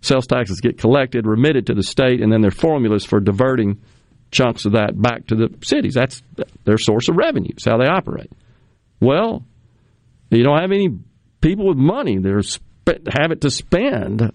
sales 0.00 0.26
taxes 0.26 0.60
get 0.60 0.78
collected, 0.78 1.26
remitted 1.26 1.66
to 1.66 1.74
the 1.74 1.82
state, 1.82 2.20
and 2.20 2.32
then 2.32 2.40
there 2.40 2.48
are 2.48 2.52
formulas 2.52 3.04
for 3.04 3.20
diverting 3.20 3.80
chunks 4.30 4.64
of 4.64 4.72
that 4.72 5.00
back 5.00 5.26
to 5.26 5.34
the 5.34 5.48
cities. 5.62 5.94
That's 5.94 6.22
their 6.64 6.78
source 6.78 7.08
of 7.08 7.16
revenue. 7.16 7.50
It's 7.52 7.64
how 7.64 7.78
they 7.78 7.86
operate. 7.86 8.32
Well, 9.00 9.44
you 10.30 10.42
don't 10.42 10.60
have 10.60 10.72
any 10.72 10.88
people 11.40 11.68
with 11.68 11.76
money. 11.76 12.18
Sp- 12.42 12.66
have 13.08 13.30
it 13.30 13.42
to 13.42 13.50
spend, 13.50 14.32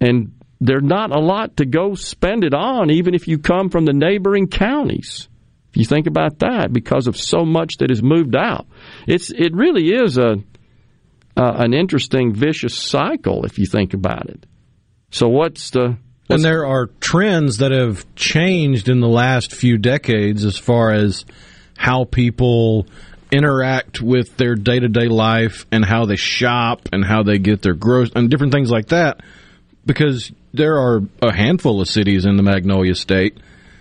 and 0.00 0.33
there's 0.60 0.82
not 0.82 1.10
a 1.10 1.20
lot 1.20 1.56
to 1.58 1.66
go 1.66 1.94
spend 1.94 2.44
it 2.44 2.54
on, 2.54 2.90
even 2.90 3.14
if 3.14 3.28
you 3.28 3.38
come 3.38 3.68
from 3.70 3.84
the 3.84 3.92
neighboring 3.92 4.48
counties. 4.48 5.28
If 5.70 5.78
you 5.78 5.84
think 5.84 6.06
about 6.06 6.38
that, 6.38 6.72
because 6.72 7.08
of 7.08 7.16
so 7.16 7.44
much 7.44 7.78
that 7.78 7.90
is 7.90 8.02
moved 8.02 8.36
out, 8.36 8.66
it's 9.08 9.30
it 9.30 9.54
really 9.54 9.88
is 9.88 10.18
a 10.18 10.36
uh, 11.36 11.52
an 11.56 11.74
interesting 11.74 12.32
vicious 12.32 12.76
cycle 12.76 13.44
if 13.44 13.58
you 13.58 13.66
think 13.66 13.92
about 13.92 14.30
it. 14.30 14.46
So 15.10 15.28
what's 15.28 15.70
the 15.70 15.96
and 16.30 16.42
there 16.42 16.64
are 16.64 16.86
trends 17.00 17.58
that 17.58 17.72
have 17.72 18.06
changed 18.14 18.88
in 18.88 19.00
the 19.00 19.08
last 19.08 19.52
few 19.52 19.76
decades 19.76 20.44
as 20.44 20.56
far 20.56 20.92
as 20.92 21.24
how 21.76 22.04
people 22.04 22.86
interact 23.30 24.00
with 24.00 24.36
their 24.36 24.54
day 24.54 24.78
to 24.78 24.88
day 24.88 25.08
life 25.08 25.66
and 25.70 25.84
how 25.84 26.06
they 26.06 26.16
shop 26.16 26.88
and 26.92 27.04
how 27.04 27.22
they 27.24 27.38
get 27.38 27.62
their 27.62 27.74
groceries 27.74 28.12
and 28.14 28.30
different 28.30 28.52
things 28.52 28.70
like 28.70 28.88
that. 28.88 29.20
Because 29.84 30.32
there 30.54 30.76
are 30.76 31.02
a 31.20 31.34
handful 31.34 31.80
of 31.80 31.88
cities 31.88 32.24
in 32.24 32.36
the 32.36 32.42
Magnolia 32.42 32.94
State 32.94 33.36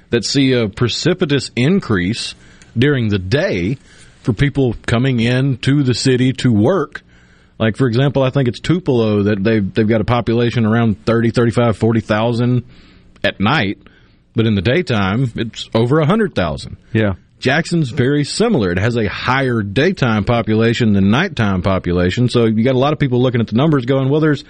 that 0.10 0.26
see 0.26 0.54
a 0.54 0.68
precipitous 0.68 1.52
increase 1.56 2.36
during 2.78 3.10
the 3.10 3.20
day 3.20 3.78
for 4.24 4.34
people 4.34 4.76
coming 4.86 5.20
in 5.20 5.58
to 5.58 5.84
the 5.84 5.94
city 5.94 6.34
to 6.34 6.52
work. 6.52 7.04
Like, 7.60 7.78
for 7.78 7.88
example, 7.88 8.24
I 8.24 8.32
think 8.32 8.48
it's 8.48 8.60
Tupelo 8.60 9.24
that 9.24 9.44
they've, 9.44 9.74
they've 9.74 9.88
got 9.88 10.02
a 10.02 10.06
population 10.06 10.66
around 10.66 11.06
30, 11.06 11.32
35, 11.32 11.78
40,000 11.78 12.64
at 13.24 13.40
night, 13.40 13.78
but 14.36 14.48
in 14.48 14.56
the 14.56 14.62
daytime, 14.62 15.32
it's 15.36 15.70
over 15.76 16.00
100,000. 16.00 16.78
Yeah. 16.92 17.14
Jackson's 17.40 17.90
very 17.90 18.24
similar. 18.24 18.72
It 18.72 18.80
has 18.80 18.96
a 18.96 19.08
higher 19.08 19.62
daytime 19.62 20.24
population 20.24 20.94
than 20.94 21.12
nighttime 21.12 21.62
population. 21.62 22.30
So 22.30 22.46
you 22.46 22.64
got 22.64 22.76
a 22.76 22.80
lot 22.80 22.94
of 22.94 23.00
people 23.00 23.22
looking 23.22 23.42
at 23.42 23.48
the 23.48 23.56
numbers 23.56 23.86
going, 23.86 24.10
well, 24.10 24.22
there's 24.22 24.44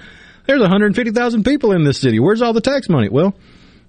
there's 0.45 0.61
150,000 0.61 1.43
people 1.43 1.71
in 1.71 1.83
this 1.83 1.99
city. 1.99 2.19
Where's 2.19 2.41
all 2.41 2.53
the 2.53 2.61
tax 2.61 2.89
money? 2.89 3.09
Well, 3.09 3.33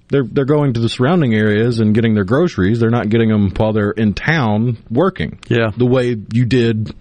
they're 0.09 0.25
they're 0.25 0.45
going 0.45 0.75
to 0.75 0.81
the 0.81 0.89
surrounding 0.89 1.35
areas 1.35 1.81
and 1.81 1.95
getting 1.95 2.15
their 2.15 2.25
groceries. 2.25 2.79
They're 2.81 2.91
not 2.91 3.09
getting 3.09 3.29
them 3.31 3.51
while 3.57 3.73
they're 3.73 3.91
in 3.91 4.15
town 4.15 4.77
working. 4.91 5.39
Yeah. 5.49 5.71
The 5.77 5.87
way 5.87 6.17
you 6.33 6.45
did 6.45 6.95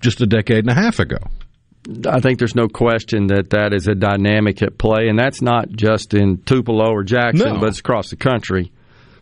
just 0.00 0.20
a 0.20 0.26
decade 0.26 0.58
and 0.58 0.70
a 0.70 0.74
half 0.74 0.98
ago. 0.98 1.18
I 2.06 2.20
think 2.20 2.38
there's 2.38 2.54
no 2.56 2.68
question 2.68 3.28
that 3.28 3.50
that 3.50 3.72
is 3.72 3.86
a 3.86 3.94
dynamic 3.94 4.60
at 4.60 4.76
play, 4.76 5.08
and 5.08 5.16
that's 5.18 5.40
not 5.40 5.70
just 5.70 6.14
in 6.14 6.38
Tupelo 6.38 6.90
or 6.92 7.04
Jackson, 7.04 7.54
No. 7.54 7.60
but 7.60 7.68
it's 7.68 7.78
across 7.78 8.10
the 8.10 8.16
country. 8.16 8.72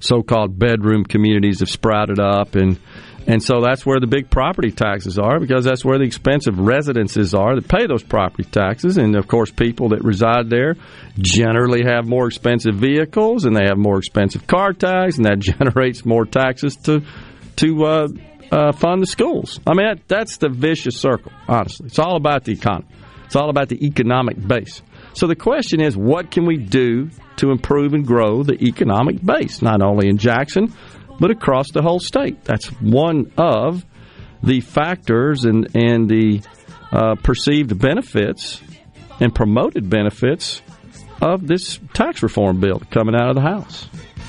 So-called 0.00 0.58
bedroom 0.58 1.04
communities 1.04 1.60
have 1.60 1.68
sprouted 1.70 2.18
up, 2.18 2.54
and 2.56 2.78
and 3.26 3.42
so 3.42 3.60
that's 3.62 3.86
where 3.86 4.00
the 4.00 4.06
big 4.06 4.30
property 4.30 4.70
taxes 4.70 5.18
are, 5.18 5.40
because 5.40 5.64
that's 5.64 5.84
where 5.84 5.98
the 5.98 6.04
expensive 6.04 6.58
residences 6.58 7.34
are 7.34 7.54
that 7.54 7.68
pay 7.68 7.86
those 7.86 8.02
property 8.02 8.44
taxes, 8.44 8.98
and 8.98 9.16
of 9.16 9.26
course, 9.28 9.50
people 9.50 9.90
that 9.90 10.04
reside 10.04 10.50
there 10.50 10.76
generally 11.18 11.82
have 11.84 12.06
more 12.06 12.26
expensive 12.26 12.74
vehicles, 12.74 13.44
and 13.44 13.56
they 13.56 13.64
have 13.64 13.78
more 13.78 13.98
expensive 13.98 14.46
car 14.46 14.72
tags, 14.72 15.16
and 15.16 15.24
that 15.24 15.38
generates 15.58 16.04
more 16.04 16.24
taxes 16.24 16.76
to 16.76 17.02
to 17.56 17.84
uh, 17.84 18.08
uh, 18.50 18.72
fund 18.72 19.02
the 19.02 19.06
schools. 19.06 19.60
I 19.66 19.74
mean, 19.74 19.86
that, 19.86 20.08
that's 20.08 20.38
the 20.38 20.48
vicious 20.48 20.98
circle. 20.98 21.32
Honestly, 21.48 21.86
it's 21.86 21.98
all 21.98 22.16
about 22.16 22.44
the 22.44 22.52
economy. 22.52 22.88
It's 23.24 23.36
all 23.36 23.48
about 23.48 23.68
the 23.68 23.84
economic 23.84 24.36
base. 24.46 24.82
So 25.14 25.26
the 25.26 25.36
question 25.36 25.80
is, 25.80 25.96
what 25.96 26.30
can 26.30 26.46
we 26.46 26.56
do 26.56 27.10
to 27.36 27.50
improve 27.50 27.94
and 27.94 28.06
grow 28.06 28.42
the 28.42 28.54
economic 28.62 29.24
base, 29.24 29.62
not 29.62 29.82
only 29.82 30.08
in 30.08 30.18
Jackson, 30.18 30.72
but 31.18 31.30
across 31.30 31.70
the 31.70 31.82
whole 31.82 32.00
state? 32.00 32.44
That's 32.44 32.66
one 32.80 33.32
of 33.36 33.84
the 34.42 34.60
factors 34.60 35.44
and 35.44 35.68
and 35.74 36.08
the 36.08 36.42
uh, 36.92 37.16
perceived 37.16 37.78
benefits 37.78 38.60
and 39.20 39.34
promoted 39.34 39.90
benefits 39.90 40.62
of 41.20 41.46
this 41.46 41.78
tax 41.92 42.22
reform 42.22 42.60
bill 42.60 42.80
coming 42.90 43.14
out 43.14 43.28
of 43.28 43.34
the 43.34 43.40
House. 43.40 43.88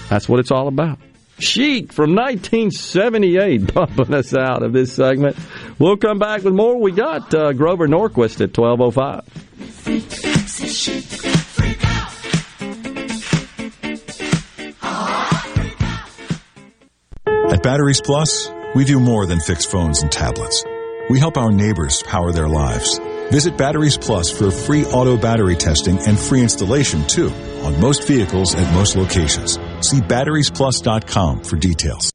That's 0.10 0.30
what 0.30 0.40
it's 0.40 0.52
all 0.52 0.68
about. 0.68 1.00
Chic 1.38 1.92
from 1.92 2.16
1978 2.16 3.74
bumping 3.74 4.14
us 4.14 4.34
out 4.34 4.64
of 4.64 4.72
this 4.72 4.94
segment. 4.94 5.36
We'll 5.80 5.98
come 5.98 6.20
back 6.20 6.44
with 6.44 6.54
more. 6.54 6.80
We 6.80 6.94
got 6.94 7.34
uh, 7.34 7.52
Grover 7.52 7.88
Norquist 7.88 8.40
at 8.42 8.58
1205. 8.58 11.35
Batteries 17.66 18.00
Plus, 18.00 18.52
we 18.76 18.86
do 18.86 19.00
more 19.00 19.26
than 19.26 19.40
fix 19.40 19.66
phones 19.66 20.04
and 20.04 20.12
tablets. 20.12 20.64
We 21.10 21.18
help 21.18 21.36
our 21.36 21.52
neighbors 21.52 22.04
power 22.04 22.32
their 22.32 22.48
lives. 22.48 23.00
Visit 23.32 23.58
Batteries 23.58 23.98
Plus 23.98 24.30
for 24.30 24.52
free 24.52 24.86
auto 24.86 25.18
battery 25.18 25.56
testing 25.56 25.98
and 25.98 26.20
free 26.20 26.44
installation 26.44 27.08
too 27.08 27.32
on 27.64 27.82
most 27.82 28.08
vehicles 28.08 28.54
at 28.54 28.72
most 28.76 28.96
locations. 28.96 29.54
See 29.82 30.00
batteriesplus.com 30.00 31.44
for 31.44 31.56
details. 31.56 32.15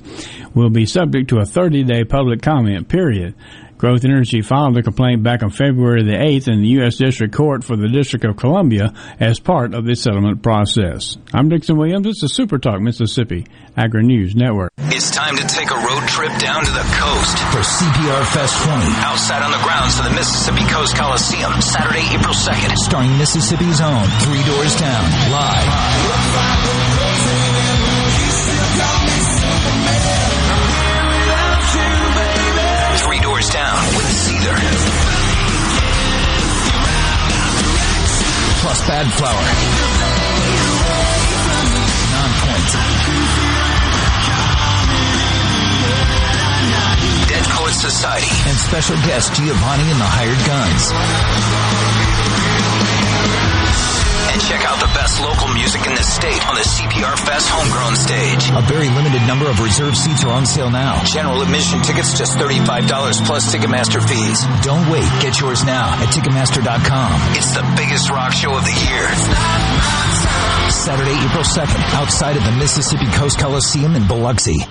will 0.54 0.70
be 0.70 0.86
subject 0.86 1.28
to 1.30 1.38
a 1.38 1.44
30-day 1.44 2.04
public 2.04 2.42
comment 2.42 2.88
period. 2.88 3.34
Growth 3.84 4.06
Energy 4.06 4.40
filed 4.40 4.78
a 4.78 4.82
complaint 4.82 5.22
back 5.22 5.42
on 5.42 5.50
February 5.50 6.02
the 6.04 6.16
8th 6.16 6.48
in 6.48 6.62
the 6.62 6.68
U.S. 6.80 6.96
District 6.96 7.34
Court 7.34 7.62
for 7.62 7.76
the 7.76 7.86
District 7.86 8.24
of 8.24 8.34
Columbia 8.34 8.94
as 9.20 9.38
part 9.38 9.74
of 9.74 9.84
the 9.84 9.94
settlement 9.94 10.42
process. 10.42 11.18
I'm 11.34 11.50
Dixon 11.50 11.76
Williams. 11.76 12.06
This 12.06 12.22
is 12.22 12.32
Super 12.32 12.56
Talk 12.56 12.80
Mississippi 12.80 13.44
Agri 13.76 14.02
News 14.02 14.34
Network. 14.34 14.72
It's 14.78 15.10
time 15.10 15.36
to 15.36 15.46
take 15.46 15.70
a 15.70 15.76
road 15.76 16.08
trip 16.08 16.32
down 16.40 16.64
to 16.64 16.72
the 16.72 16.86
coast 16.96 17.36
for 17.52 17.60
CPR 17.60 18.24
Fest 18.32 18.64
20. 18.64 18.86
Outside 19.04 19.42
on 19.42 19.50
the 19.52 19.60
grounds 19.60 19.98
of 19.98 20.06
the 20.06 20.16
Mississippi 20.16 20.64
Coast 20.72 20.96
Coliseum, 20.96 21.60
Saturday, 21.60 22.08
April 22.08 22.32
2nd. 22.32 22.78
Starring 22.78 23.18
Mississippi's 23.18 23.82
own 23.82 24.08
Three 24.24 24.42
Doors 24.48 24.80
Down, 24.80 25.04
live. 25.28 26.73
Seether. 34.44 34.56
Plus 38.60 38.80
Bad 38.86 39.06
Flower. 39.12 39.44
Nonpoint. 42.12 42.70
Dead 47.28 47.44
Poets 47.44 47.80
Society. 47.80 48.26
And 48.48 48.56
special 48.58 48.96
guest 48.96 49.34
Giovanni 49.34 49.90
and 49.90 50.00
the 50.00 50.04
Hired 50.04 50.46
Guns. 50.46 52.03
And 54.34 54.42
check 54.42 54.66
out 54.66 54.82
the 54.82 54.90
best 54.98 55.22
local 55.22 55.46
music 55.54 55.86
in 55.86 55.94
the 55.94 56.02
state 56.02 56.42
on 56.50 56.56
the 56.58 56.66
CPR 56.66 57.14
Fest 57.22 57.46
homegrown 57.54 57.94
stage. 57.94 58.50
A 58.50 58.66
very 58.66 58.90
limited 58.90 59.22
number 59.30 59.46
of 59.46 59.60
reserved 59.60 59.96
seats 59.96 60.24
are 60.24 60.34
on 60.34 60.44
sale 60.44 60.70
now. 60.70 61.04
General 61.04 61.40
admission 61.40 61.80
tickets 61.82 62.18
just 62.18 62.36
$35 62.36 62.66
plus 63.26 63.54
Ticketmaster 63.54 64.02
fees. 64.02 64.42
Don't 64.66 64.90
wait. 64.90 65.06
Get 65.22 65.38
yours 65.38 65.62
now 65.64 65.86
at 66.02 66.10
Ticketmaster.com. 66.10 67.38
It's 67.38 67.54
the 67.54 67.62
biggest 67.78 68.10
rock 68.10 68.32
show 68.32 68.58
of 68.58 68.64
the 68.66 68.74
year. 68.90 69.06
Saturday, 70.74 71.14
April 71.30 71.46
2nd, 71.46 71.94
outside 71.94 72.36
of 72.36 72.42
the 72.42 72.52
Mississippi 72.58 73.06
Coast 73.14 73.38
Coliseum 73.38 73.94
in 73.94 74.08
Biloxi. 74.08 74.66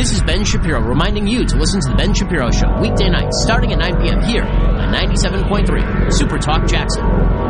This 0.00 0.12
is 0.12 0.22
Ben 0.22 0.44
Shapiro 0.44 0.80
reminding 0.80 1.26
you 1.26 1.44
to 1.44 1.56
listen 1.56 1.80
to 1.82 1.90
The 1.90 1.96
Ben 1.96 2.14
Shapiro 2.14 2.50
Show 2.52 2.80
weekday 2.80 3.10
nights 3.10 3.42
starting 3.42 3.72
at 3.72 3.78
9 3.80 4.00
p.m. 4.00 4.22
here 4.22 4.44
on 4.44 4.94
97.3 4.94 6.12
Super 6.12 6.38
Talk 6.38 6.66
Jackson. 6.66 7.49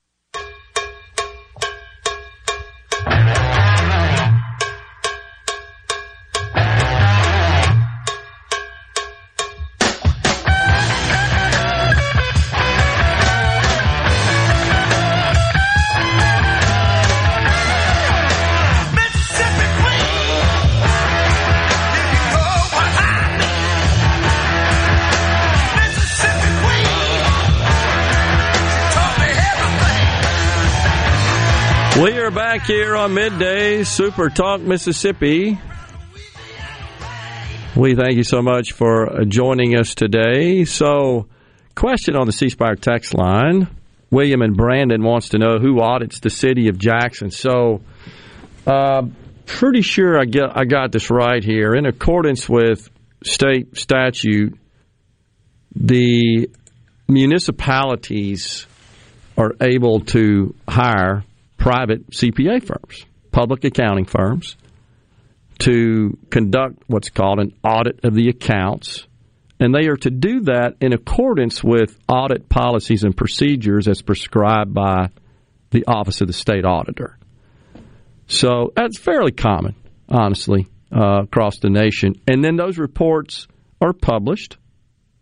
Back 32.61 32.67
here 32.67 32.95
on 32.95 33.13
midday 33.13 33.83
Super 33.83 34.29
Talk 34.29 34.61
Mississippi. 34.61 35.59
We 37.75 37.95
thank 37.95 38.17
you 38.17 38.23
so 38.23 38.41
much 38.41 38.73
for 38.73 39.25
joining 39.25 39.75
us 39.75 39.95
today. 39.95 40.65
So, 40.65 41.27
question 41.75 42.15
on 42.15 42.27
the 42.27 42.33
C 42.33 42.49
Spire 42.49 42.75
text 42.75 43.13
line. 43.13 43.67
William 44.11 44.41
and 44.41 44.55
Brandon 44.55 45.01
wants 45.01 45.29
to 45.29 45.39
know 45.39 45.57
who 45.59 45.81
audits 45.81 46.19
the 46.19 46.29
city 46.29 46.67
of 46.67 46.77
Jackson. 46.77 47.31
So, 47.31 47.81
uh, 48.67 49.03
pretty 49.45 49.81
sure 49.81 50.19
I 50.19 50.25
get 50.25 50.55
I 50.55 50.65
got 50.65 50.91
this 50.91 51.09
right 51.09 51.43
here. 51.43 51.73
In 51.73 51.85
accordance 51.85 52.47
with 52.47 52.89
state 53.23 53.77
statute, 53.77 54.57
the 55.75 56.49
municipalities 57.07 58.67
are 59.37 59.53
able 59.61 60.01
to 60.01 60.53
hire 60.67 61.23
private 61.61 62.09
CPA 62.09 62.65
firms, 62.65 63.05
public 63.31 63.63
accounting 63.63 64.05
firms, 64.05 64.57
to 65.59 66.17
conduct 66.31 66.83
what's 66.87 67.11
called 67.11 67.39
an 67.39 67.53
audit 67.63 68.03
of 68.03 68.15
the 68.15 68.29
accounts. 68.29 69.05
And 69.59 69.73
they 69.73 69.87
are 69.87 69.97
to 69.97 70.09
do 70.09 70.41
that 70.41 70.77
in 70.81 70.91
accordance 70.91 71.63
with 71.63 71.95
audit 72.09 72.49
policies 72.49 73.03
and 73.03 73.15
procedures 73.15 73.87
as 73.87 74.01
prescribed 74.01 74.73
by 74.73 75.09
the 75.69 75.85
Office 75.85 76.21
of 76.21 76.27
the 76.27 76.33
State 76.33 76.65
Auditor. 76.65 77.19
So 78.25 78.73
that's 78.75 78.97
fairly 78.97 79.31
common, 79.31 79.75
honestly, 80.09 80.65
uh, 80.91 81.21
across 81.23 81.59
the 81.59 81.69
nation. 81.69 82.15
And 82.27 82.43
then 82.43 82.55
those 82.55 82.79
reports 82.79 83.47
are 83.79 83.93
published 83.93 84.57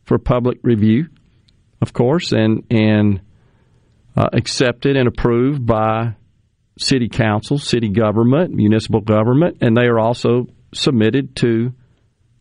for 0.06 0.18
public 0.18 0.60
review, 0.64 1.08
of 1.82 1.92
course, 1.92 2.32
and 2.32 2.64
and 2.72 3.20
uh, 4.16 4.30
accepted 4.32 4.96
and 4.96 5.08
approved 5.08 5.66
by 5.66 6.16
city 6.80 7.10
council, 7.10 7.58
city 7.58 7.90
government, 7.90 8.54
municipal 8.54 9.02
government, 9.02 9.58
and 9.62 9.76
they 9.76 9.86
are 9.86 10.00
also 10.00 10.48
submitted 10.74 11.36
to 11.36 11.74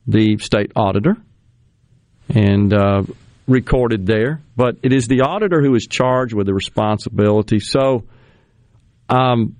the 0.06 0.38
state 0.38 0.72
auditor 0.76 1.16
and 2.28 2.72
uh, 2.72 3.02
recorded 3.46 4.06
there. 4.06 4.40
But 4.56 4.76
it 4.82 4.92
is 4.92 5.08
the 5.08 5.22
auditor 5.22 5.60
who 5.60 5.74
is 5.74 5.86
charged 5.86 6.34
with 6.34 6.46
the 6.46 6.54
responsibility. 6.54 7.58
So, 7.58 8.04
um, 9.08 9.56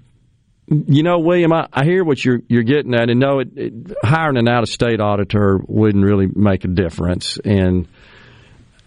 you 0.67 1.03
know, 1.03 1.19
William, 1.19 1.53
I, 1.53 1.67
I 1.73 1.85
hear 1.85 2.05
what 2.05 2.25
you're 2.25 2.41
you're 2.49 2.63
getting 2.63 2.95
at, 2.95 3.11
and 3.11 3.19
no, 3.19 3.41
it, 3.41 3.49
it, 3.57 3.73
hiring 4.03 4.37
an 4.37 4.49
out 4.49 4.63
of 4.63 4.69
state 4.69 5.01
auditor 5.01 5.61
wouldn't 5.67 6.05
really 6.05 6.29
make 6.33 6.65
a 6.65 6.69
difference. 6.69 7.39
And 7.39 7.89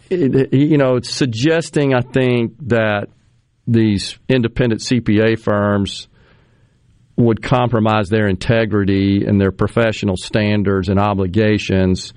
it, 0.09 0.53
you 0.53 0.77
know, 0.77 0.97
it's 0.97 1.11
suggesting, 1.11 1.93
I 1.93 2.01
think, 2.01 2.53
that 2.67 3.09
these 3.67 4.17
independent 4.27 4.81
CPA 4.81 5.39
firms 5.39 6.07
would 7.15 7.41
compromise 7.41 8.09
their 8.09 8.27
integrity 8.27 9.25
and 9.25 9.39
their 9.39 9.51
professional 9.51 10.17
standards 10.17 10.89
and 10.89 10.99
obligations 10.99 12.13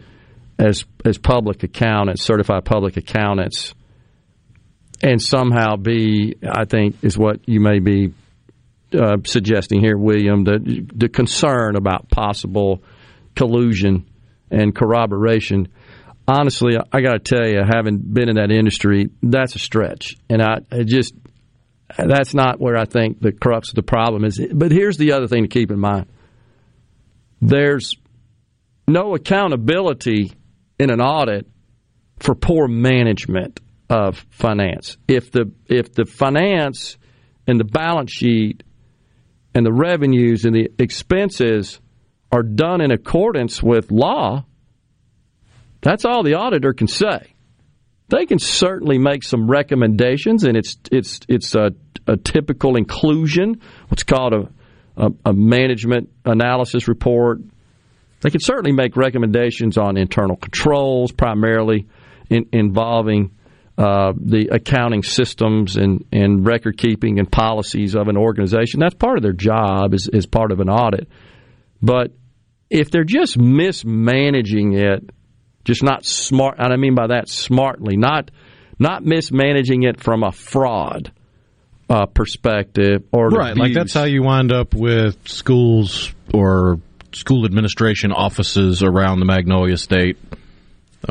as 0.58 0.84
as 1.04 1.18
public 1.18 1.62
accountants, 1.62 2.22
certified 2.22 2.64
public 2.64 2.96
accountants, 2.96 3.74
and 5.02 5.20
somehow 5.20 5.76
be, 5.76 6.36
I 6.48 6.64
think, 6.64 6.96
is 7.02 7.18
what 7.18 7.48
you 7.48 7.60
may 7.60 7.80
be 7.80 8.14
uh, 8.98 9.16
suggesting 9.24 9.80
here, 9.80 9.98
William, 9.98 10.44
the 10.44 10.86
the 10.94 11.08
concern 11.08 11.76
about 11.76 12.08
possible 12.08 12.82
collusion 13.34 14.06
and 14.50 14.74
corroboration. 14.74 15.68
Honestly, 16.26 16.76
I 16.90 17.00
got 17.02 17.12
to 17.12 17.18
tell 17.18 17.46
you, 17.46 17.60
having 17.68 17.98
been 17.98 18.30
in 18.30 18.36
that 18.36 18.50
industry, 18.50 19.10
that's 19.22 19.56
a 19.56 19.58
stretch, 19.58 20.16
and 20.30 20.40
I, 20.40 20.60
I 20.72 20.84
just 20.84 21.14
that's 21.96 22.34
not 22.34 22.60
where 22.60 22.76
I 22.76 22.84
think 22.84 23.20
the 23.20 23.32
crux 23.32 23.70
of 23.70 23.74
the 23.74 23.82
problem 23.82 24.24
is. 24.24 24.40
But 24.52 24.72
here's 24.72 24.96
the 24.96 25.12
other 25.12 25.28
thing 25.28 25.42
to 25.42 25.48
keep 25.48 25.70
in 25.70 25.78
mind: 25.78 26.06
there's 27.40 27.94
no 28.86 29.14
accountability 29.14 30.32
in 30.78 30.90
an 30.90 31.00
audit 31.00 31.46
for 32.18 32.34
poor 32.34 32.68
management 32.68 33.60
of 33.88 34.24
finance. 34.30 34.96
If 35.08 35.30
the 35.30 35.52
if 35.66 35.92
the 35.92 36.04
finance 36.04 36.96
and 37.46 37.60
the 37.60 37.64
balance 37.64 38.12
sheet 38.12 38.62
and 39.54 39.64
the 39.64 39.72
revenues 39.72 40.44
and 40.44 40.54
the 40.54 40.70
expenses 40.78 41.80
are 42.32 42.42
done 42.42 42.80
in 42.80 42.90
accordance 42.90 43.62
with 43.62 43.90
law, 43.90 44.44
that's 45.80 46.04
all 46.04 46.22
the 46.22 46.34
auditor 46.34 46.72
can 46.72 46.88
say. 46.88 47.33
They 48.08 48.26
can 48.26 48.38
certainly 48.38 48.98
make 48.98 49.22
some 49.22 49.48
recommendations, 49.48 50.44
and 50.44 50.56
it's 50.56 50.76
it's 50.92 51.20
it's 51.28 51.54
a, 51.54 51.70
a 52.06 52.16
typical 52.16 52.76
inclusion, 52.76 53.60
what's 53.88 54.02
called 54.02 54.34
a, 54.34 54.50
a, 54.96 55.10
a 55.26 55.32
management 55.32 56.10
analysis 56.24 56.86
report. 56.86 57.40
They 58.20 58.30
can 58.30 58.40
certainly 58.40 58.72
make 58.72 58.96
recommendations 58.96 59.78
on 59.78 59.96
internal 59.96 60.36
controls, 60.36 61.12
primarily 61.12 61.88
in, 62.30 62.46
involving 62.52 63.32
uh, 63.76 64.12
the 64.16 64.48
accounting 64.52 65.02
systems 65.02 65.76
and, 65.76 66.04
and 66.12 66.46
record 66.46 66.78
keeping 66.78 67.18
and 67.18 67.30
policies 67.30 67.96
of 67.96 68.08
an 68.08 68.16
organization. 68.16 68.80
That's 68.80 68.94
part 68.94 69.18
of 69.18 69.22
their 69.22 69.32
job 69.32 69.94
is, 69.94 70.08
as 70.08 70.26
part 70.26 70.52
of 70.52 70.60
an 70.60 70.68
audit. 70.68 71.08
But 71.82 72.12
if 72.70 72.90
they're 72.90 73.04
just 73.04 73.36
mismanaging 73.36 74.74
it, 74.74 75.10
just 75.64 75.82
not 75.82 76.04
smart, 76.04 76.56
and 76.58 76.72
I 76.72 76.76
mean 76.76 76.94
by 76.94 77.08
that 77.08 77.28
smartly, 77.28 77.96
not 77.96 78.30
not 78.78 79.04
mismanaging 79.04 79.84
it 79.84 80.00
from 80.00 80.22
a 80.22 80.32
fraud 80.32 81.12
uh, 81.88 82.06
perspective 82.06 83.04
or 83.12 83.28
right, 83.28 83.52
abuse. 83.52 83.58
like 83.58 83.74
that's 83.74 83.94
how 83.94 84.04
you 84.04 84.22
wind 84.22 84.52
up 84.52 84.74
with 84.74 85.28
schools 85.28 86.12
or 86.32 86.80
school 87.12 87.44
administration 87.44 88.12
offices 88.12 88.82
around 88.82 89.20
the 89.20 89.26
Magnolia 89.26 89.76
State. 89.76 90.18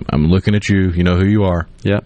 I'm 0.10 0.28
looking 0.28 0.56
at 0.56 0.68
you. 0.68 0.92
You 0.92 1.04
know 1.04 1.16
who 1.16 1.26
you 1.26 1.44
are. 1.44 1.68
Yeah. 1.84 2.00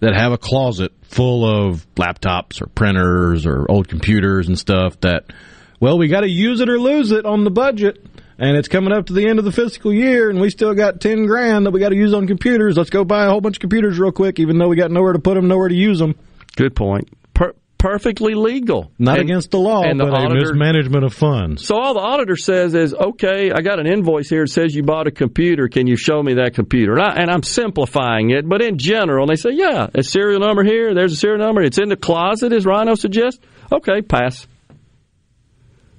That 0.00 0.14
have 0.14 0.32
a 0.32 0.38
closet 0.38 0.92
full 1.02 1.44
of 1.44 1.86
laptops 1.94 2.60
or 2.60 2.66
printers 2.66 3.46
or 3.46 3.66
old 3.70 3.88
computers 3.88 4.48
and 4.48 4.58
stuff 4.58 5.00
that, 5.00 5.32
well, 5.78 5.96
we 5.96 6.08
got 6.08 6.22
to 6.22 6.28
use 6.28 6.60
it 6.60 6.68
or 6.68 6.78
lose 6.78 7.12
it 7.12 7.24
on 7.24 7.44
the 7.44 7.50
budget. 7.50 8.04
And 8.44 8.56
it's 8.56 8.66
coming 8.66 8.92
up 8.92 9.06
to 9.06 9.12
the 9.12 9.28
end 9.28 9.38
of 9.38 9.44
the 9.44 9.52
fiscal 9.52 9.92
year, 9.94 10.28
and 10.28 10.40
we 10.40 10.50
still 10.50 10.74
got 10.74 11.00
ten 11.00 11.26
grand 11.26 11.64
that 11.64 11.70
we 11.70 11.78
got 11.78 11.90
to 11.90 11.96
use 11.96 12.12
on 12.12 12.26
computers. 12.26 12.76
Let's 12.76 12.90
go 12.90 13.04
buy 13.04 13.24
a 13.26 13.30
whole 13.30 13.40
bunch 13.40 13.58
of 13.58 13.60
computers 13.60 14.00
real 14.00 14.10
quick, 14.10 14.40
even 14.40 14.58
though 14.58 14.66
we 14.66 14.74
got 14.74 14.90
nowhere 14.90 15.12
to 15.12 15.20
put 15.20 15.34
them, 15.34 15.46
nowhere 15.46 15.68
to 15.68 15.74
use 15.76 16.00
them. 16.00 16.16
Good 16.56 16.74
point. 16.74 17.08
Per- 17.34 17.54
perfectly 17.78 18.34
legal, 18.34 18.90
Not 18.98 19.18
And- 19.20 19.28
against 19.30 19.52
the 19.52 19.58
law, 19.60 19.84
and 19.84 20.00
the 20.00 20.06
auditor- 20.06 20.40
mismanagement 20.54 21.04
of 21.04 21.14
funds. 21.14 21.64
So 21.64 21.76
all 21.76 21.94
the 21.94 22.00
auditor 22.00 22.34
says 22.34 22.74
is, 22.74 22.92
okay, 22.94 23.52
I 23.52 23.60
got 23.60 23.78
an 23.78 23.86
invoice 23.86 24.28
here. 24.28 24.42
It 24.42 24.48
says 24.50 24.74
you 24.74 24.82
bought 24.82 25.06
a 25.06 25.12
computer. 25.12 25.68
Can 25.68 25.86
you 25.86 25.96
show 25.96 26.20
me 26.20 26.34
that 26.34 26.54
computer? 26.54 26.94
And, 26.94 27.02
I, 27.02 27.14
and 27.22 27.30
I'm 27.30 27.44
simplifying 27.44 28.30
it, 28.30 28.48
but 28.48 28.60
in 28.60 28.76
general, 28.76 29.26
they 29.28 29.36
say, 29.36 29.50
yeah, 29.52 29.86
a 29.94 30.02
serial 30.02 30.40
number 30.40 30.64
here. 30.64 30.94
There's 30.94 31.12
a 31.12 31.16
serial 31.16 31.38
number. 31.38 31.62
It's 31.62 31.78
in 31.78 31.88
the 31.88 31.96
closet, 31.96 32.52
as 32.52 32.66
Rhino 32.66 32.96
suggests. 32.96 33.38
Okay, 33.70 34.02
pass. 34.02 34.48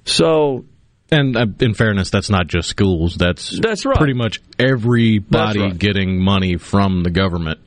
So 0.04 0.66
And 1.14 1.36
uh, 1.36 1.46
in 1.60 1.74
fairness, 1.74 2.10
that's 2.10 2.28
not 2.28 2.48
just 2.48 2.68
schools. 2.68 3.14
That's 3.14 3.58
That's 3.60 3.86
right. 3.86 3.96
Pretty 3.96 4.14
much 4.14 4.40
everybody 4.58 5.60
right. 5.60 5.78
getting 5.78 6.22
money 6.22 6.56
from 6.56 7.04
the 7.04 7.10
government 7.10 7.60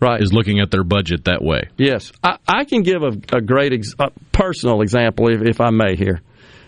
right. 0.00 0.20
is 0.20 0.32
looking 0.32 0.60
at 0.60 0.70
their 0.70 0.82
budget 0.82 1.24
that 1.24 1.42
way. 1.42 1.68
Yes, 1.76 2.10
I, 2.22 2.38
I 2.48 2.64
can 2.64 2.82
give 2.82 3.02
a, 3.02 3.36
a 3.36 3.40
great 3.42 3.74
ex, 3.74 3.94
a 3.98 4.10
personal 4.32 4.80
example, 4.80 5.28
if, 5.28 5.42
if 5.42 5.60
I 5.60 5.70
may, 5.70 5.96
here. 5.96 6.22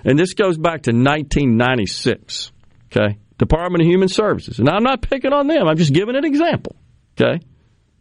And 0.05 0.19
this 0.19 0.35
goes 0.35 0.59
back 0.59 0.83
to 0.83 0.91
1996. 0.91 2.53
Okay, 2.93 3.19
Department 3.39 3.83
of 3.83 3.89
Human 3.89 4.09
Services, 4.09 4.59
and 4.59 4.69
I'm 4.69 4.83
not 4.83 5.01
picking 5.01 5.33
on 5.33 5.47
them. 5.47 5.67
I'm 5.67 5.77
just 5.77 5.95
giving 5.95 6.15
an 6.15 6.27
example. 6.27 6.77
Okay, 7.19 7.43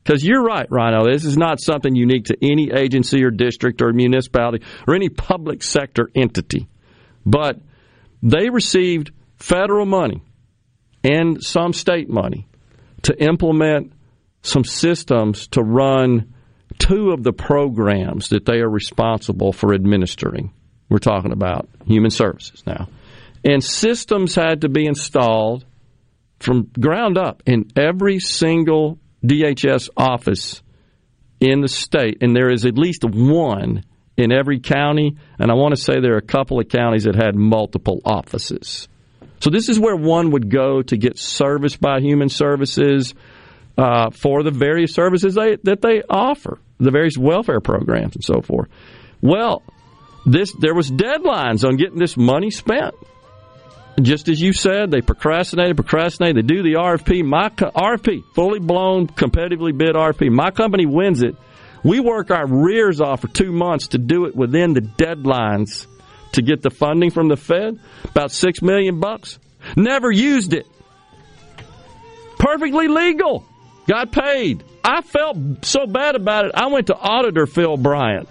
because 0.04 0.22
you're 0.24 0.44
right, 0.44 0.68
Rhino. 0.70 1.06
This 1.10 1.24
is 1.24 1.38
not 1.38 1.62
something 1.62 1.96
unique 1.96 2.26
to 2.26 2.38
any 2.42 2.72
agency 2.74 3.24
or 3.24 3.32
district 3.32 3.82
or 3.82 3.94
municipality 3.94 4.66
or 4.86 4.96
any 4.96 5.08
public 5.10 5.64
sector 5.64 6.10
entity, 6.14 6.68
but 7.26 7.60
they 8.22 8.50
received 8.50 9.12
federal 9.38 9.86
money 9.86 10.22
and 11.04 11.44
some 11.44 11.74
state 11.74 12.10
money 12.10 12.48
to 13.04 13.24
implement 13.24 13.94
some 14.42 14.64
systems 14.64 15.48
to 15.48 15.62
run 15.62 16.34
two 16.80 17.12
of 17.12 17.24
the 17.24 17.34
programs 17.34 18.30
that 18.30 18.46
they 18.46 18.60
are 18.60 18.70
responsible 18.70 19.52
for 19.52 19.74
administering. 19.74 20.54
We're 20.90 21.00
talking 21.00 21.32
about 21.32 21.68
human 21.86 22.12
services 22.12 22.64
now. 22.66 22.88
And 23.44 23.64
systems 23.64 24.36
had 24.36 24.62
to 24.62 24.70
be 24.70 24.86
installed 24.86 25.66
from 26.40 26.70
ground 26.80 27.18
up 27.18 27.44
in 27.46 27.72
every 27.76 28.20
single 28.20 29.00
DHS 29.24 29.90
office 29.96 30.62
in 31.40 31.62
the 31.62 31.68
state. 31.68 32.18
And 32.22 32.36
there 32.36 32.52
is 32.52 32.66
at 32.66 32.78
least 32.78 33.04
one 33.04 33.84
in 34.18 34.32
every 34.32 34.60
county. 34.60 35.16
And 35.40 35.52
I 35.52 35.54
want 35.54 35.76
to 35.76 35.82
say 35.82 36.00
there 36.02 36.16
are 36.16 36.18
a 36.18 36.22
couple 36.22 36.60
of 36.60 36.68
counties 36.68 37.04
that 37.04 37.16
had 37.16 37.36
multiple 37.36 38.02
offices. 38.04 38.88
So 39.40 39.52
this 39.52 39.70
is 39.70 39.80
where 39.80 39.96
one 39.96 40.32
would 40.32 40.50
go 40.50 40.82
to 40.82 40.98
get 40.98 41.18
service 41.18 41.78
by 41.78 42.00
human 42.00 42.30
services 42.30 43.14
uh, 43.78 44.10
for 44.10 44.42
the 44.42 44.52
various 44.52 44.94
services 44.94 45.36
they, 45.36 45.58
that 45.64 45.82
they 45.82 46.02
offer, 46.10 46.60
the 46.80 46.90
various 46.90 47.18
welfare 47.18 47.62
programs 47.62 48.16
and 48.16 48.24
so 48.24 48.42
forth. 48.42 48.70
Well, 49.22 49.62
this 50.26 50.52
there 50.60 50.74
was 50.74 50.92
deadlines 50.92 51.64
on 51.64 51.78
getting 51.78 52.00
this 52.00 52.18
money 52.18 52.50
spent. 52.50 52.96
Just 54.02 54.30
as 54.30 54.40
you 54.40 54.54
said, 54.54 54.92
they 54.92 55.02
procrastinated, 55.02 55.76
procrastinated. 55.76 56.48
They 56.48 56.56
do 56.56 56.62
the 56.62 56.74
RFP. 56.74 57.24
My 57.24 57.50
co- 57.50 57.72
RFP, 57.72 58.24
fully 58.36 58.60
blown, 58.60 59.08
competitively 59.08 59.76
bid 59.76 59.96
RFP. 59.96 60.30
My 60.32 60.52
company 60.52 60.86
wins 60.86 61.24
it. 61.24 61.36
We 61.84 62.00
work 62.00 62.32
our 62.32 62.48
rears 62.48 63.02
off 63.02 63.22
for 63.22 63.28
two 63.28 63.52
months 63.52 63.90
to 63.90 63.98
do 63.98 64.26
it 64.26 64.36
within 64.36 64.74
the 64.74 64.82
deadlines 64.82 65.88
to 66.34 66.42
get 66.42 66.62
the 66.62 66.70
funding 66.70 67.12
from 67.12 67.28
the 67.28 67.38
Fed. 67.38 67.80
About 68.06 68.32
six 68.32 68.62
million 68.62 69.00
bucks. 69.00 69.40
Never 69.76 70.12
used 70.12 70.54
it. 70.54 70.68
Perfectly 72.38 72.88
legal. 72.88 73.46
Got 73.88 74.12
paid. 74.12 74.64
I 74.84 75.02
felt 75.02 75.66
so 75.66 75.88
bad 75.88 76.16
about 76.16 76.46
it. 76.46 76.52
I 76.54 76.68
went 76.68 76.88
to 76.88 76.96
Auditor 76.96 77.46
Phil 77.46 77.78
Bryant 77.78 78.30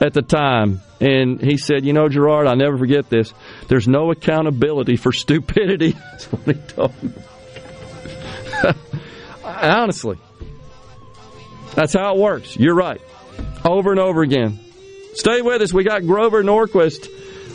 at 0.00 0.14
the 0.14 0.22
time, 0.22 0.80
and 1.00 1.40
he 1.40 1.56
said, 1.56 1.84
"You 1.84 1.92
know, 1.92 2.08
Gerard, 2.08 2.46
I 2.46 2.54
never 2.54 2.78
forget 2.78 3.10
this. 3.10 3.32
There's 3.68 3.86
no 3.86 4.10
accountability 4.10 4.96
for 4.96 5.12
stupidity." 5.24 5.92
That's 5.92 6.24
what 6.26 6.56
he 6.56 6.62
told 6.62 7.02
me. 7.02 7.12
Honestly, 9.44 10.18
that's 11.74 11.94
how 11.94 12.14
it 12.14 12.20
works. 12.20 12.56
You're 12.56 12.74
right. 12.74 13.00
Over 13.64 13.90
and 13.90 14.00
over 14.00 14.22
again. 14.22 14.58
Stay 15.14 15.42
with 15.42 15.62
us. 15.62 15.72
We 15.72 15.84
got 15.84 16.02
Grover 16.02 16.42
Norquist 16.42 17.08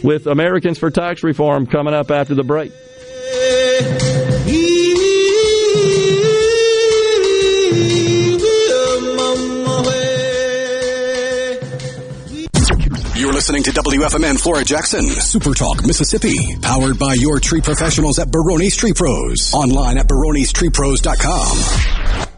with 0.03 0.27
Americans 0.27 0.77
for 0.77 0.91
Tax 0.91 1.23
Reform 1.23 1.65
coming 1.65 1.93
up 1.93 2.11
after 2.11 2.35
the 2.35 2.43
break. 2.43 2.71
You're 13.15 13.33
listening 13.33 13.63
to 13.63 13.71
WFMN 13.71 14.39
Flora 14.39 14.63
Jackson, 14.63 15.07
Super 15.07 15.53
Talk, 15.53 15.85
Mississippi, 15.85 16.35
powered 16.61 16.99
by 16.99 17.13
your 17.13 17.39
tree 17.39 17.61
professionals 17.61 18.19
at 18.19 18.29
Barone's 18.29 18.75
Tree 18.75 18.93
Pros. 18.93 19.53
Online 19.53 19.97
at 19.97 20.07
baronistreepros.com. 20.07 22.34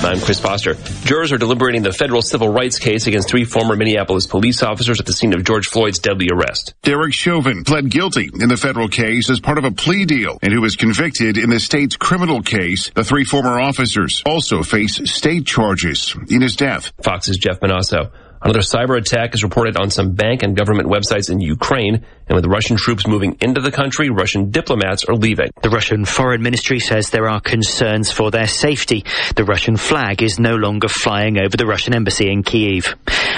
I'm 0.00 0.20
Chris 0.20 0.38
Foster. 0.38 0.74
Jurors 1.04 1.32
are 1.32 1.38
deliberating 1.38 1.82
the 1.82 1.92
federal 1.92 2.22
civil 2.22 2.48
rights 2.48 2.78
case 2.78 3.08
against 3.08 3.28
three 3.28 3.44
former 3.44 3.74
Minneapolis 3.74 4.26
police 4.26 4.62
officers 4.62 5.00
at 5.00 5.06
the 5.06 5.12
scene 5.12 5.34
of 5.34 5.44
George 5.44 5.66
Floyd's 5.66 5.98
deadly 5.98 6.28
arrest. 6.32 6.74
Derek 6.82 7.12
Chauvin 7.12 7.64
pled 7.64 7.90
guilty 7.90 8.30
in 8.40 8.48
the 8.48 8.56
federal 8.56 8.88
case 8.88 9.28
as 9.28 9.40
part 9.40 9.58
of 9.58 9.64
a 9.64 9.72
plea 9.72 10.04
deal 10.04 10.38
and 10.40 10.52
who 10.52 10.60
was 10.60 10.76
convicted 10.76 11.36
in 11.36 11.50
the 11.50 11.58
state's 11.58 11.96
criminal 11.96 12.42
case. 12.42 12.90
The 12.94 13.02
three 13.02 13.24
former 13.24 13.58
officers 13.58 14.22
also 14.24 14.62
face 14.62 15.00
state 15.10 15.46
charges 15.46 16.16
in 16.28 16.42
his 16.42 16.54
death. 16.54 16.92
Fox's 17.02 17.36
Jeff 17.36 17.58
Monosso. 17.60 18.12
Another 18.40 18.60
cyber 18.60 18.96
attack 18.96 19.34
is 19.34 19.42
reported 19.42 19.76
on 19.76 19.90
some 19.90 20.12
bank 20.12 20.44
and 20.44 20.56
government 20.56 20.88
websites 20.88 21.28
in 21.28 21.40
Ukraine, 21.40 22.06
and 22.28 22.36
with 22.36 22.46
Russian 22.46 22.76
troops 22.76 23.06
moving 23.06 23.36
into 23.40 23.60
the 23.60 23.70
country, 23.70 24.10
Russian 24.10 24.50
diplomats 24.50 25.04
are 25.04 25.14
leaving. 25.14 25.50
The 25.62 25.70
Russian 25.70 26.04
Foreign 26.04 26.42
Ministry 26.42 26.78
says 26.78 27.10
there 27.10 27.28
are 27.28 27.40
concerns 27.40 28.10
for 28.12 28.30
their 28.30 28.46
safety. 28.46 29.04
The 29.36 29.44
Russian 29.44 29.76
flag 29.76 30.22
is 30.22 30.38
no 30.38 30.56
longer 30.56 30.88
flying 30.88 31.38
over 31.38 31.56
the 31.56 31.66
Russian 31.66 31.94
embassy 31.94 32.30
in 32.30 32.42
Kiev. 32.42 32.94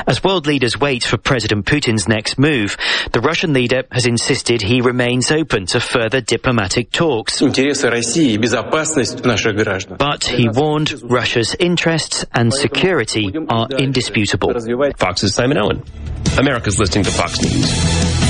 As 0.06 0.24
world 0.24 0.46
leaders 0.46 0.78
wait 0.78 1.04
for 1.04 1.16
President 1.18 1.66
Putin's 1.66 2.08
next 2.08 2.38
move, 2.38 2.76
the 3.12 3.20
Russian 3.20 3.52
leader 3.52 3.82
has 3.92 4.06
insisted 4.06 4.62
he 4.62 4.80
remains 4.80 5.30
open 5.30 5.66
to 5.66 5.80
further 5.80 6.20
diplomatic 6.20 6.90
talks. 6.90 7.40
But 9.98 10.24
he 10.24 10.48
warned 10.48 11.02
Russia's 11.02 11.54
interests 11.58 12.24
and 12.32 12.52
security 12.52 13.32
are 13.48 13.68
indisputable. 13.78 14.52
Fox's 14.96 15.34
Simon 15.34 15.58
Owen. 15.58 15.82
America's 16.38 16.78
listening 16.78 17.04
to 17.04 17.10
Fox 17.10 17.40
News. 17.42 18.29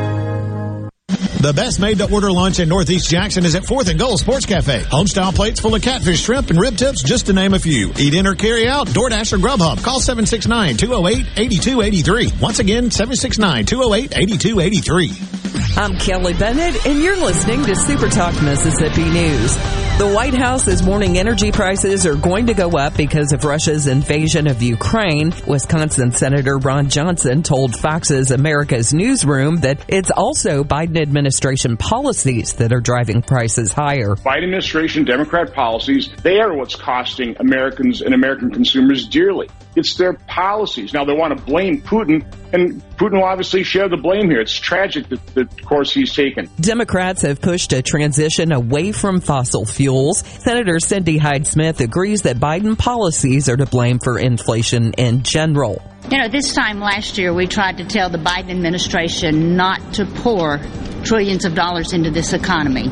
The 1.41 1.53
best 1.53 1.79
made 1.79 1.97
to 1.97 2.13
order 2.13 2.31
lunch 2.31 2.59
in 2.59 2.69
Northeast 2.69 3.09
Jackson 3.09 3.43
is 3.45 3.55
at 3.55 3.63
4th 3.63 3.89
and 3.89 3.97
Goal 3.97 4.19
Sports 4.19 4.45
Cafe. 4.45 4.81
Homestyle 4.81 5.33
plates 5.33 5.59
full 5.59 5.73
of 5.73 5.81
catfish, 5.81 6.21
shrimp, 6.21 6.51
and 6.51 6.59
rib 6.59 6.77
tips, 6.77 7.01
just 7.01 7.25
to 7.25 7.33
name 7.33 7.55
a 7.55 7.59
few. 7.59 7.91
Eat 7.97 8.13
in 8.13 8.27
or 8.27 8.35
carry 8.35 8.69
out, 8.69 8.85
DoorDash 8.89 9.33
or 9.33 9.37
Grubhub. 9.37 9.83
Call 9.83 9.99
769-208-8283. 10.01 12.39
Once 12.39 12.59
again, 12.59 12.91
769-208-8283. 12.91 15.77
I'm 15.79 15.97
Kelly 15.97 16.35
Bennett, 16.35 16.85
and 16.85 17.01
you're 17.01 17.17
listening 17.17 17.63
to 17.63 17.75
Super 17.75 18.09
Talk 18.09 18.39
Mississippi 18.43 19.09
News. 19.09 19.57
The 20.01 20.11
White 20.11 20.33
House 20.33 20.67
is 20.67 20.81
warning 20.81 21.19
energy 21.19 21.51
prices 21.51 22.07
are 22.07 22.15
going 22.15 22.47
to 22.47 22.55
go 22.55 22.71
up 22.71 22.97
because 22.97 23.33
of 23.33 23.45
Russia's 23.45 23.85
invasion 23.85 24.47
of 24.47 24.59
Ukraine. 24.59 25.31
Wisconsin 25.45 26.11
Senator 26.11 26.57
Ron 26.57 26.89
Johnson 26.89 27.43
told 27.43 27.75
Fox's 27.75 28.31
America's 28.31 28.95
Newsroom 28.95 29.57
that 29.57 29.85
it's 29.87 30.09
also 30.09 30.63
Biden 30.63 30.99
administration 30.99 31.77
policies 31.77 32.53
that 32.53 32.73
are 32.73 32.79
driving 32.79 33.21
prices 33.21 33.73
higher. 33.73 34.15
Biden 34.15 34.45
administration 34.45 35.05
Democrat 35.05 35.53
policies, 35.53 36.09
they 36.23 36.39
are 36.39 36.55
what's 36.55 36.75
costing 36.75 37.35
Americans 37.39 38.01
and 38.01 38.15
American 38.15 38.49
consumers 38.49 39.07
dearly. 39.07 39.49
It's 39.75 39.95
their 39.95 40.13
policies. 40.13 40.93
Now 40.93 41.05
they 41.05 41.13
want 41.13 41.37
to 41.37 41.43
blame 41.43 41.81
Putin, 41.81 42.25
and 42.53 42.81
Putin 42.97 43.13
will 43.13 43.23
obviously 43.23 43.63
share 43.63 43.87
the 43.87 43.97
blame 43.97 44.29
here. 44.29 44.41
It's 44.41 44.53
tragic 44.53 45.07
that 45.09 45.25
the 45.27 45.45
course 45.63 45.93
he's 45.93 46.13
taken. 46.13 46.49
Democrats 46.59 47.21
have 47.21 47.41
pushed 47.41 47.71
a 47.73 47.81
transition 47.81 48.51
away 48.51 48.91
from 48.91 49.21
fossil 49.21 49.65
fuels. 49.65 50.19
Senator 50.19 50.79
Cindy 50.79 51.17
Hyde 51.17 51.47
Smith 51.47 51.79
agrees 51.79 52.23
that 52.23 52.37
Biden 52.37 52.77
policies 52.77 53.47
are 53.47 53.57
to 53.57 53.65
blame 53.65 53.99
for 53.99 54.19
inflation 54.19 54.93
in 54.93 55.23
general. 55.23 55.81
You 56.09 56.17
know, 56.17 56.27
this 56.27 56.53
time 56.53 56.79
last 56.79 57.17
year, 57.17 57.33
we 57.33 57.47
tried 57.47 57.77
to 57.77 57.85
tell 57.85 58.09
the 58.09 58.17
Biden 58.17 58.49
administration 58.49 59.55
not 59.55 59.93
to 59.93 60.05
pour 60.05 60.59
trillions 61.03 61.45
of 61.45 61.55
dollars 61.55 61.93
into 61.93 62.11
this 62.11 62.33
economy. 62.33 62.89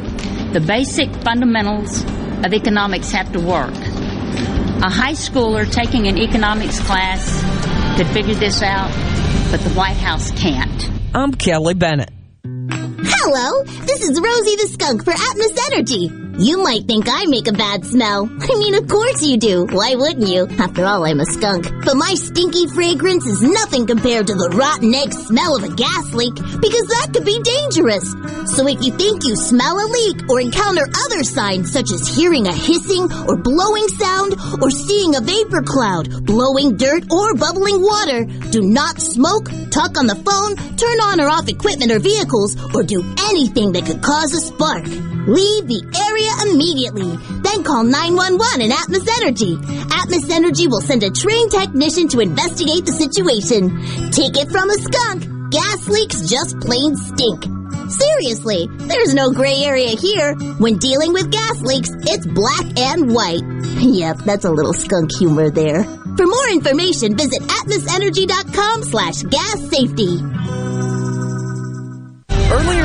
The 0.54 0.64
basic 0.66 1.14
fundamentals 1.24 2.04
of 2.46 2.54
economics 2.54 3.12
have 3.12 3.32
to 3.34 3.40
work. 3.40 3.74
A 4.82 4.90
high 4.90 5.12
schooler 5.12 5.70
taking 5.70 6.08
an 6.08 6.18
economics 6.18 6.80
class 6.80 7.44
could 7.98 8.08
figure 8.08 8.34
this 8.34 8.62
out, 8.62 8.90
but 9.52 9.60
the 9.60 9.72
White 9.72 9.98
House 9.98 10.32
can't. 10.32 10.90
I'm 11.14 11.34
Kelly 11.34 11.74
Bennett. 11.74 12.12
Hello, 12.46 13.64
this 13.64 14.02
is 14.02 14.22
Rosie 14.22 14.56
the 14.56 14.70
Skunk 14.72 15.04
for 15.04 15.12
Atmos 15.12 15.74
Energy. 15.74 16.29
You 16.40 16.64
might 16.64 16.88
think 16.88 17.04
I 17.10 17.26
make 17.26 17.50
a 17.50 17.52
bad 17.52 17.84
smell. 17.84 18.24
I 18.40 18.56
mean, 18.56 18.74
of 18.74 18.88
course 18.88 19.22
you 19.22 19.36
do. 19.36 19.66
Why 19.66 19.96
wouldn't 19.96 20.26
you? 20.26 20.48
After 20.58 20.86
all, 20.86 21.04
I'm 21.04 21.20
a 21.20 21.26
skunk. 21.26 21.68
But 21.84 21.98
my 21.98 22.14
stinky 22.14 22.66
fragrance 22.68 23.26
is 23.26 23.42
nothing 23.42 23.86
compared 23.86 24.28
to 24.28 24.36
the 24.36 24.56
rotten 24.56 24.96
egg 24.96 25.12
smell 25.12 25.58
of 25.58 25.68
a 25.68 25.76
gas 25.76 26.14
leak, 26.14 26.36
because 26.36 26.88
that 26.96 27.12
could 27.12 27.26
be 27.26 27.44
dangerous. 27.44 28.08
So 28.56 28.64
if 28.72 28.80
you 28.80 28.96
think 28.96 29.28
you 29.28 29.36
smell 29.36 29.84
a 29.84 29.88
leak 29.92 30.30
or 30.30 30.40
encounter 30.40 30.88
other 30.88 31.28
signs 31.28 31.74
such 31.74 31.92
as 31.92 32.08
hearing 32.08 32.48
a 32.48 32.56
hissing 32.56 33.12
or 33.28 33.36
blowing 33.36 33.90
sound 34.00 34.40
or 34.64 34.72
seeing 34.72 35.20
a 35.20 35.22
vapor 35.22 35.62
cloud, 35.68 36.24
blowing 36.26 36.78
dirt 36.78 37.04
or 37.12 37.36
bubbling 37.36 37.84
water, 37.84 38.24
do 38.56 38.64
not 38.64 39.02
smoke, 39.02 39.52
talk 39.76 40.00
on 40.00 40.08
the 40.08 40.16
phone, 40.24 40.56
turn 40.80 41.00
on 41.04 41.20
or 41.20 41.28
off 41.28 41.50
equipment 41.50 41.92
or 41.92 42.00
vehicles, 42.00 42.56
or 42.74 42.84
do 42.84 43.04
anything 43.28 43.74
that 43.74 43.84
could 43.86 44.02
cause 44.02 44.32
a 44.32 44.40
spark. 44.40 44.88
Leave 45.30 45.68
the 45.70 45.86
area 45.94 46.34
immediately. 46.50 47.14
Then 47.46 47.62
call 47.64 47.84
911 47.84 48.66
and 48.66 48.74
Atmos 48.74 49.06
Energy. 49.22 49.58
Atmos 49.94 50.26
Energy 50.34 50.66
will 50.66 50.82
send 50.82 51.04
a 51.04 51.12
trained 51.12 51.52
technician 51.52 52.08
to 52.10 52.20
investigate 52.20 52.90
the 52.90 52.98
situation. 52.98 53.70
Take 54.10 54.42
it 54.42 54.50
from 54.50 54.72
a 54.72 54.78
skunk. 54.82 55.52
Gas 55.52 55.88
leaks 55.88 56.28
just 56.28 56.60
plain 56.60 56.96
stink. 56.96 57.46
Seriously, 57.94 58.66
there's 58.90 59.14
no 59.14 59.32
gray 59.32 59.62
area 59.62 59.90
here. 59.90 60.34
When 60.58 60.78
dealing 60.78 61.14
with 61.14 61.32
gas 61.32 61.62
leaks, 61.62 61.92
it's 62.10 62.26
black 62.26 62.66
and 62.80 63.14
white. 63.14 63.46
Yep, 63.80 64.18
that's 64.26 64.46
a 64.46 64.52
little 64.52 64.74
skunk 64.74 65.10
humor 65.18 65.50
there. 65.50 65.84
For 65.84 66.26
more 66.26 66.50
information, 66.52 67.16
visit 67.16 67.42
atmosenergy.com 67.42 68.84
slash 68.84 69.24
gas 69.24 69.60
safety. 69.70 70.20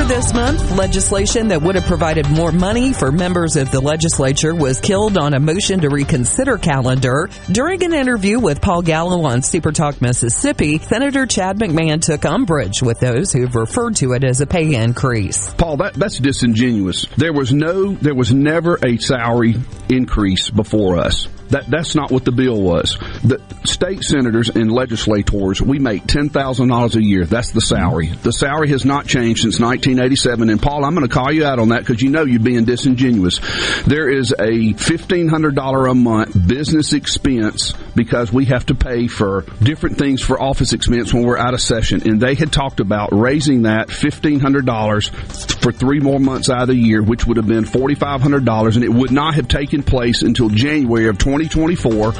This 0.07 0.35
month, 0.35 0.77
legislation 0.77 1.47
that 1.47 1.63
would 1.63 1.73
have 1.73 1.85
provided 1.85 2.29
more 2.29 2.51
money 2.51 2.93
for 2.93 3.11
members 3.11 3.55
of 3.55 3.71
the 3.71 3.79
legislature 3.79 4.53
was 4.53 4.79
killed 4.79 5.17
on 5.17 5.33
a 5.33 5.39
motion 5.39 5.79
to 5.79 5.89
reconsider 5.89 6.59
calendar. 6.59 7.27
During 7.51 7.83
an 7.83 7.91
interview 7.91 8.39
with 8.39 8.61
Paul 8.61 8.83
Gallo 8.83 9.23
on 9.23 9.41
Super 9.41 9.71
Talk 9.71 10.01
Mississippi, 10.01 10.77
Senator 10.77 11.25
Chad 11.25 11.57
McMahan 11.57 12.03
took 12.03 12.23
umbrage 12.23 12.83
with 12.83 12.99
those 12.99 13.33
who've 13.33 13.55
referred 13.55 13.95
to 13.95 14.13
it 14.13 14.23
as 14.23 14.41
a 14.41 14.45
pay 14.45 14.75
increase. 14.75 15.51
Paul, 15.55 15.77
that, 15.77 15.95
that's 15.95 16.19
disingenuous. 16.19 17.07
There 17.17 17.33
was 17.33 17.51
no, 17.51 17.93
there 17.95 18.13
was 18.13 18.31
never 18.31 18.77
a 18.85 18.97
salary 18.97 19.55
increase 19.89 20.51
before 20.51 20.97
us. 20.99 21.27
That 21.49 21.67
that's 21.67 21.95
not 21.95 22.11
what 22.11 22.25
the 22.25 22.31
bill 22.31 22.59
was. 22.59 22.97
The 23.23 23.41
state 23.65 24.03
senators 24.03 24.49
and 24.49 24.71
legislators, 24.71 25.61
we 25.61 25.79
make 25.79 26.07
ten 26.07 26.29
thousand 26.29 26.69
dollars 26.69 26.95
a 26.95 27.03
year. 27.03 27.25
That's 27.25 27.51
the 27.51 27.61
salary. 27.61 28.07
The 28.07 28.31
salary 28.31 28.69
has 28.69 28.83
not 28.85 29.05
changed 29.05 29.41
since 29.41 29.59
1987. 29.59 30.49
And 30.49 30.61
Paul, 30.61 30.83
I'm 30.83 30.95
going 30.95 31.07
to 31.07 31.13
call 31.13 31.31
you 31.31 31.45
out 31.45 31.59
on 31.59 31.69
that 31.69 31.79
because 31.79 32.01
you 32.01 32.09
know 32.09 32.25
you're 32.25 32.39
being 32.39 32.65
disingenuous. 32.65 33.39
There 33.85 34.09
is 34.09 34.33
a 34.39 34.73
fifteen 34.73 35.27
hundred 35.27 35.55
dollar 35.55 35.87
a 35.87 35.95
month 35.95 36.35
business 36.47 36.93
expense 36.93 37.73
because 37.95 38.31
we 38.33 38.45
have 38.45 38.65
to 38.67 38.75
pay 38.75 39.07
for 39.07 39.41
different 39.61 39.97
things 39.97 40.21
for 40.21 40.41
office 40.41 40.73
expense 40.73 41.13
when 41.13 41.23
we're 41.23 41.37
out 41.37 41.53
of 41.53 41.61
session. 41.61 42.01
And 42.07 42.19
they 42.19 42.35
had 42.35 42.51
talked 42.51 42.79
about 42.79 43.09
raising 43.11 43.63
that 43.63 43.91
fifteen 43.91 44.39
hundred 44.39 44.65
dollars 44.65 45.09
for 45.09 45.71
three 45.71 45.99
more 45.99 46.19
months 46.19 46.49
out 46.49 46.63
of 46.63 46.67
the 46.69 46.75
year, 46.75 47.03
which 47.03 47.25
would 47.25 47.37
have 47.37 47.47
been 47.47 47.65
forty 47.65 47.95
five 47.95 48.21
hundred 48.21 48.45
dollars, 48.45 48.75
and 48.75 48.83
it 48.83 48.91
would 48.91 49.11
not 49.11 49.35
have 49.35 49.47
taken 49.47 49.83
place 49.83 50.21
until 50.21 50.49
January 50.49 51.07
of 51.07 51.17
2024. 51.43 52.11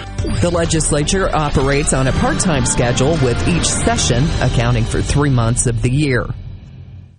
The 0.41 0.51
legislature 0.51 1.33
operates 1.33 1.93
on 1.93 2.07
a 2.07 2.11
part-time 2.13 2.65
schedule 2.65 3.11
with 3.23 3.47
each 3.47 3.65
session 3.65 4.25
accounting 4.41 4.83
for 4.83 5.01
three 5.01 5.29
months 5.29 5.67
of 5.67 5.81
the 5.81 5.89
year. 5.89 6.27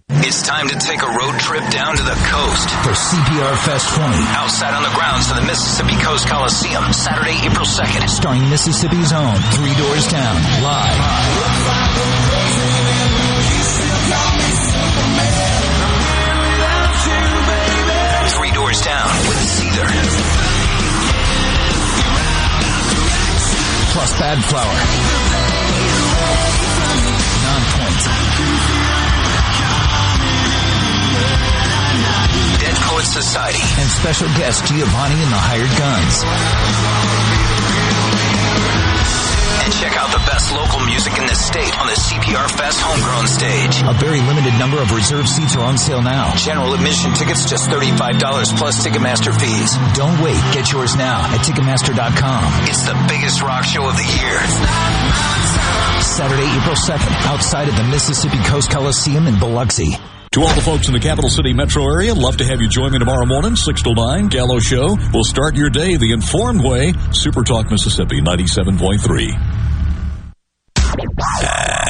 It's 0.08 0.42
time 0.46 0.68
to 0.68 0.78
take 0.78 1.02
a 1.02 1.08
road 1.08 1.40
trip 1.40 1.64
down 1.70 1.96
to 1.96 2.02
the 2.02 2.14
coast 2.28 2.68
for 2.84 2.92
CPR 2.92 3.56
Fest 3.64 3.94
20. 3.96 4.14
Outside 4.36 4.74
on 4.74 4.82
the 4.82 4.94
grounds 4.94 5.30
of 5.30 5.36
the 5.36 5.42
Mississippi 5.42 5.96
Coast 6.02 6.28
Coliseum, 6.28 6.92
Saturday, 6.92 7.38
April 7.46 7.64
2nd. 7.66 8.08
Starring 8.08 8.48
Mississippi's 8.50 9.12
own 9.12 9.36
Three 9.56 9.74
Doors 9.74 10.06
Down, 10.08 10.36
live. 10.62 11.00
Three 18.36 18.52
Doors 18.52 18.80
Down 18.82 19.08
with 19.26 19.38
Seether. 19.48 20.35
Plus 23.96 24.12
Bad 24.20 24.44
Flower. 24.44 24.76
Nonpoint. 27.46 28.02
Dead 32.60 32.76
Poets 32.82 33.08
Society. 33.08 33.58
And 33.80 33.88
special 33.88 34.28
guest 34.36 34.66
Giovanni 34.66 35.14
and 35.22 35.32
the 35.32 35.40
Hired 35.40 35.72
Guns. 35.78 37.45
And 39.66 39.74
check 39.74 39.98
out 39.98 40.14
the 40.14 40.22
best 40.30 40.54
local 40.54 40.78
music 40.86 41.18
in 41.18 41.26
the 41.26 41.34
state 41.34 41.74
on 41.82 41.90
the 41.90 41.98
CPR 41.98 42.46
Fest 42.54 42.78
homegrown 42.78 43.26
stage. 43.26 43.82
A 43.82 43.98
very 43.98 44.22
limited 44.22 44.54
number 44.62 44.78
of 44.78 44.94
reserved 44.94 45.26
seats 45.26 45.56
are 45.56 45.66
on 45.66 45.76
sale 45.76 46.02
now. 46.02 46.30
General 46.36 46.72
admission 46.74 47.12
tickets 47.14 47.50
just 47.50 47.68
$35 47.68 47.98
plus 48.62 48.86
Ticketmaster 48.86 49.34
fees. 49.34 49.74
Don't 49.98 50.22
wait. 50.22 50.38
Get 50.54 50.70
yours 50.70 50.94
now 50.94 51.18
at 51.34 51.42
Ticketmaster.com. 51.42 52.70
It's 52.70 52.86
the 52.86 52.94
biggest 53.10 53.42
rock 53.42 53.64
show 53.64 53.90
of 53.90 53.98
the 53.98 54.06
year. 54.06 54.38
Saturday, 55.98 56.46
April 56.62 56.78
2nd, 56.78 57.26
outside 57.26 57.66
of 57.66 57.74
the 57.74 57.84
Mississippi 57.90 58.38
Coast 58.46 58.70
Coliseum 58.70 59.26
in 59.26 59.36
Biloxi. 59.40 59.98
To 60.36 60.42
all 60.42 60.54
the 60.54 60.60
folks 60.60 60.86
in 60.86 60.92
the 60.92 61.00
capital 61.00 61.30
city 61.30 61.54
metro 61.54 61.82
area, 61.82 62.14
love 62.14 62.36
to 62.36 62.44
have 62.44 62.60
you 62.60 62.68
join 62.68 62.92
me 62.92 62.98
tomorrow 62.98 63.24
morning, 63.24 63.56
6 63.56 63.82
to 63.82 63.94
9, 63.94 64.28
Gallo 64.28 64.60
Show. 64.60 64.96
We'll 65.12 65.24
start 65.24 65.56
your 65.56 65.70
day 65.70 65.96
the 65.96 66.12
informed 66.12 66.62
way. 66.62 66.92
Super 67.10 67.42
Talk 67.42 67.70
Mississippi 67.70 68.20
97.3. 68.20 69.55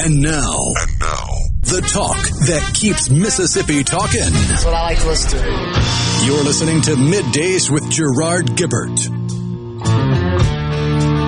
And 0.07 0.21
now, 0.21 0.57
and 0.79 0.99
now, 1.01 1.27
the 1.63 1.81
talk 1.81 2.15
that 2.47 2.71
keeps 2.73 3.09
Mississippi 3.09 3.83
talking. 3.83 4.21
That's 4.21 4.63
what 4.63 4.73
I 4.73 4.83
like 4.83 4.99
to 4.99 5.07
listen 5.07 5.31
to. 5.31 6.25
You're 6.25 6.45
listening 6.45 6.79
to 6.83 6.91
Middays 6.91 7.69
with 7.69 7.91
Gerard 7.91 8.45
Gibert. 8.55 8.97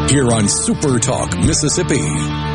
Here 0.09 0.31
on 0.31 0.47
Super 0.47 0.97
Talk 0.97 1.37
Mississippi. 1.39 2.48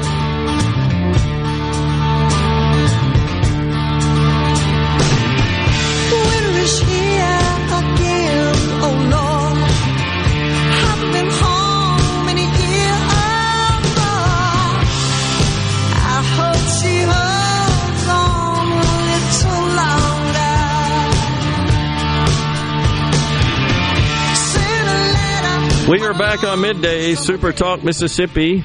We 25.89 26.01
are 26.01 26.15
back 26.15 26.43
on 26.45 26.63
midday, 26.63 27.15
Super 27.15 27.53
Talk 27.53 27.85
Mississippi. 27.85 28.65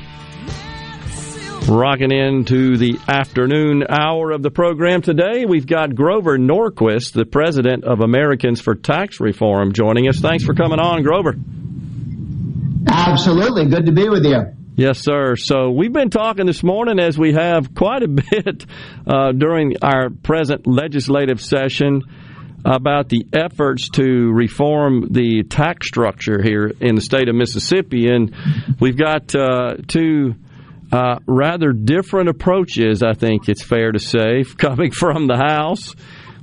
Rocking 1.67 2.13
into 2.13 2.77
the 2.77 2.97
afternoon 3.09 3.83
hour 3.89 4.31
of 4.31 4.41
the 4.41 4.49
program 4.49 5.01
today, 5.01 5.43
we've 5.45 5.67
got 5.67 5.93
Grover 5.93 6.37
Norquist, 6.37 7.11
the 7.11 7.25
president 7.25 7.83
of 7.83 7.99
Americans 7.99 8.61
for 8.61 8.73
Tax 8.73 9.19
Reform, 9.19 9.73
joining 9.73 10.07
us. 10.07 10.19
Thanks 10.19 10.45
for 10.45 10.53
coming 10.53 10.79
on, 10.79 11.03
Grover. 11.03 11.35
Absolutely. 12.87 13.65
Good 13.65 13.87
to 13.87 13.91
be 13.91 14.07
with 14.07 14.23
you. 14.23 14.55
Yes, 14.77 14.99
sir. 14.99 15.35
So 15.35 15.71
we've 15.71 15.91
been 15.91 16.11
talking 16.11 16.45
this 16.45 16.63
morning, 16.63 16.99
as 16.99 17.17
we 17.17 17.33
have 17.33 17.75
quite 17.75 18.01
a 18.01 18.07
bit 18.31 18.65
uh, 19.05 19.33
during 19.33 19.75
our 19.81 20.09
present 20.09 20.65
legislative 20.65 21.41
session, 21.41 22.03
about 22.65 23.09
the 23.09 23.25
efforts 23.33 23.89
to 23.89 24.31
reform 24.31 25.07
the 25.11 25.43
tax 25.43 25.87
structure 25.87 26.41
here 26.41 26.71
in 26.79 26.95
the 26.95 27.01
state 27.01 27.29
of 27.29 27.35
Mississippi. 27.35 28.07
And 28.07 28.35
we've 28.79 28.97
got 28.97 29.33
uh, 29.35 29.75
two 29.87 30.35
uh, 30.91 31.19
rather 31.25 31.71
different 31.71 32.29
approaches, 32.29 33.03
I 33.03 33.13
think 33.13 33.47
it's 33.47 33.63
fair 33.63 33.91
to 33.91 33.99
say, 33.99 34.43
coming 34.57 34.91
from 34.91 35.27
the 35.27 35.37
House, 35.37 35.95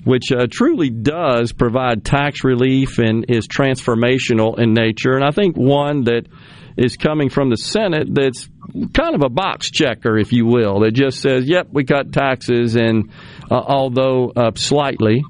which 0.05 0.31
uh, 0.33 0.47
truly 0.51 0.91
does 0.91 1.53
provide 1.53 2.05
tax 2.05 2.45
relief 2.45 2.99
and 2.99 3.27
is 3.29 3.49
transformational 3.49 4.59
in 4.59 4.73
nature. 4.73 5.13
And 5.13 5.25
I 5.25 5.33
think 5.33 5.57
one 5.57 6.05
that 6.05 6.27
is 6.77 6.97
coming 6.97 7.31
from 7.31 7.51
the 7.51 7.57
Senate 7.57 8.15
that's 8.15 8.49
kind 8.93 9.15
of 9.15 9.23
a 9.23 9.29
box 9.29 9.71
checker, 9.71 10.19
if 10.19 10.33
you 10.33 10.47
will, 10.47 10.81
that 10.81 10.93
just 10.93 11.21
says, 11.21 11.49
yep, 11.49 11.69
we 11.73 11.85
cut 11.85 12.13
taxes, 12.13 12.77
and 12.77 13.11
uh, 13.51 13.55
although 13.55 14.31
uh, 14.37 14.51
slightly, 14.55 15.23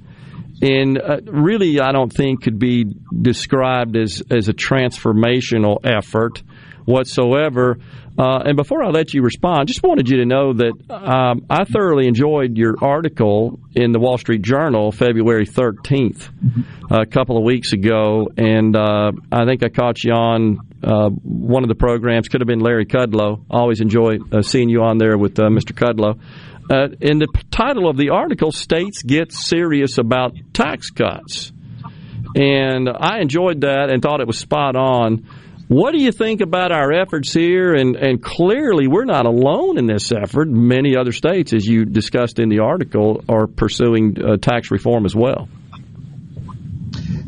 and 0.63 0.99
uh, 0.99 1.21
really, 1.25 1.81
I 1.81 1.93
don't 1.93 2.13
think 2.13 2.43
could 2.43 2.59
be 2.59 2.85
described 2.85 3.97
as, 3.97 4.23
as 4.31 4.49
a 4.49 4.53
transformational 4.53 5.79
effort 5.85 6.43
whatsoever. 6.87 7.79
Uh, 8.19 8.39
and 8.47 8.57
before 8.57 8.83
I 8.83 8.89
let 8.89 9.13
you 9.13 9.21
respond, 9.21 9.69
just 9.69 9.83
wanted 9.83 10.09
you 10.09 10.19
to 10.19 10.25
know 10.25 10.55
that 10.55 10.73
um, 10.89 11.45
I 11.51 11.65
thoroughly 11.65 12.07
enjoyed 12.07 12.57
your 12.57 12.77
article 12.81 13.61
in 13.75 13.93
the 13.93 13.99
Wall 13.99 14.17
Street 14.17 14.41
Journal 14.41 14.91
February 14.91 15.45
13th, 15.45 16.31
a 16.91 17.05
couple 17.05 17.37
of 17.37 17.45
weeks 17.45 17.75
ago. 17.75 18.29
And 18.39 18.75
uh, 18.75 19.13
I 19.31 19.45
think 19.45 19.63
I 19.63 19.69
caught 19.69 20.03
you 20.03 20.13
on 20.13 20.61
uh, 20.83 21.11
one 21.11 21.63
of 21.63 21.69
the 21.69 21.75
programs, 21.75 22.29
could 22.29 22.41
have 22.41 22.49
been 22.49 22.61
Larry 22.61 22.87
Kudlow. 22.87 23.45
Always 23.51 23.81
enjoy 23.83 24.17
uh, 24.33 24.41
seeing 24.41 24.71
you 24.71 24.83
on 24.83 24.97
there 24.97 25.19
with 25.19 25.39
uh, 25.39 25.45
Mr. 25.49 25.73
Kudlow. 25.73 26.19
Uh, 26.69 26.89
and 27.01 27.21
the 27.21 27.29
title 27.51 27.89
of 27.89 27.97
the 27.97 28.11
article, 28.11 28.51
States 28.51 29.03
Get 29.03 29.33
Serious 29.33 29.99
About 29.99 30.35
Tax 30.53 30.91
Cuts. 30.91 31.53
And 32.35 32.89
I 32.89 33.21
enjoyed 33.21 33.63
that 33.63 33.89
and 33.91 34.03
thought 34.03 34.21
it 34.21 34.27
was 34.27 34.39
spot 34.39 34.77
on. 34.77 35.27
What 35.69 35.93
do 35.93 36.01
you 36.01 36.13
think 36.13 36.41
about 36.43 36.71
our 36.71 36.93
efforts 36.93 37.33
here? 37.33 37.75
And, 37.75 37.97
and 37.97 38.23
clearly, 38.23 38.87
we're 38.87 39.05
not 39.05 39.27
alone 39.27 39.79
in 39.79 39.87
this 39.87 40.13
effort. 40.13 40.49
Many 40.49 40.97
other 40.97 41.13
states, 41.13 41.53
as 41.53 41.65
you 41.65 41.85
discussed 41.85 42.39
in 42.39 42.49
the 42.49 42.61
article, 42.61 43.25
are 43.29 43.47
pursuing 43.47 44.17
uh, 44.21 44.37
tax 44.37 44.71
reform 44.71 45.07
as 45.07 45.15
well. 45.15 45.49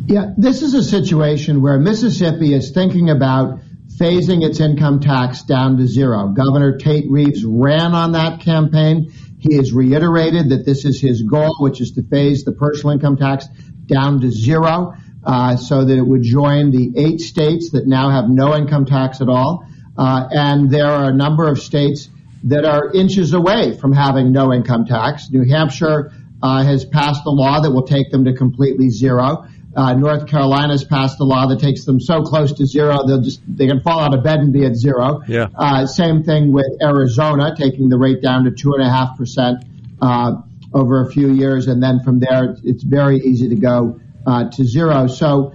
Yeah, 0.06 0.32
this 0.36 0.62
is 0.62 0.74
a 0.74 0.82
situation 0.82 1.62
where 1.62 1.78
Mississippi 1.78 2.55
is 2.55 2.70
thinking 2.70 3.10
about 3.10 3.60
phasing 3.98 4.44
its 4.44 4.60
income 4.60 5.01
tax 5.01 5.43
down 5.43 5.77
to 5.78 5.86
zero. 5.86 6.28
Governor 6.28 6.78
Tate 6.78 7.10
Reeves 7.10 7.44
ran 7.44 7.94
on 7.94 8.12
that 8.12 8.40
campaign. 8.40 9.12
He 9.39 9.56
has 9.56 9.73
reiterated 9.73 10.51
that 10.51 10.65
this 10.65 10.85
is 10.85 11.01
his 11.01 11.23
goal, 11.23 11.56
which 11.60 11.81
is 11.81 11.93
to 11.93 12.02
phase 12.02 12.44
the 12.44 12.52
personal 12.52 12.93
income 12.93 13.16
tax 13.16 13.47
down 13.86 14.20
to 14.20 14.31
zero, 14.31 14.94
uh, 15.24 15.56
so 15.56 15.85
that 15.85 15.97
it 15.97 16.06
would 16.06 16.23
join 16.23 16.70
the 16.70 16.93
eight 16.97 17.20
states 17.20 17.70
that 17.70 17.86
now 17.86 18.10
have 18.10 18.28
no 18.28 18.56
income 18.56 18.85
tax 18.85 19.20
at 19.20 19.28
all. 19.28 19.65
Uh, 19.97 20.28
and 20.31 20.70
there 20.70 20.86
are 20.86 21.10
a 21.10 21.15
number 21.15 21.48
of 21.48 21.59
states 21.59 22.09
that 22.44 22.65
are 22.65 22.93
inches 22.93 23.32
away 23.32 23.77
from 23.77 23.93
having 23.93 24.32
no 24.32 24.52
income 24.52 24.86
tax. 24.86 25.28
New 25.31 25.44
Hampshire 25.44 26.12
uh, 26.43 26.62
has 26.62 26.85
passed 26.85 27.23
a 27.27 27.31
law 27.31 27.60
that 27.60 27.70
will 27.70 27.86
take 27.86 28.10
them 28.10 28.24
to 28.24 28.32
completely 28.32 28.90
zero. 28.90 29.47
Uh, 29.78 29.94
North 29.94 30.26
Carolina's 30.26 30.82
passed 30.82 31.20
a 31.20 31.24
law 31.24 31.46
that 31.46 31.60
takes 31.60 31.84
them 31.84 32.00
so 32.00 32.22
close 32.22 32.52
to 32.55 32.66
zero 32.66 33.06
they'll 33.06 33.20
just 33.20 33.40
they 33.46 33.68
can 33.68 33.80
fall 33.80 34.00
out 34.00 34.12
of 34.12 34.24
bed 34.24 34.40
and 34.40 34.52
be 34.52 34.66
at 34.66 34.74
zero. 34.74 35.22
Yeah. 35.28 35.46
Uh, 35.55 35.86
same 35.86 36.24
thing 36.24 36.52
with 36.52 36.66
Arizona, 36.82 37.55
taking 37.56 37.88
the 37.88 37.96
rate 37.96 38.20
down 38.20 38.42
to 38.46 38.50
two 38.50 38.72
and 38.72 38.82
a 38.82 38.90
half 38.90 39.16
percent 39.16 39.64
uh, 40.02 40.32
over 40.74 41.06
a 41.06 41.12
few 41.12 41.32
years, 41.32 41.68
and 41.68 41.80
then 41.80 42.00
from 42.02 42.18
there 42.18 42.56
it's 42.64 42.82
very 42.82 43.18
easy 43.18 43.50
to 43.50 43.55
go 43.55 44.00
uh, 44.26 44.50
to 44.50 44.64
zero. 44.64 45.06
So 45.06 45.55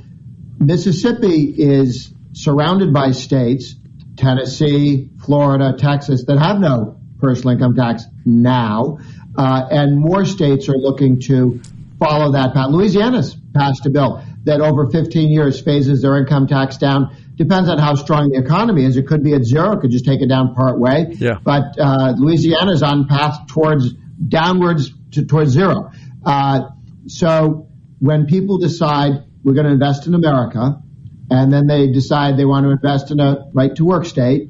Mississippi 0.58 1.54
is 1.58 2.14
surrounded 2.32 2.94
by 2.94 3.12
states, 3.12 3.76
Tennessee, 4.16 5.10
Florida, 5.26 5.76
Texas, 5.78 6.24
that 6.28 6.40
have 6.40 6.62
no 6.62 6.98
personal 7.20 7.56
income 7.56 7.76
tax 7.76 8.06
now, 8.26 9.00
uh, 9.38 9.68
and 9.70 10.00
more 10.00 10.24
states 10.24 10.70
are 10.70 10.78
looking 10.78 11.20
to 11.24 11.60
follow 12.00 12.32
that 12.32 12.54
path. 12.54 12.70
Louisiana's 12.70 13.36
passed 13.54 13.86
a 13.86 13.90
bill 13.90 14.24
that 14.44 14.62
over 14.62 14.90
15 14.90 15.30
years 15.30 15.62
phases 15.62 16.02
their 16.02 16.18
income 16.18 16.48
tax 16.48 16.78
down. 16.78 17.16
Depends 17.36 17.70
on 17.70 17.78
how 17.78 17.96
strong 17.96 18.30
the 18.30 18.40
economy 18.40 18.86
is. 18.86 18.98
It 18.98 19.08
could 19.08 19.24
be 19.24 19.34
at 19.34 19.44
zero. 19.44 19.72
It 19.74 19.82
could 19.82 19.92
just 19.92 20.06
take 20.06 20.22
it 20.22 20.28
down 20.28 20.54
part 20.54 20.80
way. 20.80 21.08
Yeah. 21.18 21.40
But 21.44 21.80
uh, 21.80 22.14
Louisiana's 22.18 22.84
on 22.84 23.08
path 23.08 23.48
towards 23.48 23.94
downwards 24.28 24.92
to, 25.12 25.26
towards 25.26 25.52
zero. 25.52 25.92
Uh, 26.26 26.70
so 27.08 27.68
when 28.00 28.26
people 28.26 28.58
decide 28.58 29.24
we're 29.44 29.54
going 29.54 29.66
to 29.66 29.74
invest 29.74 30.08
in 30.08 30.14
America, 30.14 30.82
and 31.30 31.52
then 31.52 31.68
they 31.68 31.92
decide 31.92 32.38
they 32.38 32.46
want 32.46 32.66
to 32.66 32.72
invest 32.72 33.12
in 33.12 33.20
a 33.20 33.50
right 33.54 33.76
to 33.76 33.86
work 33.86 34.06
state, 34.06 34.50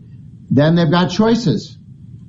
then 0.50 0.76
they've 0.76 0.92
got 0.92 1.08
choices. 1.08 1.78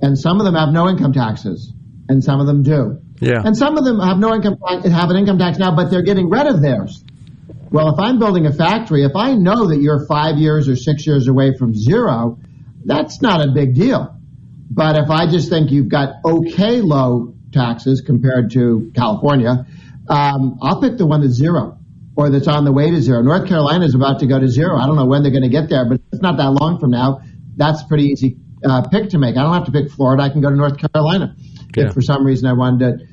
And 0.01 0.19
some 0.19 0.39
of 0.39 0.45
them 0.45 0.55
have 0.55 0.71
no 0.71 0.89
income 0.89 1.13
taxes, 1.13 1.73
and 2.09 2.23
some 2.23 2.41
of 2.41 2.47
them 2.47 2.63
do. 2.63 3.01
Yeah. 3.21 3.43
And 3.45 3.57
some 3.57 3.79
of 3.79 3.85
them 3.85 4.01
have 4.01 4.19
no 4.19 4.35
income 4.35 4.59
have 4.67 5.11
an 5.11 5.17
income 5.17 5.39
tax 5.39 5.59
now, 5.59 5.75
but 5.75 5.91
they're 5.91 6.03
getting 6.03 6.29
rid 6.29 6.47
of 6.47 6.61
theirs. 6.61 7.05
Well, 7.71 7.93
if 7.93 7.99
I'm 7.99 8.19
building 8.19 8.47
a 8.47 8.53
factory, 8.53 9.05
if 9.05 9.17
I 9.17 9.35
know 9.35 9.69
that 9.69 9.81
you're 9.81 10.07
five 10.07 10.37
years 10.37 10.69
or 10.69 10.77
six 10.77 11.07
years 11.07 11.27
away 11.27 11.57
from 11.57 11.75
zero, 11.75 12.39
that's 12.85 13.21
not 13.21 13.47
a 13.47 13.51
big 13.51 13.75
deal. 13.75 14.17
But 14.71 14.97
if 14.97 15.11
I 15.11 15.31
just 15.31 15.49
think 15.49 15.71
you've 15.71 15.89
got 15.89 16.17
okay 16.25 16.81
low 16.81 17.35
taxes 17.53 18.01
compared 18.01 18.51
to 18.53 18.93
California, 18.95 19.67
um, 20.09 20.59
I'll 20.63 20.81
pick 20.81 20.99
the 20.99 21.07
one 21.07 21.23
that's 21.23 21.35
zero 21.35 21.79
or 22.17 22.31
that's 22.31 22.49
on 22.49 22.65
the 22.65 22.73
way 22.73 22.91
to 22.91 23.01
zero. 23.01 23.23
North 23.23 23.49
Carolina 23.49 23.85
is 23.85 23.95
about 23.95 24.21
to 24.21 24.27
go 24.27 24.39
to 24.39 24.49
zero. 24.49 24.77
I 24.77 24.87
don't 24.87 24.97
know 24.97 25.07
when 25.07 25.23
they're 25.23 25.33
going 25.33 25.43
to 25.43 25.49
get 25.49 25.69
there, 25.69 25.89
but 25.89 26.01
it's 26.13 26.23
not 26.23 26.37
that 26.37 26.51
long 26.51 26.79
from 26.79 26.91
now. 26.91 27.23
That's 27.57 27.83
a 27.83 27.87
pretty 27.87 28.05
easy 28.05 28.37
uh, 28.65 28.83
pick 28.89 29.11
to 29.11 29.19
make. 29.19 29.37
I 29.37 29.43
don't 29.43 29.55
have 29.55 29.67
to 29.67 29.73
pick 29.73 29.91
Florida. 29.91 30.23
I 30.23 30.29
can 30.29 30.41
go 30.41 30.51
to 30.51 30.57
North 30.57 30.79
Carolina 30.79 31.35
Yeah. 31.77 31.89
if 31.89 31.95
for 31.95 32.03
some 32.03 32.25
reason 32.25 32.49
I 32.49 32.53
wanted 32.53 32.99
to 32.99 33.07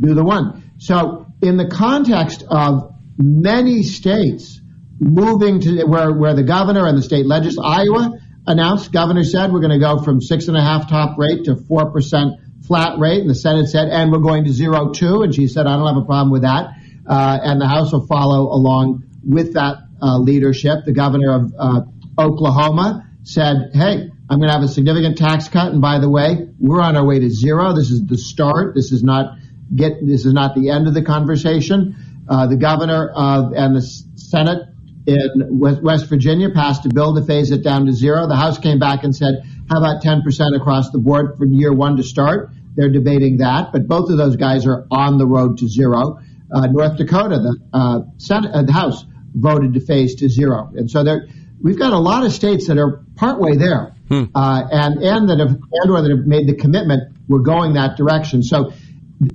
do 0.00 0.14
the 0.14 0.24
one. 0.24 0.70
So 0.78 1.26
in 1.42 1.56
the 1.56 1.68
context 1.68 2.44
of 2.48 2.94
many 3.18 3.82
states 3.82 4.60
moving 4.98 5.60
to 5.60 5.84
where, 5.84 6.12
where 6.12 6.34
the 6.34 6.42
governor 6.42 6.86
and 6.86 6.96
the 6.96 7.02
state 7.02 7.26
legislature, 7.26 7.66
Iowa 7.66 8.18
announced, 8.46 8.92
governor 8.92 9.24
said 9.24 9.52
we're 9.52 9.60
going 9.60 9.78
to 9.78 9.78
go 9.78 9.98
from 10.02 10.20
six 10.20 10.48
and 10.48 10.56
a 10.56 10.62
half 10.62 10.88
top 10.88 11.18
rate 11.18 11.44
to 11.44 11.56
four 11.56 11.90
percent 11.90 12.34
flat 12.66 12.98
rate, 12.98 13.20
and 13.20 13.28
the 13.28 13.34
Senate 13.34 13.68
said, 13.68 13.88
and 13.88 14.12
we're 14.12 14.18
going 14.18 14.44
to 14.44 14.52
zero 14.52 14.92
too, 14.92 15.22
and 15.22 15.34
she 15.34 15.48
said, 15.48 15.66
I 15.66 15.76
don't 15.76 15.86
have 15.86 16.02
a 16.02 16.06
problem 16.06 16.30
with 16.30 16.42
that, 16.42 16.70
uh, 17.06 17.38
and 17.42 17.60
the 17.60 17.66
House 17.66 17.92
will 17.92 18.06
follow 18.06 18.52
along 18.52 19.04
with 19.24 19.54
that 19.54 19.78
uh, 20.00 20.18
leadership. 20.18 20.84
The 20.84 20.92
governor 20.92 21.34
of 21.34 21.54
uh, 21.58 21.80
Oklahoma 22.18 23.08
said, 23.24 23.70
hey, 23.74 24.10
I'm 24.30 24.38
going 24.38 24.48
to 24.48 24.54
have 24.54 24.62
a 24.62 24.68
significant 24.68 25.18
tax 25.18 25.48
cut, 25.48 25.72
and 25.72 25.80
by 25.80 25.98
the 25.98 26.08
way, 26.08 26.48
we're 26.60 26.80
on 26.80 26.96
our 26.96 27.04
way 27.04 27.18
to 27.18 27.28
zero. 27.28 27.74
This 27.74 27.90
is 27.90 28.06
the 28.06 28.16
start. 28.16 28.76
This 28.76 28.92
is 28.92 29.02
not 29.02 29.36
get. 29.74 30.06
This 30.06 30.24
is 30.24 30.32
not 30.32 30.54
the 30.54 30.70
end 30.70 30.86
of 30.86 30.94
the 30.94 31.02
conversation. 31.02 31.96
Uh, 32.28 32.46
the 32.46 32.56
governor 32.56 33.10
of 33.12 33.52
and 33.54 33.74
the 33.74 33.82
Senate 33.82 34.68
in 35.06 35.58
West, 35.58 36.06
Virginia 36.06 36.50
passed 36.50 36.86
a 36.86 36.88
bill 36.88 37.14
to 37.16 37.24
phase 37.24 37.50
it 37.50 37.64
down 37.64 37.86
to 37.86 37.92
zero. 37.92 38.28
The 38.28 38.36
House 38.36 38.58
came 38.58 38.78
back 38.78 39.02
and 39.02 39.14
said, 39.14 39.42
how 39.68 39.78
about 39.78 40.02
10% 40.02 40.22
across 40.56 40.90
the 40.90 40.98
board 40.98 41.36
for 41.36 41.46
year 41.46 41.72
one 41.72 41.96
to 41.96 42.02
start? 42.02 42.50
They're 42.76 42.90
debating 42.90 43.38
that, 43.38 43.72
but 43.72 43.88
both 43.88 44.10
of 44.10 44.18
those 44.18 44.36
guys 44.36 44.66
are 44.66 44.86
on 44.90 45.18
the 45.18 45.26
road 45.26 45.58
to 45.58 45.68
zero. 45.68 46.20
Uh, 46.52 46.66
North 46.66 46.96
Dakota, 46.96 47.38
the 47.38 47.58
uh, 47.72 48.00
Senate, 48.18 48.50
uh, 48.52 48.62
the 48.62 48.72
House 48.72 49.04
voted 49.34 49.74
to 49.74 49.80
phase 49.80 50.16
to 50.16 50.28
zero, 50.28 50.72
and 50.74 50.90
so 50.90 51.04
there, 51.04 51.28
we've 51.60 51.78
got 51.78 51.92
a 51.92 51.98
lot 51.98 52.24
of 52.24 52.32
states 52.32 52.66
that 52.66 52.78
are 52.78 53.04
partway 53.14 53.56
there, 53.56 53.94
uh, 54.10 54.62
and 54.70 55.02
and 55.02 55.28
that 55.30 55.38
have 55.38 55.50
and 55.50 55.90
or 55.90 56.02
that 56.02 56.10
have 56.10 56.26
made 56.26 56.48
the 56.48 56.54
commitment. 56.54 57.16
We're 57.28 57.40
going 57.40 57.74
that 57.74 57.96
direction. 57.96 58.42
So 58.42 58.72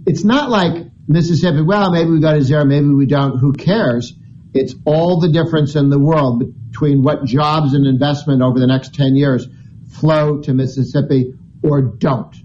it's 0.05 0.23
not 0.23 0.49
like 0.49 0.87
Mississippi. 1.07 1.61
Well, 1.61 1.91
maybe 1.91 2.09
we 2.09 2.19
go 2.19 2.33
to 2.33 2.41
zero, 2.41 2.65
maybe 2.65 2.87
we 2.87 3.05
don't. 3.05 3.39
Who 3.39 3.53
cares? 3.53 4.13
It's 4.53 4.73
all 4.85 5.19
the 5.19 5.29
difference 5.29 5.75
in 5.75 5.89
the 5.89 5.99
world 5.99 6.43
between 6.71 7.03
what 7.03 7.25
jobs 7.25 7.73
and 7.73 7.85
investment 7.85 8.41
over 8.41 8.59
the 8.59 8.67
next 8.67 8.93
ten 8.93 9.15
years 9.15 9.47
flow 9.93 10.41
to 10.41 10.53
Mississippi 10.53 11.33
or 11.63 11.81
don't. 11.81 12.35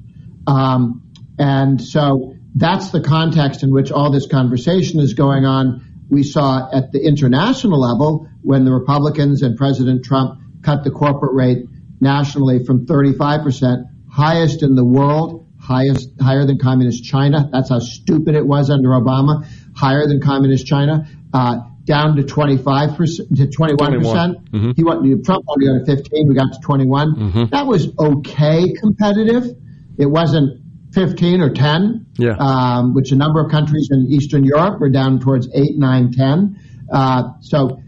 Um, 0.46 1.02
and 1.38 1.80
so 1.80 2.36
that's 2.54 2.90
the 2.90 3.00
context 3.00 3.62
in 3.62 3.72
which 3.72 3.90
all 3.90 4.12
this 4.12 4.26
conversation 4.26 5.00
is 5.00 5.14
going 5.14 5.44
on. 5.44 5.84
We 6.08 6.22
saw 6.22 6.68
at 6.72 6.92
the 6.92 7.00
international 7.00 7.80
level 7.80 8.28
when 8.42 8.64
the 8.64 8.72
Republicans 8.72 9.42
and 9.42 9.56
President 9.56 10.04
Trump 10.04 10.40
cut 10.62 10.84
the 10.84 10.90
corporate 10.90 11.34
rate 11.34 11.66
nationally 12.00 12.64
from 12.64 12.86
35%, 12.86 13.84
highest 14.10 14.62
in 14.62 14.74
the 14.74 14.84
world, 14.84 15.46
highest, 15.60 16.10
higher 16.20 16.46
than 16.46 16.58
communist 16.58 17.04
China. 17.04 17.48
That's 17.52 17.68
how 17.70 17.78
stupid 17.78 18.34
it 18.34 18.46
was 18.46 18.70
under 18.70 18.90
Obama, 18.90 19.46
higher 19.74 20.06
than 20.06 20.20
communist 20.20 20.66
China, 20.66 21.06
uh, 21.32 21.60
down 21.84 22.16
to 22.16 22.22
25%, 22.22 23.36
to 23.36 23.46
21%. 23.46 23.78
21. 23.78 24.36
Mhm. 24.52 24.76
He 24.76 24.84
wanted, 24.84 25.24
Trump 25.24 25.44
only 25.48 25.66
to 25.66 25.72
go 25.72 25.78
to 25.78 25.84
15, 25.84 26.28
we 26.28 26.34
got 26.34 26.52
to 26.52 26.60
21. 26.60 27.48
That 27.50 27.66
was 27.66 27.88
okay 27.98 28.72
competitive. 28.72 29.54
It 29.98 30.06
wasn't 30.06 30.60
15 30.92 31.40
or 31.40 31.50
10, 31.50 32.06
Yeah. 32.18 32.36
um, 32.38 32.94
which 32.94 33.12
a 33.12 33.16
number 33.16 33.40
of 33.40 33.50
countries 33.50 33.88
in 33.92 34.06
Eastern 34.08 34.44
Europe 34.44 34.80
were 34.80 34.88
down 34.90 35.20
towards 35.20 35.48
8, 35.54 35.78
9, 35.78 36.10
10. 36.12 36.56
Uh, 36.90 37.32
so, 37.40 37.80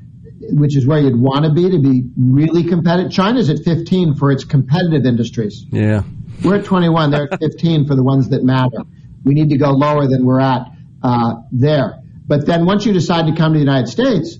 which 0.50 0.76
is 0.76 0.86
where 0.86 0.98
you'd 1.00 1.18
want 1.18 1.44
to 1.44 1.52
be 1.52 1.70
to 1.70 1.78
be 1.78 2.04
really 2.16 2.64
competitive. 2.64 3.12
China's 3.12 3.48
at 3.50 3.58
15 3.64 4.14
for 4.16 4.30
its 4.30 4.44
competitive 4.44 5.06
industries. 5.06 5.64
Yeah. 5.70 6.02
We're 6.44 6.56
at 6.56 6.64
21. 6.64 7.10
They're 7.10 7.32
at 7.32 7.40
15 7.40 7.86
for 7.86 7.94
the 7.94 8.02
ones 8.02 8.30
that 8.30 8.42
matter. 8.42 8.78
We 9.24 9.34
need 9.34 9.50
to 9.50 9.56
go 9.58 9.70
lower 9.70 10.08
than 10.08 10.24
we're 10.24 10.40
at 10.40 10.66
uh, 11.02 11.34
there. 11.52 12.00
But 12.26 12.46
then 12.46 12.64
once 12.66 12.84
you 12.86 12.92
decide 12.92 13.26
to 13.26 13.34
come 13.36 13.52
to 13.52 13.58
the 13.58 13.64
United 13.64 13.88
States, 13.88 14.38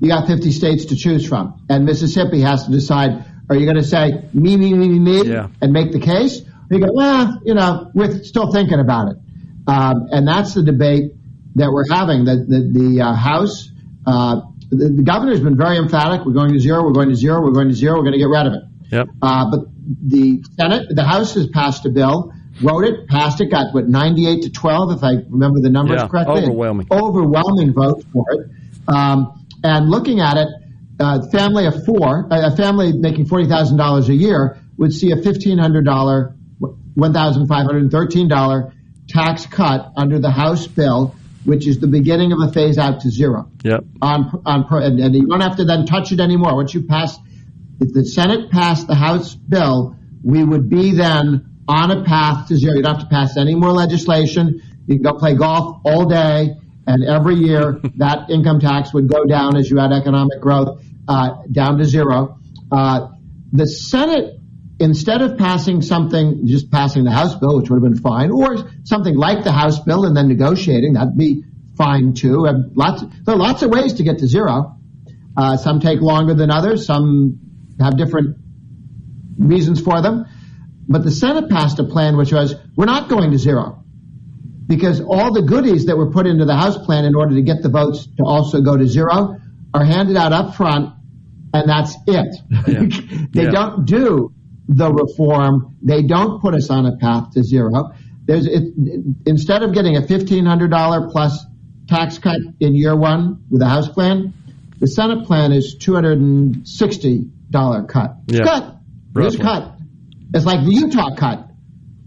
you 0.00 0.08
got 0.08 0.26
50 0.26 0.50
states 0.52 0.86
to 0.86 0.96
choose 0.96 1.26
from. 1.28 1.64
And 1.68 1.84
Mississippi 1.84 2.40
has 2.40 2.64
to 2.66 2.70
decide, 2.70 3.24
are 3.48 3.56
you 3.56 3.64
going 3.66 3.76
to 3.76 3.84
say 3.84 4.24
me, 4.32 4.56
me, 4.56 4.72
me, 4.74 4.88
me, 4.88 4.98
me, 4.98 5.30
Yeah. 5.30 5.48
and 5.60 5.72
make 5.72 5.92
the 5.92 6.00
case? 6.00 6.40
Or 6.40 6.46
you 6.76 6.80
go, 6.80 6.92
well, 6.92 7.40
you 7.44 7.54
know, 7.54 7.90
we're 7.94 8.22
still 8.24 8.50
thinking 8.52 8.80
about 8.80 9.12
it. 9.12 9.16
Um, 9.66 10.08
and 10.10 10.26
that's 10.26 10.54
the 10.54 10.62
debate 10.62 11.12
that 11.56 11.70
we're 11.70 11.88
having. 11.90 12.24
The, 12.24 12.36
the, 12.36 12.80
the 12.80 13.00
uh, 13.02 13.14
House, 13.14 13.70
uh, 14.06 14.40
the, 14.76 14.88
the 14.96 15.02
governor's 15.02 15.40
been 15.40 15.56
very 15.56 15.76
emphatic. 15.76 16.24
We're 16.26 16.32
going 16.32 16.52
to 16.52 16.58
zero, 16.58 16.82
we're 16.84 16.92
going 16.92 17.08
to 17.08 17.14
zero, 17.14 17.40
we're 17.42 17.52
going 17.52 17.68
to 17.68 17.74
zero, 17.74 17.96
we're 17.96 18.02
going 18.04 18.12
to 18.14 18.18
get 18.18 18.28
rid 18.28 18.46
of 18.46 18.52
it. 18.54 18.62
Yep. 18.90 19.08
Uh, 19.22 19.50
but 19.50 19.60
the 19.86 20.42
Senate, 20.56 20.86
the 20.90 21.04
House 21.04 21.34
has 21.34 21.46
passed 21.48 21.86
a 21.86 21.90
bill, 21.90 22.32
wrote 22.62 22.84
it, 22.84 23.08
passed 23.08 23.40
it, 23.40 23.46
got 23.50 23.72
what 23.74 23.88
98 23.88 24.42
to 24.42 24.50
12, 24.50 24.92
if 24.92 25.04
I 25.04 25.12
remember 25.28 25.60
the 25.60 25.70
numbers 25.70 26.00
Yeah, 26.00 26.08
correctly. 26.08 26.42
overwhelming. 26.42 26.86
Overwhelming 26.90 27.72
vote 27.72 28.04
for 28.12 28.24
it. 28.32 28.50
Um, 28.88 29.46
and 29.64 29.88
looking 29.90 30.20
at 30.20 30.36
it, 30.36 30.48
a 31.00 31.28
family 31.30 31.66
of 31.66 31.84
four, 31.84 32.28
a 32.30 32.52
a 32.52 32.56
family 32.56 32.92
making 32.92 33.26
forty 33.26 33.48
thousand 33.48 33.76
dollars 33.76 34.08
a 34.08 34.14
year 34.14 34.58
would 34.76 34.92
see 34.92 35.10
a 35.10 35.16
fifteen 35.16 35.58
hundred 35.58 35.84
dollar, 35.84 36.34
one 36.58 37.12
thousand 37.12 37.46
five 37.48 37.66
hundred 37.66 37.90
thirteen 37.90 38.28
dollar 38.28 38.72
tax 39.08 39.46
cut 39.46 39.92
under 39.96 40.18
the 40.20 40.30
House 40.30 40.66
bill, 40.66 41.14
which 41.44 41.66
is 41.66 41.78
the 41.80 41.86
beginning 41.86 42.32
of 42.32 42.38
a 42.40 42.52
phase 42.52 42.78
out 42.78 43.00
to 43.00 43.10
zero 43.10 43.50
Yep. 43.64 43.84
on 44.00 44.42
on 44.46 44.66
and, 44.82 45.00
and 45.00 45.14
you 45.14 45.26
don't 45.26 45.40
have 45.40 45.56
to 45.56 45.64
then 45.64 45.86
touch 45.86 46.12
it 46.12 46.20
anymore. 46.20 46.54
Once 46.54 46.74
you 46.74 46.82
pass, 46.82 47.18
if 47.80 47.92
the 47.92 48.04
Senate 48.04 48.50
passed 48.50 48.86
the 48.86 48.94
House 48.94 49.34
bill, 49.34 49.96
we 50.22 50.44
would 50.44 50.68
be 50.68 50.92
then 50.94 51.46
on 51.68 51.90
a 51.90 52.04
path 52.04 52.48
to 52.48 52.56
zero. 52.56 52.76
You 52.76 52.82
don't 52.82 52.94
have 52.96 53.08
to 53.08 53.10
pass 53.10 53.36
any 53.36 53.54
more 53.54 53.72
legislation. 53.72 54.62
You 54.86 54.96
can 54.96 55.02
go 55.02 55.14
play 55.18 55.34
golf 55.34 55.80
all 55.84 56.06
day, 56.06 56.54
and 56.86 57.04
every 57.04 57.36
year 57.36 57.80
that 57.96 58.30
income 58.30 58.60
tax 58.60 58.92
would 58.94 59.08
go 59.08 59.24
down 59.24 59.56
as 59.56 59.70
you 59.70 59.78
had 59.78 59.92
economic 59.92 60.40
growth 60.40 60.82
uh, 61.08 61.42
down 61.50 61.78
to 61.78 61.84
zero. 61.84 62.38
Uh, 62.70 63.08
the 63.52 63.66
Senate 63.66 64.38
instead 64.82 65.22
of 65.22 65.38
passing 65.38 65.80
something, 65.82 66.46
just 66.46 66.70
passing 66.70 67.04
the 67.04 67.10
House 67.10 67.34
bill, 67.36 67.56
which 67.58 67.70
would 67.70 67.82
have 67.82 67.92
been 67.92 68.00
fine, 68.00 68.30
or 68.30 68.68
something 68.84 69.16
like 69.16 69.44
the 69.44 69.52
House 69.52 69.78
bill 69.80 70.04
and 70.04 70.16
then 70.16 70.28
negotiating, 70.28 70.94
that'd 70.94 71.16
be 71.16 71.44
fine 71.76 72.12
too. 72.14 72.44
And 72.46 72.76
lots, 72.76 73.02
there 73.24 73.34
are 73.34 73.38
lots 73.38 73.62
of 73.62 73.70
ways 73.70 73.94
to 73.94 74.02
get 74.02 74.18
to 74.18 74.26
zero. 74.26 74.76
Uh, 75.36 75.56
some 75.56 75.80
take 75.80 76.00
longer 76.00 76.34
than 76.34 76.50
others. 76.50 76.84
Some 76.86 77.38
have 77.80 77.96
different 77.96 78.36
reasons 79.38 79.80
for 79.80 80.02
them. 80.02 80.26
But 80.88 81.04
the 81.04 81.10
Senate 81.10 81.48
passed 81.48 81.78
a 81.78 81.84
plan 81.84 82.16
which 82.16 82.32
was, 82.32 82.54
we're 82.76 82.84
not 82.86 83.08
going 83.08 83.30
to 83.30 83.38
zero. 83.38 83.78
because 84.66 85.00
all 85.00 85.32
the 85.32 85.42
goodies 85.42 85.86
that 85.86 85.96
were 85.96 86.10
put 86.10 86.26
into 86.26 86.44
the 86.44 86.56
House 86.56 86.78
plan 86.86 87.04
in 87.04 87.14
order 87.14 87.34
to 87.34 87.42
get 87.42 87.62
the 87.62 87.68
votes 87.68 88.06
to 88.18 88.24
also 88.24 88.60
go 88.62 88.76
to 88.76 88.86
zero 88.86 89.36
are 89.74 89.84
handed 89.84 90.16
out 90.16 90.32
up 90.32 90.54
front, 90.54 90.94
and 91.54 91.68
that's 91.68 91.94
it. 92.06 92.36
they 93.32 93.44
Yeah. 93.44 93.50
don't 93.50 93.84
do 93.86 94.32
the 94.68 94.92
reform. 94.92 95.76
They 95.82 96.02
don't 96.02 96.40
put 96.40 96.54
us 96.54 96.70
on 96.70 96.86
a 96.86 96.96
path 96.96 97.32
to 97.34 97.42
zero. 97.42 97.92
There's 98.24 98.46
it, 98.46 98.74
instead 99.26 99.62
of 99.62 99.74
getting 99.74 99.96
a 99.96 100.06
fifteen 100.06 100.46
hundred 100.46 100.70
dollar 100.70 101.10
plus 101.10 101.44
tax 101.88 102.18
cut 102.18 102.38
in 102.60 102.74
year 102.74 102.96
one 102.96 103.44
with 103.50 103.60
the 103.60 103.68
House 103.68 103.88
plan, 103.88 104.32
the 104.78 104.86
Senate 104.86 105.26
plan 105.26 105.52
is 105.52 105.76
two 105.80 105.94
hundred 105.94 106.18
and 106.18 106.66
sixty 106.68 107.26
dollar 107.50 107.82
cut. 107.84 108.16
It's 108.28 108.38
Yeah. 108.38 108.44
cut. 108.44 108.76
It's 109.16 109.36
cut. 109.36 109.74
It's 110.34 110.46
like 110.46 110.64
the 110.64 110.72
Utah 110.72 111.14
cut. 111.16 111.48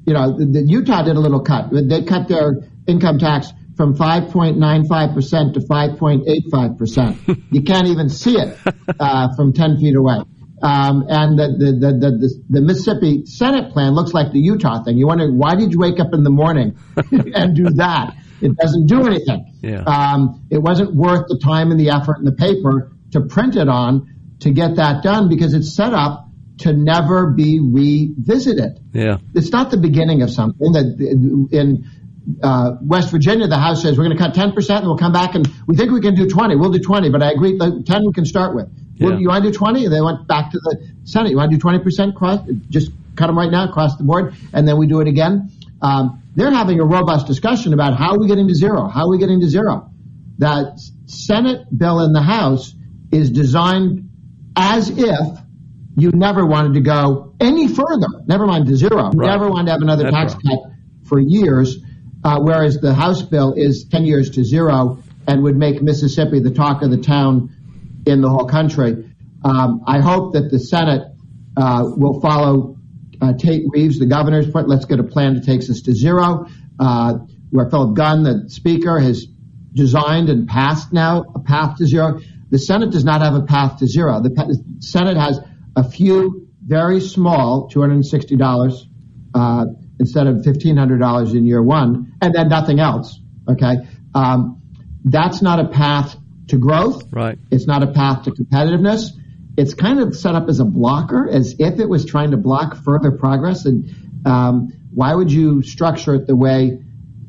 You 0.08 0.14
know, 0.14 0.38
the, 0.38 0.46
the 0.46 0.64
Utah 0.64 1.04
did 1.04 1.16
a 1.16 1.20
little 1.20 1.42
cut. 1.42 1.70
They 1.72 2.04
cut 2.04 2.28
their 2.28 2.62
income 2.88 3.20
tax 3.20 3.52
from 3.76 3.96
5.95% 3.96 5.54
to 5.56 5.60
5.85%. 5.60 7.44
you 7.52 7.62
can't 7.64 7.88
even 7.88 8.10
see 8.10 8.38
it 8.38 8.58
uh, 9.00 9.30
from 9.36 9.54
10 9.54 9.78
feet 9.80 9.96
away. 9.96 10.18
Um, 10.62 11.06
and 11.10 11.38
the, 11.38 11.48
the, 11.58 11.72
the, 11.74 12.18
the, 12.18 12.44
the, 12.50 12.62
Mississippi 12.62 13.26
Senate 13.26 13.74
plan 13.74 13.94
looks 13.94 14.14
like 14.14 14.32
the 14.32 14.40
Utah 14.40 14.84
thing. 14.84 14.98
You 14.98 15.08
wonder, 15.08 15.30
why 15.30 15.56
did 15.56 15.74
you 15.74 15.80
wake 15.80 16.00
up 16.00 16.14
in 16.14 16.24
the 16.24 16.30
morning 16.30 16.78
and 17.12 17.56
do 17.56 17.70
that? 17.72 18.16
It 18.42 18.56
doesn't 18.56 18.88
do 18.88 19.06
anything. 19.06 19.54
Yeah. 19.62 19.84
Um, 19.84 20.46
it 20.50 20.60
wasn't 20.60 20.96
worth 20.96 21.28
the 21.28 21.40
time 21.40 21.72
and 21.72 21.80
the 21.80 21.90
effort 21.90 22.20
and 22.20 22.28
the 22.28 22.32
paper 22.32 22.92
to 23.12 23.22
print 23.22 23.56
it 23.56 23.68
on 23.68 24.38
to 24.42 24.52
get 24.52 24.78
that 24.78 25.04
done 25.04 25.30
because 25.30 25.54
it's 25.54 25.74
set 25.74 25.94
up 25.94 26.30
to 26.60 26.74
never 26.74 27.32
be 27.32 27.60
revisited. 27.60 28.80
Yeah. 28.94 29.18
It's 29.34 29.52
not 29.52 29.72
the 29.72 29.78
beginning 29.78 30.22
of 30.22 30.32
something 30.32 30.72
that 30.72 31.50
in 31.52 31.86
uh, 32.42 32.78
West 32.82 33.12
Virginia, 33.12 33.48
the 33.48 33.58
House 33.58 33.82
says 33.82 33.98
we're 33.98 34.06
going 34.06 34.18
to 34.18 34.24
cut 34.24 34.34
10% 34.34 34.78
and 34.78 34.88
we'll 34.88 34.98
come 34.98 35.12
back 35.12 35.36
and 35.36 35.48
we 35.68 35.76
think 35.76 35.92
we 35.92 36.02
can 36.02 36.16
do 36.16 36.28
20. 36.28 36.56
We'll 36.56 36.72
do 36.72 36.80
20, 36.80 37.10
but 37.10 37.22
I 37.22 37.32
agree, 37.32 37.58
the 37.58 37.84
10 37.86 38.06
we 38.06 38.14
can 38.14 38.26
start 38.26 38.56
with. 38.56 38.68
Well, 39.00 39.20
you 39.20 39.28
want 39.28 39.44
to 39.44 39.52
do 39.52 39.58
20? 39.58 39.86
And 39.86 39.94
they 39.94 40.02
went 40.02 40.28
back 40.28 40.52
to 40.52 40.60
the 40.60 40.88
Senate. 41.04 41.32
You 41.32 41.38
want 41.38 41.52
to 41.52 41.58
do 41.58 41.64
20% 41.64 42.16
cross? 42.16 42.40
Just 42.70 42.92
cut 43.16 43.28
them 43.28 43.38
right 43.38 43.52
now 43.52 43.68
across 43.70 43.98
the 43.98 44.04
board 44.04 44.36
and 44.54 44.68
then 44.68 44.78
we 44.78 44.88
do 44.88 45.00
it 45.02 45.08
again. 45.08 45.50
Um, 45.82 46.22
they're 46.36 46.52
having 46.52 46.80
a 46.80 46.86
robust 46.86 47.28
discussion 47.28 47.74
about 47.74 47.98
how 47.98 48.12
are 48.14 48.20
we 48.20 48.28
getting 48.28 48.48
to 48.48 48.56
zero? 48.56 48.88
How 48.88 49.06
are 49.06 49.10
we 49.10 49.18
getting 49.18 49.40
to 49.42 49.48
zero? 49.48 49.90
That 50.40 50.80
Senate 51.06 51.68
bill 51.78 52.02
in 52.02 52.12
the 52.12 52.22
House 52.22 52.74
is 53.12 53.32
designed 53.32 54.10
as 54.58 54.90
if 54.90 55.40
you 55.98 56.12
never 56.14 56.46
wanted 56.46 56.74
to 56.74 56.82
go 56.82 57.34
any 57.40 57.68
further, 57.70 58.08
never 58.28 58.46
mind 58.46 58.68
to 58.68 58.76
zero, 58.76 59.12
Right. 59.14 59.28
never 59.28 59.50
wanted 59.50 59.68
to 59.68 59.72
have 59.74 59.82
another 59.82 60.04
That's 60.04 60.34
tax 60.34 60.36
right. 60.36 60.44
cut 60.64 60.72
for 61.04 61.20
years, 61.20 61.78
uh, 62.24 62.40
whereas 62.42 62.80
the 62.80 62.94
House 62.94 63.22
bill 63.22 63.54
is 63.56 63.86
10 63.86 64.04
years 64.04 64.32
to 64.32 64.44
zero 64.44 65.00
and 65.28 65.44
would 65.44 65.56
make 65.56 65.82
Mississippi 65.82 66.40
the 66.42 66.52
talk 66.52 66.82
of 66.82 66.92
the 66.92 66.98
town 66.98 67.52
in 68.06 68.22
the 68.22 68.30
whole 68.30 68.46
country. 68.48 69.12
Um, 69.44 69.84
I 69.86 70.00
hope 70.00 70.34
that 70.34 70.50
the 70.52 70.60
Senate 70.60 71.04
uh, 71.58 71.84
will 71.96 72.20
follow 72.22 72.78
uh, 73.22 73.34
Tate 73.34 73.64
Reeves, 73.70 74.00
the 74.00 74.06
governor's 74.06 74.50
point. 74.50 74.68
Let's 74.68 74.86
get 74.86 75.00
a 75.00 75.04
plan 75.04 75.36
that 75.36 75.46
takes 75.46 75.70
us 75.70 75.82
to 75.82 75.94
zero. 75.94 76.48
Uh, 76.80 77.20
where 77.52 77.70
Philip 77.70 77.96
Gunn, 77.96 78.24
the 78.24 78.50
speaker, 78.50 79.00
has 79.00 79.26
designed 79.74 80.30
and 80.30 80.48
passed 80.48 80.92
now 80.92 81.26
a 81.36 81.40
path 81.40 81.78
to 81.78 81.86
zero. 81.86 82.20
The 82.50 82.60
Senate 82.60 82.92
does 82.92 83.04
not 83.04 83.22
have 83.22 83.36
a 83.36 83.44
path 83.44 83.80
to 83.80 83.88
zero. 83.88 84.22
The 84.22 84.32
pa- 84.32 84.50
Senate 84.80 85.18
has 85.18 85.40
a 85.76 85.90
few 85.90 86.48
very 86.66 87.00
small, 87.00 87.70
$260 87.70 88.88
uh, 89.34 89.66
instead 90.00 90.28
of 90.28 90.38
$1,500 90.38 91.36
in 91.36 91.46
year 91.46 91.62
one, 91.62 92.14
and 92.22 92.34
then 92.34 92.50
nothing 92.50 92.80
else. 92.80 93.20
Okay, 93.48 93.88
um, 94.14 94.62
that's 95.04 95.42
not 95.42 95.60
a 95.60 95.68
path 95.68 96.18
to 96.48 96.58
growth. 96.58 97.04
Right. 97.12 97.38
It's 97.52 97.68
not 97.68 97.84
a 97.84 97.88
path 97.88 98.24
to 98.24 98.32
competitiveness. 98.32 99.12
It's 99.58 99.74
kind 99.74 100.00
of 100.00 100.16
set 100.16 100.36
up 100.36 100.50
as 100.50 100.60
a 100.60 100.66
blocker, 100.66 101.30
as 101.30 101.56
if 101.60 101.80
it 101.80 101.88
was 101.88 102.06
trying 102.06 102.32
to 102.32 102.38
block 102.38 102.84
further 102.84 103.12
progress. 103.12 103.66
And 103.66 103.96
um, 104.26 104.74
why 104.94 105.14
would 105.14 105.32
you 105.32 105.62
structure 105.62 106.16
it 106.16 106.28
the 106.28 106.36
way 106.36 106.80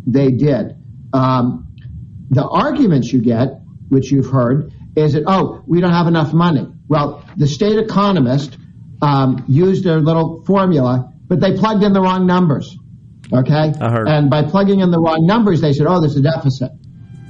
they 0.06 0.30
did? 0.32 0.76
Um, 1.12 1.68
the 2.30 2.47
arguments 2.47 3.12
you 3.12 3.20
get, 3.20 3.60
which 3.88 4.10
you've 4.10 4.30
heard, 4.30 4.72
is 4.97 5.12
that 5.12 5.24
oh, 5.26 5.62
we 5.66 5.80
don't 5.80 5.93
have 5.93 6.09
enough 6.09 6.32
money. 6.32 6.66
Well, 6.88 7.24
the 7.36 7.47
state 7.47 7.78
economist 7.78 8.56
um, 9.02 9.44
used 9.47 9.84
their 9.84 10.01
little 10.01 10.44
formula, 10.44 11.12
but 11.28 11.40
they 11.40 11.56
plugged 11.56 11.84
in 11.84 11.93
the 11.93 12.01
wrong 12.01 12.26
numbers. 12.26 12.76
Okay, 13.32 13.72
I 13.80 13.90
heard. 13.90 14.09
and 14.09 14.30
by 14.30 14.44
plugging 14.44 14.80
in 14.80 14.90
the 14.90 15.01
wrong 15.01 15.26
numbers, 15.26 15.60
they 15.60 15.72
said, 15.72 15.86
oh, 15.88 16.01
there's 16.01 16.16
a 16.16 16.22
deficit. 16.22 16.70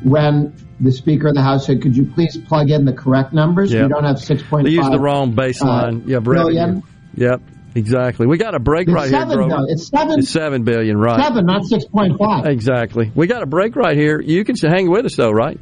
When 0.03 0.55
the 0.81 0.93
Speaker 0.93 1.29
of 1.29 1.35
the 1.35 1.43
House 1.43 1.67
said, 1.67 1.81
could 1.83 1.97
you 1.97 2.05
please 2.05 2.37
plug 2.37 2.71
in 2.71 2.85
the 2.85 2.93
correct 2.93 3.33
numbers? 3.33 3.73
Yep. 3.73 3.83
We 3.85 3.89
don't 3.89 4.05
have 4.05 4.19
six 4.19 4.43
point 4.43 4.65
They 4.67 4.73
used 4.73 4.93
the 4.93 5.01
wrong 5.01 5.35
baseline. 5.35 6.03
uh, 6.03 6.07
yeah, 6.07 6.19
billion. 6.19 6.83
Yep, 7.15 7.41
exactly. 7.75 8.27
We 8.27 8.37
got 8.37 8.55
a 8.55 8.59
break 8.59 8.89
It's 8.89 8.95
right 8.95 9.09
seven, 9.09 9.39
here, 9.41 9.49
though. 9.49 9.65
It's 9.69 9.89
seven. 9.89 10.19
It's 10.19 10.29
seven 10.31 10.65
billion, 10.65 10.99
right? 10.99 11.23
Seven, 11.25 11.47
not 11.47 11.65
six 11.65 11.85
point 11.87 12.19
five. 12.19 12.47
Exactly. 12.47 13.11
We 13.15 13.27
got 13.27 13.43
a 13.43 13.47
break 13.47 13.75
right 13.75 13.97
here. 13.97 14.21
You 14.21 14.45
can 14.45 14.55
hang 14.57 14.91
with 14.91 15.07
us 15.07 15.17
though, 15.17 15.31
right? 15.31 15.59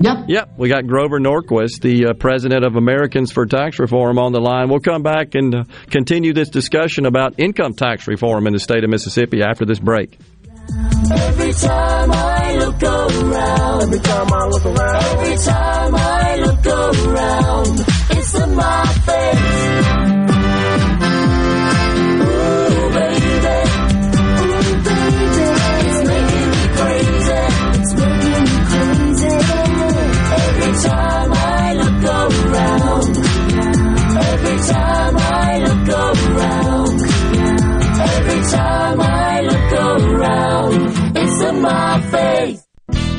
Yep. 0.00 0.26
Yep. 0.28 0.50
We 0.56 0.68
got 0.68 0.86
Grover 0.86 1.18
Norquist, 1.18 1.80
the 1.80 2.06
uh, 2.06 2.12
president 2.14 2.64
of 2.64 2.76
Americans 2.76 3.32
for 3.32 3.46
Tax 3.46 3.80
Reform, 3.80 4.20
on 4.20 4.30
the 4.30 4.40
line. 4.40 4.68
We'll 4.68 4.78
come 4.78 5.02
back 5.02 5.34
and 5.34 5.52
uh, 5.52 5.64
continue 5.90 6.32
this 6.32 6.50
discussion 6.50 7.04
about 7.04 7.40
income 7.40 7.74
tax 7.74 8.06
reform 8.06 8.46
in 8.46 8.52
the 8.52 8.60
state 8.60 8.84
of 8.84 8.90
Mississippi 8.90 9.42
after 9.42 9.64
this 9.64 9.80
break. 9.80 10.16
Every 10.70 11.52
time 11.54 12.10
I 12.12 12.56
look 12.56 12.82
around, 12.82 13.82
every 13.82 14.00
time 14.00 14.32
I 14.32 14.46
look 14.48 14.66
around, 14.66 15.04
every 15.04 15.36
time 15.38 15.94
I 15.94 16.36
look 16.36 16.66
around, 16.66 17.80
it's 18.10 18.34
in 18.34 18.54
my 18.54 18.86
face. 19.06 20.27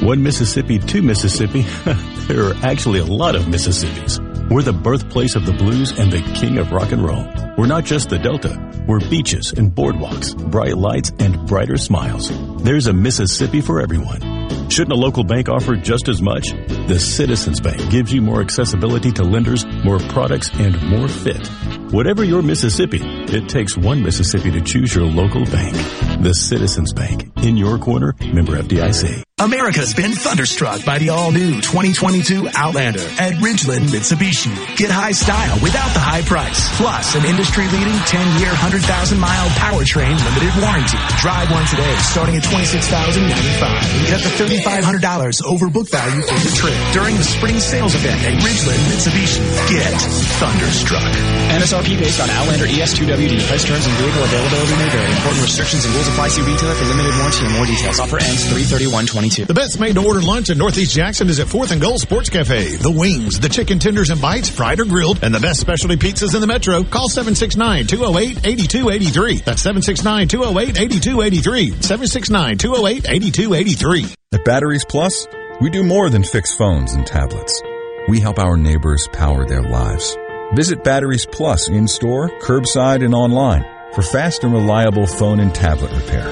One 0.02 0.24
Mississippi, 0.24 0.80
two 0.80 1.02
Mississippi. 1.02 1.62
there 2.28 2.46
are 2.46 2.54
actually 2.64 3.00
a 3.00 3.06
lot 3.06 3.36
of 3.36 3.44
Mississippis. 3.44 4.50
We're 4.50 4.62
the 4.62 4.72
birthplace 4.72 5.36
of 5.36 5.46
the 5.46 5.52
blues 5.52 5.92
and 6.00 6.10
the 6.10 6.22
king 6.40 6.58
of 6.58 6.72
rock 6.72 6.94
and 6.94 7.04
roll. 7.04 7.28
We're 7.58 7.68
not 7.68 7.84
just 7.84 8.10
the 8.10 8.18
Delta. 8.18 8.58
We're 8.88 9.02
beaches 9.02 9.52
and 9.52 9.70
boardwalks, 9.70 10.36
bright 10.50 10.78
lights 10.78 11.12
and 11.20 11.46
brighter 11.48 11.78
smiles. 11.78 12.32
There's 12.64 12.88
a 12.88 12.94
Mississippi 12.94 13.60
for 13.60 13.82
everyone. 13.82 14.22
Shouldn't 14.70 14.92
a 14.92 14.96
local 14.96 15.24
bank 15.24 15.50
offer 15.50 15.76
just 15.76 16.08
as 16.08 16.22
much? 16.22 16.52
The 16.88 17.00
Citizens 17.00 17.60
Bank 17.60 17.90
gives 17.90 18.14
you 18.14 18.22
more 18.22 18.40
accessibility 18.40 19.12
to 19.14 19.24
lenders, 19.24 19.66
more 19.84 20.00
products, 20.00 20.52
and 20.54 20.80
more 20.90 21.08
fit. 21.08 21.48
Whatever 21.92 22.24
your 22.24 22.44
Mississippi, 22.44 23.00
it 23.02 23.50
takes 23.50 23.76
one 23.76 24.04
Mississippi 24.04 24.52
to 24.52 24.62
choose 24.62 24.94
your 24.94 25.06
local 25.06 25.44
bank. 25.46 25.76
The 26.22 26.34
Citizens 26.34 26.94
Bank. 26.94 27.32
In 27.38 27.58
your 27.58 27.80
corner, 27.80 28.14
member 28.32 28.56
FDIC. 28.58 29.24
America's 29.40 29.94
been 29.94 30.12
thunderstruck 30.12 30.84
by 30.84 31.00
the 31.00 31.10
all-new 31.10 31.64
2022 31.64 32.50
Outlander 32.54 33.00
at 33.24 33.40
Ridgeland 33.40 33.88
Mitsubishi. 33.88 34.52
Get 34.76 34.92
high 34.92 35.16
style 35.16 35.56
without 35.64 35.96
the 35.96 36.04
high 36.04 36.22
price, 36.28 36.60
plus 36.76 37.16
an 37.16 37.24
industry-leading 37.24 37.96
10-year, 38.04 38.52
100,000-mile 38.52 39.48
powertrain 39.56 40.20
limited 40.20 40.52
warranty. 40.60 41.00
Drive 41.24 41.48
one 41.56 41.64
today, 41.72 41.96
starting 42.04 42.36
at 42.36 42.44
$26,095. 42.44 43.64
And 43.96 44.08
get 44.12 44.20
up 44.28 44.36
to 44.44 44.44
$3,500 44.60 45.40
over 45.46 45.70
book 45.70 45.90
value 45.90 46.22
for 46.22 46.34
the 46.36 46.52
trip 46.56 46.76
during 46.92 47.16
the 47.16 47.24
spring 47.24 47.58
sales 47.60 47.96
event 47.96 48.22
at 48.24 48.34
Ridgeland 48.44 48.84
Mitsubishi. 48.92 49.40
Get 49.72 49.94
thunderstruck. 50.40 51.16
MSRP 51.50 51.98
based 52.00 52.20
on 52.20 52.30
Outlander 52.30 52.66
E 52.66 52.80
ES2WD. 52.80 53.48
Price 53.48 53.64
terms 53.66 53.86
and 53.88 53.96
vehicle 53.98 54.24
availability 54.24 54.76
may 54.76 54.90
vary. 54.90 55.10
Important 55.12 55.42
restrictions 55.44 55.86
and 55.86 55.94
rules 55.96 56.08
apply. 56.10 56.28
See 56.30 56.42
retailer 56.42 56.76
for 56.76 56.86
limited 56.86 57.16
warranty 57.16 57.46
and 57.46 57.54
more 57.56 57.66
details. 57.66 58.00
Offer 58.00 58.20
ends 58.20 58.46
331.22. 58.52 59.48
The 59.48 59.54
best 59.54 59.80
made 59.80 59.96
to 59.96 60.06
order 60.06 60.22
lunch 60.22 60.50
in 60.50 60.58
Northeast 60.58 60.94
Jackson 60.94 61.30
is 61.30 61.40
at 61.40 61.48
4th 61.48 61.72
and 61.72 61.82
Gold 61.82 62.02
Sports 62.02 62.30
Cafe. 62.30 62.76
The 62.78 62.92
wings, 62.92 63.40
the 63.40 63.50
chicken 63.50 63.80
tenders 63.80 64.10
and 64.10 64.22
bites, 64.22 64.50
fried 64.50 64.80
or 64.80 64.86
grilled, 64.86 65.24
and 65.24 65.34
the 65.34 65.40
best 65.40 65.60
specialty 65.60 65.96
pizzas 65.96 66.36
in 66.36 66.42
the 66.42 66.48
metro. 66.48 66.84
Call 66.84 67.10
769-208-8283. 67.10 69.44
That's 69.44 69.64
769-208-8283. 69.64 71.72
769-208-8283. 71.80 74.16
At 74.32 74.46
Batteries 74.46 74.86
Plus, 74.86 75.28
we 75.60 75.72
do 75.72 75.84
more 75.84 76.08
than 76.12 76.24
fix 76.24 76.54
phones 76.54 76.94
and 76.94 77.04
tablets. 77.04 77.64
We 78.08 78.20
help 78.20 78.38
our 78.38 78.58
neighbors 78.58 79.08
power 79.12 79.44
their 79.44 79.64
lives. 79.64 80.16
Visit 80.54 80.84
Batteries 80.84 81.26
Plus 81.26 81.68
in 81.68 81.88
store, 81.88 82.30
curbside, 82.40 83.04
and 83.04 83.16
online 83.16 83.66
for 83.92 84.04
fast 84.04 84.44
and 84.44 84.54
reliable 84.54 85.08
phone 85.08 85.40
and 85.40 85.54
tablet 85.54 85.92
repair. 85.94 86.28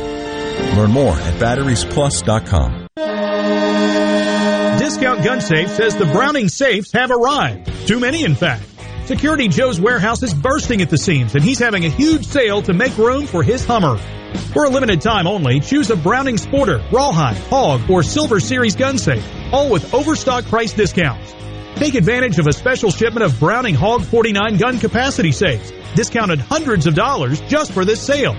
Learn 0.76 0.92
more 0.92 1.16
at 1.16 1.42
batteriesplus.com. 1.42 2.88
Discount 4.78 5.24
Gun 5.24 5.42
Safe 5.42 5.70
says 5.72 5.96
the 5.96 6.06
Browning 6.06 6.50
safes 6.50 6.92
have 6.92 7.10
arrived. 7.10 7.88
Too 7.88 8.00
many, 8.00 8.24
in 8.24 8.36
fact. 8.36 8.64
Security 9.06 9.48
Joe's 9.48 9.82
warehouse 9.82 10.22
is 10.22 10.36
bursting 10.36 10.84
at 10.84 10.92
the 10.92 11.00
seams, 11.00 11.34
and 11.34 11.44
he's 11.44 11.58
having 11.58 11.86
a 11.86 11.90
huge 11.90 12.28
sale 12.28 12.62
to 12.62 12.74
make 12.74 12.96
room 13.00 13.26
for 13.26 13.42
his 13.42 13.66
Hummer. 13.66 14.00
For 14.38 14.66
a 14.66 14.70
limited 14.70 15.02
time 15.02 15.28
only, 15.28 15.60
choose 15.60 15.90
a 15.90 15.96
Browning 15.96 16.36
Sporter, 16.36 16.82
Rawhide, 16.92 17.38
Hog, 17.38 17.90
or 17.90 18.04
Silver 18.04 18.40
Series 18.40 18.76
gun 18.76 18.98
safe, 18.98 19.26
all 19.52 19.70
with 19.70 19.94
overstock 19.94 20.46
price 20.46 20.74
discounts. 20.74 21.36
Take 21.76 21.96
advantage 21.96 22.40
of 22.40 22.48
a 22.48 22.54
special 22.54 22.90
shipment 22.90 23.24
of 23.24 23.40
Browning 23.40 23.76
Hog 23.76 24.04
49 24.04 24.58
gun 24.58 24.80
capacity 24.80 25.32
safes, 25.32 25.72
discounted 25.96 26.40
hundreds 26.40 26.88
of 26.88 26.96
dollars 26.96 27.40
just 27.42 27.72
for 27.72 27.86
this 27.86 28.02
sale. 28.02 28.36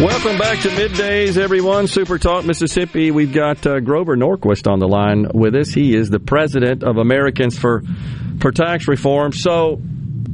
Welcome 0.00 0.38
back 0.38 0.60
to 0.60 0.68
middays, 0.68 1.36
everyone. 1.36 1.88
Super 1.88 2.18
Talk 2.18 2.44
Mississippi. 2.44 3.10
We've 3.10 3.32
got 3.32 3.66
uh, 3.66 3.80
Grover 3.80 4.16
Norquist 4.16 4.70
on 4.70 4.78
the 4.78 4.86
line 4.86 5.26
with 5.34 5.56
us. 5.56 5.70
He 5.70 5.96
is 5.96 6.08
the 6.08 6.20
president 6.20 6.84
of 6.84 6.98
Americans 6.98 7.58
for 7.58 7.82
for 8.40 8.52
Tax 8.52 8.86
Reform. 8.86 9.32
So, 9.32 9.82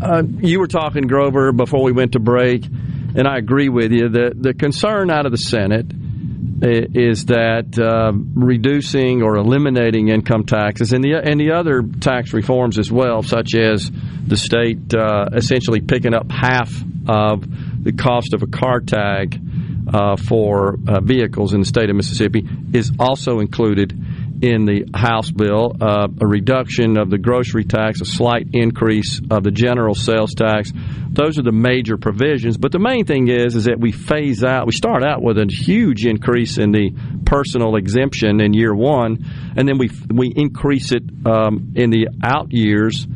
uh, 0.03 0.23
you 0.41 0.61
were 0.61 0.66
talking, 0.66 1.07
Grover, 1.07 1.51
before 1.53 1.82
we 1.82 1.93
went 1.93 2.12
to 2.12 2.19
break, 2.19 2.66
and 2.66 3.27
I 3.27 3.39
agree 3.39 3.70
with 3.70 3.91
you. 3.91 4.11
The 4.11 4.35
the 4.39 4.53
concern 4.53 5.11
out 5.11 5.24
of 5.24 5.32
the 5.32 5.39
Senate 5.39 5.86
is 6.61 7.24
that 7.27 7.78
uh, 7.78 8.12
reducing 8.35 9.23
or 9.23 9.36
eliminating 9.36 10.09
income 10.09 10.45
taxes 10.45 10.93
and 10.93 11.03
the 11.03 11.15
and 11.15 11.41
the 11.41 11.53
other 11.53 11.82
tax 12.01 12.35
reforms 12.35 12.78
as 12.78 12.93
well, 12.93 13.23
such 13.23 13.55
as 13.55 13.91
the 14.27 14.36
state 14.36 14.95
uh, 14.95 15.31
essentially 15.32 15.81
picking 15.81 16.12
up 16.12 16.31
half 16.31 16.70
of 17.09 17.45
the 17.82 17.93
cost 17.93 18.35
of 18.35 18.43
a 18.43 18.47
car 18.47 18.81
tag 18.81 19.41
uh, 19.94 20.16
for 20.16 20.76
uh, 20.88 21.00
vehicles 21.00 21.54
in 21.54 21.60
the 21.60 21.66
state 21.66 21.88
of 21.88 21.94
Mississippi 21.94 22.44
is 22.72 22.90
also 22.98 23.38
included 23.38 23.92
in 24.42 24.64
the 24.64 24.90
House 24.92 25.30
bill. 25.30 25.76
Uh, 25.80 26.08
a 26.20 26.26
reduction 26.26 26.98
of 26.98 27.10
the 27.10 27.18
grocery 27.18 27.64
tax, 27.64 28.00
a 28.00 28.04
slight 28.04 28.48
increase 28.52 29.20
of 29.30 29.44
the 29.44 29.52
general 29.52 29.94
sales 29.94 30.34
tax. 30.34 30.72
Those 31.10 31.38
are 31.38 31.42
the 31.42 31.52
major 31.52 31.96
provisions. 31.96 32.56
But 32.56 32.72
the 32.72 32.80
main 32.80 33.04
thing 33.04 33.28
is, 33.28 33.54
is 33.54 33.64
that 33.66 33.78
we 33.78 33.92
phase 33.92 34.42
out. 34.42 34.66
We 34.66 34.72
start 34.72 35.04
out 35.04 35.22
with 35.22 35.38
a 35.38 35.46
huge 35.48 36.04
increase 36.04 36.58
in 36.58 36.72
the 36.72 36.90
personal 37.24 37.76
exemption 37.76 38.40
in 38.40 38.52
year 38.52 38.74
one, 38.74 39.24
and 39.56 39.68
then 39.68 39.78
we 39.78 39.90
we 40.12 40.32
increase 40.34 40.90
it 40.90 41.04
um, 41.24 41.72
in 41.76 41.90
the 41.90 42.08
out 42.24 42.48
years 42.50 43.06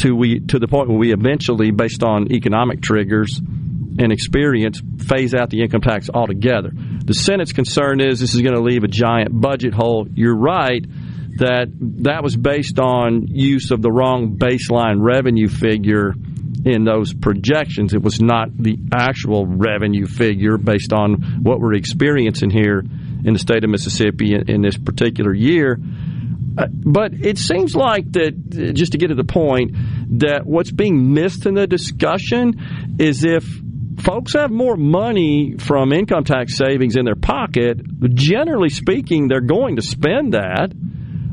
to 0.00 0.12
we 0.12 0.40
to 0.40 0.58
the 0.58 0.68
point 0.68 0.90
where 0.90 0.98
we 0.98 1.14
eventually, 1.14 1.70
based 1.70 2.02
on 2.02 2.30
economic 2.30 2.82
triggers 2.82 3.40
and 3.98 4.12
experience, 4.12 4.80
phase 5.06 5.34
out 5.34 5.50
the 5.50 5.62
income 5.62 5.80
tax 5.80 6.08
altogether. 6.12 6.70
The 6.72 7.14
Senate's 7.14 7.52
concern 7.52 8.00
is 8.00 8.20
this 8.20 8.34
is 8.34 8.42
going 8.42 8.54
to 8.54 8.62
leave 8.62 8.84
a 8.84 8.88
giant 8.88 9.28
budget 9.38 9.74
hole. 9.74 10.06
You're 10.12 10.36
right 10.36 10.84
that 11.38 11.68
that 12.02 12.22
was 12.22 12.36
based 12.36 12.78
on 12.80 13.28
use 13.28 13.70
of 13.70 13.80
the 13.80 13.90
wrong 13.90 14.36
baseline 14.36 14.96
revenue 15.00 15.48
figure 15.48 16.14
in 16.64 16.84
those 16.84 17.14
projections. 17.14 17.94
It 17.94 18.02
was 18.02 18.20
not 18.20 18.56
the 18.56 18.76
actual 18.92 19.46
revenue 19.46 20.06
figure 20.06 20.58
based 20.58 20.92
on 20.92 21.40
what 21.42 21.60
we're 21.60 21.74
experiencing 21.74 22.50
here 22.50 22.80
in 23.24 23.32
the 23.32 23.38
state 23.38 23.62
of 23.62 23.70
Mississippi 23.70 24.34
in, 24.34 24.50
in 24.50 24.62
this 24.62 24.76
particular 24.76 25.32
year. 25.32 25.78
Uh, 26.58 26.66
but 26.68 27.12
it 27.14 27.38
seems 27.38 27.76
like 27.76 28.10
that, 28.12 28.74
just 28.74 28.92
to 28.92 28.98
get 28.98 29.08
to 29.08 29.14
the 29.14 29.22
point, 29.22 29.76
that 30.18 30.44
what's 30.44 30.72
being 30.72 31.14
missed 31.14 31.46
in 31.46 31.54
the 31.54 31.68
discussion 31.68 32.96
is 32.98 33.24
if 33.24 33.44
folks 33.98 34.34
have 34.34 34.50
more 34.50 34.76
money 34.76 35.56
from 35.58 35.92
income 35.92 36.24
tax 36.24 36.56
savings 36.56 36.96
in 36.96 37.04
their 37.04 37.16
pocket, 37.16 37.80
generally 38.14 38.68
speaking, 38.68 39.28
they're 39.28 39.40
going 39.40 39.76
to 39.76 39.82
spend 39.82 40.34
that, 40.34 40.72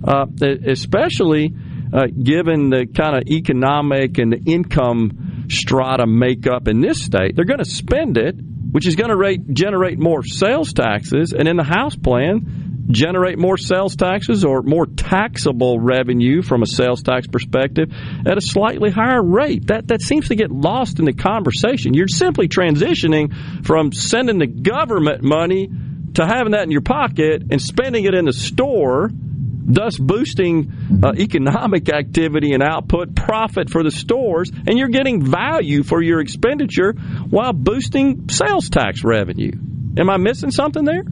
uh, 0.08 0.26
especially 0.68 1.54
uh, 1.94 2.08
given 2.08 2.70
the 2.70 2.88
kind 2.88 3.16
of 3.16 3.24
economic 3.30 4.18
and 4.18 4.34
the 4.34 4.52
income 4.52 5.46
strata 5.50 6.06
makeup 6.08 6.68
in 6.68 6.82
this 6.82 7.02
state. 7.02 7.36
They're 7.36 7.46
going 7.46 7.64
to 7.64 7.70
spend 7.70 8.18
it, 8.18 8.36
which 8.72 8.88
is 8.88 8.96
going 8.96 9.12
to 9.12 9.54
generate 9.54 10.00
more 10.00 10.24
sales 10.24 10.74
taxes, 10.74 11.34
and 11.38 11.48
in 11.48 11.58
the 11.58 11.64
House 11.64 11.96
plan, 11.96 12.65
generate 12.88 13.38
more 13.38 13.58
sales 13.58 13.96
taxes 13.96 14.44
or 14.46 14.62
more 14.62 14.86
taxable 14.86 15.80
revenue 15.80 16.42
from 16.42 16.62
a 16.62 16.68
sales 16.68 17.02
tax 17.02 17.28
perspective 17.28 17.92
at 18.26 18.38
a 18.38 18.42
slightly 18.42 18.92
higher 18.92 19.24
rate. 19.24 19.68
That 19.68 19.88
that 19.88 20.02
seems 20.02 20.30
to 20.30 20.36
get 20.36 20.52
lost 20.52 21.00
in 21.00 21.06
the 21.06 21.14
conversation. 21.14 21.94
You're 21.94 22.08
simply 22.08 22.48
transitioning 22.48 23.66
from 23.66 23.92
sending 23.92 24.38
the 24.38 24.48
government 24.48 25.24
money 25.24 25.70
to 26.16 26.26
having 26.26 26.52
that 26.52 26.64
in 26.64 26.72
your 26.72 26.82
pocket 26.82 27.44
and 27.52 27.62
spending 27.62 28.06
it 28.06 28.14
in 28.14 28.26
the 28.26 28.34
store, 28.34 29.10
thus 29.12 29.98
boosting 29.98 31.02
uh, 31.04 31.14
economic 31.18 31.90
activity 31.90 32.54
and 32.54 32.64
output, 32.64 33.16
profit 33.16 33.70
for 33.70 33.84
the 33.84 33.92
stores, 33.92 34.52
and 34.68 34.78
you're 34.78 34.90
getting 34.90 35.26
value 35.26 35.84
for 35.84 36.02
your 36.02 36.20
expenditure 36.22 36.94
while 37.30 37.52
boosting 37.52 38.30
sales 38.30 38.70
tax 38.70 39.04
revenue. 39.04 39.52
Am 39.98 40.10
I 40.10 40.18
missing 40.18 40.52
something 40.52 40.86
there? 40.86 41.04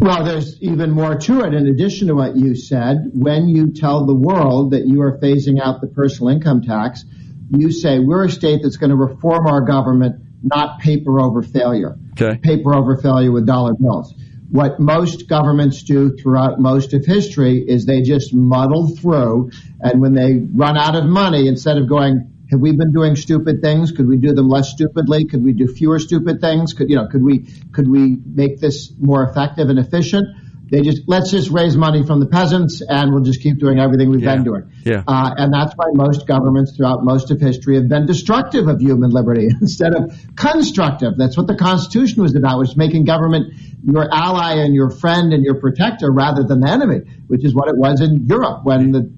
Well, 0.00 0.24
there's 0.24 0.62
even 0.62 0.92
more 0.92 1.16
to 1.16 1.40
it. 1.40 1.54
In 1.54 1.66
addition 1.66 2.06
to 2.06 2.14
what 2.14 2.36
you 2.36 2.54
said, 2.54 3.10
when 3.12 3.48
you 3.48 3.72
tell 3.72 4.06
the 4.06 4.14
world 4.14 4.70
that 4.70 4.86
you 4.86 5.02
are 5.02 5.18
phasing 5.18 5.60
out 5.60 5.80
the 5.80 5.88
personal 5.88 6.28
income 6.28 6.62
tax, 6.62 7.04
you 7.50 7.72
say 7.72 7.98
we're 7.98 8.26
a 8.26 8.30
state 8.30 8.60
that's 8.62 8.76
going 8.76 8.90
to 8.90 8.96
reform 8.96 9.48
our 9.48 9.62
government, 9.62 10.22
not 10.42 10.78
paper 10.78 11.20
over 11.20 11.42
failure. 11.42 11.96
Okay. 12.12 12.38
Paper 12.38 12.74
over 12.76 12.96
failure 12.96 13.32
with 13.32 13.44
dollar 13.46 13.74
bills. 13.74 14.14
what 14.50 14.80
most 14.80 15.28
governments 15.28 15.82
do 15.82 16.16
throughout 16.16 16.58
most 16.58 16.94
of 16.94 17.04
history 17.04 17.64
is 17.66 17.84
they 17.84 18.00
just 18.02 18.32
muddle 18.32 18.96
through, 18.96 19.50
and 19.80 20.00
when 20.00 20.14
they 20.14 20.40
run 20.54 20.76
out 20.76 20.96
of 20.96 21.04
money, 21.04 21.48
instead 21.48 21.76
of 21.76 21.88
going, 21.88 22.32
have 22.50 22.60
we 22.60 22.72
been 22.72 22.92
doing 22.92 23.14
stupid 23.16 23.60
things? 23.62 23.92
Could 23.92 24.08
we 24.08 24.16
do 24.16 24.32
them 24.32 24.48
less 24.48 24.70
stupidly? 24.70 25.26
Could 25.26 25.44
we 25.44 25.52
do 25.52 25.66
fewer 25.66 25.98
stupid 25.98 26.40
things? 26.40 26.72
Could 26.72 26.88
you 26.88 26.96
know? 26.96 27.06
Could 27.06 27.22
we 27.22 27.46
could 27.72 27.88
we 27.88 28.16
make 28.24 28.58
this 28.58 28.92
more 28.98 29.22
effective 29.24 29.68
and 29.68 29.78
efficient? 29.78 30.26
They 30.70 30.82
just 30.82 31.02
let's 31.06 31.30
just 31.30 31.50
raise 31.50 31.76
money 31.76 32.04
from 32.04 32.20
the 32.20 32.26
peasants, 32.26 32.82
and 32.86 33.12
we'll 33.12 33.22
just 33.22 33.42
keep 33.42 33.58
doing 33.58 33.78
everything 33.78 34.10
we've 34.10 34.20
been 34.20 34.44
doing. 34.44 34.70
Yeah. 34.84 35.02
Uh, 35.06 35.34
and 35.36 35.52
that's 35.52 35.74
why 35.74 35.86
most 35.92 36.26
governments 36.26 36.76
throughout 36.76 37.04
most 37.04 37.30
of 37.30 37.40
history 37.40 37.76
have 37.76 37.88
been 37.88 38.06
destructive 38.06 38.68
of 38.68 38.80
human 38.80 39.10
liberty 39.10 39.48
instead 39.60 39.94
of 39.94 40.12
constructive. 40.36 41.14
That's 41.16 41.36
what 41.36 41.46
the 41.46 41.56
Constitution 41.56 42.22
was 42.22 42.34
about, 42.34 42.58
was 42.58 42.76
making 42.76 43.04
government 43.04 43.54
your 43.82 44.12
ally 44.12 44.56
and 44.56 44.74
your 44.74 44.90
friend 44.90 45.32
and 45.32 45.42
your 45.42 45.54
protector 45.54 46.10
rather 46.10 46.42
than 46.42 46.60
the 46.60 46.68
enemy, 46.68 47.00
which 47.28 47.44
is 47.44 47.54
what 47.54 47.68
it 47.68 47.76
was 47.76 48.00
in 48.00 48.26
Europe 48.26 48.64
when 48.64 48.92
the 48.92 49.10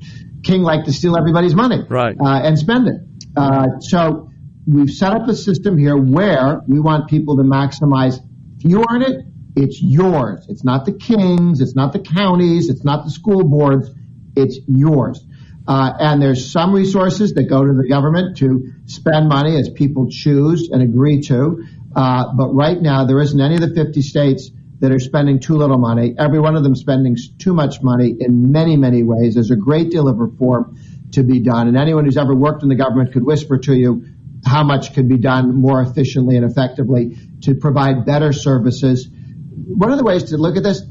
king 0.42 0.62
liked 0.62 0.86
to 0.86 0.92
steal 0.92 1.16
everybody's 1.16 1.54
money 1.54 1.82
right. 1.88 2.16
uh, 2.20 2.40
and 2.42 2.58
spend 2.58 2.86
it. 2.88 3.00
Uh, 3.36 3.78
so 3.80 4.30
we've 4.66 4.90
set 4.90 5.12
up 5.12 5.28
a 5.28 5.34
system 5.34 5.78
here 5.78 5.96
where 5.96 6.60
we 6.66 6.80
want 6.80 7.08
people 7.08 7.36
to 7.36 7.42
maximize. 7.42 8.18
If 8.58 8.64
you 8.64 8.84
earn 8.90 9.02
it, 9.02 9.24
it's 9.56 9.80
yours. 9.82 10.46
It's 10.48 10.64
not 10.64 10.86
the 10.86 10.92
king's. 10.92 11.60
It's 11.60 11.74
not 11.74 11.92
the 11.92 11.98
counties. 11.98 12.68
It's 12.68 12.84
not 12.84 13.04
the 13.04 13.10
school 13.10 13.44
boards. 13.44 13.90
It's 14.36 14.58
yours. 14.66 15.24
Uh, 15.66 15.92
and 15.98 16.22
there's 16.22 16.50
some 16.50 16.72
resources 16.72 17.34
that 17.34 17.44
go 17.44 17.64
to 17.64 17.72
the 17.72 17.88
government 17.88 18.36
to 18.38 18.72
spend 18.86 19.28
money 19.28 19.56
as 19.56 19.68
people 19.68 20.08
choose 20.10 20.68
and 20.70 20.82
agree 20.82 21.20
to. 21.20 21.64
Uh, 21.94 22.32
but 22.34 22.48
right 22.48 22.80
now, 22.80 23.04
there 23.04 23.20
isn't 23.20 23.40
any 23.40 23.54
of 23.56 23.60
the 23.60 23.74
50 23.74 24.02
states 24.02 24.50
that 24.80 24.90
are 24.90 24.98
spending 24.98 25.38
too 25.38 25.56
little 25.56 25.78
money. 25.78 26.14
Every 26.18 26.40
one 26.40 26.56
of 26.56 26.62
them 26.62 26.74
spending 26.74 27.16
too 27.38 27.52
much 27.52 27.82
money 27.82 28.16
in 28.18 28.50
many, 28.50 28.76
many 28.76 29.02
ways. 29.02 29.34
There's 29.34 29.50
a 29.50 29.56
great 29.56 29.90
deal 29.90 30.08
of 30.08 30.18
reform 30.18 30.76
to 31.12 31.22
be 31.22 31.40
done. 31.40 31.68
And 31.68 31.76
anyone 31.76 32.04
who's 32.04 32.16
ever 32.16 32.34
worked 32.34 32.62
in 32.62 32.68
the 32.68 32.76
government 32.76 33.12
could 33.12 33.24
whisper 33.24 33.58
to 33.58 33.74
you 33.74 34.04
how 34.44 34.64
much 34.64 34.94
could 34.94 35.08
be 35.08 35.18
done 35.18 35.54
more 35.60 35.82
efficiently 35.82 36.36
and 36.36 36.50
effectively 36.50 37.18
to 37.42 37.54
provide 37.54 38.06
better 38.06 38.32
services. 38.32 39.08
One 39.08 39.90
of 39.90 39.98
the 39.98 40.04
ways 40.04 40.24
to 40.24 40.38
look 40.38 40.56
at 40.56 40.62
this, 40.62 40.82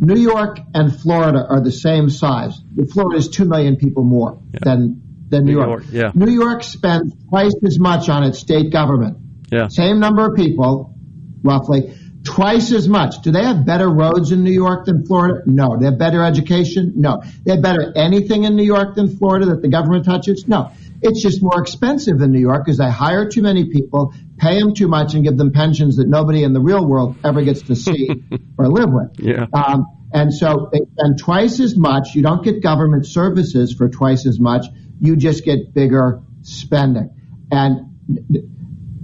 New 0.00 0.20
York 0.20 0.58
and 0.74 0.94
Florida 0.94 1.44
are 1.48 1.60
the 1.60 1.72
same 1.72 2.10
size. 2.10 2.58
Florida 2.92 3.18
is 3.18 3.28
2 3.28 3.44
million 3.44 3.76
people 3.76 4.04
more 4.04 4.40
than, 4.52 5.02
than 5.28 5.44
New, 5.44 5.52
New 5.52 5.58
York. 5.58 5.68
York, 5.68 5.84
yeah. 5.92 6.12
New 6.14 6.32
York 6.32 6.62
spends 6.62 7.14
twice 7.28 7.54
as 7.64 7.78
much 7.78 8.08
on 8.08 8.24
its 8.24 8.38
state 8.38 8.72
government. 8.72 9.18
Yeah. 9.50 9.68
Same 9.68 10.00
number 10.00 10.26
of 10.26 10.36
people, 10.36 10.94
roughly, 11.42 11.94
twice 12.26 12.72
as 12.72 12.88
much. 12.88 13.22
Do 13.22 13.30
they 13.30 13.42
have 13.42 13.64
better 13.64 13.88
roads 13.88 14.32
in 14.32 14.42
New 14.42 14.52
York 14.52 14.84
than 14.84 15.06
Florida? 15.06 15.42
No. 15.46 15.76
They 15.78 15.86
have 15.86 15.98
better 15.98 16.22
education? 16.22 16.94
No. 16.96 17.22
They 17.44 17.52
have 17.52 17.62
better 17.62 17.92
anything 17.96 18.44
in 18.44 18.56
New 18.56 18.64
York 18.64 18.96
than 18.96 19.16
Florida 19.16 19.46
that 19.46 19.62
the 19.62 19.68
government 19.68 20.04
touches? 20.04 20.46
No. 20.46 20.72
It's 21.02 21.22
just 21.22 21.42
more 21.42 21.60
expensive 21.60 22.20
in 22.20 22.32
New 22.32 22.40
York 22.40 22.64
because 22.64 22.78
they 22.78 22.90
hire 22.90 23.28
too 23.28 23.42
many 23.42 23.66
people, 23.66 24.12
pay 24.38 24.58
them 24.58 24.74
too 24.74 24.88
much, 24.88 25.14
and 25.14 25.22
give 25.22 25.36
them 25.36 25.52
pensions 25.52 25.96
that 25.96 26.08
nobody 26.08 26.42
in 26.42 26.52
the 26.52 26.60
real 26.60 26.86
world 26.86 27.16
ever 27.24 27.42
gets 27.42 27.62
to 27.62 27.76
see 27.76 28.10
or 28.58 28.68
live 28.68 28.90
with. 28.90 29.20
Yeah. 29.20 29.46
Um, 29.52 29.86
and 30.12 30.32
so 30.32 30.68
they 30.72 30.80
spend 30.98 31.18
twice 31.18 31.60
as 31.60 31.76
much. 31.76 32.14
You 32.14 32.22
don't 32.22 32.42
get 32.42 32.62
government 32.62 33.06
services 33.06 33.72
for 33.72 33.88
twice 33.88 34.26
as 34.26 34.40
much. 34.40 34.66
You 35.00 35.16
just 35.16 35.44
get 35.44 35.74
bigger 35.74 36.22
spending. 36.42 37.10
And 37.50 38.55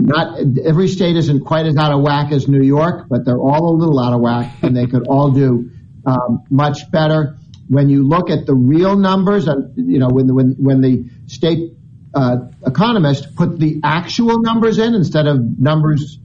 not 0.07 0.39
every 0.65 0.89
state 0.89 1.17
isn't 1.17 1.45
quite 1.45 1.67
as 1.67 1.77
out 1.77 1.93
of 1.93 2.03
whack 2.03 2.33
as 2.33 2.49
New 2.49 2.63
York, 2.63 3.07
but 3.09 3.25
they're 3.25 3.39
all 3.39 3.75
a 3.75 3.77
little 3.77 3.99
out 4.01 4.13
of 4.13 4.21
whack, 4.21 4.55
and 4.63 4.77
they 4.77 4.87
could 4.87 5.07
all 5.07 5.31
do 5.31 5.71
um, 6.07 6.45
much 6.51 6.91
better. 6.91 7.37
When 7.69 7.89
you 7.89 8.07
look 8.07 8.29
at 8.29 8.45
the 8.45 8.55
real 8.55 8.97
numbers, 8.97 9.47
you 9.77 9.99
know 9.99 10.09
when 10.09 10.27
the, 10.27 10.35
when 10.35 10.57
when 10.59 10.81
the 10.81 11.05
state 11.27 11.73
uh, 12.15 12.37
economist 12.67 13.35
put 13.37 13.59
the 13.59 13.81
actual 13.85 14.41
numbers 14.41 14.79
in 14.79 14.95
instead 14.95 15.27
of 15.27 15.39
numbers, 15.59 16.19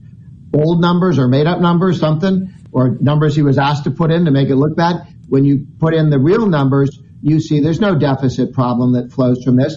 old 0.52 0.80
numbers 0.80 1.18
or 1.18 1.28
made 1.28 1.46
up 1.46 1.60
numbers, 1.60 2.00
something, 2.00 2.52
or 2.72 2.98
numbers 3.00 3.36
he 3.36 3.42
was 3.42 3.58
asked 3.58 3.84
to 3.84 3.90
put 3.90 4.10
in 4.10 4.24
to 4.24 4.30
make 4.30 4.48
it 4.48 4.56
look 4.56 4.76
bad. 4.76 5.06
When 5.28 5.44
you 5.44 5.66
put 5.78 5.94
in 5.94 6.10
the 6.10 6.18
real 6.18 6.46
numbers, 6.46 6.98
you 7.22 7.40
see 7.40 7.60
there's 7.60 7.80
no 7.80 7.98
deficit 7.98 8.52
problem 8.52 8.92
that 8.94 9.12
flows 9.12 9.42
from 9.44 9.56
this. 9.56 9.76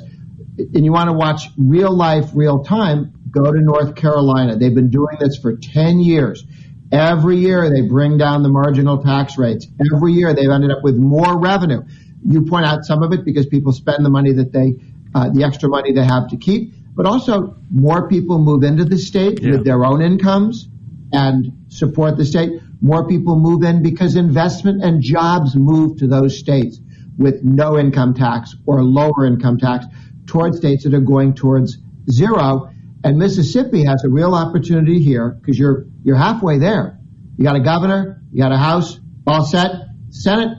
And 0.58 0.84
you 0.84 0.92
want 0.92 1.10
to 1.10 1.16
watch 1.16 1.48
real 1.58 1.96
life, 1.96 2.32
real 2.34 2.64
time, 2.64 3.14
go 3.32 3.52
to 3.52 3.60
North 3.60 3.96
Carolina. 3.96 4.56
They've 4.56 4.74
been 4.74 4.90
doing 4.90 5.18
this 5.20 5.38
for 5.38 5.56
10 5.56 6.00
years. 6.00 6.44
Every 6.92 7.38
year 7.38 7.70
they 7.70 7.82
bring 7.82 8.18
down 8.18 8.44
the 8.44 8.50
marginal 8.50 9.02
tax 9.02 9.38
rates. 9.38 9.68
Every 9.94 10.14
year 10.14 10.34
they've 10.34 10.50
ended 10.50 10.72
up 10.72 10.84
with 10.84 10.98
more 10.98 11.40
revenue. 11.40 11.84
You 12.26 12.46
point 12.46 12.66
out 12.66 12.84
some 12.84 13.02
of 13.02 13.14
it 13.14 13.24
because 13.24 13.46
people 13.46 13.72
spend 13.72 14.06
the 14.06 14.10
money 14.10 14.34
that 14.34 14.52
they, 14.52 14.76
uh, 15.16 15.30
the 15.30 15.44
extra 15.44 15.70
money 15.70 15.94
they 15.94 16.04
have 16.04 16.30
to 16.30 16.38
keep, 16.38 16.74
but 16.94 17.06
also 17.06 17.56
more 17.72 18.10
people 18.10 18.38
move 18.38 18.64
into 18.64 18.84
the 18.84 18.98
state 18.98 19.40
with 19.42 19.64
their 19.64 19.86
own 19.86 20.02
incomes 20.02 20.68
and 21.14 21.66
support 21.70 22.18
the 22.18 22.26
state. 22.26 22.62
More 22.82 23.08
people 23.08 23.38
move 23.38 23.64
in 23.64 23.82
because 23.82 24.16
investment 24.16 24.84
and 24.84 25.02
jobs 25.02 25.56
move 25.56 25.98
to 26.00 26.08
those 26.08 26.38
states 26.38 26.80
with 27.18 27.44
no 27.44 27.78
income 27.78 28.14
tax 28.14 28.56
or 28.66 28.84
lower 28.84 29.26
income 29.26 29.58
tax 29.58 29.86
towards 30.26 30.58
states 30.58 30.84
that 30.84 30.94
are 30.94 31.00
going 31.00 31.34
towards 31.34 31.78
zero. 32.10 32.71
And 33.04 33.18
Mississippi 33.18 33.84
has 33.86 34.04
a 34.04 34.10
real 34.10 34.36
opportunity 34.36 35.02
here 35.02 35.30
because 35.30 35.58
you're 35.58 35.86
you're 36.04 36.18
halfway 36.18 36.60
there. 36.60 37.00
You 37.38 37.44
got 37.44 37.56
a 37.56 37.60
governor, 37.60 38.22
you 38.32 38.42
got 38.42 38.52
a 38.52 38.58
house, 38.58 39.00
all 39.26 39.44
set. 39.44 39.72
Senate 40.10 40.58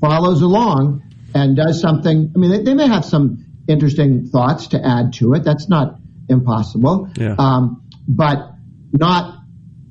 follows 0.00 0.42
along 0.42 1.02
and 1.34 1.56
does 1.56 1.80
something. 1.80 2.32
I 2.34 2.38
mean, 2.38 2.50
they, 2.50 2.62
they 2.62 2.74
may 2.74 2.86
have 2.86 3.04
some 3.04 3.44
interesting 3.68 4.26
thoughts 4.26 4.68
to 4.68 4.84
add 4.84 5.12
to 5.14 5.34
it. 5.34 5.44
That's 5.44 5.68
not 5.68 5.98
impossible. 6.28 7.10
Yeah. 7.16 7.36
Um, 7.38 7.82
but 8.08 8.54
not. 8.92 9.40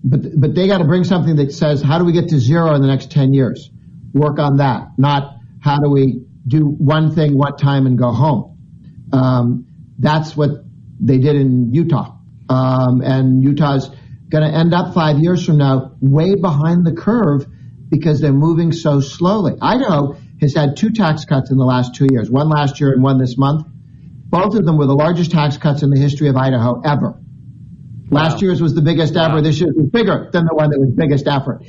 But 0.04 0.40
but 0.40 0.56
they 0.56 0.66
got 0.66 0.80
to 0.80 0.86
bring 0.86 1.04
something 1.04 1.36
that 1.36 1.52
says 1.52 1.84
how 1.84 2.00
do 2.00 2.06
we 2.06 2.14
get 2.14 2.30
to 2.30 2.40
zero 2.40 2.74
in 2.74 2.82
the 2.82 2.88
next 2.88 3.12
ten 3.12 3.34
years? 3.34 3.70
Work 4.14 4.40
on 4.40 4.58
that. 4.58 4.88
Not 4.98 5.36
how 5.60 5.78
do 5.78 5.90
we 5.92 6.26
do 6.48 6.66
one 6.66 7.14
thing 7.14 7.38
one 7.38 7.56
time 7.58 7.86
and 7.86 8.00
go 8.00 8.12
home. 8.12 8.58
Um, 9.14 9.68
that's 10.00 10.36
what 10.36 10.64
they 11.02 11.18
did 11.18 11.36
in 11.36 11.74
Utah. 11.74 12.18
Um, 12.50 13.02
and 13.02 13.44
Utah's 13.44 13.90
going 14.30 14.50
to 14.50 14.58
end 14.58 14.74
up 14.74 14.94
five 14.94 15.20
years 15.20 15.46
from 15.46 15.58
now 15.58 15.96
way 16.00 16.36
behind 16.36 16.86
the 16.86 16.94
curve 16.94 17.46
because 17.90 18.22
they're 18.22 18.32
moving 18.32 18.72
so 18.72 19.02
slowly. 19.02 19.54
Idaho 19.62 20.16
has 20.40 20.56
had 20.56 20.78
two 20.78 20.92
tax 20.92 21.26
cuts 21.26 21.52
in 21.52 21.58
the 21.58 21.66
last 21.66 21.96
two 21.96 22.08
years, 22.10 22.30
one 22.30 22.50
last 22.50 22.80
year 22.80 22.94
and 22.94 23.04
one 23.04 23.20
this 23.20 23.38
month. 23.38 23.68
Both 24.30 24.56
of 24.56 24.66
them 24.66 24.78
were 24.78 24.86
the 24.86 24.96
largest 24.96 25.32
tax 25.32 25.58
cuts 25.58 25.84
in 25.84 25.90
the 25.90 26.00
history 26.00 26.30
of 26.30 26.38
Idaho 26.38 26.82
ever. 26.82 27.20
Last 28.10 28.42
year's 28.42 28.62
was 28.62 28.74
the 28.74 28.82
biggest 28.82 29.16
ever. 29.16 29.42
This 29.42 29.60
year's 29.60 29.74
was 29.76 29.90
bigger 29.90 30.30
than 30.32 30.46
the 30.46 30.56
one 30.56 30.70
that 30.72 30.80
was 30.80 30.92
biggest 30.96 31.28
ever. 31.28 31.62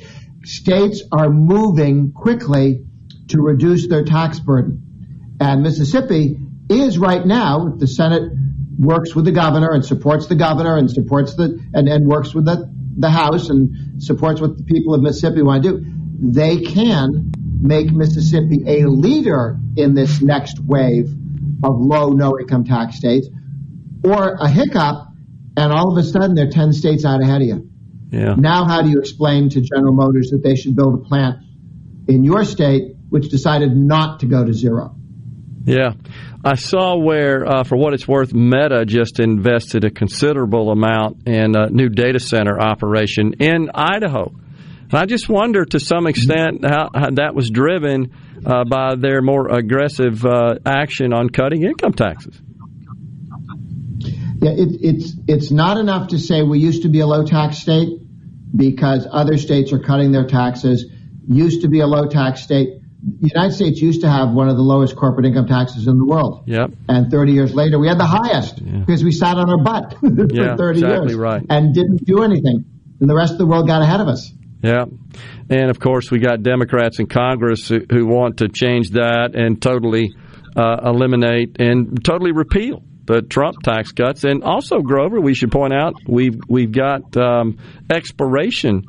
States 0.43 1.01
are 1.11 1.29
moving 1.29 2.11
quickly 2.11 2.85
to 3.29 3.41
reduce 3.41 3.87
their 3.87 4.03
tax 4.03 4.39
burden. 4.39 5.37
And 5.39 5.63
Mississippi 5.63 6.37
is 6.69 6.97
right 6.97 7.25
now, 7.25 7.75
the 7.77 7.87
Senate 7.87 8.31
works 8.77 9.15
with 9.15 9.25
the 9.25 9.31
governor 9.31 9.71
and 9.71 9.85
supports 9.85 10.27
the 10.27 10.35
governor 10.35 10.77
and 10.77 10.89
supports 10.89 11.35
the, 11.35 11.59
and, 11.73 11.87
and 11.87 12.07
works 12.07 12.33
with 12.33 12.45
the, 12.45 12.71
the 12.97 13.09
House 13.09 13.49
and 13.49 14.01
supports 14.01 14.41
what 14.41 14.57
the 14.57 14.63
people 14.63 14.93
of 14.93 15.01
Mississippi 15.01 15.41
want 15.41 15.63
to 15.63 15.71
do. 15.71 15.85
They 16.19 16.61
can 16.61 17.31
make 17.61 17.91
Mississippi 17.91 18.63
a 18.67 18.87
leader 18.87 19.57
in 19.77 19.93
this 19.93 20.21
next 20.21 20.59
wave 20.59 21.09
of 21.63 21.79
low, 21.79 22.09
no 22.09 22.39
income 22.39 22.65
tax 22.65 22.97
states 22.97 23.27
or 24.03 24.33
a 24.39 24.49
hiccup 24.49 25.07
and 25.55 25.71
all 25.71 25.91
of 25.91 25.97
a 25.97 26.07
sudden 26.07 26.35
they're 26.35 26.49
10 26.49 26.73
states 26.73 27.05
out 27.05 27.21
ahead 27.21 27.41
of 27.41 27.47
you. 27.47 27.69
Yeah. 28.11 28.35
Now, 28.35 28.65
how 28.65 28.81
do 28.81 28.89
you 28.89 28.99
explain 28.99 29.49
to 29.49 29.61
General 29.61 29.93
Motors 29.93 30.29
that 30.31 30.43
they 30.43 30.55
should 30.55 30.75
build 30.75 30.93
a 30.95 30.97
plant 31.03 31.37
in 32.07 32.23
your 32.23 32.43
state 32.43 32.95
which 33.09 33.29
decided 33.29 33.75
not 33.75 34.19
to 34.19 34.25
go 34.25 34.45
to 34.45 34.53
zero? 34.53 34.95
Yeah. 35.65 35.93
I 36.43 36.55
saw 36.55 36.97
where, 36.97 37.45
uh, 37.45 37.63
for 37.63 37.77
what 37.77 37.93
it's 37.93 38.07
worth, 38.07 38.33
Meta 38.33 38.85
just 38.85 39.19
invested 39.19 39.85
a 39.85 39.89
considerable 39.89 40.71
amount 40.71 41.27
in 41.27 41.55
a 41.55 41.69
new 41.69 41.87
data 41.89 42.19
center 42.19 42.59
operation 42.59 43.33
in 43.39 43.69
Idaho. 43.73 44.33
And 44.91 44.93
I 44.93 45.05
just 45.05 45.29
wonder 45.29 45.63
to 45.65 45.79
some 45.79 46.05
extent 46.05 46.65
how, 46.65 46.89
how 46.93 47.09
that 47.11 47.33
was 47.33 47.49
driven 47.49 48.11
uh, 48.45 48.65
by 48.65 48.95
their 48.95 49.21
more 49.21 49.47
aggressive 49.47 50.25
uh, 50.25 50.55
action 50.65 51.13
on 51.13 51.29
cutting 51.29 51.63
income 51.63 51.93
taxes. 51.93 52.39
Yeah, 54.41 54.51
it, 54.51 54.77
it's 54.81 55.13
it's 55.27 55.51
not 55.51 55.77
enough 55.77 56.09
to 56.09 56.19
say 56.19 56.43
we 56.43 56.59
used 56.59 56.83
to 56.83 56.89
be 56.89 56.99
a 56.99 57.07
low 57.07 57.25
tax 57.25 57.59
state 57.59 57.97
because 58.53 59.07
other 59.09 59.37
states 59.37 59.71
are 59.71 59.79
cutting 59.79 60.11
their 60.11 60.27
taxes. 60.27 60.85
Used 61.25 61.61
to 61.61 61.69
be 61.69 61.79
a 61.79 61.87
low 61.87 62.09
tax 62.09 62.41
state. 62.41 62.82
The 63.05 63.27
United 63.27 63.53
States 63.53 63.81
used 63.81 64.01
to 64.01 64.09
have 64.09 64.31
one 64.31 64.47
of 64.47 64.55
the 64.55 64.61
lowest 64.61 64.95
corporate 64.95 65.25
income 65.25 65.45
taxes 65.47 65.87
in 65.87 65.97
the 65.97 66.05
world. 66.05 66.43
Yep. 66.47 66.71
And 66.87 67.11
30 67.11 67.33
years 67.33 67.53
later, 67.53 67.77
we 67.77 67.87
had 67.87 67.99
the 67.99 68.05
highest 68.05 68.63
because 68.63 69.03
we 69.03 69.11
sat 69.11 69.37
on 69.37 69.49
our 69.49 69.61
butt 69.61 69.97
for 69.99 70.07
Yeah, 70.33 70.55
30 70.55 70.79
exactly 70.79 71.07
years 71.09 71.15
right. 71.15 71.43
and 71.49 71.73
didn't 71.75 72.05
do 72.05 72.23
anything. 72.23 72.63
And 73.01 73.09
the 73.09 73.15
rest 73.15 73.33
of 73.33 73.39
the 73.39 73.45
world 73.45 73.67
got 73.67 73.81
ahead 73.81 73.99
of 73.99 74.07
us. 74.07 74.31
Yeah. 74.61 74.85
And 75.49 75.69
of 75.69 75.79
course, 75.81 76.09
we 76.09 76.19
got 76.19 76.43
Democrats 76.43 76.99
in 76.99 77.07
Congress 77.07 77.67
who, 77.67 77.81
who 77.91 78.05
want 78.07 78.37
to 78.37 78.47
change 78.47 78.91
that 78.91 79.35
and 79.35 79.61
totally 79.61 80.13
uh, 80.55 80.77
eliminate 80.85 81.57
and 81.59 82.03
totally 82.05 82.31
repeal 82.31 82.83
the 83.05 83.21
Trump 83.21 83.61
tax 83.63 83.91
cuts. 83.91 84.23
And 84.23 84.45
also, 84.45 84.79
Grover, 84.79 85.19
we 85.19 85.33
should 85.33 85.51
point 85.51 85.73
out 85.73 85.95
we've 86.07 86.39
we've 86.47 86.71
got 86.71 87.17
um, 87.17 87.57
expiration 87.89 88.83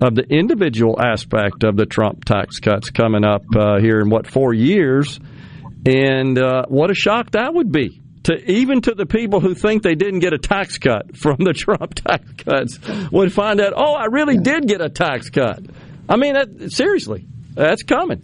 of 0.00 0.14
the 0.14 0.24
individual 0.28 1.00
aspect 1.00 1.64
of 1.64 1.76
the 1.76 1.86
Trump 1.86 2.24
tax 2.24 2.60
cuts 2.60 2.90
coming 2.90 3.24
up 3.24 3.44
uh, 3.56 3.78
here 3.80 4.00
in 4.00 4.10
what 4.10 4.26
four 4.26 4.52
years, 4.52 5.18
and 5.86 6.38
uh, 6.38 6.64
what 6.68 6.90
a 6.90 6.94
shock 6.94 7.30
that 7.32 7.54
would 7.54 7.72
be 7.72 8.02
to 8.26 8.50
even 8.50 8.80
to 8.80 8.92
the 8.92 9.06
people 9.06 9.38
who 9.38 9.54
think 9.54 9.84
they 9.84 9.94
didn't 9.94 10.18
get 10.18 10.32
a 10.32 10.38
tax 10.38 10.78
cut 10.78 11.16
from 11.22 11.36
the 11.38 11.52
Trump 11.52 11.94
tax 11.94 12.24
cuts 12.38 12.78
would 13.10 13.32
find 13.32 13.60
out, 13.60 13.72
oh, 13.76 13.94
I 13.94 14.06
really 14.06 14.36
did 14.36 14.66
get 14.66 14.80
a 14.80 14.88
tax 14.88 15.30
cut. 15.30 15.60
I 16.08 16.16
mean, 16.16 16.34
that, 16.34 16.72
seriously, 16.72 17.26
that's 17.54 17.82
coming. 17.84 18.22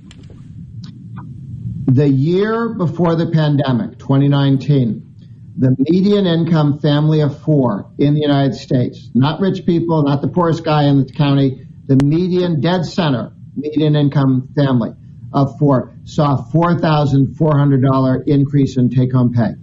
The 1.87 2.09
year 2.09 2.75
before 2.75 3.17
the 3.17 3.31
pandemic, 3.31 3.99
2019, 3.99 5.12
the 5.57 5.77
median 5.79 6.27
income 6.27 6.79
family 6.79 7.21
of 7.21 7.39
four 7.43 7.91
in 7.99 8.15
the 8.15 8.21
United 8.21 8.55
States, 8.55 9.11
not 9.15 9.41
rich 9.41 9.67
people, 9.67 10.03
not 10.03 10.23
the 10.23 10.29
poorest 10.29 10.65
guy 10.65 10.85
in 10.85 11.05
the 11.05 11.13
county, 11.13 11.67
the 11.87 11.97
median 12.05 12.61
dead 12.61 12.85
center 12.85 13.33
median 13.55 13.97
income 13.97 14.49
family 14.55 14.93
of 15.33 15.59
four 15.59 15.93
saw 16.05 16.37
a 16.37 16.43
$4,400 16.53 18.29
increase 18.29 18.77
in 18.77 18.91
take 18.91 19.13
home 19.13 19.33
pay. 19.33 19.55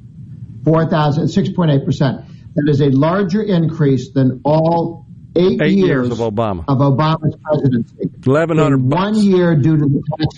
4,000, 0.64 1.26
6.8%. 1.26 2.26
That 2.56 2.70
is 2.70 2.82
a 2.82 2.90
larger 2.90 3.42
increase 3.42 4.12
than 4.12 4.42
all 4.44 5.06
eight, 5.36 5.62
Eight 5.62 5.78
years, 5.78 6.08
years 6.08 6.12
of 6.12 6.18
Obama. 6.20 6.64
of 6.68 6.78
Obama's 6.80 7.36
presidency. 7.44 8.10
Eleven 8.26 8.58
hundred 8.58 8.82
one 8.82 9.16
year 9.16 9.56
due 9.56 9.78
to 9.78 9.86
the 9.86 10.04
tax. 10.18 10.36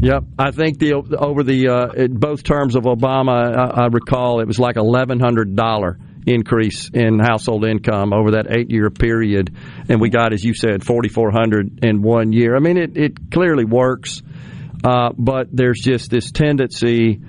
Yep, 0.00 0.24
I 0.38 0.50
think 0.50 0.78
the 0.78 0.94
over 0.94 1.42
the 1.42 1.68
uh, 1.68 2.08
both 2.08 2.42
terms 2.42 2.76
of 2.76 2.84
Obama, 2.84 3.56
I, 3.56 3.84
I 3.84 3.86
recall 3.86 4.40
it 4.40 4.46
was 4.46 4.58
like 4.58 4.76
eleven 4.76 5.20
hundred 5.20 5.56
dollar 5.56 5.98
increase 6.26 6.90
in 6.92 7.20
household 7.20 7.64
income 7.64 8.12
over 8.12 8.32
that 8.32 8.46
eight 8.50 8.70
year 8.70 8.90
period, 8.90 9.54
and 9.88 10.00
we 10.00 10.10
got, 10.10 10.32
as 10.32 10.42
you 10.44 10.54
said, 10.54 10.84
forty 10.84 11.08
four 11.08 11.30
hundred 11.30 11.84
in 11.84 12.02
one 12.02 12.32
year. 12.32 12.56
I 12.56 12.58
mean, 12.58 12.76
it 12.76 12.96
it 12.96 13.30
clearly 13.30 13.64
works, 13.64 14.22
uh, 14.84 15.10
but 15.16 15.48
there's 15.52 15.80
just 15.80 16.10
this 16.10 16.30
tendency 16.32 17.20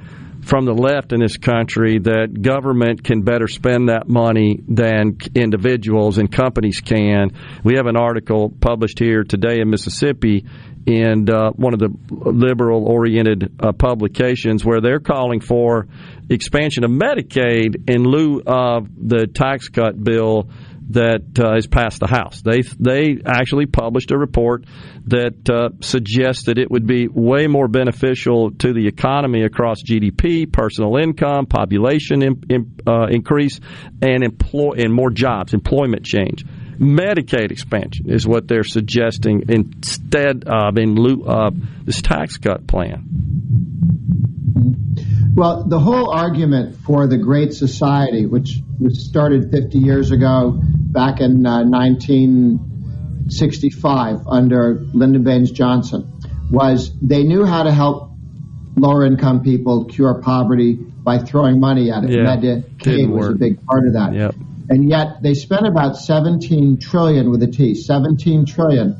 from 0.47 0.63
the 0.63 0.73
left 0.73 1.11
in 1.11 1.19
this 1.19 1.35
country 1.35 1.99
that 1.99 2.41
government 2.41 3.03
can 3.03 3.21
better 3.21 3.49
spend 3.49 3.89
that 3.89 4.07
money 4.07 4.61
than 4.65 5.17
individuals 5.35 6.17
and 6.17 6.31
companies 6.31 6.79
can. 6.79 7.31
We 7.65 7.75
have 7.75 7.85
an 7.85 7.97
article 7.97 8.49
published 8.49 8.97
here 8.97 9.25
today 9.25 9.59
in 9.59 9.69
Mississippi 9.69 10.45
in 10.85 11.29
uh, 11.29 11.51
one 11.51 11.73
of 11.73 11.79
the 11.79 11.93
liberal 12.09 12.85
oriented 12.85 13.57
uh, 13.59 13.73
publications 13.73 14.63
where 14.63 14.79
they're 14.79 15.01
calling 15.01 15.41
for 15.41 15.87
expansion 16.29 16.85
of 16.85 16.91
Medicaid 16.91 17.89
in 17.89 18.03
lieu 18.03 18.41
of 18.47 18.87
the 18.95 19.27
tax 19.27 19.67
cut 19.67 20.01
bill 20.01 20.49
that 20.89 21.39
uh, 21.39 21.53
has 21.53 21.67
passed 21.67 21.99
the 21.99 22.07
House. 22.07 22.41
They 22.41 22.61
they 22.79 23.19
actually 23.25 23.65
published 23.65 24.11
a 24.11 24.17
report 24.17 24.65
that 25.05 25.49
uh, 25.49 25.69
suggests 25.81 26.45
that 26.45 26.57
it 26.57 26.71
would 26.71 26.87
be 26.87 27.07
way 27.07 27.47
more 27.47 27.67
beneficial 27.67 28.51
to 28.51 28.73
the 28.73 28.87
economy 28.87 29.43
across 29.43 29.81
GDP, 29.83 30.51
personal 30.51 30.95
income, 30.97 31.45
population 31.45 32.23
in, 32.23 32.43
in, 32.49 32.77
uh, 32.87 33.07
increase, 33.07 33.59
and 34.01 34.23
employ 34.23 34.73
and 34.77 34.93
more 34.93 35.09
jobs, 35.09 35.53
employment 35.53 36.05
change. 36.05 36.45
Medicaid 36.77 37.51
expansion 37.51 38.09
is 38.09 38.27
what 38.27 38.47
they're 38.47 38.63
suggesting 38.63 39.45
instead 39.49 40.43
of 40.45 40.77
in 40.77 40.95
lieu 40.95 41.25
of 41.25 41.55
this 41.85 42.01
tax 42.01 42.37
cut 42.37 42.67
plan. 42.67 43.76
Well, 45.37 45.63
the 45.65 45.79
whole 45.79 46.09
argument 46.09 46.77
for 46.77 47.05
the 47.05 47.19
Great 47.19 47.53
Society, 47.53 48.25
which 48.25 48.57
was 48.79 49.07
started 49.07 49.51
50 49.51 49.77
years 49.77 50.09
ago, 50.09 50.59
back 50.59 51.21
in 51.21 51.45
uh, 51.45 51.63
1965 51.63 54.27
under 54.27 54.83
Lyndon 54.93 55.23
Baines 55.23 55.51
Johnson, 55.51 56.11
was 56.49 56.91
they 57.03 57.21
knew 57.21 57.45
how 57.45 57.61
to 57.61 57.71
help 57.71 58.13
lower 58.77 59.05
income 59.05 59.43
people 59.43 59.85
cure 59.85 60.19
poverty 60.23 60.73
by 60.73 61.19
throwing 61.19 61.59
money 61.59 61.91
at 61.91 62.03
it. 62.03 62.09
Yeah, 62.09 62.35
Medicaid 62.35 63.07
was 63.07 63.29
a 63.29 63.35
big 63.35 63.63
part 63.63 63.85
of 63.85 63.93
that. 63.93 64.15
Yep. 64.15 64.33
And 64.69 64.89
yet 64.89 65.21
they 65.21 65.35
spent 65.35 65.67
about 65.67 65.97
17 65.97 66.79
trillion 66.79 67.29
with 67.29 67.43
a 67.43 67.47
T, 67.47 67.75
17 67.75 68.47
trillion. 68.47 68.95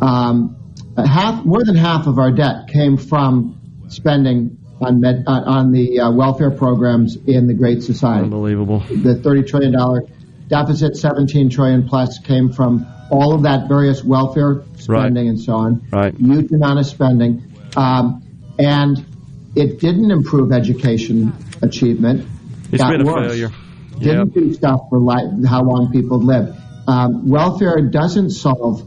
Um, 0.00 0.56
half, 0.96 1.44
more 1.44 1.62
than 1.64 1.76
half 1.76 2.08
of 2.08 2.18
our 2.18 2.32
debt 2.32 2.66
came 2.72 2.96
from 2.96 3.60
spending 3.86 4.58
on 4.80 5.00
med, 5.00 5.24
uh, 5.26 5.42
on 5.46 5.72
the 5.72 6.00
uh, 6.00 6.10
welfare 6.12 6.50
programs 6.50 7.16
in 7.26 7.46
the 7.46 7.54
Great 7.54 7.82
Society. 7.82 8.24
Unbelievable. 8.24 8.80
The 8.80 9.16
30 9.22 9.42
trillion 9.44 9.72
dollar 9.72 10.02
deficit, 10.48 10.96
17 10.96 11.50
trillion 11.50 11.88
plus, 11.88 12.18
came 12.18 12.52
from 12.52 12.86
all 13.10 13.34
of 13.34 13.42
that 13.44 13.68
various 13.68 14.02
welfare 14.04 14.64
spending 14.76 15.28
and 15.28 15.40
so 15.40 15.54
on. 15.54 15.86
Right. 15.90 16.14
Huge 16.14 16.52
amount 16.52 16.78
of 16.78 16.86
spending, 16.86 17.52
um, 17.76 18.22
and 18.58 19.04
it 19.54 19.80
didn't 19.80 20.10
improve 20.10 20.52
education 20.52 21.32
achievement. 21.62 22.26
It's 22.72 22.82
Got 22.82 22.90
been 22.90 23.02
a 23.02 23.04
worse. 23.04 23.28
failure. 23.32 23.50
Didn't 23.98 24.34
do 24.34 24.52
stuff 24.52 24.80
for 24.90 24.98
li- 24.98 25.46
how 25.46 25.62
long 25.62 25.90
people 25.90 26.18
live. 26.18 26.54
Um, 26.86 27.28
welfare 27.28 27.80
doesn't 27.80 28.30
solve. 28.30 28.86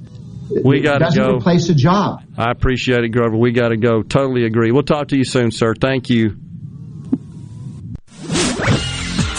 We 0.49 0.81
gotta 0.81 0.99
doesn't 1.05 1.23
go. 1.23 1.35
replace 1.37 1.69
a 1.69 1.75
job. 1.75 2.23
I 2.37 2.51
appreciate 2.51 3.03
it, 3.03 3.09
Grover. 3.09 3.37
We 3.37 3.51
got 3.51 3.69
to 3.69 3.77
go. 3.77 4.01
Totally 4.01 4.45
agree. 4.45 4.71
We'll 4.71 4.83
talk 4.83 5.09
to 5.09 5.17
you 5.17 5.23
soon, 5.23 5.51
sir. 5.51 5.73
Thank 5.79 6.09
you. 6.09 6.37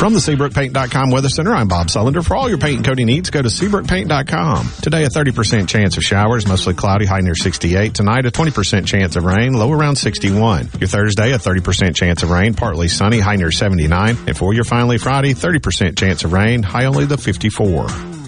From 0.01 0.15
the 0.15 0.21
SeabrookPaint.com 0.21 1.11
Weather 1.11 1.29
Center, 1.29 1.53
I'm 1.53 1.69
Bob 1.69 1.89
Sullender. 1.89 2.25
For 2.27 2.35
all 2.35 2.49
your 2.49 2.57
paint 2.57 2.77
and 2.77 2.87
coating 2.87 3.05
needs, 3.05 3.29
go 3.29 3.43
to 3.43 3.49
SeabrookPaint.com. 3.49 4.71
Today, 4.81 5.05
a 5.05 5.09
30% 5.09 5.69
chance 5.69 5.99
of 5.99 6.03
showers, 6.03 6.47
mostly 6.47 6.73
cloudy, 6.73 7.05
high 7.05 7.21
near 7.21 7.35
68. 7.35 7.93
Tonight, 7.93 8.25
a 8.25 8.31
20% 8.31 8.87
chance 8.87 9.17
of 9.17 9.25
rain, 9.25 9.53
low 9.53 9.71
around 9.71 9.97
61. 9.97 10.71
Your 10.81 10.89
Thursday, 10.89 11.33
a 11.33 11.39
30% 11.39 11.95
chance 11.95 12.23
of 12.23 12.31
rain, 12.31 12.55
partly 12.55 12.89
sunny, 12.89 13.21
high 13.21 13.37
near 13.37 13.51
79. 13.53 14.17
And 14.27 14.39
for 14.39 14.55
your 14.55 14.65
finally 14.65 14.97
Friday, 14.97 15.35
30% 15.35 15.99
chance 15.99 16.25
of 16.25 16.33
rain, 16.33 16.63
high 16.63 16.87
only 16.87 17.05
the 17.05 17.19
54. 17.19 18.20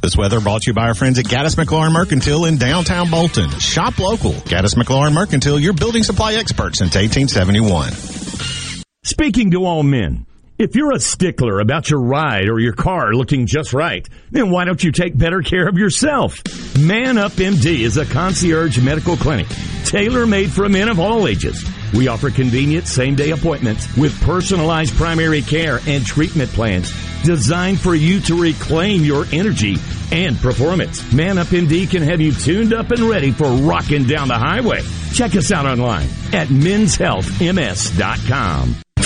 This 0.00 0.16
weather 0.16 0.38
brought 0.40 0.62
to 0.62 0.70
you 0.70 0.74
by 0.74 0.86
our 0.86 0.94
friends 0.94 1.18
at 1.18 1.24
Gaddis 1.24 1.56
McLaurin 1.56 1.92
Mercantile 1.92 2.44
in 2.44 2.56
downtown 2.56 3.10
Bolton. 3.10 3.50
Shop 3.58 3.98
local. 3.98 4.32
Gaddis 4.32 4.76
McLaurin 4.76 5.12
Mercantile, 5.12 5.58
your 5.58 5.72
building 5.72 6.04
supply 6.04 6.34
expert 6.34 6.76
since 6.76 6.94
1871. 6.94 7.92
Speaking 9.02 9.50
to 9.50 9.64
all 9.64 9.82
men, 9.82 10.24
if 10.58 10.74
you're 10.74 10.92
a 10.92 10.98
stickler 10.98 11.60
about 11.60 11.88
your 11.88 12.00
ride 12.00 12.48
or 12.48 12.58
your 12.58 12.72
car 12.72 13.14
looking 13.14 13.46
just 13.46 13.72
right, 13.72 14.08
then 14.32 14.50
why 14.50 14.64
don't 14.64 14.82
you 14.82 14.90
take 14.90 15.16
better 15.16 15.40
care 15.40 15.68
of 15.68 15.78
yourself? 15.78 16.42
Man 16.78 17.16
Up 17.16 17.30
MD 17.32 17.80
is 17.80 17.96
a 17.96 18.04
concierge 18.04 18.82
medical 18.82 19.16
clinic, 19.16 19.46
tailor 19.84 20.26
made 20.26 20.50
for 20.50 20.68
men 20.68 20.88
of 20.88 20.98
all 20.98 21.28
ages. 21.28 21.64
We 21.94 22.08
offer 22.08 22.30
convenient 22.30 22.88
same 22.88 23.14
day 23.14 23.30
appointments 23.30 23.96
with 23.96 24.20
personalized 24.22 24.96
primary 24.96 25.42
care 25.42 25.78
and 25.86 26.04
treatment 26.04 26.50
plans 26.50 26.92
designed 27.22 27.78
for 27.80 27.94
you 27.94 28.18
to 28.22 28.34
reclaim 28.40 29.04
your 29.04 29.26
energy 29.32 29.76
and 30.10 30.36
performance. 30.38 31.12
Man 31.12 31.36
Up 31.38 31.46
MD 31.48 31.90
can 31.90 32.02
have 32.02 32.20
you 32.20 32.32
tuned 32.32 32.74
up 32.74 32.90
and 32.90 33.02
ready 33.02 33.30
for 33.30 33.46
rocking 33.46 34.04
down 34.04 34.28
the 34.28 34.38
highway. 34.38 34.80
Check 35.12 35.36
us 35.36 35.52
out 35.52 35.66
online 35.66 36.08
at 36.32 36.48
menshealthms.com. 36.48 38.76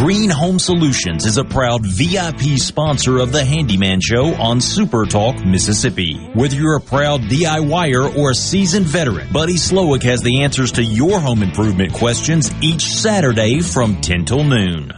Green 0.00 0.30
Home 0.30 0.58
Solutions 0.58 1.26
is 1.26 1.36
a 1.36 1.44
proud 1.44 1.84
VIP 1.84 2.58
sponsor 2.58 3.18
of 3.18 3.32
the 3.32 3.44
Handyman 3.44 4.00
Show 4.00 4.32
on 4.36 4.58
Super 4.58 5.04
Talk, 5.04 5.44
Mississippi. 5.44 6.16
Whether 6.32 6.56
you're 6.56 6.76
a 6.76 6.80
proud 6.80 7.20
DIYer 7.24 8.16
or 8.16 8.30
a 8.30 8.34
seasoned 8.34 8.86
veteran, 8.86 9.30
Buddy 9.30 9.56
Slowick 9.56 10.02
has 10.04 10.22
the 10.22 10.42
answers 10.42 10.72
to 10.72 10.82
your 10.82 11.20
home 11.20 11.42
improvement 11.42 11.92
questions 11.92 12.50
each 12.62 12.80
Saturday 12.80 13.60
from 13.60 14.00
10 14.00 14.24
till 14.24 14.42
noon. 14.42 14.90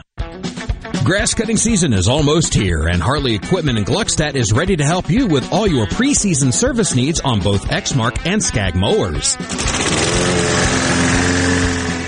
Grass 1.02 1.34
cutting 1.34 1.56
season 1.56 1.92
is 1.92 2.06
almost 2.06 2.54
here, 2.54 2.86
and 2.86 3.02
Hartley 3.02 3.34
Equipment 3.34 3.78
in 3.78 3.84
Gluckstadt 3.84 4.36
is 4.36 4.52
ready 4.52 4.76
to 4.76 4.84
help 4.84 5.10
you 5.10 5.26
with 5.26 5.52
all 5.52 5.66
your 5.66 5.86
preseason 5.86 6.52
service 6.52 6.94
needs 6.94 7.18
on 7.18 7.40
both 7.40 7.64
Exmark 7.64 8.24
and 8.24 8.40
Skag 8.40 8.76
mowers. 8.76 9.36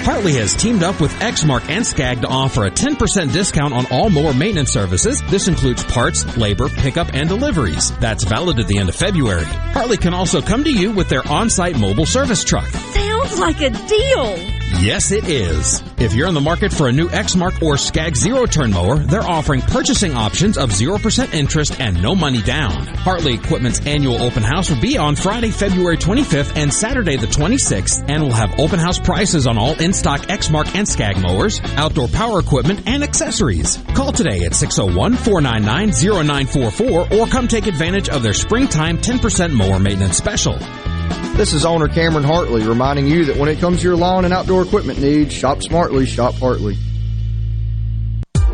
Hartley 0.04 0.34
has 0.34 0.54
teamed 0.54 0.82
up 0.82 1.00
with 1.00 1.12
Exmark 1.14 1.66
and 1.70 1.84
Skag 1.84 2.20
to 2.20 2.28
offer 2.28 2.66
a 2.66 2.70
10% 2.70 3.32
discount 3.32 3.72
on 3.72 3.86
all 3.90 4.10
mower 4.10 4.34
maintenance 4.34 4.70
services. 4.70 5.22
This 5.30 5.48
includes 5.48 5.82
parts, 5.82 6.36
labor, 6.36 6.68
pickup, 6.68 7.14
and 7.14 7.26
deliveries. 7.26 7.90
That's 8.00 8.22
valid 8.24 8.58
at 8.58 8.66
the 8.66 8.76
end 8.76 8.90
of 8.90 8.94
February. 8.94 9.44
Hartley 9.44 9.96
can 9.96 10.12
also 10.12 10.42
come 10.42 10.62
to 10.64 10.70
you 10.70 10.92
with 10.92 11.08
their 11.08 11.26
on-site 11.26 11.78
mobile 11.78 12.04
service 12.04 12.44
truck. 12.44 12.66
Sounds 12.68 13.38
like 13.38 13.62
a 13.62 13.70
deal. 13.70 14.63
Yes, 14.84 15.12
it 15.12 15.30
is. 15.30 15.82
If 15.96 16.12
you're 16.12 16.28
in 16.28 16.34
the 16.34 16.42
market 16.42 16.70
for 16.70 16.88
a 16.88 16.92
new 16.92 17.08
Exmark 17.08 17.62
or 17.62 17.78
Skag 17.78 18.14
zero 18.14 18.44
turn 18.44 18.72
mower, 18.72 18.98
they're 18.98 19.22
offering 19.22 19.62
purchasing 19.62 20.12
options 20.12 20.58
of 20.58 20.68
0% 20.68 21.32
interest 21.32 21.80
and 21.80 22.02
no 22.02 22.14
money 22.14 22.42
down. 22.42 22.86
Hartley 22.98 23.32
Equipment's 23.32 23.80
annual 23.86 24.20
open 24.20 24.42
house 24.42 24.68
will 24.68 24.82
be 24.82 24.98
on 24.98 25.16
Friday, 25.16 25.50
February 25.50 25.96
25th 25.96 26.58
and 26.58 26.70
Saturday 26.70 27.16
the 27.16 27.26
26th, 27.26 28.04
and 28.10 28.22
will 28.22 28.34
have 28.34 28.60
open 28.60 28.78
house 28.78 28.98
prices 28.98 29.46
on 29.46 29.56
all 29.56 29.72
in-stock 29.80 30.20
Exmark 30.28 30.74
and 30.74 30.86
Skag 30.86 31.16
mowers, 31.16 31.62
outdoor 31.76 32.08
power 32.08 32.38
equipment, 32.38 32.82
and 32.84 33.02
accessories. 33.02 33.78
Call 33.94 34.12
today 34.12 34.44
at 34.44 34.52
601-499-0944 34.52 37.10
or 37.10 37.26
come 37.28 37.48
take 37.48 37.66
advantage 37.66 38.10
of 38.10 38.22
their 38.22 38.34
springtime 38.34 38.98
10% 38.98 39.50
mower 39.50 39.78
maintenance 39.78 40.18
special. 40.18 40.58
This 41.36 41.52
is 41.52 41.64
owner 41.64 41.88
Cameron 41.88 42.24
Hartley 42.24 42.62
reminding 42.62 43.08
you 43.08 43.24
that 43.24 43.36
when 43.36 43.48
it 43.48 43.58
comes 43.58 43.80
to 43.80 43.88
your 43.88 43.96
lawn 43.96 44.24
and 44.24 44.32
outdoor 44.32 44.62
equipment 44.62 45.00
needs, 45.00 45.34
shop 45.34 45.62
smartly, 45.62 46.06
shop 46.06 46.34
Hartley. 46.34 46.76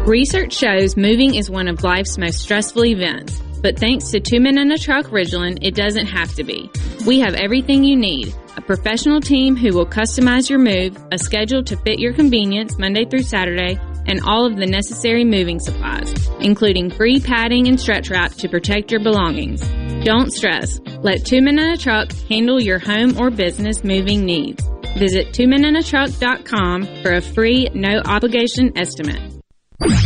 Research 0.07 0.55
shows 0.55 0.97
moving 0.97 1.35
is 1.35 1.51
one 1.51 1.69
of 1.69 1.85
life's 1.85 2.17
most 2.17 2.39
stressful 2.39 2.87
events, 2.87 3.39
but 3.61 3.79
thanks 3.79 4.11
to 4.11 4.19
Two 4.19 4.41
Men 4.41 4.57
in 4.57 4.73
a 4.73 4.79
Truck 4.79 5.07
Ridgeland, 5.07 5.59
it 5.61 5.75
doesn't 5.75 6.07
have 6.07 6.35
to 6.37 6.43
be. 6.43 6.71
We 7.07 7.21
have 7.21 7.35
everything 7.35 7.85
you 7.85 7.97
need. 7.97 8.35
A 8.57 8.63
professional 8.63 9.21
team 9.21 9.57
who 9.57 9.75
will 9.75 9.87
customize 9.87 10.49
your 10.49 10.59
move, 10.59 10.97
a 11.13 11.19
schedule 11.19 11.63
to 11.65 11.77
fit 11.77 11.99
your 11.99 12.15
convenience 12.15 12.79
Monday 12.79 13.05
through 13.05 13.23
Saturday, 13.23 13.79
and 14.07 14.23
all 14.23 14.47
of 14.47 14.57
the 14.57 14.67
necessary 14.67 15.25
moving 15.25 15.61
supplies, 15.61 16.13
including 16.41 16.91
free 16.91 17.21
padding 17.21 17.69
and 17.69 17.79
stretch 17.79 18.11
wrap 18.11 18.33
to 18.33 18.49
protect 18.49 18.91
your 18.91 19.01
belongings. 19.01 19.63
Don't 20.05 20.33
stress. 20.33 20.81
Let 21.03 21.27
Two 21.27 21.43
Men 21.43 21.59
in 21.59 21.73
a 21.73 21.77
Truck 21.77 22.11
handle 22.31 22.61
your 22.61 22.79
home 22.79 23.19
or 23.19 23.31
business 23.31 23.85
moving 23.85 24.25
needs. 24.25 24.67
Visit 24.97 25.33
twomeninatruck.com 25.33 27.03
for 27.03 27.13
a 27.13 27.21
free, 27.21 27.69
no 27.75 28.01
obligation 28.05 28.77
estimate. 28.77 29.21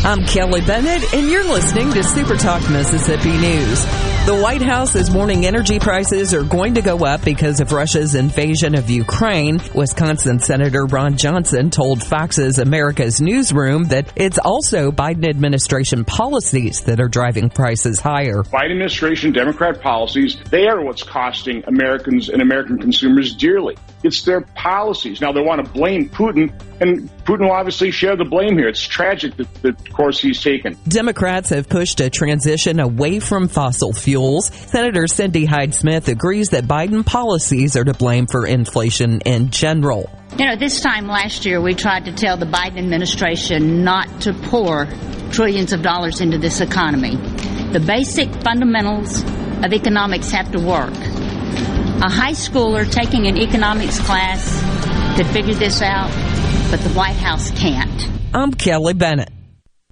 I'm 0.04 0.24
Kelly 0.26 0.60
Bennett, 0.60 1.14
and 1.14 1.28
you're 1.28 1.44
listening 1.44 1.92
to 1.92 2.02
Super 2.02 2.36
Talk 2.36 2.68
Mississippi 2.70 3.36
News. 3.38 4.13
The 4.26 4.34
White 4.34 4.62
House 4.62 4.94
is 4.94 5.10
warning 5.10 5.44
energy 5.44 5.78
prices 5.78 6.32
are 6.32 6.44
going 6.44 6.76
to 6.76 6.80
go 6.80 7.04
up 7.04 7.22
because 7.26 7.60
of 7.60 7.72
Russia's 7.72 8.14
invasion 8.14 8.74
of 8.74 8.88
Ukraine. 8.88 9.60
Wisconsin 9.74 10.38
Senator 10.38 10.86
Ron 10.86 11.18
Johnson 11.18 11.68
told 11.68 12.02
Fox's 12.02 12.58
America's 12.58 13.20
Newsroom 13.20 13.84
that 13.88 14.10
it's 14.16 14.38
also 14.38 14.90
Biden 14.90 15.28
administration 15.28 16.06
policies 16.06 16.80
that 16.84 17.00
are 17.00 17.08
driving 17.08 17.50
prices 17.50 18.00
higher. 18.00 18.42
Biden 18.44 18.70
administration 18.70 19.30
Democrat 19.30 19.82
policies, 19.82 20.38
they 20.48 20.68
are 20.68 20.82
what's 20.82 21.02
costing 21.02 21.62
Americans 21.66 22.30
and 22.30 22.40
American 22.40 22.78
consumers 22.78 23.34
dearly. 23.34 23.76
It's 24.04 24.22
their 24.22 24.42
policies. 24.42 25.22
Now 25.22 25.32
they 25.32 25.40
want 25.40 25.64
to 25.64 25.72
blame 25.72 26.10
Putin, 26.10 26.52
and 26.80 27.08
Putin 27.24 27.46
will 27.46 27.52
obviously 27.52 27.90
share 27.90 28.16
the 28.16 28.24
blame 28.24 28.58
here. 28.58 28.68
It's 28.68 28.82
tragic 28.82 29.34
that 29.38 29.52
the 29.62 29.72
course 29.92 30.20
he's 30.20 30.42
taken. 30.42 30.76
Democrats 30.86 31.48
have 31.48 31.70
pushed 31.70 32.00
a 32.00 32.10
transition 32.10 32.80
away 32.80 33.18
from 33.18 33.48
fossil 33.48 33.94
fuels. 33.94 34.48
Senator 34.54 35.06
Cindy 35.06 35.46
Hyde 35.46 35.74
Smith 35.74 36.08
agrees 36.08 36.50
that 36.50 36.64
Biden 36.64 37.04
policies 37.04 37.76
are 37.76 37.84
to 37.84 37.94
blame 37.94 38.26
for 38.26 38.46
inflation 38.46 39.22
in 39.22 39.50
general. 39.50 40.10
You 40.38 40.46
know, 40.46 40.56
this 40.56 40.82
time 40.82 41.06
last 41.06 41.46
year, 41.46 41.60
we 41.60 41.74
tried 41.74 42.04
to 42.04 42.12
tell 42.12 42.36
the 42.36 42.44
Biden 42.44 42.76
administration 42.76 43.84
not 43.84 44.20
to 44.22 44.34
pour 44.34 44.86
trillions 45.30 45.72
of 45.72 45.80
dollars 45.80 46.20
into 46.20 46.36
this 46.36 46.60
economy. 46.60 47.16
The 47.72 47.80
basic 47.80 48.28
fundamentals 48.42 49.22
of 49.64 49.72
economics 49.72 50.30
have 50.30 50.52
to 50.52 50.60
work. 50.60 50.92
A 52.04 52.10
high 52.10 52.32
schooler 52.32 52.84
taking 52.90 53.28
an 53.28 53.38
economics 53.38 53.98
class 54.00 54.60
to 55.16 55.24
figure 55.24 55.54
this 55.54 55.80
out, 55.80 56.10
but 56.70 56.78
the 56.80 56.90
White 56.90 57.16
House 57.16 57.50
can't. 57.52 58.10
I'm 58.34 58.52
Kelly 58.52 58.92
Bennett. 58.92 59.30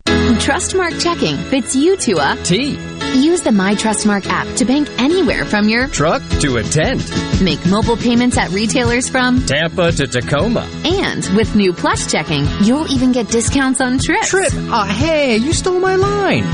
Trustmark 0.05 1.03
checking 1.03 1.39
fits 1.45 1.75
you 1.75 1.97
to 1.97 2.19
a 2.19 2.37
T. 2.45 2.79
Use 3.19 3.41
the 3.41 3.51
My 3.51 3.75
Trustmark 3.75 4.27
app 4.27 4.47
to 4.57 4.67
bank 4.67 4.91
anywhere 4.99 5.47
from 5.47 5.71
your 5.71 5.87
Truck 5.89 6.23
to 6.41 6.59
a 6.59 6.63
tent. 6.63 7.03
make 7.41 7.65
mobile 7.65 7.97
payments 7.97 8.37
at 8.37 8.51
retailers 8.51 9.09
from 9.09 9.41
Tampa 9.47 9.91
to 9.93 10.07
Tacoma. 10.07 10.69
and 10.85 11.25
with 11.35 11.55
new 11.55 11.73
Plus 11.73 12.11
checking, 12.11 12.45
you'll 12.61 12.93
even 12.93 13.13
get 13.13 13.29
discounts 13.29 13.81
on 13.81 13.99
trips. 13.99 14.29
Trip? 14.29 14.53
Uh, 14.53 14.85
hey, 14.85 15.39
you 15.39 15.55
stole 15.55 15.81
my 15.81 15.97
line. 15.97 16.45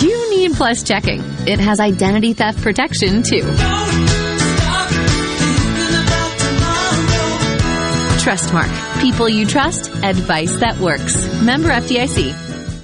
You 0.00 0.30
need 0.36 0.52
Plus 0.52 0.84
checking. 0.84 1.20
It 1.48 1.58
has 1.58 1.80
identity 1.80 2.32
theft 2.32 2.62
protection 2.62 3.24
too. 3.24 3.42
Trustmark. 8.22 9.00
People 9.00 9.28
you 9.28 9.46
trust, 9.46 9.88
advice 10.04 10.54
that 10.58 10.78
works. 10.78 11.16
Member 11.42 11.70
FDIC. 11.70 12.49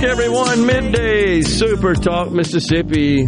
Back, 0.00 0.10
everyone. 0.10 0.66
Midday 0.66 1.42
Super 1.42 1.94
Talk 1.94 2.30
Mississippi. 2.30 3.26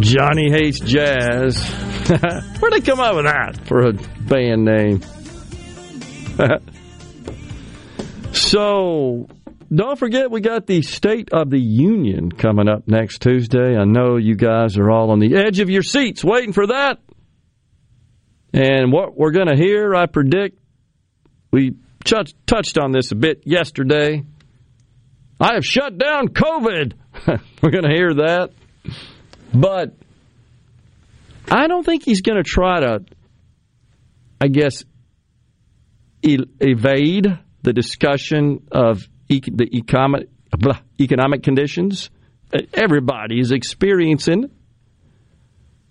Johnny 0.00 0.50
hates 0.50 0.80
jazz. 0.80 1.62
Where'd 2.60 2.72
they 2.72 2.80
come 2.80 3.00
up 3.00 3.16
with 3.16 3.24
that 3.26 3.66
for 3.66 3.88
a 3.88 3.92
band 3.92 4.64
name? 4.64 5.02
so, 8.32 9.28
don't 9.74 9.98
forget 9.98 10.30
we 10.30 10.40
got 10.40 10.66
the 10.66 10.82
State 10.82 11.30
of 11.32 11.50
the 11.50 11.60
Union 11.60 12.30
coming 12.32 12.68
up 12.68 12.86
next 12.86 13.20
Tuesday. 13.20 13.76
I 13.76 13.84
know 13.84 14.16
you 14.16 14.34
guys 14.34 14.78
are 14.78 14.90
all 14.90 15.10
on 15.10 15.18
the 15.18 15.36
edge 15.36 15.60
of 15.60 15.68
your 15.68 15.82
seats 15.82 16.24
waiting 16.24 16.52
for 16.52 16.68
that. 16.68 17.00
And 18.52 18.92
what 18.92 19.16
we're 19.16 19.32
going 19.32 19.48
to 19.48 19.56
hear, 19.56 19.94
I 19.94 20.06
predict, 20.06 20.58
we 21.50 21.74
touch, 22.08 22.32
touched 22.46 22.78
on 22.78 22.92
this 22.92 23.12
a 23.12 23.14
bit 23.14 23.42
yesterday. 23.44 24.24
I 25.40 25.54
have 25.54 25.64
shut 25.64 25.98
down 25.98 26.28
COVID. 26.28 26.94
We're 27.62 27.70
going 27.70 27.84
to 27.84 27.94
hear 27.94 28.14
that. 28.14 28.50
But 29.54 29.94
I 31.50 31.68
don't 31.68 31.84
think 31.84 32.04
he's 32.04 32.22
going 32.22 32.36
to 32.36 32.42
try 32.42 32.80
to, 32.80 33.04
I 34.40 34.48
guess, 34.48 34.84
evade 36.22 37.38
the 37.62 37.72
discussion 37.72 38.66
of 38.72 39.02
the 39.28 39.68
economic, 39.74 40.28
economic 41.00 41.42
conditions. 41.42 42.10
Everybody 42.74 43.40
is 43.40 43.52
experiencing 43.52 44.50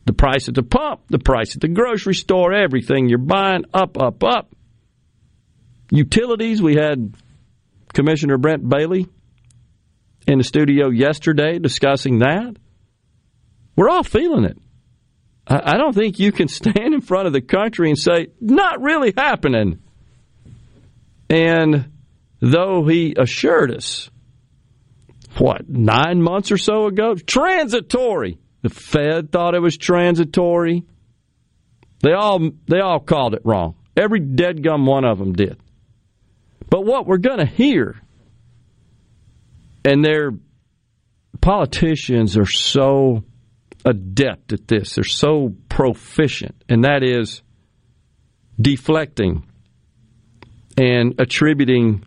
the 0.05 0.13
price 0.13 0.47
at 0.47 0.55
the 0.55 0.63
pump, 0.63 1.01
the 1.09 1.19
price 1.19 1.55
at 1.55 1.61
the 1.61 1.67
grocery 1.67 2.15
store, 2.15 2.53
everything 2.53 3.09
you're 3.09 3.19
buying 3.19 3.65
up, 3.73 4.01
up, 4.01 4.23
up. 4.23 4.49
Utilities, 5.91 6.61
we 6.61 6.75
had 6.75 7.15
Commissioner 7.93 8.37
Brent 8.37 8.67
Bailey 8.67 9.07
in 10.27 10.37
the 10.37 10.43
studio 10.43 10.89
yesterday 10.89 11.59
discussing 11.59 12.19
that. 12.19 12.57
We're 13.75 13.89
all 13.89 14.03
feeling 14.03 14.43
it. 14.43 14.57
I 15.49 15.77
don't 15.77 15.93
think 15.93 16.19
you 16.19 16.31
can 16.31 16.47
stand 16.49 16.93
in 16.93 17.01
front 17.01 17.27
of 17.27 17.33
the 17.33 17.41
country 17.41 17.89
and 17.89 17.97
say, 17.97 18.27
not 18.41 18.81
really 18.81 19.13
happening. 19.15 19.79
And 21.29 21.91
though 22.39 22.85
he 22.85 23.15
assured 23.17 23.71
us, 23.71 24.09
what, 25.37 25.69
nine 25.69 26.21
months 26.21 26.51
or 26.51 26.57
so 26.57 26.87
ago, 26.87 27.15
transitory. 27.15 28.39
The 28.63 28.69
Fed 28.69 29.31
thought 29.31 29.55
it 29.55 29.61
was 29.61 29.77
transitory. 29.77 30.83
They 32.01 32.13
all 32.13 32.51
they 32.67 32.79
all 32.79 32.99
called 32.99 33.33
it 33.33 33.41
wrong. 33.43 33.75
Every 33.95 34.19
dead 34.19 34.63
gum 34.63 34.85
one 34.85 35.05
of 35.05 35.19
them 35.19 35.33
did. 35.33 35.57
But 36.69 36.85
what 36.85 37.05
we're 37.05 37.17
going 37.17 37.39
to 37.39 37.45
hear, 37.45 37.95
and 39.85 40.03
their 40.03 40.31
politicians 41.39 42.37
are 42.37 42.45
so 42.45 43.23
adept 43.85 44.53
at 44.53 44.67
this, 44.67 44.95
they're 44.95 45.03
so 45.03 45.53
proficient, 45.69 46.63
and 46.67 46.83
that 46.83 47.03
is 47.03 47.41
deflecting 48.59 49.47
and 50.77 51.15
attributing 51.19 52.03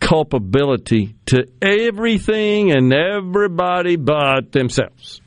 culpability 0.00 1.14
to 1.26 1.48
everything 1.62 2.70
and 2.70 2.92
everybody 2.92 3.96
but 3.96 4.52
themselves. 4.52 5.20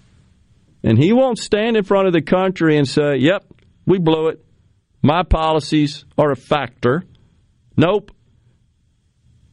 And 0.83 0.97
he 0.97 1.13
won't 1.13 1.39
stand 1.39 1.75
in 1.77 1.83
front 1.83 2.07
of 2.07 2.13
the 2.13 2.21
country 2.21 2.77
and 2.77 2.87
say, 2.87 3.17
yep, 3.17 3.43
we 3.85 3.97
blew 3.97 4.27
it. 4.27 4.45
My 5.01 5.23
policies 5.23 6.05
are 6.17 6.31
a 6.31 6.35
factor. 6.35 7.03
Nope. 7.77 8.11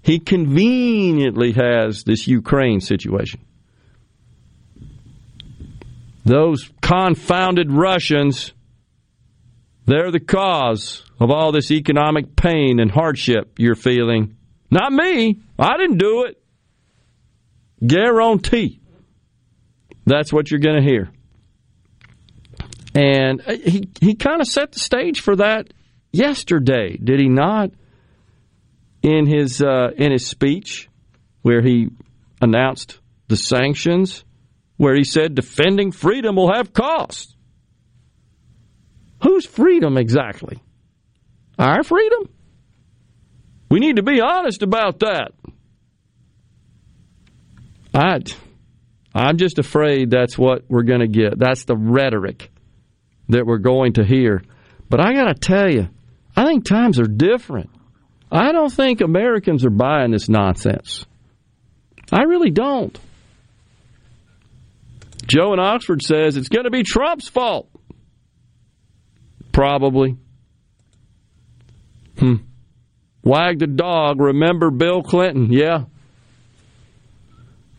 He 0.03 0.19
conveniently 0.19 1.53
has 1.53 2.05
this 2.05 2.27
Ukraine 2.27 2.81
situation. 2.81 3.41
Those 6.25 6.71
confounded 6.81 7.71
Russians, 7.71 8.53
they're 9.87 10.11
the 10.11 10.21
cause 10.21 11.05
of 11.21 11.31
all 11.31 11.53
this 11.53 11.71
economic 11.71 12.35
pain 12.35 12.81
and 12.81 12.91
hardship 12.91 13.59
you're 13.59 13.75
feeling. 13.75 14.37
Not 14.71 14.93
me. 14.93 15.41
I 15.59 15.77
didn't 15.77 15.99
do 15.99 16.25
it. 16.25 16.43
Guarantee. 17.87 18.81
That's 20.07 20.33
what 20.33 20.51
you're 20.51 20.61
going 20.61 20.83
to 20.83 20.89
hear. 20.89 21.11
And 22.95 23.41
uh, 23.47 23.57
he 23.57 23.89
he 24.01 24.15
kind 24.15 24.41
of 24.41 24.47
set 24.47 24.73
the 24.73 24.79
stage 24.79 25.21
for 25.21 25.37
that 25.37 25.73
yesterday, 26.13 26.97
did 26.97 27.21
he 27.21 27.29
not? 27.29 27.71
In 29.05 29.27
his 29.27 29.61
uh, 29.61 29.91
in 29.99 30.13
his 30.13 30.27
speech, 30.27 30.89
where 31.43 31.61
he 31.61 31.91
announced 32.41 32.99
the 33.29 33.37
sanctions, 33.37 34.25
where 34.79 34.95
he 34.95 35.05
said 35.05 35.35
defending 35.35 35.93
freedom 35.93 36.37
will 36.37 36.53
have 36.53 36.73
costs. 36.73 37.37
Whose 39.23 39.45
freedom 39.45 39.99
exactly? 39.99 40.63
Our 41.59 41.83
freedom? 41.83 42.31
We 43.71 43.79
need 43.79 43.97
to 43.97 44.03
be 44.03 44.23
honest 44.23 44.63
about 44.63 45.01
that. 45.01 45.33
I, 47.93 48.21
I'm 49.15 49.37
just 49.37 49.59
afraid 49.59 50.11
that's 50.11 50.39
what 50.39 50.65
we're 50.69 50.83
going 50.83 51.01
to 51.01 51.09
get. 51.09 51.39
That's 51.39 51.65
the 51.65 51.77
rhetoric 51.77 52.51
that 53.29 53.45
we're 53.47 53.59
going 53.59 53.95
to 53.95 54.05
hear. 54.05 54.43
But 54.89 55.01
I 55.01 55.13
got 55.13 55.25
to 55.25 55.35
tell 55.35 55.71
you, 55.71 55.89
I 56.35 56.47
think 56.47 56.65
times 56.65 56.99
are 56.99 57.07
different. 57.07 57.71
I 58.35 58.51
don't 58.51 58.73
think 58.73 59.01
Americans 59.01 59.65
are 59.65 59.71
buying 59.71 60.11
this 60.11 60.29
nonsense. 60.29 61.07
I 62.11 62.25
really 62.25 62.51
don't. 62.51 62.99
Joe 65.25 65.53
in 65.53 65.61
Oxford 65.61 66.03
says 66.03 66.37
it's 66.37 66.49
going 66.49 66.65
to 66.65 66.71
be 66.71 66.83
Trump's 66.83 67.29
fault. 67.29 67.71
Probably. 69.53 70.17
Hmm. 72.19 72.35
Wag 73.23 73.61
the 73.61 73.69
dog. 73.69 74.21
Remember 74.21 74.73
Bill 74.73 75.03
Clinton? 75.03 75.53
Yeah. 75.53 75.85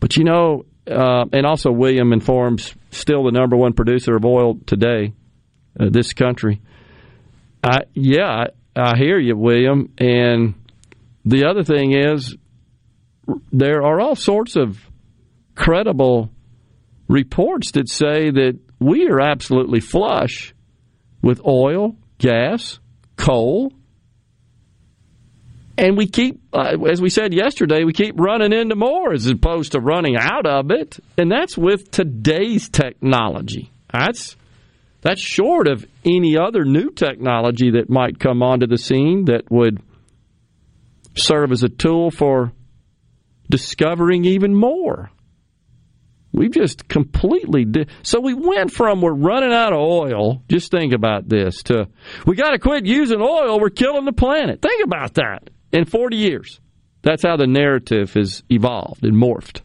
But 0.00 0.16
you 0.16 0.24
know, 0.24 0.64
uh, 0.90 1.26
and 1.34 1.44
also 1.44 1.70
William 1.70 2.14
informs 2.14 2.74
still 2.92 3.24
the 3.24 3.30
number 3.30 3.56
one 3.56 3.74
producer 3.74 4.16
of 4.16 4.24
oil 4.24 4.58
today, 4.66 5.12
uh, 5.78 5.90
this 5.90 6.14
country. 6.14 6.62
I 7.62 7.82
yeah, 7.92 8.46
I, 8.76 8.96
hear 8.96 9.18
you, 9.18 9.36
William. 9.36 9.92
And 9.98 10.54
the 11.24 11.46
other 11.46 11.64
thing 11.64 11.92
is, 11.92 12.36
there 13.52 13.82
are 13.82 14.00
all 14.00 14.14
sorts 14.14 14.56
of 14.56 14.78
credible 15.54 16.30
reports 17.08 17.72
that 17.72 17.88
say 17.88 18.30
that 18.30 18.58
we 18.78 19.08
are 19.08 19.20
absolutely 19.20 19.80
flush 19.80 20.54
with 21.22 21.40
oil, 21.44 21.96
gas, 22.18 22.78
coal, 23.16 23.72
and 25.78 25.96
we 25.96 26.06
keep, 26.06 26.40
uh, 26.52 26.76
as 26.90 27.02
we 27.02 27.10
said 27.10 27.34
yesterday, 27.34 27.84
we 27.84 27.92
keep 27.92 28.18
running 28.18 28.52
into 28.52 28.76
more 28.76 29.12
as 29.12 29.26
opposed 29.26 29.72
to 29.72 29.80
running 29.80 30.16
out 30.16 30.46
of 30.46 30.70
it. 30.70 30.98
And 31.18 31.30
that's 31.30 31.56
with 31.56 31.90
today's 31.90 32.68
technology. 32.68 33.70
That's 33.92 34.36
that's 35.06 35.20
short 35.20 35.68
of 35.68 35.86
any 36.04 36.36
other 36.36 36.64
new 36.64 36.90
technology 36.90 37.72
that 37.72 37.88
might 37.88 38.18
come 38.18 38.42
onto 38.42 38.66
the 38.66 38.76
scene 38.76 39.26
that 39.26 39.48
would 39.50 39.80
serve 41.14 41.52
as 41.52 41.62
a 41.62 41.68
tool 41.68 42.10
for 42.10 42.52
discovering 43.48 44.24
even 44.24 44.52
more. 44.52 45.10
We've 46.32 46.50
just 46.50 46.88
completely 46.88 47.64
di- 47.64 47.86
so 48.02 48.20
we 48.20 48.34
went 48.34 48.72
from 48.72 49.00
we're 49.00 49.14
running 49.14 49.52
out 49.52 49.72
of 49.72 49.78
oil. 49.78 50.42
Just 50.48 50.72
think 50.72 50.92
about 50.92 51.28
this 51.28 51.62
to 51.64 51.88
we 52.26 52.34
got 52.34 52.50
to 52.50 52.58
quit 52.58 52.84
using 52.84 53.20
oil. 53.20 53.60
We're 53.60 53.70
killing 53.70 54.06
the 54.06 54.12
planet. 54.12 54.60
Think 54.60 54.84
about 54.84 55.14
that 55.14 55.50
in 55.72 55.84
40 55.84 56.16
years. 56.16 56.60
That's 57.02 57.22
how 57.22 57.36
the 57.36 57.46
narrative 57.46 58.12
has 58.14 58.42
evolved 58.50 59.04
and 59.04 59.16
morphed. 59.16 59.62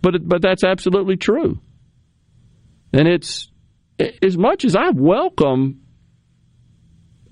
But 0.00 0.26
but 0.26 0.40
that's 0.40 0.64
absolutely 0.64 1.18
true. 1.18 1.60
And 2.94 3.06
it's 3.06 3.51
as 3.98 4.36
much 4.36 4.64
as 4.64 4.74
I 4.74 4.90
welcome 4.90 5.82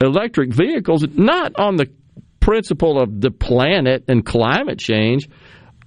electric 0.00 0.54
vehicles, 0.54 1.04
not 1.08 1.58
on 1.58 1.76
the 1.76 1.90
principle 2.40 3.00
of 3.00 3.20
the 3.20 3.30
planet 3.30 4.04
and 4.08 4.24
climate 4.24 4.78
change. 4.78 5.28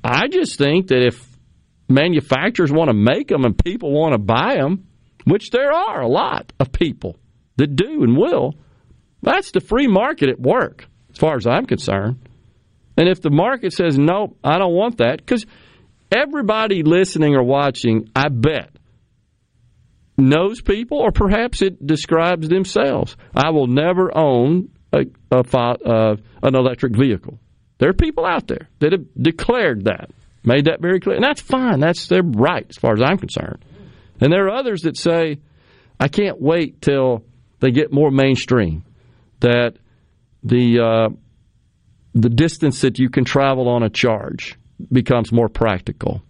I 0.04 0.28
just 0.28 0.58
think 0.58 0.88
that 0.88 1.06
if 1.06 1.26
manufacturers 1.90 2.72
want 2.72 2.90
to 2.90 2.94
make 2.94 3.28
them 3.28 3.44
and 3.44 3.58
people 3.58 3.92
want 3.92 4.14
to 4.14 4.20
buy 4.20 4.56
them, 4.56 4.88
which 5.26 5.50
there 5.52 5.72
are 5.72 6.02
a 6.02 6.08
lot 6.08 6.54
of 6.60 6.72
people 6.72 7.18
that 7.58 7.76
do 7.76 8.04
and 8.04 8.18
will, 8.18 8.56
that's 9.22 9.52
the 9.52 9.62
free 9.62 9.88
market 9.88 10.30
at 10.30 10.40
work 10.40 10.88
as 11.12 11.18
far 11.18 11.36
as 11.36 11.48
I'm 11.48 11.66
concerned. 11.66 12.28
And 12.98 13.08
if 13.10 13.22
the 13.22 13.32
market 13.32 13.74
says, 13.74 13.98
nope, 13.98 14.38
I 14.44 14.60
don't 14.60 14.74
want 14.74 14.98
that, 14.98 15.18
because 15.18 15.46
everybody 16.12 16.84
listening 16.84 17.36
or 17.36 17.44
watching, 17.44 18.10
I 18.16 18.30
bet, 18.30 18.70
knows 20.18 20.62
people 20.62 21.00
or 21.00 21.12
perhaps 21.12 21.62
it 21.62 21.86
describes 21.86 22.48
themselves. 22.48 23.16
I 23.36 23.50
will 23.50 23.68
never 23.68 24.16
own 24.16 24.70
a, 24.92 25.06
a, 25.32 25.38
uh, 25.38 26.16
an 26.44 26.56
electric 26.56 26.96
vehicle. 26.96 27.40
There 27.80 27.90
are 27.90 27.94
people 27.94 28.26
out 28.26 28.48
there 28.48 28.70
that 28.80 28.92
have 28.92 29.06
declared 29.20 29.86
that, 29.86 30.12
made 30.44 30.66
that 30.66 30.82
very 30.82 31.00
clear. 31.00 31.16
And 31.16 31.24
that's 31.24 31.42
fine. 31.42 31.80
That's 31.80 32.08
their 32.08 32.24
right 32.24 32.66
as 32.70 32.78
far 32.78 32.94
as 32.94 33.02
I'm 33.02 33.18
concerned. 33.18 33.66
And 34.22 34.32
there 34.32 34.46
are 34.46 34.56
others 34.56 34.82
that 34.82 34.98
say, 34.98 35.40
I 36.00 36.08
can't 36.08 36.40
wait 36.40 36.82
till 36.82 37.26
they 37.60 37.72
get 37.72 37.92
more 37.92 38.12
mainstream, 38.12 38.84
that 39.40 39.74
the 40.44 40.80
uh, 40.80 41.10
the 42.14 42.30
distance 42.30 42.82
that 42.82 43.00
you 43.00 43.10
can 43.10 43.26
travel 43.26 43.68
on 43.70 43.84
a 43.84 43.90
charge 43.90 44.58
becomes 44.92 45.32
more 45.32 45.50
practical. 45.50 46.22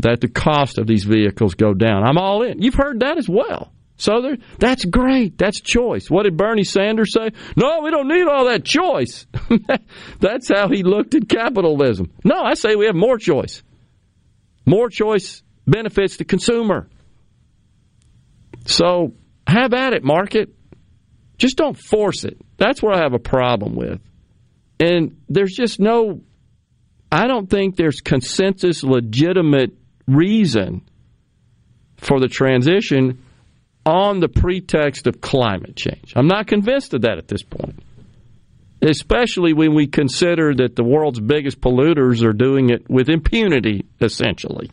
That 0.00 0.20
the 0.20 0.28
cost 0.28 0.78
of 0.78 0.86
these 0.86 1.04
vehicles 1.04 1.54
go 1.54 1.74
down. 1.74 2.04
I'm 2.04 2.18
all 2.18 2.42
in. 2.42 2.62
You've 2.62 2.74
heard 2.74 3.00
that 3.00 3.18
as 3.18 3.28
well. 3.28 3.72
So 4.00 4.22
there, 4.22 4.36
that's 4.58 4.84
great. 4.86 5.36
That's 5.36 5.60
choice. 5.60 6.10
What 6.10 6.22
did 6.22 6.38
Bernie 6.38 6.64
Sanders 6.64 7.12
say? 7.12 7.32
No, 7.54 7.80
we 7.82 7.90
don't 7.90 8.08
need 8.08 8.26
all 8.26 8.46
that 8.46 8.64
choice. 8.64 9.26
that's 10.20 10.48
how 10.48 10.68
he 10.68 10.82
looked 10.82 11.14
at 11.14 11.28
capitalism. 11.28 12.10
No, 12.24 12.42
I 12.42 12.54
say 12.54 12.76
we 12.76 12.86
have 12.86 12.94
more 12.94 13.18
choice. 13.18 13.62
More 14.64 14.88
choice 14.88 15.42
benefits 15.66 16.16
the 16.16 16.24
consumer. 16.24 16.88
So 18.64 19.12
have 19.46 19.74
at 19.74 19.92
it, 19.92 20.02
market. 20.02 20.54
Just 21.36 21.56
don't 21.56 21.76
force 21.78 22.24
it. 22.24 22.38
That's 22.56 22.82
what 22.82 22.94
I 22.94 23.02
have 23.02 23.12
a 23.12 23.18
problem 23.18 23.74
with. 23.74 24.00
And 24.78 25.20
there's 25.28 25.52
just 25.52 25.78
no, 25.78 26.22
I 27.12 27.26
don't 27.26 27.50
think 27.50 27.76
there's 27.76 28.00
consensus, 28.00 28.82
legitimate 28.82 29.72
reason 30.14 30.82
for 31.96 32.20
the 32.20 32.28
transition 32.28 33.22
on 33.84 34.20
the 34.20 34.28
pretext 34.28 35.06
of 35.06 35.20
climate 35.20 35.76
change. 35.76 36.12
I'm 36.16 36.26
not 36.26 36.46
convinced 36.46 36.94
of 36.94 37.02
that 37.02 37.18
at 37.18 37.28
this 37.28 37.42
point, 37.42 37.82
especially 38.82 39.52
when 39.52 39.74
we 39.74 39.86
consider 39.86 40.54
that 40.54 40.76
the 40.76 40.84
world's 40.84 41.20
biggest 41.20 41.60
polluters 41.60 42.22
are 42.22 42.32
doing 42.32 42.70
it 42.70 42.88
with 42.88 43.08
impunity, 43.08 43.86
essentially. 44.00 44.70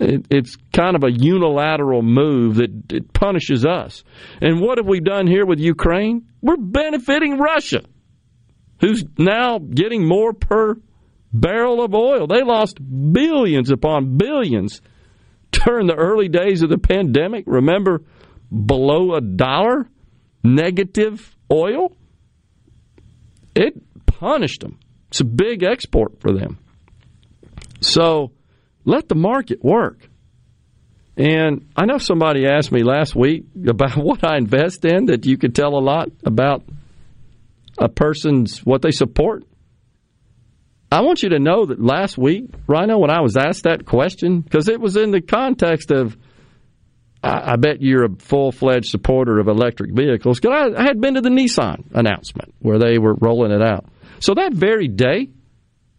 It, 0.00 0.26
it's 0.30 0.56
kind 0.72 0.96
of 0.96 1.02
a 1.02 1.10
unilateral 1.10 2.02
move 2.02 2.56
that 2.56 2.92
it 2.92 3.12
punishes 3.12 3.66
us. 3.66 4.04
And 4.40 4.60
what 4.60 4.78
have 4.78 4.86
we 4.86 5.00
done 5.00 5.26
here 5.26 5.44
with 5.44 5.58
Ukraine? 5.58 6.28
We're 6.40 6.56
benefiting 6.56 7.38
Russia, 7.38 7.82
who's 8.80 9.04
now 9.18 9.58
getting 9.58 10.06
more 10.06 10.32
per 10.32 10.76
barrel 11.32 11.82
of 11.82 11.94
oil. 11.94 12.26
They 12.26 12.42
lost 12.42 12.78
billions 13.12 13.70
upon 13.70 14.16
billions 14.16 14.80
during 15.50 15.86
the 15.86 15.94
early 15.94 16.28
days 16.28 16.62
of 16.62 16.70
the 16.70 16.78
pandemic. 16.78 17.44
Remember, 17.46 18.02
below 18.50 19.14
a 19.14 19.20
dollar 19.20 19.88
negative 20.42 21.36
oil? 21.50 21.96
It 23.54 23.74
punished 24.06 24.60
them. 24.60 24.78
It's 25.08 25.20
a 25.20 25.24
big 25.24 25.62
export 25.62 26.20
for 26.20 26.32
them. 26.32 26.58
So 27.80 28.32
let 28.84 29.08
the 29.08 29.14
market 29.14 29.64
work. 29.64 30.08
And 31.16 31.68
I 31.76 31.84
know 31.84 31.98
somebody 31.98 32.46
asked 32.46 32.72
me 32.72 32.82
last 32.82 33.14
week 33.14 33.44
about 33.66 33.96
what 33.96 34.24
I 34.24 34.36
invest 34.36 34.84
in 34.84 35.06
that 35.06 35.26
you 35.26 35.36
could 35.36 35.54
tell 35.54 35.76
a 35.76 35.80
lot 35.80 36.08
about 36.24 36.62
a 37.78 37.88
person's 37.88 38.64
what 38.64 38.82
they 38.82 38.90
support. 38.90 39.44
I 40.92 41.02
want 41.02 41.22
you 41.22 41.30
to 41.30 41.38
know 41.38 41.66
that 41.66 41.80
last 41.80 42.18
week, 42.18 42.50
Rhino, 42.66 42.98
when 42.98 43.10
I 43.10 43.20
was 43.20 43.36
asked 43.36 43.62
that 43.62 43.86
question, 43.86 44.40
because 44.40 44.68
it 44.68 44.80
was 44.80 44.96
in 44.96 45.12
the 45.12 45.20
context 45.20 45.92
of, 45.92 46.16
I, 47.22 47.52
I 47.52 47.56
bet 47.56 47.80
you're 47.80 48.04
a 48.04 48.16
full 48.16 48.50
fledged 48.50 48.90
supporter 48.90 49.38
of 49.38 49.46
electric 49.46 49.92
vehicles, 49.92 50.40
because 50.40 50.74
I, 50.74 50.80
I 50.80 50.82
had 50.82 51.00
been 51.00 51.14
to 51.14 51.20
the 51.20 51.28
Nissan 51.28 51.84
announcement 51.94 52.54
where 52.58 52.78
they 52.78 52.98
were 52.98 53.14
rolling 53.14 53.52
it 53.52 53.62
out. 53.62 53.84
So 54.18 54.34
that 54.34 54.52
very 54.52 54.88
day, 54.88 55.28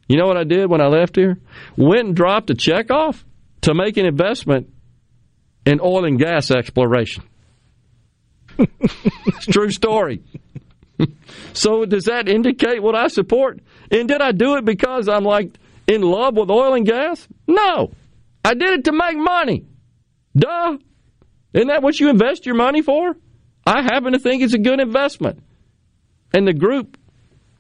you 0.10 0.18
know 0.18 0.28
what 0.28 0.38
I 0.38 0.44
did 0.44 0.70
when 0.70 0.82
I 0.82 0.88
left 0.88 1.16
here? 1.16 1.38
Went 1.78 2.08
and 2.08 2.16
dropped 2.16 2.50
a 2.50 2.56
check 2.56 2.92
off 2.92 3.24
to 3.62 3.74
make 3.74 3.96
an 3.96 4.06
investment 4.06 4.74
in 5.66 5.80
oil 5.80 6.04
and 6.04 6.20
gas 6.20 6.52
exploration. 6.52 7.24
it's 8.58 9.46
true 9.46 9.72
story. 9.72 10.22
so 11.54 11.86
does 11.86 12.06
that 12.06 12.28
indicate 12.28 12.82
what 12.82 12.96
I 12.96 13.08
support? 13.08 13.60
And 13.90 14.08
did 14.08 14.22
I 14.22 14.32
do 14.32 14.56
it 14.56 14.66
because 14.66 15.08
I'm 15.08 15.24
like 15.24 15.52
in 15.88 16.02
love 16.02 16.36
with 16.36 16.50
oil 16.50 16.74
and 16.74 16.86
gas? 16.86 17.28
No. 17.48 17.92
I 18.44 18.54
did 18.54 18.80
it 18.80 18.86
to 18.86 18.92
make 18.92 19.18
money. 19.18 19.66
Duh. 20.36 20.78
Isn't 21.54 21.68
that 21.68 21.84
what 21.84 22.00
you 22.00 22.10
invest 22.10 22.46
your 22.46 22.56
money 22.56 22.82
for? 22.82 23.16
I 23.66 23.82
happen 23.82 24.14
to 24.14 24.20
think 24.20 24.42
it's 24.42 24.54
a 24.54 24.60
good 24.60 24.80
investment. 24.80 25.44
And 26.34 26.48
the 26.48 26.54
group 26.54 26.98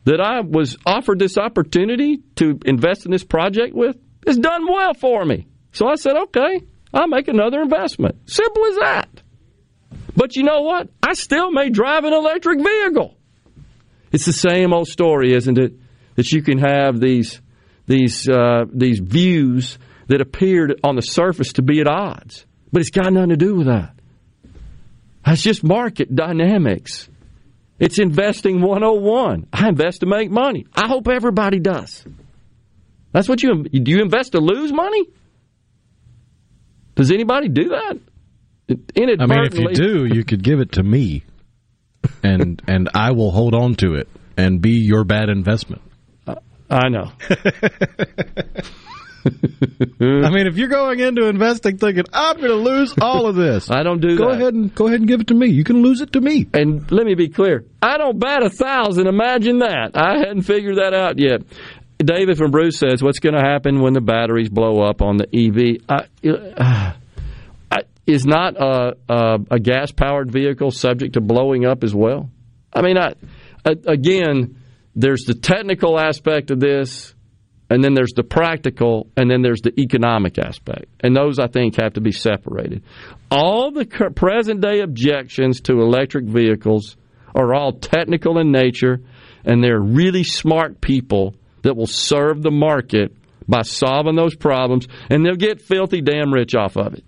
that 0.05 0.21
I 0.21 0.41
was 0.41 0.77
offered 0.85 1.19
this 1.19 1.37
opportunity 1.37 2.21
to 2.37 2.59
invest 2.65 3.05
in 3.05 3.11
this 3.11 3.23
project 3.23 3.75
with 3.75 3.97
has 4.25 4.37
done 4.37 4.65
well 4.67 4.93
for 4.93 5.25
me. 5.25 5.47
So 5.73 5.87
I 5.87 5.95
said, 5.95 6.15
okay, 6.15 6.61
I'll 6.93 7.07
make 7.07 7.27
another 7.27 7.61
investment. 7.61 8.29
Simple 8.29 8.65
as 8.65 8.75
that. 8.77 9.21
But 10.15 10.35
you 10.35 10.43
know 10.43 10.61
what? 10.61 10.89
I 11.03 11.13
still 11.13 11.51
may 11.51 11.69
drive 11.69 12.03
an 12.03 12.13
electric 12.13 12.59
vehicle. 12.59 13.17
It's 14.11 14.25
the 14.25 14.33
same 14.33 14.73
old 14.73 14.87
story, 14.87 15.33
isn't 15.33 15.57
it? 15.57 15.73
That 16.15 16.31
you 16.31 16.41
can 16.41 16.59
have 16.59 16.99
these 16.99 17.41
these 17.87 18.27
uh, 18.27 18.65
these 18.71 18.99
views 18.99 19.77
that 20.07 20.21
appeared 20.21 20.79
on 20.83 20.95
the 20.95 21.01
surface 21.01 21.53
to 21.53 21.61
be 21.61 21.79
at 21.79 21.87
odds, 21.87 22.45
but 22.71 22.81
it's 22.81 22.89
got 22.89 23.11
nothing 23.13 23.29
to 23.29 23.37
do 23.37 23.55
with 23.55 23.67
that. 23.67 23.93
That's 25.25 25.41
just 25.41 25.63
market 25.63 26.13
dynamics. 26.13 27.07
It's 27.79 27.99
investing 27.99 28.61
101. 28.61 29.47
I 29.51 29.69
invest 29.69 30.01
to 30.01 30.05
make 30.05 30.29
money. 30.29 30.65
I 30.75 30.87
hope 30.87 31.07
everybody 31.07 31.59
does. 31.59 32.05
That's 33.11 33.27
what 33.27 33.41
you 33.41 33.63
do. 33.63 33.91
You 33.91 34.01
invest 34.01 34.33
to 34.33 34.39
lose 34.39 34.71
money? 34.71 35.05
Does 36.95 37.11
anybody 37.11 37.49
do 37.49 37.69
that? 37.69 37.97
I 39.19 39.25
mean, 39.25 39.45
if 39.45 39.57
you 39.57 39.69
do, 39.73 40.05
you 40.05 40.23
could 40.23 40.43
give 40.43 40.59
it 40.59 40.73
to 40.73 40.83
me, 40.83 41.23
and 42.23 42.61
and 42.67 42.89
I 42.93 43.11
will 43.11 43.31
hold 43.31 43.53
on 43.53 43.75
to 43.75 43.95
it 43.95 44.07
and 44.37 44.61
be 44.61 44.71
your 44.71 45.03
bad 45.03 45.29
investment. 45.29 45.81
I 46.69 46.87
know. 46.87 47.11
I 49.23 50.29
mean, 50.29 50.47
if 50.47 50.57
you're 50.57 50.69
going 50.69 50.99
into 50.99 51.27
investing 51.27 51.77
thinking 51.77 52.05
I'm 52.13 52.37
going 52.37 52.49
to 52.49 52.55
lose 52.55 52.95
all 52.99 53.27
of 53.27 53.35
this, 53.35 53.69
I 53.71 53.83
don't 53.83 53.99
do 54.01 54.17
go 54.17 54.29
that. 54.29 54.41
ahead 54.41 54.53
and 54.53 54.73
go 54.73 54.87
ahead 54.87 54.99
and 55.01 55.07
give 55.07 55.21
it 55.21 55.27
to 55.27 55.33
me. 55.35 55.47
You 55.47 55.63
can 55.63 55.83
lose 55.83 56.01
it 56.01 56.13
to 56.13 56.21
me. 56.21 56.47
And 56.53 56.89
let 56.91 57.05
me 57.05 57.13
be 57.15 57.27
clear: 57.29 57.65
I 57.81 57.97
don't 57.97 58.19
bat 58.19 58.41
a 58.43 58.49
thousand. 58.49 59.07
Imagine 59.07 59.59
that. 59.59 59.91
I 59.95 60.17
hadn't 60.19 60.43
figured 60.43 60.77
that 60.77 60.93
out 60.93 61.19
yet. 61.19 61.41
David 61.99 62.37
from 62.37 62.51
Bruce 62.51 62.77
says, 62.77 63.03
"What's 63.03 63.19
going 63.19 63.35
to 63.35 63.41
happen 63.41 63.81
when 63.81 63.93
the 63.93 64.01
batteries 64.01 64.49
blow 64.49 64.81
up 64.81 65.01
on 65.01 65.17
the 65.17 65.27
EV?" 65.31 65.83
I, 65.87 66.05
uh, 66.27 66.93
is 68.11 68.25
not 68.25 68.55
a, 68.55 68.95
a, 69.09 69.39
a 69.51 69.59
gas 69.59 69.91
powered 69.91 70.31
vehicle 70.31 70.71
subject 70.71 71.13
to 71.13 71.21
blowing 71.21 71.65
up 71.65 71.83
as 71.83 71.93
well? 71.93 72.29
I 72.73 72.81
mean, 72.81 72.97
I, 72.97 73.13
again, 73.65 74.61
there's 74.95 75.23
the 75.23 75.33
technical 75.33 75.99
aspect 75.99 76.51
of 76.51 76.59
this, 76.59 77.13
and 77.69 77.83
then 77.83 77.93
there's 77.93 78.13
the 78.13 78.23
practical, 78.23 79.07
and 79.15 79.29
then 79.29 79.41
there's 79.41 79.61
the 79.61 79.77
economic 79.79 80.37
aspect. 80.37 80.85
And 80.99 81.15
those, 81.15 81.39
I 81.39 81.47
think, 81.47 81.81
have 81.81 81.93
to 81.93 82.01
be 82.01 82.11
separated. 82.11 82.83
All 83.29 83.71
the 83.71 83.85
present 84.15 84.61
day 84.61 84.81
objections 84.81 85.61
to 85.61 85.81
electric 85.81 86.25
vehicles 86.25 86.97
are 87.33 87.53
all 87.53 87.73
technical 87.73 88.37
in 88.39 88.51
nature, 88.51 88.99
and 89.45 89.63
they're 89.63 89.79
really 89.79 90.23
smart 90.23 90.81
people 90.81 91.35
that 91.63 91.75
will 91.75 91.87
serve 91.87 92.41
the 92.41 92.51
market 92.51 93.15
by 93.47 93.61
solving 93.61 94.15
those 94.15 94.35
problems, 94.35 94.87
and 95.09 95.25
they'll 95.25 95.35
get 95.35 95.61
filthy 95.61 96.01
damn 96.01 96.33
rich 96.33 96.55
off 96.55 96.77
of 96.77 96.93
it. 96.93 97.03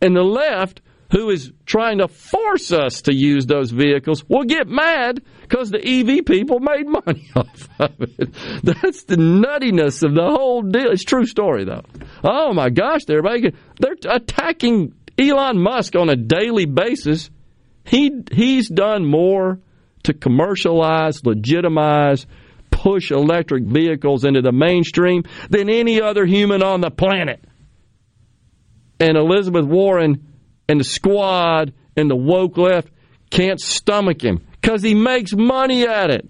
And 0.00 0.16
the 0.16 0.22
left, 0.22 0.80
who 1.12 1.30
is 1.30 1.52
trying 1.66 1.98
to 1.98 2.08
force 2.08 2.72
us 2.72 3.02
to 3.02 3.14
use 3.14 3.46
those 3.46 3.70
vehicles, 3.70 4.24
will 4.28 4.44
get 4.44 4.68
mad 4.68 5.22
because 5.42 5.70
the 5.70 5.78
EV 5.78 6.24
people 6.24 6.60
made 6.60 6.86
money 6.86 7.28
off 7.36 7.68
of 7.78 8.00
it. 8.00 8.32
That's 8.62 9.04
the 9.04 9.16
nuttiness 9.16 10.02
of 10.02 10.14
the 10.14 10.28
whole 10.28 10.62
deal. 10.62 10.90
It's 10.90 11.04
true 11.04 11.26
story, 11.26 11.64
though. 11.64 11.84
Oh 12.22 12.52
my 12.52 12.70
gosh, 12.70 13.04
they're 13.06 13.22
making, 13.22 13.56
they're 13.78 13.96
attacking 14.08 14.94
Elon 15.18 15.60
Musk 15.60 15.94
on 15.96 16.08
a 16.08 16.16
daily 16.16 16.66
basis. 16.66 17.30
He 17.84 18.10
he's 18.32 18.68
done 18.68 19.04
more 19.04 19.60
to 20.04 20.14
commercialize, 20.14 21.24
legitimize, 21.24 22.26
push 22.70 23.10
electric 23.10 23.64
vehicles 23.64 24.24
into 24.24 24.42
the 24.42 24.52
mainstream 24.52 25.24
than 25.50 25.68
any 25.68 26.00
other 26.00 26.26
human 26.26 26.62
on 26.62 26.80
the 26.80 26.90
planet. 26.90 27.42
And 29.00 29.16
Elizabeth 29.16 29.64
Warren 29.64 30.26
and 30.68 30.80
the 30.80 30.84
squad 30.84 31.72
and 31.96 32.10
the 32.10 32.16
woke 32.16 32.56
left 32.56 32.88
can't 33.30 33.60
stomach 33.60 34.22
him 34.22 34.46
because 34.60 34.82
he 34.82 34.94
makes 34.94 35.32
money 35.32 35.86
at 35.86 36.10
it. 36.10 36.28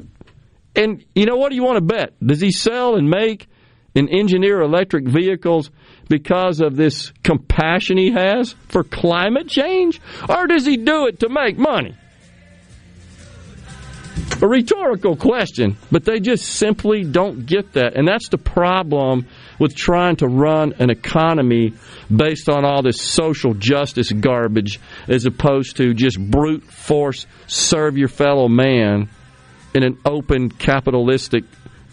And 0.77 1.05
you 1.15 1.27
know 1.27 1.37
what 1.37 1.51
do 1.51 1.57
you 1.57 1.63
want 1.63 1.77
to 1.77 1.85
bet? 1.85 2.15
Does 2.25 2.41
he 2.41 2.51
sell 2.51 2.97
and 2.97 3.09
make 3.09 3.49
and 3.95 4.09
engineer 4.11 4.61
electric 4.61 5.07
vehicles 5.07 5.71
because 6.09 6.61
of 6.61 6.77
this 6.77 7.13
compassion 7.23 7.97
he 7.97 8.11
has 8.11 8.55
for 8.69 8.83
climate 8.83 9.49
change? 9.49 10.01
Or 10.29 10.47
does 10.47 10.67
he 10.67 10.77
do 10.77 11.07
it 11.07 11.21
to 11.21 11.29
make 11.29 11.57
money? 11.57 11.95
A 14.43 14.49
rhetorical 14.49 15.17
question, 15.17 15.77
but 15.93 16.05
they 16.05 16.21
just 16.21 16.45
simply 16.45 17.05
don't 17.05 17.47
get 17.47 17.73
that. 17.75 17.95
And 17.97 18.07
that's 18.07 18.29
the 18.29 18.39
problem 18.39 19.27
with 19.59 19.75
trying 19.75 20.17
to 20.17 20.27
run 20.27 20.75
an 20.79 20.91
economy 20.91 21.73
based 22.15 22.49
on 22.49 22.65
all 22.65 22.83
this 22.83 23.01
social 23.01 23.55
justice 23.55 24.11
garbage 24.13 24.81
as 25.09 25.27
opposed 25.27 25.77
to 25.77 25.95
just 25.95 26.19
brute 26.19 26.65
force 26.65 27.27
serve 27.47 27.97
your 27.97 28.09
fellow 28.09 28.49
man 28.49 29.09
in 29.75 29.83
an 29.83 29.99
open 30.05 30.51
capitalistic 30.51 31.45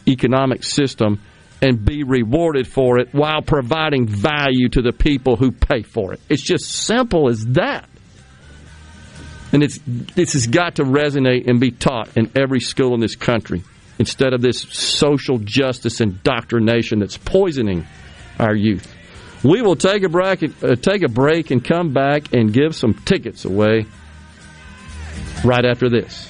economic 0.08 0.64
system 0.64 1.20
and 1.62 1.86
be 1.86 2.04
rewarded 2.04 2.68
for 2.68 2.98
it 2.98 3.14
while 3.14 3.42
providing 3.42 4.08
value 4.08 4.68
to 4.70 4.82
the 4.82 4.92
people 4.92 5.36
who 5.36 5.52
pay 5.52 5.84
for 5.84 6.14
it. 6.14 6.20
It's 6.28 6.42
just 6.42 6.66
simple 6.66 7.30
as 7.30 7.46
that. 7.50 7.88
And 9.54 9.64
it's 9.64 9.80
this 9.86 10.34
has 10.34 10.48
got 10.48 10.76
to 10.76 10.84
resonate 10.84 11.48
and 11.48 11.60
be 11.60 11.72
taught 11.72 12.16
in 12.16 12.32
every 12.36 12.62
school 12.62 12.94
in 12.94 13.02
this 13.02 13.16
country 13.16 13.64
instead 14.00 14.34
of 14.34 14.42
this 14.42 14.62
social 14.62 15.38
justice 15.40 16.02
indoctrination 16.02 17.00
that's 17.00 17.18
poisoning 17.18 17.86
our 18.40 18.56
youth. 18.56 18.94
We 19.44 19.62
will 19.62 19.76
take 19.76 20.04
a 20.04 20.10
break, 20.10 20.44
uh, 20.64 20.76
take 20.76 21.02
a 21.02 21.10
break 21.10 21.52
and 21.52 21.64
come 21.64 21.94
back 21.94 22.34
and 22.34 22.54
give 22.54 22.76
some 22.76 22.94
tickets 22.94 23.46
away 23.46 23.86
right 25.44 25.66
after 25.66 25.90
this. 25.90 26.30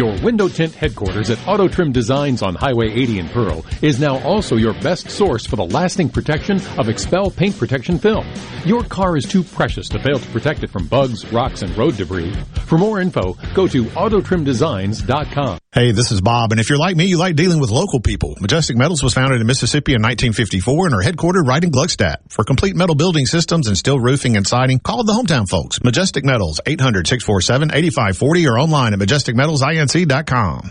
Your 0.00 0.18
window 0.22 0.48
tint 0.48 0.74
headquarters 0.74 1.28
at 1.28 1.46
Auto 1.46 1.68
Trim 1.68 1.92
Designs 1.92 2.40
on 2.40 2.54
Highway 2.54 2.90
80 2.90 3.18
in 3.18 3.28
Pearl 3.28 3.66
is 3.82 4.00
now 4.00 4.18
also 4.20 4.56
your 4.56 4.72
best 4.80 5.10
source 5.10 5.44
for 5.44 5.56
the 5.56 5.66
lasting 5.66 6.08
protection 6.08 6.56
of 6.56 6.86
XPEL 6.86 7.36
paint 7.36 7.58
protection 7.58 7.98
film. 7.98 8.26
Your 8.64 8.82
car 8.82 9.18
is 9.18 9.26
too 9.26 9.42
precious 9.42 9.90
to 9.90 9.98
fail 9.98 10.18
to 10.18 10.26
protect 10.28 10.62
it 10.62 10.70
from 10.70 10.86
bugs, 10.86 11.30
rocks, 11.34 11.60
and 11.60 11.76
road 11.76 11.98
debris. 11.98 12.34
For 12.64 12.78
more 12.78 12.98
info, 12.98 13.34
go 13.52 13.66
to 13.68 13.84
autotrimdesigns.com. 13.84 15.58
Hey, 15.72 15.92
this 15.92 16.10
is 16.10 16.20
Bob, 16.20 16.50
and 16.50 16.60
if 16.60 16.68
you're 16.68 16.78
like 16.78 16.96
me, 16.96 17.04
you 17.04 17.16
like 17.16 17.36
dealing 17.36 17.60
with 17.60 17.70
local 17.70 18.00
people. 18.00 18.36
Majestic 18.40 18.76
Metals 18.76 19.04
was 19.04 19.14
founded 19.14 19.40
in 19.40 19.46
Mississippi 19.46 19.92
in 19.92 20.02
1954 20.02 20.86
and 20.86 20.94
are 20.94 21.02
headquartered 21.02 21.46
right 21.46 21.62
in 21.62 21.70
Gluckstadt. 21.70 22.16
For 22.28 22.42
complete 22.42 22.74
metal 22.74 22.96
building 22.96 23.26
systems 23.26 23.68
and 23.68 23.76
steel 23.76 24.00
roofing 24.00 24.36
and 24.36 24.46
siding, 24.46 24.80
call 24.80 25.04
the 25.04 25.12
hometown 25.12 25.48
folks. 25.48 25.80
Majestic 25.84 26.24
Metals, 26.24 26.60
800-647-8540 26.66 28.50
or 28.50 28.58
online 28.58 28.94
at 28.94 28.98
majesticmetalsinc.com. 28.98 29.89
ChristianCurrency.com. 29.90 30.70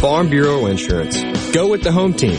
Farm 0.00 0.30
Bureau 0.30 0.66
Insurance. 0.66 1.20
Go 1.50 1.68
with 1.70 1.82
the 1.82 1.90
home 1.90 2.14
team. 2.14 2.36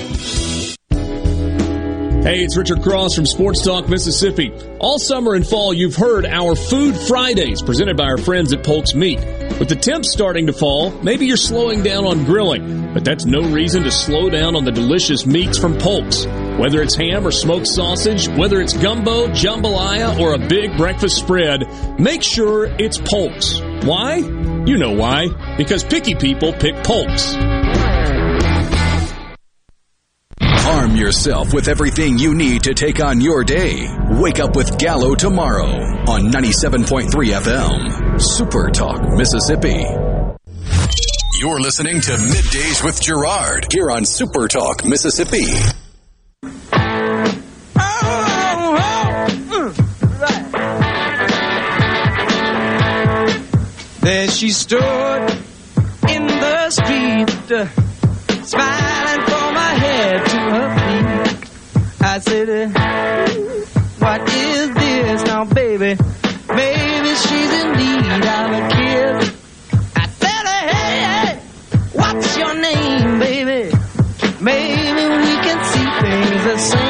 Hey, 2.24 2.42
it's 2.42 2.56
Richard 2.58 2.82
Cross 2.82 3.16
from 3.16 3.26
Sports 3.26 3.64
Talk 3.64 3.90
Mississippi. 3.90 4.54
All 4.80 4.98
summer 4.98 5.34
and 5.34 5.46
fall, 5.46 5.74
you've 5.74 5.96
heard 5.96 6.26
our 6.26 6.56
Food 6.56 6.96
Fridays 6.96 7.62
presented 7.62 7.98
by 7.98 8.06
our 8.06 8.18
friends 8.18 8.54
at 8.54 8.64
Polk's 8.64 8.94
Meat. 8.94 9.20
With 9.60 9.68
the 9.68 9.76
temps 9.76 10.12
starting 10.12 10.48
to 10.48 10.54
fall, 10.54 10.92
maybe 11.02 11.26
you're 11.26 11.36
slowing 11.36 11.84
down 11.84 12.06
on 12.06 12.24
grilling, 12.24 12.94
but 12.94 13.04
that's 13.04 13.26
no 13.26 13.42
reason 13.42 13.84
to 13.84 13.92
slow 13.92 14.30
down 14.30 14.56
on 14.56 14.64
the 14.64 14.72
delicious 14.72 15.26
meats 15.26 15.58
from 15.58 15.78
Polk's. 15.78 16.26
Whether 16.58 16.82
it's 16.82 16.96
ham 16.96 17.28
or 17.28 17.32
smoked 17.32 17.68
sausage, 17.68 18.30
whether 18.30 18.62
it's 18.62 18.78
gumbo, 18.78 19.28
jambalaya, 19.28 20.18
or 20.18 20.34
a 20.34 20.48
big 20.48 20.78
breakfast 20.78 21.18
spread, 21.18 21.68
make 22.00 22.24
sure 22.24 22.66
it's 22.80 22.98
Polk's. 22.98 23.60
Why? 23.84 24.16
You 24.18 24.78
know 24.78 24.92
why. 24.92 25.56
Because 25.58 25.84
picky 25.84 26.16
people 26.16 26.54
pick 26.54 26.76
Polk's. 26.84 27.36
Arm 30.68 30.96
yourself 30.96 31.54
with 31.54 31.68
everything 31.68 32.18
you 32.18 32.36
need 32.36 32.64
to 32.64 32.74
take 32.74 33.02
on 33.04 33.22
your 33.22 33.44
day. 33.44 33.88
Wake 34.12 34.40
up 34.40 34.56
with 34.56 34.78
Gallo 34.78 35.16
tomorrow 35.16 35.68
on 35.68 36.32
97.3 36.32 37.10
FM. 37.10 38.22
Super 38.22 38.70
Talk, 38.70 39.02
Mississippi. 39.18 39.86
You're 41.40 41.60
listening 41.62 42.02
to 42.02 42.12
Middays 42.12 42.84
with 42.84 43.02
Gerard 43.02 43.72
here 43.72 43.90
on 43.90 44.06
Super 44.06 44.48
Talk, 44.48 44.86
Mississippi. 44.86 45.48
There 54.10 54.28
she 54.28 54.50
stood 54.50 55.40
just 56.80 57.52
uh, 57.52 57.68
smiling 58.44 59.26
from 59.26 59.54
my 59.54 59.74
head 59.84 60.26
to 60.26 60.40
her 60.56 60.70
feet. 60.78 62.02
I 62.02 62.20
said, 62.20 62.50
What 64.00 64.30
is 64.30 64.74
this 64.74 65.24
now, 65.24 65.46
baby? 65.46 65.98
Maybe 66.54 67.16
she's 67.16 67.52
in 67.62 67.72
need 67.74 68.26
of 68.36 68.52
a 68.52 68.70
kiss. 68.76 69.40
I 69.96 70.08
said, 70.08 70.46
Hey, 70.48 71.02
hey, 71.10 71.40
what's 71.94 72.38
your 72.38 72.54
name, 72.54 73.20
baby? 73.20 73.76
Maybe 74.42 75.04
we 75.24 75.34
can 75.46 75.60
see 75.66 75.88
things 76.02 76.44
the 76.44 76.58
same. 76.58 76.89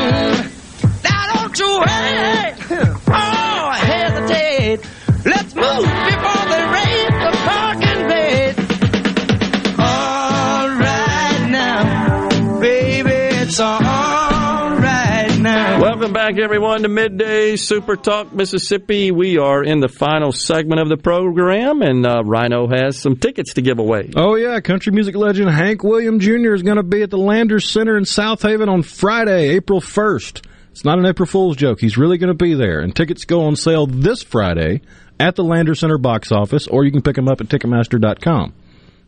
Welcome 16.09 16.35
back, 16.35 16.43
everyone, 16.43 16.81
to 16.81 16.89
Midday 16.89 17.55
Super 17.55 17.95
Talk 17.95 18.33
Mississippi. 18.33 19.11
We 19.11 19.37
are 19.37 19.63
in 19.63 19.79
the 19.79 19.87
final 19.87 20.31
segment 20.31 20.81
of 20.81 20.89
the 20.89 20.97
program, 20.97 21.83
and 21.83 22.03
uh, 22.03 22.23
Rhino 22.23 22.67
has 22.67 22.97
some 22.97 23.15
tickets 23.15 23.53
to 23.53 23.61
give 23.61 23.77
away. 23.77 24.09
Oh, 24.15 24.33
yeah. 24.33 24.59
Country 24.59 24.91
music 24.91 25.15
legend 25.15 25.51
Hank 25.51 25.83
Williams 25.83 26.25
Jr. 26.25 26.55
is 26.55 26.63
going 26.63 26.77
to 26.77 26.83
be 26.83 27.03
at 27.03 27.11
the 27.11 27.19
Landers 27.19 27.69
Center 27.69 27.95
in 27.95 28.05
Southaven 28.05 28.69
on 28.69 28.81
Friday, 28.81 29.49
April 29.49 29.81
1st. 29.81 30.43
It's 30.71 30.83
not 30.83 30.97
an 30.97 31.05
April 31.05 31.27
Fool's 31.27 31.55
joke. 31.57 31.79
He's 31.79 31.95
really 31.95 32.17
going 32.17 32.35
to 32.35 32.43
be 32.43 32.55
there. 32.55 32.79
And 32.79 32.95
tickets 32.95 33.25
go 33.25 33.43
on 33.43 33.55
sale 33.55 33.85
this 33.85 34.23
Friday 34.23 34.81
at 35.19 35.35
the 35.35 35.43
Landers 35.43 35.79
Center 35.79 35.99
box 35.99 36.31
office, 36.31 36.65
or 36.67 36.85
you 36.85 36.91
can 36.91 37.03
pick 37.03 37.17
them 37.17 37.27
up 37.27 37.39
at 37.39 37.49
Ticketmaster.com. 37.49 38.55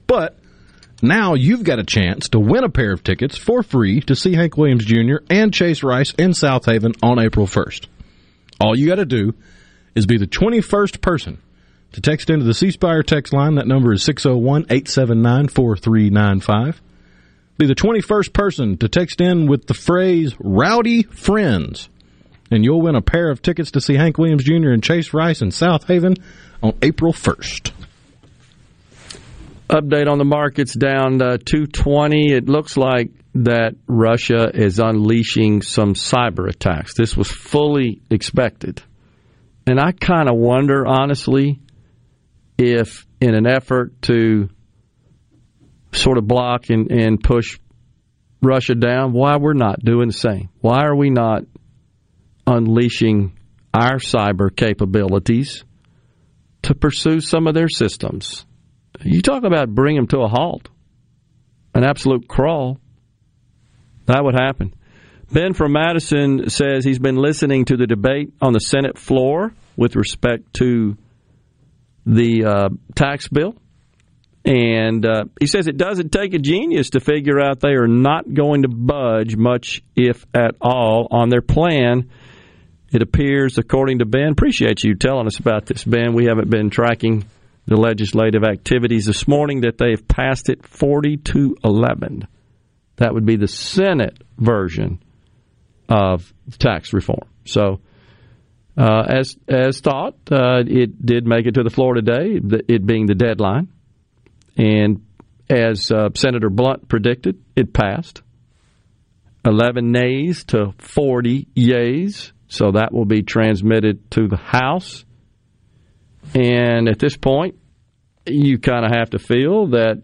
But 0.06 0.38
now 1.02 1.34
you've 1.34 1.64
got 1.64 1.80
a 1.80 1.84
chance 1.84 2.30
to 2.30 2.40
win 2.40 2.64
a 2.64 2.70
pair 2.70 2.92
of 2.92 3.04
tickets 3.04 3.38
for 3.38 3.64
free 3.64 4.02
to 4.02 4.16
see 4.16 4.34
Hank 4.34 4.58
Williams 4.58 4.86
Jr. 4.86 5.18
and 5.30 5.54
Chase 5.54 5.84
Rice 5.84 6.14
in 6.14 6.32
Southaven 6.32 6.96
on 7.02 7.20
April 7.20 7.48
1st. 7.48 7.88
All 8.60 8.78
you 8.78 8.88
got 8.88 8.96
to 8.96 9.06
do 9.06 9.34
is 9.96 10.06
be 10.06 10.18
the 10.18 10.28
21st 10.28 11.02
person 11.02 11.40
to 11.94 12.02
text 12.02 12.30
into 12.30 12.46
the 12.46 12.54
C 12.54 12.72
Spire 12.72 13.04
text 13.04 13.34
line. 13.34 13.56
That 13.56 13.68
number 13.68 13.94
is 13.94 14.04
601 14.04 14.64
879 14.64 15.48
4395. 15.48 16.82
Be 17.58 17.66
the 17.68 17.76
21st 17.76 18.34
person 18.34 18.78
to 18.78 18.90
text 18.90 19.22
in 19.22 19.48
with 19.48 19.68
the 19.68 19.74
phrase 19.74 20.36
Rowdy 20.40 21.04
Friends, 21.04 21.90
and 22.50 22.64
you'll 22.64 22.82
win 22.82 22.96
a 22.96 23.02
pair 23.02 23.30
of 23.30 23.42
tickets 23.42 23.72
to 23.72 23.82
see 23.82 23.96
Hank 23.96 24.18
Williams 24.18 24.44
Jr. 24.44 24.70
and 24.70 24.84
Chase 24.84 25.14
Rice 25.14 25.42
in 25.42 25.50
Southaven 25.50 26.20
on 26.64 26.78
April 26.82 27.14
1st. 27.14 27.72
Update 29.72 30.10
on 30.10 30.18
the 30.18 30.26
markets 30.26 30.74
down 30.74 31.22
uh, 31.22 31.38
220. 31.38 32.34
It 32.34 32.50
looks 32.50 32.76
like 32.76 33.12
that 33.36 33.76
Russia 33.88 34.52
is 34.54 34.80
unleashing 34.80 35.62
some 35.62 35.94
cyber 35.94 36.50
attacks. 36.50 36.94
This 36.94 37.16
was 37.16 37.32
fully 37.32 38.02
expected. 38.10 38.84
And 39.66 39.80
I 39.80 39.94
kind 39.94 40.28
of 40.28 40.36
wonder, 40.36 40.86
honestly, 40.86 41.62
if 42.58 43.08
in 43.22 43.34
an 43.34 43.48
effort 43.48 44.02
to 44.04 44.50
sort 45.94 46.18
of 46.18 46.28
block 46.28 46.70
and, 46.70 46.92
and 46.92 47.24
push 47.24 47.58
Russia 48.42 48.76
down, 48.76 49.14
why 49.14 49.38
we're 49.38 49.54
not 49.54 49.80
doing 49.80 50.08
the 50.08 50.14
same. 50.14 50.50
Why 50.60 50.84
are 50.84 50.96
we 50.96 51.10
not 51.10 51.44
unleashing 52.46 53.38
our 53.74 54.00
cyber 54.00 54.54
capabilities 54.54 55.64
to 56.64 56.76
pursue 56.76 57.22
some 57.22 57.48
of 57.48 57.54
their 57.54 57.70
systems? 57.70 58.46
You 59.04 59.22
talk 59.22 59.44
about 59.44 59.74
bring 59.74 59.96
them 59.96 60.08
to 60.08 60.20
a 60.20 60.28
halt, 60.28 60.70
an 61.74 61.84
absolute 61.84 62.28
crawl. 62.28 62.78
That 64.06 64.24
would 64.24 64.36
happen. 64.36 64.74
Ben 65.32 65.54
from 65.54 65.72
Madison 65.72 66.50
says 66.50 66.84
he's 66.84 67.00
been 67.00 67.16
listening 67.16 67.66
to 67.66 67.78
the 67.78 67.88
debate 67.88 68.34
on 68.42 68.52
the 68.52 68.60
Senate 68.60 68.98
floor 68.98 69.54
with 69.78 69.96
respect 69.96 70.54
to 70.56 70.98
the 72.06 72.46
uh, 72.46 72.70
tax 72.96 73.30
bill. 73.30 73.56
And 74.44 75.06
uh, 75.06 75.26
he 75.40 75.46
says 75.46 75.68
it 75.68 75.78
doesn't 75.78 76.12
take 76.12 76.34
a 76.34 76.40
genius 76.40 76.92
to 76.92 77.00
figure 77.00 77.40
out 77.40 77.60
they 77.60 77.76
are 77.76 77.88
not 77.88 78.34
going 78.34 78.64
to 78.64 78.68
budge 78.68 79.38
much, 79.38 79.84
if 79.96 80.26
at 80.34 80.56
all, 80.60 81.08
on 81.12 81.30
their 81.30 81.44
plan. 81.44 82.10
It 82.92 83.02
appears, 83.02 83.58
according 83.58 84.00
to 84.00 84.06
Ben, 84.06 84.32
appreciate 84.32 84.84
you 84.84 84.96
telling 84.96 85.28
us 85.28 85.40
about 85.40 85.68
this, 85.68 85.84
Ben. 85.86 86.14
We 86.14 86.26
haven't 86.26 86.50
been 86.50 86.70
tracking 86.70 87.24
the 87.66 87.78
legislative 87.78 88.44
activities 88.44 89.06
this 89.06 89.28
morning 89.28 89.62
that 89.62 89.78
they've 89.78 90.08
passed 90.08 90.50
it 90.50 90.66
40 90.66 91.18
to 91.18 91.56
11. 91.64 92.28
That 92.98 93.14
would 93.14 93.26
be 93.26 93.36
the 93.36 93.48
Senate 93.48 94.18
version 94.38 95.02
of 95.90 96.34
tax 96.60 96.94
reform. 96.94 97.28
So, 97.46 97.82
uh, 98.78 99.04
as 99.08 99.36
as 99.48 99.82
thought, 99.82 100.16
uh, 100.32 100.64
it 100.66 101.06
did 101.06 101.28
make 101.28 101.46
it 101.46 101.56
to 101.56 101.64
the 101.64 101.70
floor 101.70 101.94
today, 101.94 102.40
it 102.68 102.86
being 102.86 103.06
the 103.06 103.16
deadline, 103.16 103.68
and 104.58 105.04
as 105.50 105.92
uh, 105.92 106.10
Senator 106.16 106.50
Blount 106.50 106.88
predicted, 106.88 107.44
it 107.56 107.74
passed. 107.74 108.22
Eleven 109.46 109.92
nays 109.92 110.46
to 110.46 110.74
forty 110.78 111.48
yays, 111.56 112.32
so 112.48 112.72
that 112.72 112.94
will 112.94 113.06
be 113.06 113.24
transmitted 113.24 114.10
to 114.12 114.28
the 114.28 114.38
House. 114.38 115.04
And 116.34 116.88
at 116.88 117.00
this 117.00 117.18
point, 117.18 117.56
you 118.26 118.60
kind 118.60 118.86
of 118.86 118.92
have 118.92 119.12
to 119.12 119.20
feel 119.20 119.68
that 119.68 120.02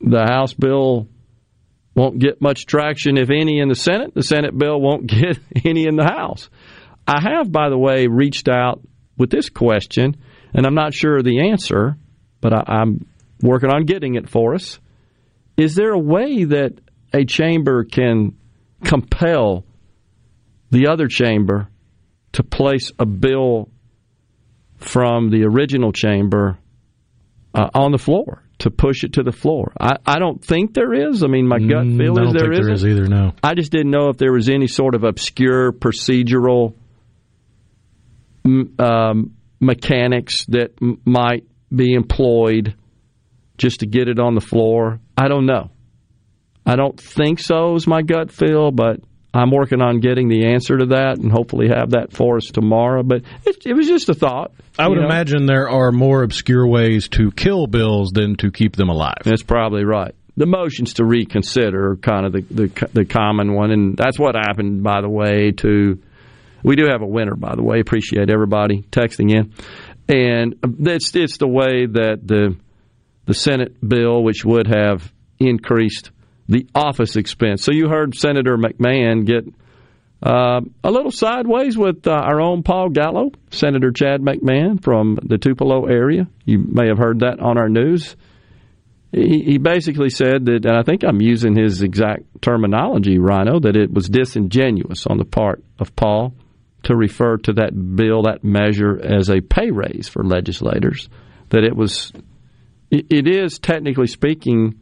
the 0.00 0.24
House 0.28 0.52
bill 0.52 1.08
won't 1.94 2.18
get 2.18 2.42
much 2.42 2.66
traction, 2.66 3.16
if 3.16 3.30
any, 3.30 3.58
in 3.58 3.68
the 3.68 3.74
Senate. 3.74 4.14
The 4.14 4.22
Senate 4.22 4.56
bill 4.56 4.80
won't 4.80 5.06
get 5.10 5.38
any 5.64 5.86
in 5.86 5.96
the 5.96 6.04
House. 6.04 6.50
I 7.06 7.20
have, 7.20 7.50
by 7.50 7.68
the 7.68 7.78
way, 7.78 8.06
reached 8.06 8.48
out 8.48 8.80
with 9.16 9.30
this 9.30 9.48
question, 9.48 10.16
and 10.52 10.66
I'm 10.66 10.74
not 10.74 10.92
sure 10.92 11.18
of 11.18 11.24
the 11.24 11.50
answer, 11.50 11.96
but 12.40 12.52
I, 12.52 12.82
am 12.82 13.06
working 13.40 13.70
on 13.70 13.84
getting 13.86 14.16
it 14.16 14.28
for 14.28 14.54
us. 14.54 14.78
Is 15.56 15.74
there 15.74 15.92
a 15.92 15.98
way 15.98 16.44
that 16.44 16.72
a 17.14 17.24
chamber 17.24 17.84
can 17.84 18.36
compel 18.84 19.64
the 20.70 20.88
other 20.88 21.08
chamber 21.08 21.68
to 22.32 22.42
place 22.42 22.92
a 22.98 23.06
bill 23.06 23.70
from 24.78 25.30
the 25.30 25.44
original 25.44 25.92
chamber 25.92 26.58
uh, 27.54 27.70
on 27.74 27.92
the 27.92 27.98
floor 27.98 28.42
to 28.58 28.70
push 28.70 29.04
it 29.04 29.14
to 29.14 29.22
the 29.22 29.32
floor. 29.32 29.72
I, 29.80 29.96
I 30.06 30.18
don't 30.18 30.42
think 30.42 30.72
there 30.74 30.92
is. 31.10 31.22
I 31.22 31.26
mean, 31.26 31.46
my 31.46 31.58
gut 31.58 31.84
Mm, 31.84 31.98
feel 31.98 32.18
I 32.18 32.22
is 32.22 32.26
don't 32.26 32.32
there 32.38 32.52
think 32.52 32.64
there 32.64 32.72
isn't. 32.72 32.88
is 32.90 32.96
either, 32.98 33.06
no. 33.08 33.32
I 33.42 33.54
just 33.54 33.70
didn't 33.72 33.90
know 33.90 34.08
if 34.08 34.16
there 34.16 34.32
was 34.32 34.48
any 34.48 34.66
sort 34.66 34.94
of 34.94 35.04
obscure 35.04 35.72
procedural 35.72 36.74
um, 38.78 39.34
mechanics 39.60 40.44
that 40.46 40.72
m- 40.80 41.00
might 41.04 41.44
be 41.74 41.94
employed 41.94 42.74
just 43.58 43.80
to 43.80 43.86
get 43.86 44.08
it 44.08 44.18
on 44.18 44.34
the 44.34 44.40
floor. 44.40 45.00
I 45.16 45.28
don't 45.28 45.46
know. 45.46 45.70
I 46.64 46.76
don't 46.76 46.98
think 47.00 47.40
so 47.40 47.74
is 47.74 47.86
my 47.86 48.02
gut 48.02 48.30
feel, 48.30 48.70
but 48.70 49.00
I'm 49.36 49.50
working 49.50 49.80
on 49.80 50.00
getting 50.00 50.28
the 50.28 50.46
answer 50.46 50.78
to 50.78 50.86
that 50.86 51.18
and 51.18 51.30
hopefully 51.30 51.68
have 51.68 51.90
that 51.90 52.12
for 52.12 52.36
us 52.36 52.46
tomorrow. 52.46 53.02
But 53.02 53.22
it, 53.44 53.66
it 53.66 53.74
was 53.74 53.86
just 53.86 54.08
a 54.08 54.14
thought. 54.14 54.52
I 54.78 54.88
would 54.88 54.98
know? 54.98 55.06
imagine 55.06 55.46
there 55.46 55.68
are 55.68 55.92
more 55.92 56.22
obscure 56.22 56.66
ways 56.66 57.08
to 57.10 57.30
kill 57.32 57.66
bills 57.66 58.10
than 58.10 58.36
to 58.36 58.50
keep 58.50 58.76
them 58.76 58.88
alive. 58.88 59.22
That's 59.24 59.42
probably 59.42 59.84
right. 59.84 60.14
The 60.36 60.46
motions 60.46 60.94
to 60.94 61.04
reconsider 61.04 61.92
are 61.92 61.96
kind 61.96 62.26
of 62.26 62.32
the, 62.32 62.40
the 62.42 62.88
the 62.92 63.04
common 63.06 63.54
one, 63.54 63.70
and 63.70 63.96
that's 63.96 64.18
what 64.18 64.34
happened. 64.34 64.82
By 64.82 65.00
the 65.00 65.08
way, 65.08 65.52
to 65.52 65.98
we 66.62 66.76
do 66.76 66.88
have 66.90 67.00
a 67.00 67.06
winner. 67.06 67.34
By 67.34 67.54
the 67.54 67.62
way, 67.62 67.80
appreciate 67.80 68.28
everybody 68.28 68.82
texting 68.82 69.32
in, 69.32 69.54
and 70.14 70.56
it's 70.86 71.16
it's 71.16 71.38
the 71.38 71.48
way 71.48 71.86
that 71.86 72.20
the 72.22 72.54
the 73.24 73.32
Senate 73.34 73.76
bill, 73.86 74.22
which 74.22 74.44
would 74.44 74.66
have 74.66 75.10
increased 75.38 76.10
the 76.48 76.66
office 76.74 77.16
expense. 77.16 77.62
So 77.62 77.72
you 77.72 77.88
heard 77.88 78.14
Senator 78.14 78.56
McMahan 78.56 79.26
get 79.26 79.44
uh, 80.22 80.60
a 80.82 80.90
little 80.90 81.10
sideways 81.10 81.76
with 81.76 82.06
uh, 82.06 82.12
our 82.12 82.40
own 82.40 82.62
Paul 82.62 82.88
Gallo, 82.90 83.32
Senator 83.50 83.92
Chad 83.92 84.20
McMahan 84.20 84.82
from 84.82 85.18
the 85.22 85.38
Tupelo 85.38 85.86
area. 85.86 86.26
You 86.44 86.58
may 86.58 86.88
have 86.88 86.98
heard 86.98 87.20
that 87.20 87.40
on 87.40 87.58
our 87.58 87.68
news. 87.68 88.16
He, 89.12 89.42
he 89.42 89.58
basically 89.58 90.10
said 90.10 90.46
that, 90.46 90.64
and 90.64 90.76
I 90.76 90.82
think 90.82 91.04
I'm 91.04 91.20
using 91.20 91.56
his 91.56 91.82
exact 91.82 92.24
terminology, 92.40 93.18
Rhino, 93.18 93.60
that 93.60 93.76
it 93.76 93.92
was 93.92 94.08
disingenuous 94.08 95.06
on 95.06 95.18
the 95.18 95.24
part 95.24 95.62
of 95.78 95.94
Paul 95.94 96.34
to 96.84 96.96
refer 96.96 97.36
to 97.38 97.54
that 97.54 97.72
bill, 97.96 98.22
that 98.22 98.44
measure, 98.44 98.98
as 99.02 99.28
a 99.28 99.40
pay 99.40 99.70
raise 99.70 100.08
for 100.08 100.24
legislators. 100.24 101.08
That 101.50 101.64
it 101.64 101.76
was, 101.76 102.12
it, 102.90 103.06
it 103.10 103.28
is 103.28 103.58
technically 103.58 104.06
speaking 104.06 104.80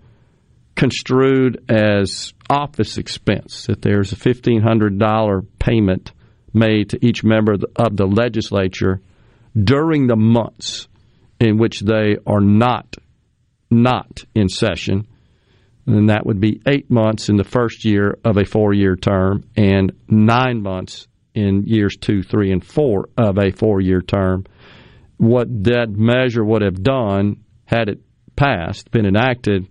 construed 0.75 1.71
as 1.71 2.33
office 2.51 2.99
expense, 2.99 3.67
that 3.67 3.83
there's 3.83 4.13
a 4.13 4.17
$1,500 4.17 5.47
payment 5.59 6.13
made 6.53 6.91
to 6.91 7.05
each 7.05 7.25
member 7.25 7.57
of 7.77 7.97
the, 7.97 8.07
legislature 8.07 9.01
during 9.61 10.07
the 10.07 10.17
months 10.17 10.89
in 11.41 11.59
which 11.59 11.81
they 11.81 12.17
are 12.27 12.41
not 12.41 12.97
not 13.71 14.25
in 14.35 14.49
session. 14.49 15.07
And 15.87 16.09
that 16.09 16.25
would 16.25 16.41
be 16.41 16.61
eight 16.67 16.91
months 16.91 17.29
in 17.29 17.37
the 17.37 17.45
first 17.45 17.85
year 17.85 18.19
of 18.25 18.37
a 18.37 18.45
four 18.45 18.73
year 18.73 18.97
term 18.97 19.45
and 19.57 19.93
nine 20.09 20.63
months 20.63 21.09
in 21.35 21.65
years 21.67 21.97
two, 22.01 22.23
three, 22.23 22.53
and 22.53 22.65
four 22.65 23.09
of 23.19 23.37
a 23.39 23.51
four 23.51 23.81
year 23.81 24.01
term. 24.01 24.45
What 25.17 25.49
that 25.65 25.91
measure 25.91 26.45
would 26.45 26.63
have 26.63 26.83
done, 26.83 27.45
had 27.65 27.89
it 27.89 28.01
passed, 28.37 28.91
been 28.91 29.07
enacted, 29.07 29.69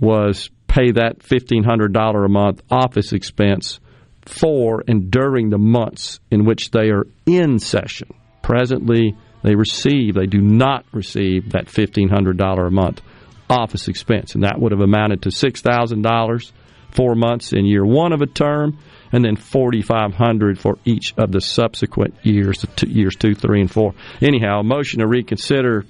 was 0.00 0.50
pay 0.66 0.92
that 0.92 1.18
$1,500 1.18 2.24
a 2.24 2.28
month 2.28 2.62
office 2.70 3.12
expense 3.12 3.80
for 4.22 4.82
and 4.86 5.10
during 5.10 5.50
the 5.50 5.58
months 5.58 6.20
in 6.30 6.44
which 6.44 6.70
they 6.70 6.90
are 6.90 7.06
in 7.26 7.58
session. 7.58 8.08
Presently, 8.42 9.16
they 9.42 9.54
receive, 9.54 10.14
they 10.14 10.26
do 10.26 10.40
not 10.40 10.84
receive 10.92 11.52
that 11.52 11.66
$1,500 11.66 12.66
a 12.66 12.70
month 12.70 13.00
office 13.48 13.88
expense, 13.88 14.34
and 14.34 14.44
that 14.44 14.60
would 14.60 14.72
have 14.72 14.80
amounted 14.80 15.22
to 15.22 15.30
$6,000 15.30 16.52
four 16.90 17.14
months 17.14 17.52
in 17.52 17.66
year 17.66 17.84
one 17.84 18.12
of 18.12 18.20
a 18.20 18.26
term, 18.26 18.78
and 19.12 19.24
then 19.24 19.36
4500 19.36 20.58
for 20.58 20.78
each 20.84 21.14
of 21.16 21.32
the 21.32 21.40
subsequent 21.40 22.14
years, 22.22 22.64
years 22.86 23.16
two, 23.16 23.34
three, 23.34 23.60
and 23.60 23.70
four. 23.70 23.94
Anyhow, 24.20 24.60
a 24.60 24.64
motion 24.64 25.00
to 25.00 25.06
reconsider 25.06 25.84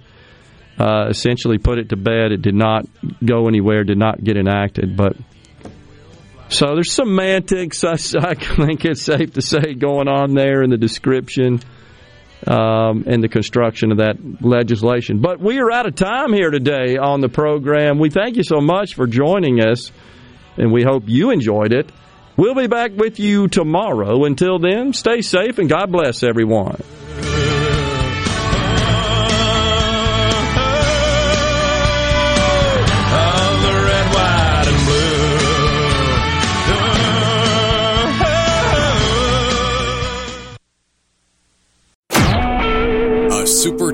uh, 0.80 1.08
essentially 1.08 1.58
put 1.58 1.78
it 1.78 1.90
to 1.90 1.96
bed. 1.96 2.32
It 2.32 2.40
did 2.40 2.54
not 2.54 2.86
go 3.24 3.48
anywhere, 3.48 3.84
did 3.84 3.98
not 3.98 4.22
get 4.22 4.36
enacted, 4.36 4.96
but 4.96 5.16
so 6.48 6.74
there's 6.74 6.92
semantics, 6.92 7.84
I, 7.84 7.92
I 7.92 8.34
think 8.34 8.84
it's 8.84 9.02
safe 9.02 9.34
to 9.34 9.42
say, 9.42 9.74
going 9.74 10.08
on 10.08 10.34
there 10.34 10.62
in 10.62 10.70
the 10.70 10.76
description 10.76 11.60
um, 12.46 13.04
and 13.06 13.22
the 13.22 13.28
construction 13.28 13.92
of 13.92 13.98
that 13.98 14.16
legislation. 14.40 15.20
But 15.20 15.38
we 15.38 15.58
are 15.60 15.70
out 15.70 15.86
of 15.86 15.94
time 15.94 16.32
here 16.32 16.50
today 16.50 16.96
on 16.96 17.20
the 17.20 17.28
program. 17.28 17.98
We 17.98 18.10
thank 18.10 18.36
you 18.36 18.42
so 18.42 18.60
much 18.60 18.94
for 18.94 19.06
joining 19.06 19.60
us, 19.60 19.92
and 20.56 20.72
we 20.72 20.82
hope 20.82 21.04
you 21.06 21.30
enjoyed 21.30 21.72
it. 21.72 21.92
We'll 22.36 22.54
be 22.54 22.66
back 22.66 22.92
with 22.96 23.20
you 23.20 23.48
tomorrow. 23.48 24.24
Until 24.24 24.58
then, 24.58 24.92
stay 24.92 25.20
safe 25.20 25.58
and 25.58 25.68
God 25.68 25.92
bless 25.92 26.22
everyone. 26.22 26.80